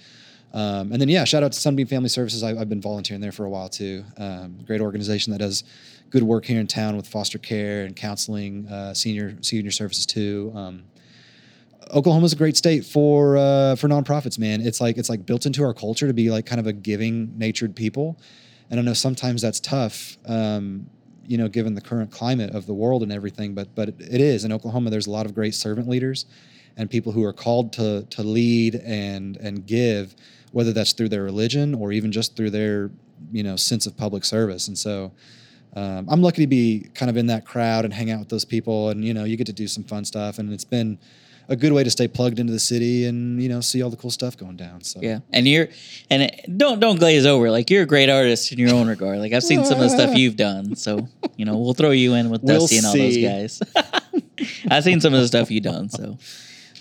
Um, 0.53 0.91
and 0.91 1.01
then 1.01 1.09
yeah, 1.09 1.23
shout 1.23 1.43
out 1.43 1.51
to 1.53 1.59
Sunbeam 1.59 1.88
Family 1.88 2.09
Services. 2.09 2.43
I, 2.43 2.55
have 2.55 2.69
been 2.69 2.82
volunteering 2.82 3.21
there 3.21 3.32
for 3.32 3.45
a 3.45 3.49
while 3.49 3.69
too. 3.69 4.03
Um, 4.17 4.57
great 4.65 4.82
organization 4.82 5.32
that 5.32 5.39
does 5.39 5.63
good 6.09 6.23
work 6.23 6.45
here 6.45 6.59
in 6.59 6.67
town 6.67 6.97
with 6.97 7.07
foster 7.07 7.38
care 7.38 7.84
and 7.84 7.95
counseling, 7.95 8.67
uh, 8.67 8.93
senior 8.93 9.36
senior 9.41 9.71
services 9.71 10.05
too. 10.05 10.51
Um, 10.55 10.84
Oklahoma's 11.89 12.34
a 12.34 12.36
great 12.36 12.55
state 12.55 12.86
for 12.86 13.38
uh, 13.38 13.75
for 13.75 13.88
nonprofits, 13.88 14.38
man. 14.38 14.61
It's 14.61 14.79
like 14.79 14.97
it's 14.97 15.09
like 15.09 15.25
built 15.25 15.45
into 15.45 15.63
our 15.63 15.73
culture 15.73 16.07
to 16.07 16.13
be 16.13 16.29
like 16.29 16.45
kind 16.45 16.59
of 16.59 16.67
a 16.67 16.73
giving 16.73 17.38
natured 17.38 17.75
people, 17.75 18.19
and 18.69 18.79
I 18.79 18.84
know 18.84 18.93
sometimes 18.93 19.41
that's 19.41 19.59
tough, 19.59 20.17
um, 20.27 20.88
you 21.25 21.38
know, 21.38 21.47
given 21.47 21.73
the 21.73 21.82
current 21.82 22.11
climate 22.11 22.53
of 22.53 22.65
the 22.65 22.73
world 22.73 23.03
and 23.03 23.11
everything. 23.11 23.53
But 23.53 23.73
but 23.75 23.89
it 23.89 24.21
is 24.21 24.45
in 24.45 24.51
Oklahoma. 24.51 24.89
There's 24.89 25.07
a 25.07 25.11
lot 25.11 25.25
of 25.25 25.34
great 25.34 25.55
servant 25.55 25.89
leaders, 25.89 26.25
and 26.77 26.89
people 26.89 27.11
who 27.11 27.23
are 27.23 27.34
called 27.34 27.73
to 27.73 28.03
to 28.09 28.23
lead 28.23 28.75
and 28.75 29.38
and 29.38 29.65
give 29.65 30.15
whether 30.51 30.73
that's 30.73 30.91
through 30.91 31.09
their 31.09 31.23
religion 31.23 31.73
or 31.73 31.91
even 31.93 32.11
just 32.11 32.36
through 32.36 32.49
their 32.49 32.91
you 33.32 33.43
know 33.43 33.55
sense 33.55 33.86
of 33.86 33.97
public 33.97 34.23
service. 34.23 34.67
And 34.67 34.77
so 34.77 35.11
um, 35.75 36.07
I'm 36.09 36.21
lucky 36.21 36.41
to 36.41 36.47
be 36.47 36.89
kind 36.93 37.09
of 37.09 37.17
in 37.17 37.27
that 37.27 37.45
crowd 37.45 37.86
and 37.86 37.93
hang 37.93 38.11
out 38.11 38.19
with 38.19 38.29
those 38.29 38.45
people, 38.45 38.89
and 38.89 39.03
you 39.03 39.13
know 39.13 39.23
you 39.23 39.36
get 39.36 39.47
to 39.47 39.53
do 39.53 39.67
some 39.67 39.84
fun 39.84 40.05
stuff, 40.05 40.38
and 40.38 40.53
it's 40.53 40.65
been 40.65 40.99
a 41.51 41.55
good 41.57 41.73
way 41.73 41.83
to 41.83 41.91
stay 41.91 42.07
plugged 42.07 42.39
into 42.39 42.53
the 42.53 42.59
city 42.59 43.05
and 43.05 43.43
you 43.43 43.49
know 43.49 43.59
see 43.59 43.83
all 43.83 43.89
the 43.89 43.97
cool 43.97 44.09
stuff 44.09 44.37
going 44.37 44.55
down. 44.55 44.81
So 44.81 44.99
yeah, 45.01 45.19
and 45.31 45.47
you're 45.47 45.67
and 46.09 46.23
it, 46.23 46.57
don't 46.57 46.79
don't 46.79 46.97
glaze 46.97 47.25
over. 47.25 47.51
Like 47.51 47.69
you're 47.69 47.83
a 47.83 47.85
great 47.85 48.09
artist 48.09 48.51
in 48.53 48.57
your 48.57 48.73
own 48.73 48.87
regard. 48.87 49.19
Like 49.19 49.33
I've 49.33 49.43
seen 49.43 49.63
some 49.65 49.79
of 49.79 49.83
the 49.83 49.89
stuff 49.89 50.17
you've 50.17 50.37
done, 50.37 50.75
so 50.75 51.07
you 51.35 51.45
know 51.45 51.57
we'll 51.57 51.73
throw 51.73 51.91
you 51.91 52.13
in 52.13 52.29
with 52.29 52.41
we'll 52.41 52.61
Dusty 52.61 52.77
and 52.77 52.85
all 52.85 52.93
those 52.93 53.17
guys. 53.17 53.61
I've 54.71 54.83
seen 54.83 55.01
some 55.01 55.13
of 55.13 55.19
the 55.19 55.27
stuff 55.27 55.51
you've 55.51 55.63
done, 55.63 55.89
so 55.89 56.17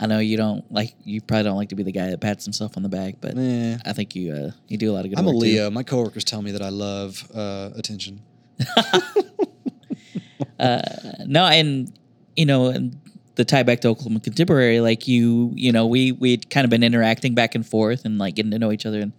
I 0.01 0.07
know 0.07 0.21
you 0.21 0.37
don't 0.37 0.71
like 0.73 0.95
you 1.05 1.21
probably 1.21 1.45
don't 1.45 1.57
like 1.57 1.71
to 1.71 1.75
be 1.75 1.83
the 1.83 1.93
guy 1.93 2.11
that 2.11 2.21
pats 2.21 2.45
himself 2.45 2.77
on 2.77 2.85
the 2.85 2.89
back, 2.89 3.17
but 3.21 3.37
eh. 3.37 3.77
I 3.85 3.93
think 3.93 4.15
you 4.15 4.33
uh, 4.33 4.51
you 4.69 4.79
do 4.79 4.91
a 4.91 4.95
lot 4.95 5.05
of 5.05 5.11
good. 5.11 5.19
I'm 5.19 5.27
a 5.27 5.31
Leo. 5.31 5.69
Too. 5.69 5.75
My 5.75 5.83
coworkers 5.83 6.25
tell 6.25 6.43
me 6.43 6.53
that 6.53 6.63
I 6.63 6.69
love 6.69 7.29
uh, 7.35 7.71
attention. 7.75 8.23
uh, 10.61 10.83
no, 11.27 11.45
and 11.45 11.93
you 12.37 12.47
know 12.47 12.73
the 13.41 13.45
tie 13.47 13.63
back 13.63 13.81
to 13.81 13.89
Oklahoma 13.89 14.21
Contemporary, 14.21 14.81
like 14.81 15.09
you, 15.09 15.51
you 15.55 15.73
know, 15.73 15.87
we 15.87 16.13
we'd 16.13 16.51
kind 16.51 16.65
of 16.65 16.71
been 16.71 16.83
interacting 16.83 17.35
back 17.35 17.55
and 17.55 17.67
forth 17.67 18.05
and 18.05 18.19
like 18.19 18.35
getting 18.35 18.51
to 18.51 18.59
know 18.59 18.71
each 18.71 18.85
other, 18.85 19.01
and 19.01 19.13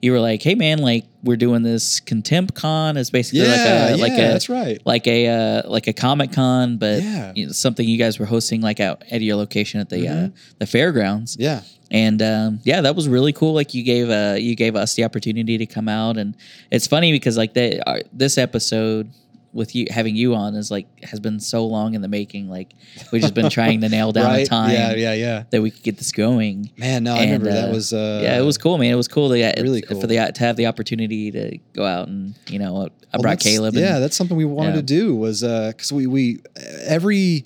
you 0.00 0.10
were 0.10 0.20
like, 0.20 0.42
"Hey, 0.42 0.54
man, 0.54 0.78
like 0.78 1.04
we're 1.22 1.36
doing 1.36 1.62
this 1.62 2.00
Contempt 2.00 2.54
Con. 2.54 2.96
It's 2.96 3.10
basically 3.10 3.42
yeah, 3.42 3.90
like 3.90 3.98
a 3.98 4.02
like 4.02 4.12
a 4.12 4.32
that's 4.32 4.48
right, 4.48 4.80
like 4.86 5.06
a 5.06 5.28
uh, 5.28 5.70
like 5.70 5.86
a 5.86 5.92
Comic 5.92 6.32
Con, 6.32 6.78
but 6.78 7.02
yeah. 7.02 7.32
you 7.36 7.46
know, 7.46 7.52
something 7.52 7.86
you 7.86 7.98
guys 7.98 8.18
were 8.18 8.24
hosting 8.24 8.62
like 8.62 8.80
out 8.80 9.04
at 9.10 9.20
your 9.20 9.36
location 9.36 9.80
at 9.80 9.90
the 9.90 10.08
uh, 10.08 10.12
mm-hmm. 10.12 10.24
uh, 10.26 10.54
the 10.60 10.66
fairgrounds. 10.66 11.36
Yeah, 11.38 11.60
and 11.90 12.22
um, 12.22 12.60
yeah, 12.62 12.80
that 12.80 12.96
was 12.96 13.06
really 13.06 13.34
cool. 13.34 13.52
Like 13.52 13.74
you 13.74 13.82
gave 13.82 14.08
uh, 14.08 14.36
you 14.38 14.56
gave 14.56 14.76
us 14.76 14.94
the 14.94 15.04
opportunity 15.04 15.58
to 15.58 15.66
come 15.66 15.88
out, 15.88 16.16
and 16.16 16.34
it's 16.70 16.86
funny 16.86 17.12
because 17.12 17.36
like 17.36 17.52
they, 17.52 17.80
uh, 17.80 17.98
this 18.14 18.38
episode 18.38 19.10
with 19.58 19.74
you 19.74 19.86
having 19.90 20.16
you 20.16 20.34
on 20.34 20.54
is 20.54 20.70
like 20.70 20.86
has 21.04 21.20
been 21.20 21.40
so 21.40 21.66
long 21.66 21.94
in 21.94 22.00
the 22.00 22.08
making. 22.08 22.48
Like 22.48 22.72
we've 23.12 23.20
just 23.20 23.34
been 23.34 23.50
trying 23.50 23.82
to 23.82 23.88
nail 23.88 24.12
down 24.18 24.26
right? 24.26 24.46
a 24.46 24.48
time. 24.48 24.70
Yeah, 24.70 24.94
yeah, 24.94 25.12
yeah. 25.12 25.44
That 25.50 25.60
we 25.60 25.70
could 25.70 25.82
get 25.82 25.98
this 25.98 26.12
going. 26.12 26.70
Man, 26.78 27.04
no, 27.04 27.12
and, 27.12 27.20
I 27.20 27.24
remember 27.24 27.50
uh, 27.50 27.54
that 27.54 27.72
was. 27.72 27.92
Uh, 27.92 28.20
yeah, 28.22 28.38
it 28.38 28.44
was 28.44 28.56
cool, 28.56 28.78
man. 28.78 28.92
It 28.92 28.96
was 28.96 29.08
cool. 29.08 29.28
To, 29.28 29.34
really 29.34 29.82
cool 29.82 30.00
for 30.00 30.06
the 30.06 30.32
to 30.32 30.40
have 30.40 30.56
the 30.56 30.66
opportunity 30.66 31.30
to 31.32 31.58
go 31.74 31.84
out 31.84 32.08
and 32.08 32.34
you 32.48 32.58
know 32.58 32.76
I 33.12 33.16
well, 33.16 33.22
brought 33.22 33.40
Caleb. 33.40 33.74
yeah, 33.74 33.96
and, 33.96 34.02
that's 34.02 34.16
something 34.16 34.36
we 34.36 34.44
wanted 34.44 34.70
yeah. 34.70 34.76
to 34.76 34.82
do 34.82 35.16
was 35.16 35.42
because 35.42 35.92
uh, 35.92 35.96
we 35.96 36.06
we 36.06 36.40
every 36.86 37.44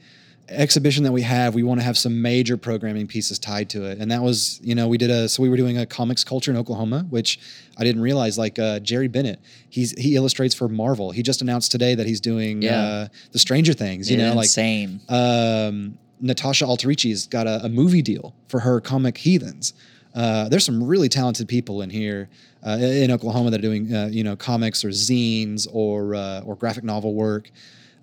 exhibition 0.53 1.05
that 1.05 1.13
we 1.13 1.23
have, 1.23 1.55
we 1.55 1.63
want 1.63 1.81
to 1.81 1.85
have 1.85 1.99
some 1.99 2.23
major 2.23 2.57
programming 2.57 3.07
pieces 3.07 3.39
tied 3.39 3.71
to 3.71 3.85
it. 3.85 3.99
And 3.99 4.11
that 4.11 4.23
was, 4.23 4.61
you 4.63 4.75
know, 4.75 4.89
we 4.89 4.99
did 4.99 5.11
a 5.11 5.29
so 5.29 5.43
we 5.43 5.49
were 5.49 5.57
doing 5.57 5.79
a 5.79 5.87
comics 5.87 6.25
culture 6.25 6.51
in 6.51 6.57
Oklahoma, 6.57 7.07
which 7.11 7.39
I 7.77 7.85
didn't 7.85 8.03
realize. 8.03 8.39
Like 8.39 8.59
uh, 8.59 8.81
Jerry 8.81 9.09
Bennett, 9.09 9.41
he's 9.69 9.93
he 9.93 10.17
illustrates 10.17 10.55
for 10.55 10.69
Marvel. 10.69 11.11
He 11.11 11.23
just 11.23 11.43
announced 11.43 11.73
today 11.73 11.95
that 11.95 12.07
he's 12.07 12.21
doing 12.21 12.63
yeah. 12.63 12.81
uh, 12.81 13.09
the 13.33 13.39
Stranger 13.39 13.73
Things. 13.73 14.11
You 14.11 14.19
yeah, 14.19 14.31
know, 14.31 14.37
like 14.37 14.47
insane. 14.47 15.01
Um, 15.09 15.99
Natasha 16.21 16.65
Alterici's 16.65 17.27
got 17.27 17.49
a, 17.49 17.65
a, 17.65 17.69
movie 17.69 18.01
deal 18.01 18.33
for 18.47 18.61
her 18.61 18.81
comic 18.81 19.19
Heathens. 19.19 19.75
Uh, 20.15 20.49
there's 20.49 20.65
some 20.65 20.83
really 20.83 21.09
talented 21.09 21.49
people 21.49 21.83
in 21.83 21.91
here 21.91 22.29
uh, 22.65 22.79
in 22.81 23.11
Oklahoma 23.11 23.51
that 23.51 23.59
are 23.59 23.63
doing, 23.63 23.93
uh, 23.93 24.09
you 24.11 24.23
know, 24.23 24.37
comics 24.37 24.85
or 24.85 24.89
zines 24.89 25.67
or 25.73 26.15
uh, 26.15 26.43
or 26.43 26.55
graphic 26.55 26.85
novel 26.85 27.15
work. 27.15 27.51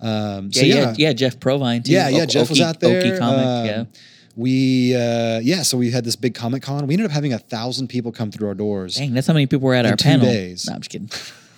Um, 0.01 0.49
yeah, 0.51 0.59
so 0.59 0.65
yeah, 0.65 0.93
yeah, 0.97 1.13
Jeff 1.13 1.39
Provine 1.39 1.83
too. 1.83 1.91
Yeah, 1.91 2.09
yeah, 2.09 2.25
Jeff 2.25 2.49
was 2.49 2.61
out 2.61 2.79
there. 2.79 3.01
Okie 3.01 3.19
comic, 3.19 3.45
um, 3.45 3.65
yeah. 3.65 3.83
we 4.35 4.95
uh, 4.95 5.39
yeah, 5.39 5.63
so 5.63 5.77
we 5.77 5.91
had 5.91 6.05
this 6.05 6.15
big 6.15 6.33
Comic 6.33 6.63
Con. 6.63 6.87
We 6.87 6.93
ended 6.93 7.07
up 7.07 7.11
having 7.11 7.33
a 7.33 7.39
thousand 7.39 7.89
people 7.89 8.11
come 8.11 8.31
through 8.31 8.47
our 8.47 8.55
doors. 8.55 8.95
Dang, 8.95 9.13
that's 9.13 9.27
how 9.27 9.33
many 9.33 9.47
people 9.47 9.67
were 9.67 9.75
at 9.75 9.85
our 9.85 9.95
two 9.95 10.03
panel. 10.03 10.25
days. 10.25 10.67
No, 10.67 10.75
I'm 10.75 10.81
just 10.81 10.91
kidding. 10.91 11.09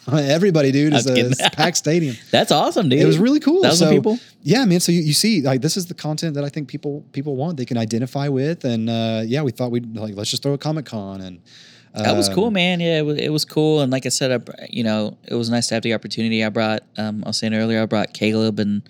Everybody, 0.12 0.72
dude, 0.72 0.94
is 0.94 1.06
a 1.06 1.46
a 1.46 1.50
packed 1.52 1.78
stadium. 1.78 2.16
That's 2.32 2.52
awesome, 2.52 2.90
dude. 2.90 3.00
It 3.00 3.06
was 3.06 3.20
really 3.20 3.40
cool. 3.40 3.62
Thousand 3.62 3.88
so, 3.88 3.94
people. 3.94 4.20
Yeah, 4.42 4.66
man. 4.66 4.80
So 4.80 4.92
you, 4.92 5.02
you 5.02 5.14
see, 5.14 5.42
like 5.42 5.62
this 5.62 5.78
is 5.78 5.86
the 5.86 5.94
content 5.94 6.34
that 6.34 6.44
I 6.44 6.50
think 6.50 6.68
people 6.68 7.06
people 7.12 7.36
want. 7.36 7.58
They 7.58 7.66
can 7.66 7.78
identify 7.78 8.28
with, 8.28 8.66
and 8.66 8.90
uh, 8.90 9.22
yeah, 9.26 9.44
we 9.44 9.52
thought 9.52 9.70
we'd 9.70 9.96
like 9.96 10.16
let's 10.16 10.32
just 10.32 10.42
throw 10.42 10.54
a 10.54 10.58
Comic 10.58 10.86
Con, 10.86 11.22
and 11.22 11.40
That 11.94 12.16
was 12.16 12.30
cool, 12.30 12.48
um, 12.48 12.54
man. 12.54 12.80
Yeah, 12.80 13.00
it 13.00 13.06
was, 13.06 13.18
it 13.18 13.30
was 13.30 13.46
cool. 13.46 13.82
And 13.82 13.92
like 13.92 14.06
I 14.06 14.10
said, 14.10 14.32
I, 14.32 14.68
you 14.70 14.84
know, 14.84 15.18
it 15.28 15.36
was 15.36 15.50
nice 15.50 15.68
to 15.68 15.74
have 15.76 15.84
the 15.84 15.94
opportunity. 15.94 16.44
I 16.44 16.50
brought, 16.50 16.84
um, 16.98 17.24
I 17.26 17.30
was 17.30 17.38
saying 17.38 17.54
earlier, 17.54 17.82
I 17.82 17.86
brought 17.86 18.14
Caleb 18.14 18.60
and 18.60 18.82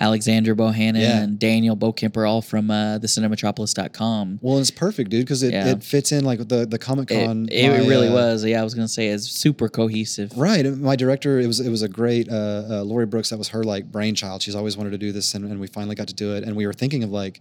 Alexander 0.00 0.54
Bohannon 0.54 1.00
Yeah. 1.00 1.22
and 1.22 1.38
Daniel 1.38 1.76
Bokemper 1.76 2.26
all 2.28 2.40
from 2.40 2.70
uh, 2.70 2.98
the 2.98 3.08
cinematropolis.com. 3.08 4.38
Well, 4.40 4.58
it's 4.58 4.70
perfect, 4.70 5.10
dude, 5.10 5.24
because 5.24 5.42
it, 5.42 5.52
Yeah. 5.52 5.68
it 5.72 5.82
fits 5.82 6.12
in 6.12 6.24
like 6.24 6.38
the 6.48 6.66
the 6.66 6.78
Comic 6.78 7.08
Con. 7.08 7.48
it 7.50 7.68
my, 7.68 7.78
really 7.78 8.08
uh, 8.08 8.12
was. 8.14 8.44
Yeah, 8.44 8.60
I 8.60 8.64
was 8.64 8.74
gonna 8.74 8.86
say 8.88 9.08
it's 9.08 9.28
super 9.28 9.68
cohesive. 9.68 10.32
Right. 10.36 10.64
My 10.66 10.94
director, 10.94 11.40
it 11.40 11.46
was 11.48 11.58
it 11.60 11.70
was 11.70 11.82
a 11.82 11.88
great 11.88 12.28
uh, 12.30 12.64
uh, 12.70 12.82
Lori 12.84 13.06
Brooks. 13.06 13.30
That 13.30 13.38
was 13.38 13.48
her 13.48 13.64
like 13.64 13.90
brainchild. 13.90 14.40
She's 14.42 14.54
always 14.54 14.76
wanted 14.76 14.90
to 14.90 14.98
do 14.98 15.10
this, 15.12 15.34
and, 15.34 15.44
and 15.44 15.58
we 15.60 15.66
finally 15.66 15.96
got 15.96 16.08
to 16.08 16.14
do 16.14 16.34
it. 16.36 16.44
And 16.44 16.54
we 16.56 16.64
were 16.66 16.72
thinking 16.72 17.02
of 17.02 17.10
like, 17.10 17.40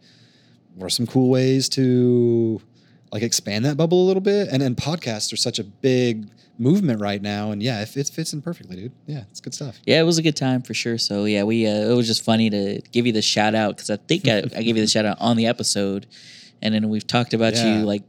what 0.76 0.88
are 0.88 0.90
some 0.90 1.06
cool 1.06 1.30
ways 1.30 1.70
to 1.70 2.60
like 3.12 3.24
expand 3.24 3.66
that 3.66 3.78
bubble 3.78 4.04
a 4.04 4.08
little 4.08 4.22
bit? 4.22 4.50
And 4.50 4.62
then 4.62 4.76
podcasts 4.76 5.32
are 5.34 5.38
such 5.38 5.60
a 5.60 5.64
big 5.64 6.30
movement 6.60 7.00
right 7.02 7.22
now. 7.22 7.52
And 7.52 7.62
yeah, 7.62 7.82
it, 7.82 7.96
it 7.96 8.08
fits 8.10 8.34
in 8.34 8.42
perfectly, 8.42 8.76
dude. 8.76 8.92
Yeah, 9.06 9.24
it's 9.30 9.40
good 9.40 9.54
stuff. 9.54 9.80
Yeah, 9.86 10.00
it 10.00 10.04
was 10.04 10.18
a 10.18 10.24
good 10.24 10.36
time 10.36 10.62
for 10.62 10.74
sure. 10.74 10.98
So 10.98 11.26
yeah, 11.26 11.44
we 11.44 11.68
uh, 11.68 11.92
it 11.92 11.96
was 11.96 12.08
just 12.08 12.24
funny 12.24 12.50
to 12.50 12.82
give 12.92 13.06
you 13.06 13.14
the 13.14 13.22
shout 13.22 13.56
out 13.56 13.76
because 13.78 13.90
I 13.90 13.98
think 13.98 14.28
I, 14.28 14.38
I 14.40 14.64
gave 14.64 14.76
you 14.76 14.82
the 14.82 14.88
shout 14.88 15.06
out 15.06 15.18
on 15.20 15.38
the 15.38 15.46
episode, 15.48 16.08
and 16.62 16.74
then 16.74 16.90
we've 16.90 17.06
talked 17.08 17.34
about 17.34 17.54
Yeah. 17.56 17.80
you 17.80 17.86
like. 17.86 18.04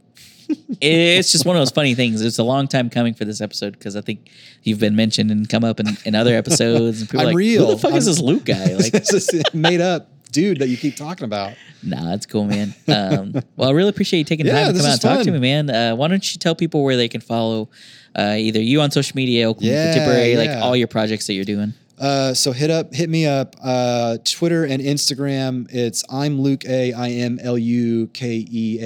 it's 0.81 1.31
just 1.31 1.45
one 1.45 1.55
of 1.55 1.61
those 1.61 1.69
funny 1.69 1.93
things. 1.93 2.21
It's 2.23 2.39
a 2.39 2.43
long 2.43 2.67
time 2.67 2.89
coming 2.89 3.13
for 3.13 3.23
this 3.23 3.39
episode 3.39 3.73
because 3.73 3.95
I 3.95 4.01
think 4.01 4.31
you've 4.63 4.79
been 4.79 4.95
mentioned 4.95 5.29
and 5.29 5.47
come 5.47 5.63
up 5.63 5.79
in, 5.79 5.85
in 6.05 6.15
other 6.15 6.33
episodes. 6.35 7.01
And 7.01 7.09
people 7.09 7.19
are 7.19 7.23
I'm 7.23 7.27
like, 7.27 7.35
real. 7.37 7.67
Who 7.67 7.71
the 7.73 7.77
fuck 7.77 7.93
is 7.93 8.07
I'm- 8.07 8.15
this 8.15 8.19
Luke 8.19 8.45
guy? 8.45 8.73
Like, 8.79 8.93
it's 8.95 9.11
just 9.11 9.53
made 9.53 9.79
up 9.79 10.09
dude 10.31 10.59
that 10.59 10.67
you 10.67 10.77
keep 10.77 10.95
talking 10.95 11.25
about. 11.25 11.53
nah, 11.83 12.13
it's 12.13 12.25
cool, 12.25 12.45
man. 12.45 12.73
Um, 12.87 13.33
well, 13.55 13.69
I 13.69 13.73
really 13.73 13.89
appreciate 13.89 14.19
you 14.19 14.25
taking 14.25 14.45
Yeah, 14.45 14.63
time 14.65 14.73
to 14.73 14.79
come 14.79 14.85
out 14.87 14.91
and 14.93 15.01
talk 15.01 15.21
to 15.23 15.31
me, 15.31 15.39
man. 15.39 15.69
Uh, 15.69 15.95
why 15.95 16.07
don't 16.07 16.33
you 16.33 16.39
tell 16.39 16.55
people 16.55 16.83
where 16.83 16.95
they 16.95 17.07
can 17.07 17.21
follow 17.21 17.69
uh, 18.15 18.35
either 18.37 18.61
you 18.61 18.81
on 18.81 18.91
social 18.91 19.15
media, 19.15 19.49
Oklahoma 19.49 19.73
Yeah, 19.75 19.91
Contemporary, 19.91 20.35
like 20.37 20.51
all 20.61 20.75
your 20.75 20.87
projects 20.87 21.27
that 21.27 21.33
you're 21.33 21.45
doing? 21.45 21.73
Uh, 21.99 22.33
so 22.33 22.51
hit 22.53 22.69
up, 22.69 22.93
hit 22.93 23.09
me 23.09 23.25
up, 23.25 23.55
uh, 23.61 24.17
Twitter 24.23 24.63
and 24.63 24.81
Instagram. 24.81 25.67
It's 25.69 26.03
I'm 26.09 26.39
Luke 26.39 26.63
A. 26.65 26.93
I 26.93 27.09
M 27.09 27.39
L 27.41 27.57
U 27.57 28.07
K 28.07 28.45
E 28.49 28.79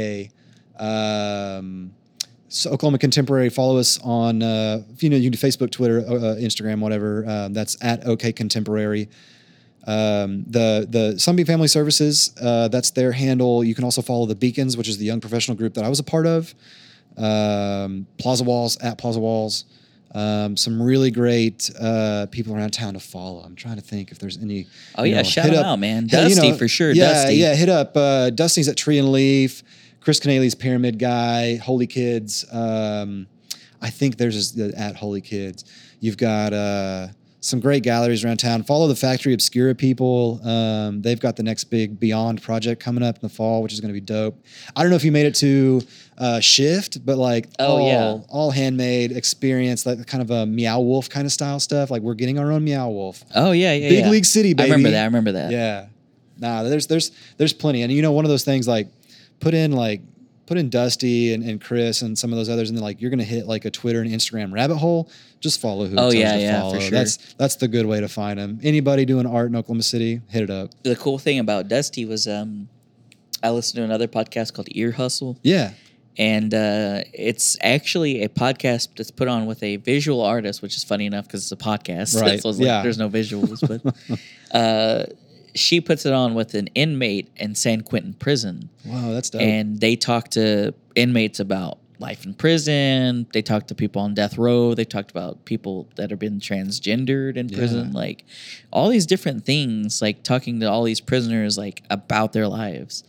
A. 0.80 0.84
Um, 0.84 1.94
so 2.50 2.72
Oklahoma 2.72 2.98
Contemporary. 3.00 3.50
Follow 3.50 3.78
us 3.78 4.00
on, 4.04 4.44
uh, 4.44 4.84
you 5.00 5.10
know, 5.10 5.16
you 5.18 5.30
can 5.30 5.40
do 5.40 5.48
Facebook, 5.48 5.72
Twitter, 5.72 6.00
uh, 6.00 6.36
Instagram, 6.40 6.80
whatever. 6.80 7.24
Um, 7.28 7.54
that's 7.54 7.78
at 7.84 8.06
OK 8.06 8.32
Contemporary. 8.34 9.10
Um, 9.86 10.44
the 10.48 10.88
the 10.90 11.20
Sunbeam 11.20 11.46
Family 11.46 11.68
Services, 11.68 12.34
uh, 12.42 12.68
that's 12.70 12.92
their 12.92 13.12
handle. 13.12 13.64
You 13.64 13.76
can 13.76 13.84
also 13.84 14.02
follow 14.02 14.26
the 14.26 14.36
Beacons, 14.36 14.78
which 14.78 14.88
is 14.88 14.98
the 14.98 15.06
young 15.06 15.20
professional 15.20 15.58
group 15.58 15.74
that 15.74 15.84
I 15.84 15.90
was 15.90 16.00
a 16.00 16.04
part 16.04 16.26
of. 16.26 16.54
Um, 17.18 18.08
Plaza 18.18 18.44
Walls 18.44 18.78
at 18.78 18.98
Plaza 18.98 19.20
Walls. 19.20 19.66
Um, 20.16 20.56
some 20.58 20.82
really 20.82 21.10
great 21.10 21.72
uh, 21.80 22.28
people 22.30 22.56
around 22.56 22.72
town 22.72 22.94
to 22.94 23.00
follow. 23.00 23.42
I'm 23.42 23.56
trying 23.56 23.76
to 23.78 23.82
think 23.82 24.12
if 24.12 24.20
there's 24.20 24.38
any. 24.38 24.68
Oh 24.96 25.04
yeah, 25.04 25.18
know, 25.18 25.24
shout 25.24 25.48
him 25.48 25.56
up- 25.56 25.66
out, 25.66 25.80
man. 25.80 26.08
Hey, 26.08 26.24
you 26.24 26.36
Dusty 26.36 26.52
know, 26.52 26.58
for 26.58 26.68
sure. 26.68 26.92
Yeah, 26.92 27.14
Dusty. 27.14 27.36
yeah. 27.36 27.56
Hit 27.56 27.70
up 27.70 27.98
uh, 27.98 28.30
Dusty's 28.30 28.68
at 28.68 28.78
Tree 28.78 29.00
and 29.00 29.12
Leaf. 29.12 29.64
Chris 30.02 30.20
Canelli's 30.20 30.54
Pyramid 30.56 31.00
Guy. 31.00 31.56
Holy 31.56 31.88
Kids. 31.88 32.46
Um, 32.52 33.28
I 33.82 33.90
think 33.90 34.18
there's 34.18 34.58
at 34.60 34.96
Holy 34.96 35.22
Kids. 35.22 35.66
You've 36.00 36.18
got 36.18 36.54
uh, 36.54 37.08
some 37.44 37.60
great 37.60 37.84
galleries 37.84 38.24
around 38.24 38.38
town. 38.38 38.64
Follow 38.64 38.88
the 38.88 38.96
Factory 38.96 39.34
Obscura 39.34 39.76
people. 39.76 40.40
Um, 40.48 41.02
they've 41.02 41.20
got 41.20 41.36
the 41.36 41.44
next 41.44 41.66
big 41.66 42.00
Beyond 42.00 42.42
project 42.42 42.82
coming 42.82 43.04
up 43.04 43.16
in 43.16 43.22
the 43.22 43.28
fall, 43.30 43.62
which 43.62 43.74
is 43.74 43.82
going 43.82 43.90
to 43.90 43.94
be 43.94 44.00
dope. 44.00 44.42
I 44.76 44.82
don't 44.82 44.90
know 44.90 44.96
if 44.96 45.04
you 45.04 45.12
made 45.12 45.26
it 45.26 45.36
to 45.36 45.82
uh, 46.18 46.40
Shift, 46.40 47.06
but 47.06 47.18
like 47.18 47.50
Oh, 47.60 47.78
all, 47.80 47.88
yeah. 47.88 48.18
all 48.30 48.52
handmade 48.52 49.12
experience, 49.12 49.86
like 49.86 50.08
kind 50.08 50.22
of 50.22 50.32
a 50.32 50.46
Meow 50.46 50.80
Wolf 50.80 51.10
kind 51.10 51.26
of 51.26 51.34
style 51.34 51.60
stuff. 51.60 51.92
Like 51.92 52.02
we're 52.02 52.14
getting 52.14 52.40
our 52.40 52.50
own 52.50 52.64
Meow 52.64 52.88
Wolf. 52.90 53.24
Oh 53.36 53.52
yeah, 53.52 53.74
yeah. 53.74 53.90
Big 53.90 54.06
yeah. 54.06 54.10
League 54.10 54.26
City, 54.26 54.56
I 54.58 54.64
remember 54.64 54.92
that. 54.92 55.02
I 55.02 55.06
remember 55.06 55.32
that. 55.34 55.52
Yeah. 55.52 55.88
Nah, 56.40 56.64
there's 56.64 56.88
there's 56.88 57.12
there's 57.38 57.54
plenty. 57.54 57.82
And 57.82 57.92
you 57.92 58.02
know, 58.02 58.14
one 58.14 58.24
of 58.24 58.30
those 58.30 58.46
things 58.46 58.70
like 58.70 58.88
put 59.42 59.54
in 59.54 59.74
like 59.74 60.02
put 60.46 60.58
in 60.58 60.70
Dusty 60.70 61.34
and, 61.34 61.44
and 61.44 61.62
Chris 61.62 62.02
and 62.02 62.18
some 62.18 62.32
of 62.32 62.38
those 62.38 62.50
others, 62.50 62.70
and 62.70 62.78
then 62.78 62.84
like 62.84 63.02
you're 63.02 63.10
gonna 63.10 63.24
hit 63.24 63.46
like 63.48 63.66
a 63.66 63.72
Twitter 63.72 64.02
and 64.02 64.10
Instagram 64.12 64.54
rabbit 64.54 64.78
hole. 64.78 65.10
Just 65.40 65.60
follow 65.60 65.86
who. 65.88 65.96
Oh, 65.98 66.12
yeah, 66.12 66.38
yeah, 66.38 66.70
for 66.72 66.80
sure. 66.80 66.90
That's 66.92 67.18
that's 67.36 67.56
the 67.56 67.68
good 67.68 67.86
way 67.86 68.00
to 68.00 68.08
find 68.08 68.40
them. 68.40 68.60
Anybody 68.64 69.06
doing 69.06 69.26
art 69.26 69.50
in 69.50 69.56
Oklahoma 69.56 69.84
City, 69.84 70.22
hit 70.30 70.44
it 70.44 70.50
up. 70.50 70.72
The 70.84 70.96
cool 70.96 71.20
thing 71.20 71.40
about 71.40 71.68
Dusty 71.68 72.06
was 72.06 72.28
um, 72.28 72.70
I 73.42 73.50
listened 73.50 73.78
to 73.78 73.84
another 73.84 74.08
podcast 74.08 74.54
called 74.54 74.68
Ear 74.72 74.92
Hustle, 74.94 75.38
Yeah. 75.44 75.74
and 76.18 76.54
uh, 76.54 77.02
it's 77.14 77.58
actually 77.62 78.24
a 78.24 78.30
podcast 78.30 78.90
that's 78.96 79.12
put 79.12 79.28
on 79.28 79.46
with 79.46 79.62
a 79.64 79.76
visual 79.78 80.22
artist, 80.22 80.62
which 80.62 80.78
is 80.78 80.84
funny 80.86 81.06
enough 81.06 81.26
because 81.28 81.42
it's 81.44 81.52
a 81.52 81.58
podcast. 81.58 82.16
Right, 82.22 82.42
so 82.42 82.50
it's 82.50 82.60
like, 82.60 82.66
yeah. 82.66 82.82
there's 82.84 82.98
no 82.98 83.10
visuals, 83.10 83.60
but 83.68 83.82
uh, 84.58 85.06
she 85.56 85.82
puts 85.82 86.06
it 86.06 86.14
on 86.14 86.34
with 86.34 86.54
an 86.54 86.68
inmate 86.76 87.30
in 87.36 87.56
San 87.56 87.82
Quentin 87.82 88.14
prison. 88.14 88.70
Wow, 88.86 89.12
that's 89.12 89.30
dope. 89.30 89.42
and 89.42 89.80
they 89.80 89.96
talk 89.96 90.30
to 90.30 90.74
inmates 90.96 91.40
about 91.40 91.80
life 92.00 92.26
in 92.26 92.34
prison. 92.34 93.28
They 93.34 93.42
talk 93.42 93.68
to 93.68 93.76
people 93.76 94.02
on 94.02 94.14
death 94.14 94.38
row. 94.38 94.74
They 94.74 94.84
talked 94.84 95.12
about 95.12 95.46
people 95.46 95.88
that 95.96 96.10
have 96.10 96.20
been 96.20 96.40
transgendered 96.40 97.38
in 97.38 97.50
prison, 97.50 97.94
like 97.94 98.26
all 98.72 98.90
these 98.90 99.06
different 99.06 99.46
things. 99.46 100.02
Like 100.02 100.24
talking 100.24 100.60
to 100.60 100.70
all 100.70 100.84
these 100.84 101.00
prisoners, 101.00 101.58
like 101.58 101.84
about 101.90 102.34
their 102.34 102.48
lives. 102.48 103.04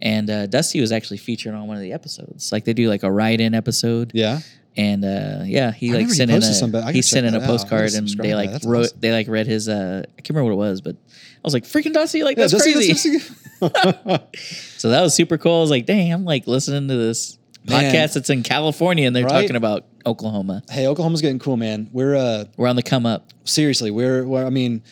And 0.00 0.30
uh, 0.30 0.46
Dusty 0.46 0.80
was 0.80 0.92
actually 0.92 1.16
featured 1.18 1.54
on 1.54 1.66
one 1.66 1.76
of 1.76 1.82
the 1.82 1.92
episodes. 1.92 2.52
Like 2.52 2.64
they 2.64 2.72
do 2.72 2.88
like 2.88 3.02
a 3.02 3.10
write-in 3.10 3.52
episode, 3.54 4.12
yeah. 4.14 4.38
And 4.78 5.04
uh, 5.04 5.42
yeah, 5.44 5.72
he 5.72 5.90
I 5.90 5.98
like 5.98 6.08
remember 6.08 6.08
he 6.08 6.14
sent 6.16 6.30
in 6.30 6.36
a 6.36 6.40
posted 6.40 6.56
some, 6.56 6.74
I 6.76 6.92
he 6.92 7.02
sent 7.02 7.26
in 7.26 7.34
a 7.34 7.38
that 7.40 7.44
out. 7.44 7.50
I 7.50 7.52
gotta 7.52 7.58
postcard, 7.58 7.92
and 7.94 8.08
they 8.08 8.34
like 8.34 8.52
that. 8.52 8.64
Wrote 8.64 8.84
awesome. 8.86 9.00
they 9.00 9.12
like 9.12 9.28
read 9.28 9.46
his. 9.46 9.68
Uh, 9.68 10.04
I 10.06 10.20
can't 10.22 10.30
remember 10.30 10.54
what 10.54 10.66
it 10.66 10.68
was, 10.70 10.80
but 10.80 10.96
I 10.96 11.40
was 11.44 11.52
like, 11.52 11.64
freaking 11.64 11.92
Dusty, 11.92 12.22
like 12.24 12.38
Yeah, 12.38 12.44
that's 12.46 12.52
Dusty, 12.54 12.72
crazy. 12.72 13.18
that's- 13.18 13.34
So 14.78 14.90
that 14.90 15.02
was 15.02 15.14
super 15.14 15.36
cool. 15.38 15.58
I 15.58 15.60
was 15.60 15.70
like, 15.70 15.84
dang, 15.86 16.12
I'm 16.12 16.24
like 16.24 16.46
listening 16.46 16.86
to 16.88 16.96
this 16.96 17.38
Man. 17.68 17.92
podcast 17.92 18.14
that's 18.14 18.30
in 18.30 18.42
California 18.44 19.06
and 19.06 19.14
they're 19.16 19.24
Right? 19.24 19.42
talking 19.42 19.56
about 19.56 19.84
Oklahoma. 20.06 20.62
hey, 20.70 20.86
Oklahoma's 20.86 21.20
getting 21.20 21.40
cool, 21.40 21.56
man. 21.56 21.88
We're 21.92 22.14
uh 22.14 22.44
We're 22.56 22.68
on 22.68 22.76
the 22.76 22.82
come 22.84 23.04
up. 23.04 23.26
seriously, 23.44 23.90
we're, 23.90 24.24
we're 24.24 24.46
I 24.46 24.50
mean, 24.50 24.82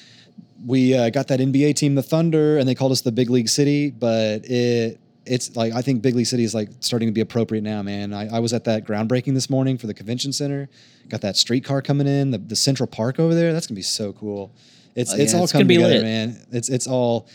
we 0.64 0.96
uh, 0.96 1.10
got 1.10 1.28
that 1.28 1.38
NBA 1.38 1.76
team, 1.76 1.94
the 1.94 2.02
Thunder, 2.02 2.58
and 2.58 2.68
they 2.68 2.74
called 2.74 2.90
us 2.90 3.02
the 3.02 3.12
Big 3.12 3.30
League 3.30 3.48
City, 3.48 3.90
but 3.90 4.44
it 4.44 4.98
it's 5.26 5.54
like 5.56 5.72
I 5.72 5.82
think 5.82 6.02
Big 6.02 6.14
League 6.14 6.26
City 6.26 6.44
is 6.44 6.54
like 6.54 6.68
starting 6.80 7.08
to 7.08 7.12
be 7.12 7.20
appropriate 7.20 7.62
now, 7.62 7.82
man. 7.82 8.12
I, 8.12 8.36
I 8.36 8.38
was 8.38 8.52
at 8.52 8.64
that 8.64 8.84
groundbreaking 8.84 9.34
this 9.34 9.50
morning 9.50 9.76
for 9.78 9.86
the 9.86 9.94
convention 9.94 10.32
center. 10.32 10.68
Got 11.08 11.20
that 11.22 11.36
streetcar 11.36 11.82
coming 11.82 12.06
in, 12.06 12.30
the, 12.30 12.38
the 12.38 12.56
Central 12.56 12.86
Park 12.86 13.18
over 13.20 13.34
there. 13.34 13.52
That's 13.52 13.66
gonna 13.66 13.76
be 13.76 13.82
so 13.82 14.12
cool. 14.12 14.52
It's 14.94 15.12
Oh, 15.12 15.16
it's 15.16 15.32
yeah, 15.32 15.38
all 15.38 15.44
it's 15.44 15.52
coming 15.52 15.68
together, 15.68 15.94
lit. 15.94 16.02
man. 16.02 16.46
It's 16.52 16.68
it's 16.68 16.86
all 16.86 17.28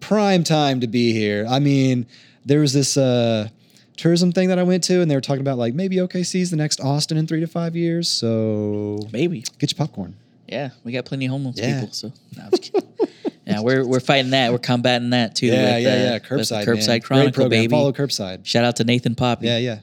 prime 0.00 0.44
time 0.44 0.80
to 0.80 0.86
be 0.86 1.12
here. 1.12 1.46
I 1.48 1.58
mean, 1.58 2.06
there 2.44 2.60
was 2.60 2.72
this 2.72 2.96
uh 2.96 3.48
tourism 3.96 4.32
thing 4.32 4.48
that 4.48 4.58
I 4.58 4.62
went 4.64 4.84
to, 4.84 5.00
and 5.00 5.10
they 5.10 5.14
were 5.14 5.20
talking 5.20 5.40
about 5.40 5.58
like 5.58 5.74
maybe 5.74 5.96
OKC 5.96 6.40
is 6.40 6.50
the 6.50 6.56
next 6.56 6.80
Austin 6.80 7.16
in 7.16 7.26
three 7.26 7.40
to 7.40 7.46
five 7.46 7.74
years. 7.76 8.08
So 8.08 8.98
Maybe. 9.12 9.44
get 9.58 9.72
your 9.72 9.86
popcorn. 9.86 10.16
Yeah, 10.48 10.70
we 10.84 10.92
got 10.92 11.04
plenty 11.04 11.24
of 11.26 11.30
homeless 11.32 11.56
Yeah. 11.58 11.80
people. 11.80 11.92
So 11.94 12.12
no, 12.36 12.44
I'm 12.44 12.50
just 12.50 12.62
kidding. 12.72 12.88
yeah, 13.46 13.60
we're 13.60 13.86
we're 13.86 14.00
fighting 14.00 14.30
that. 14.30 14.52
We're 14.52 14.58
combating 14.58 15.10
that 15.10 15.34
too. 15.34 15.46
Yeah, 15.46 15.74
with, 15.74 15.82
yeah, 15.82 15.88
uh, 15.88 15.96
yeah. 15.96 16.12
with 16.14 16.22
Curbside, 16.24 16.64
Curbside 16.64 16.88
man. 16.88 17.00
Chronicle, 17.00 17.24
Great 17.30 17.34
program. 17.34 17.60
baby. 17.62 17.70
Follow 17.70 17.92
Curbside. 17.92 18.46
Shout 18.46 18.64
out 18.64 18.76
to 18.76 18.84
Nathan 18.84 19.14
Poppe. 19.14 19.46
Yeah, 19.46 19.58
yeah. 19.58 19.78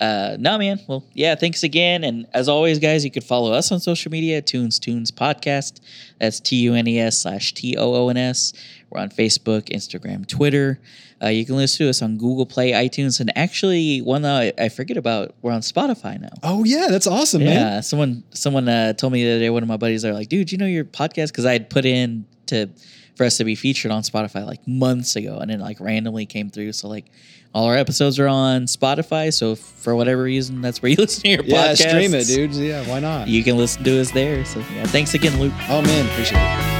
Uh, 0.00 0.36
no, 0.38 0.58
man. 0.58 0.78
Well, 0.86 1.04
yeah, 1.14 1.34
thanks 1.36 1.62
again. 1.62 2.04
And 2.04 2.26
as 2.34 2.48
always, 2.48 2.78
guys, 2.78 3.04
you 3.04 3.10
could 3.10 3.24
follow 3.24 3.52
us 3.52 3.72
on 3.72 3.80
social 3.80 4.12
media, 4.12 4.42
Tunes 4.42 4.78
Toons 4.78 5.10
Podcast. 5.10 5.80
That's 6.20 6.38
T 6.40 6.56
U 6.56 6.74
N 6.74 6.86
E 6.86 6.98
S 6.98 7.22
slash 7.22 7.54
T 7.54 7.76
O 7.78 7.94
O 7.94 8.08
N 8.08 8.16
S. 8.16 8.52
We're 8.90 9.00
on 9.00 9.08
Facebook, 9.08 9.70
Instagram, 9.70 10.26
Twitter. 10.26 10.80
Uh, 11.22 11.28
you 11.28 11.46
can 11.46 11.56
listen 11.56 11.86
to 11.86 11.88
us 11.88 12.02
on 12.02 12.18
Google 12.18 12.44
Play, 12.44 12.72
iTunes, 12.72 13.20
and 13.20 13.36
actually, 13.38 14.02
one 14.02 14.20
that 14.22 14.54
I, 14.58 14.64
I 14.64 14.68
forget 14.68 14.98
about, 14.98 15.34
we're 15.40 15.52
on 15.52 15.62
Spotify 15.62 16.20
now. 16.20 16.28
Oh 16.42 16.62
yeah, 16.64 16.88
that's 16.90 17.06
awesome, 17.06 17.40
Yeah, 17.40 17.46
man. 17.48 17.56
Yeah, 17.56 17.80
someone 17.80 18.22
someone 18.32 18.68
uh, 18.68 18.92
told 18.92 19.14
me 19.14 19.24
the 19.24 19.30
other 19.30 19.40
day. 19.40 19.50
One 19.50 19.62
of 19.62 19.68
my 19.68 19.78
buddies 19.78 20.04
are 20.04 20.12
like, 20.12 20.28
"Dude, 20.28 20.52
you 20.52 20.58
know 20.58 20.66
your 20.66 20.84
podcast?" 20.84 21.28
Because 21.28 21.46
I 21.46 21.52
had 21.52 21.70
put 21.70 21.86
in 21.86 22.26
to 22.48 22.68
for 23.16 23.24
us 23.24 23.38
to 23.38 23.44
be 23.44 23.54
featured 23.54 23.90
on 23.90 24.02
Spotify 24.02 24.44
like 24.44 24.66
months 24.66 25.16
ago, 25.16 25.38
and 25.38 25.50
it 25.50 25.58
like 25.58 25.80
randomly 25.80 26.26
came 26.26 26.50
through. 26.50 26.72
So 26.72 26.88
like, 26.88 27.06
all 27.54 27.64
our 27.66 27.76
episodes 27.76 28.18
are 28.18 28.28
on 28.28 28.64
Spotify. 28.64 29.32
So 29.32 29.52
if 29.52 29.58
for 29.58 29.96
whatever 29.96 30.22
reason, 30.22 30.60
that's 30.60 30.82
where 30.82 30.90
you 30.90 30.96
listen 30.98 31.22
to 31.22 31.28
your 31.30 31.42
podcast. 31.42 31.48
Yeah, 31.48 31.66
podcast. 31.72 31.88
stream 31.88 32.14
it, 32.14 32.26
dudes. 32.26 32.60
Yeah, 32.60 32.86
why 32.88 33.00
not? 33.00 33.28
You 33.28 33.42
can 33.42 33.56
listen 33.56 33.84
to 33.84 34.00
us 34.00 34.10
there. 34.10 34.44
So 34.44 34.60
yeah, 34.74 34.84
thanks 34.84 35.14
again, 35.14 35.38
Luke. 35.40 35.54
Oh 35.68 35.82
man, 35.82 36.06
appreciate 36.10 36.38
it. 36.38 36.75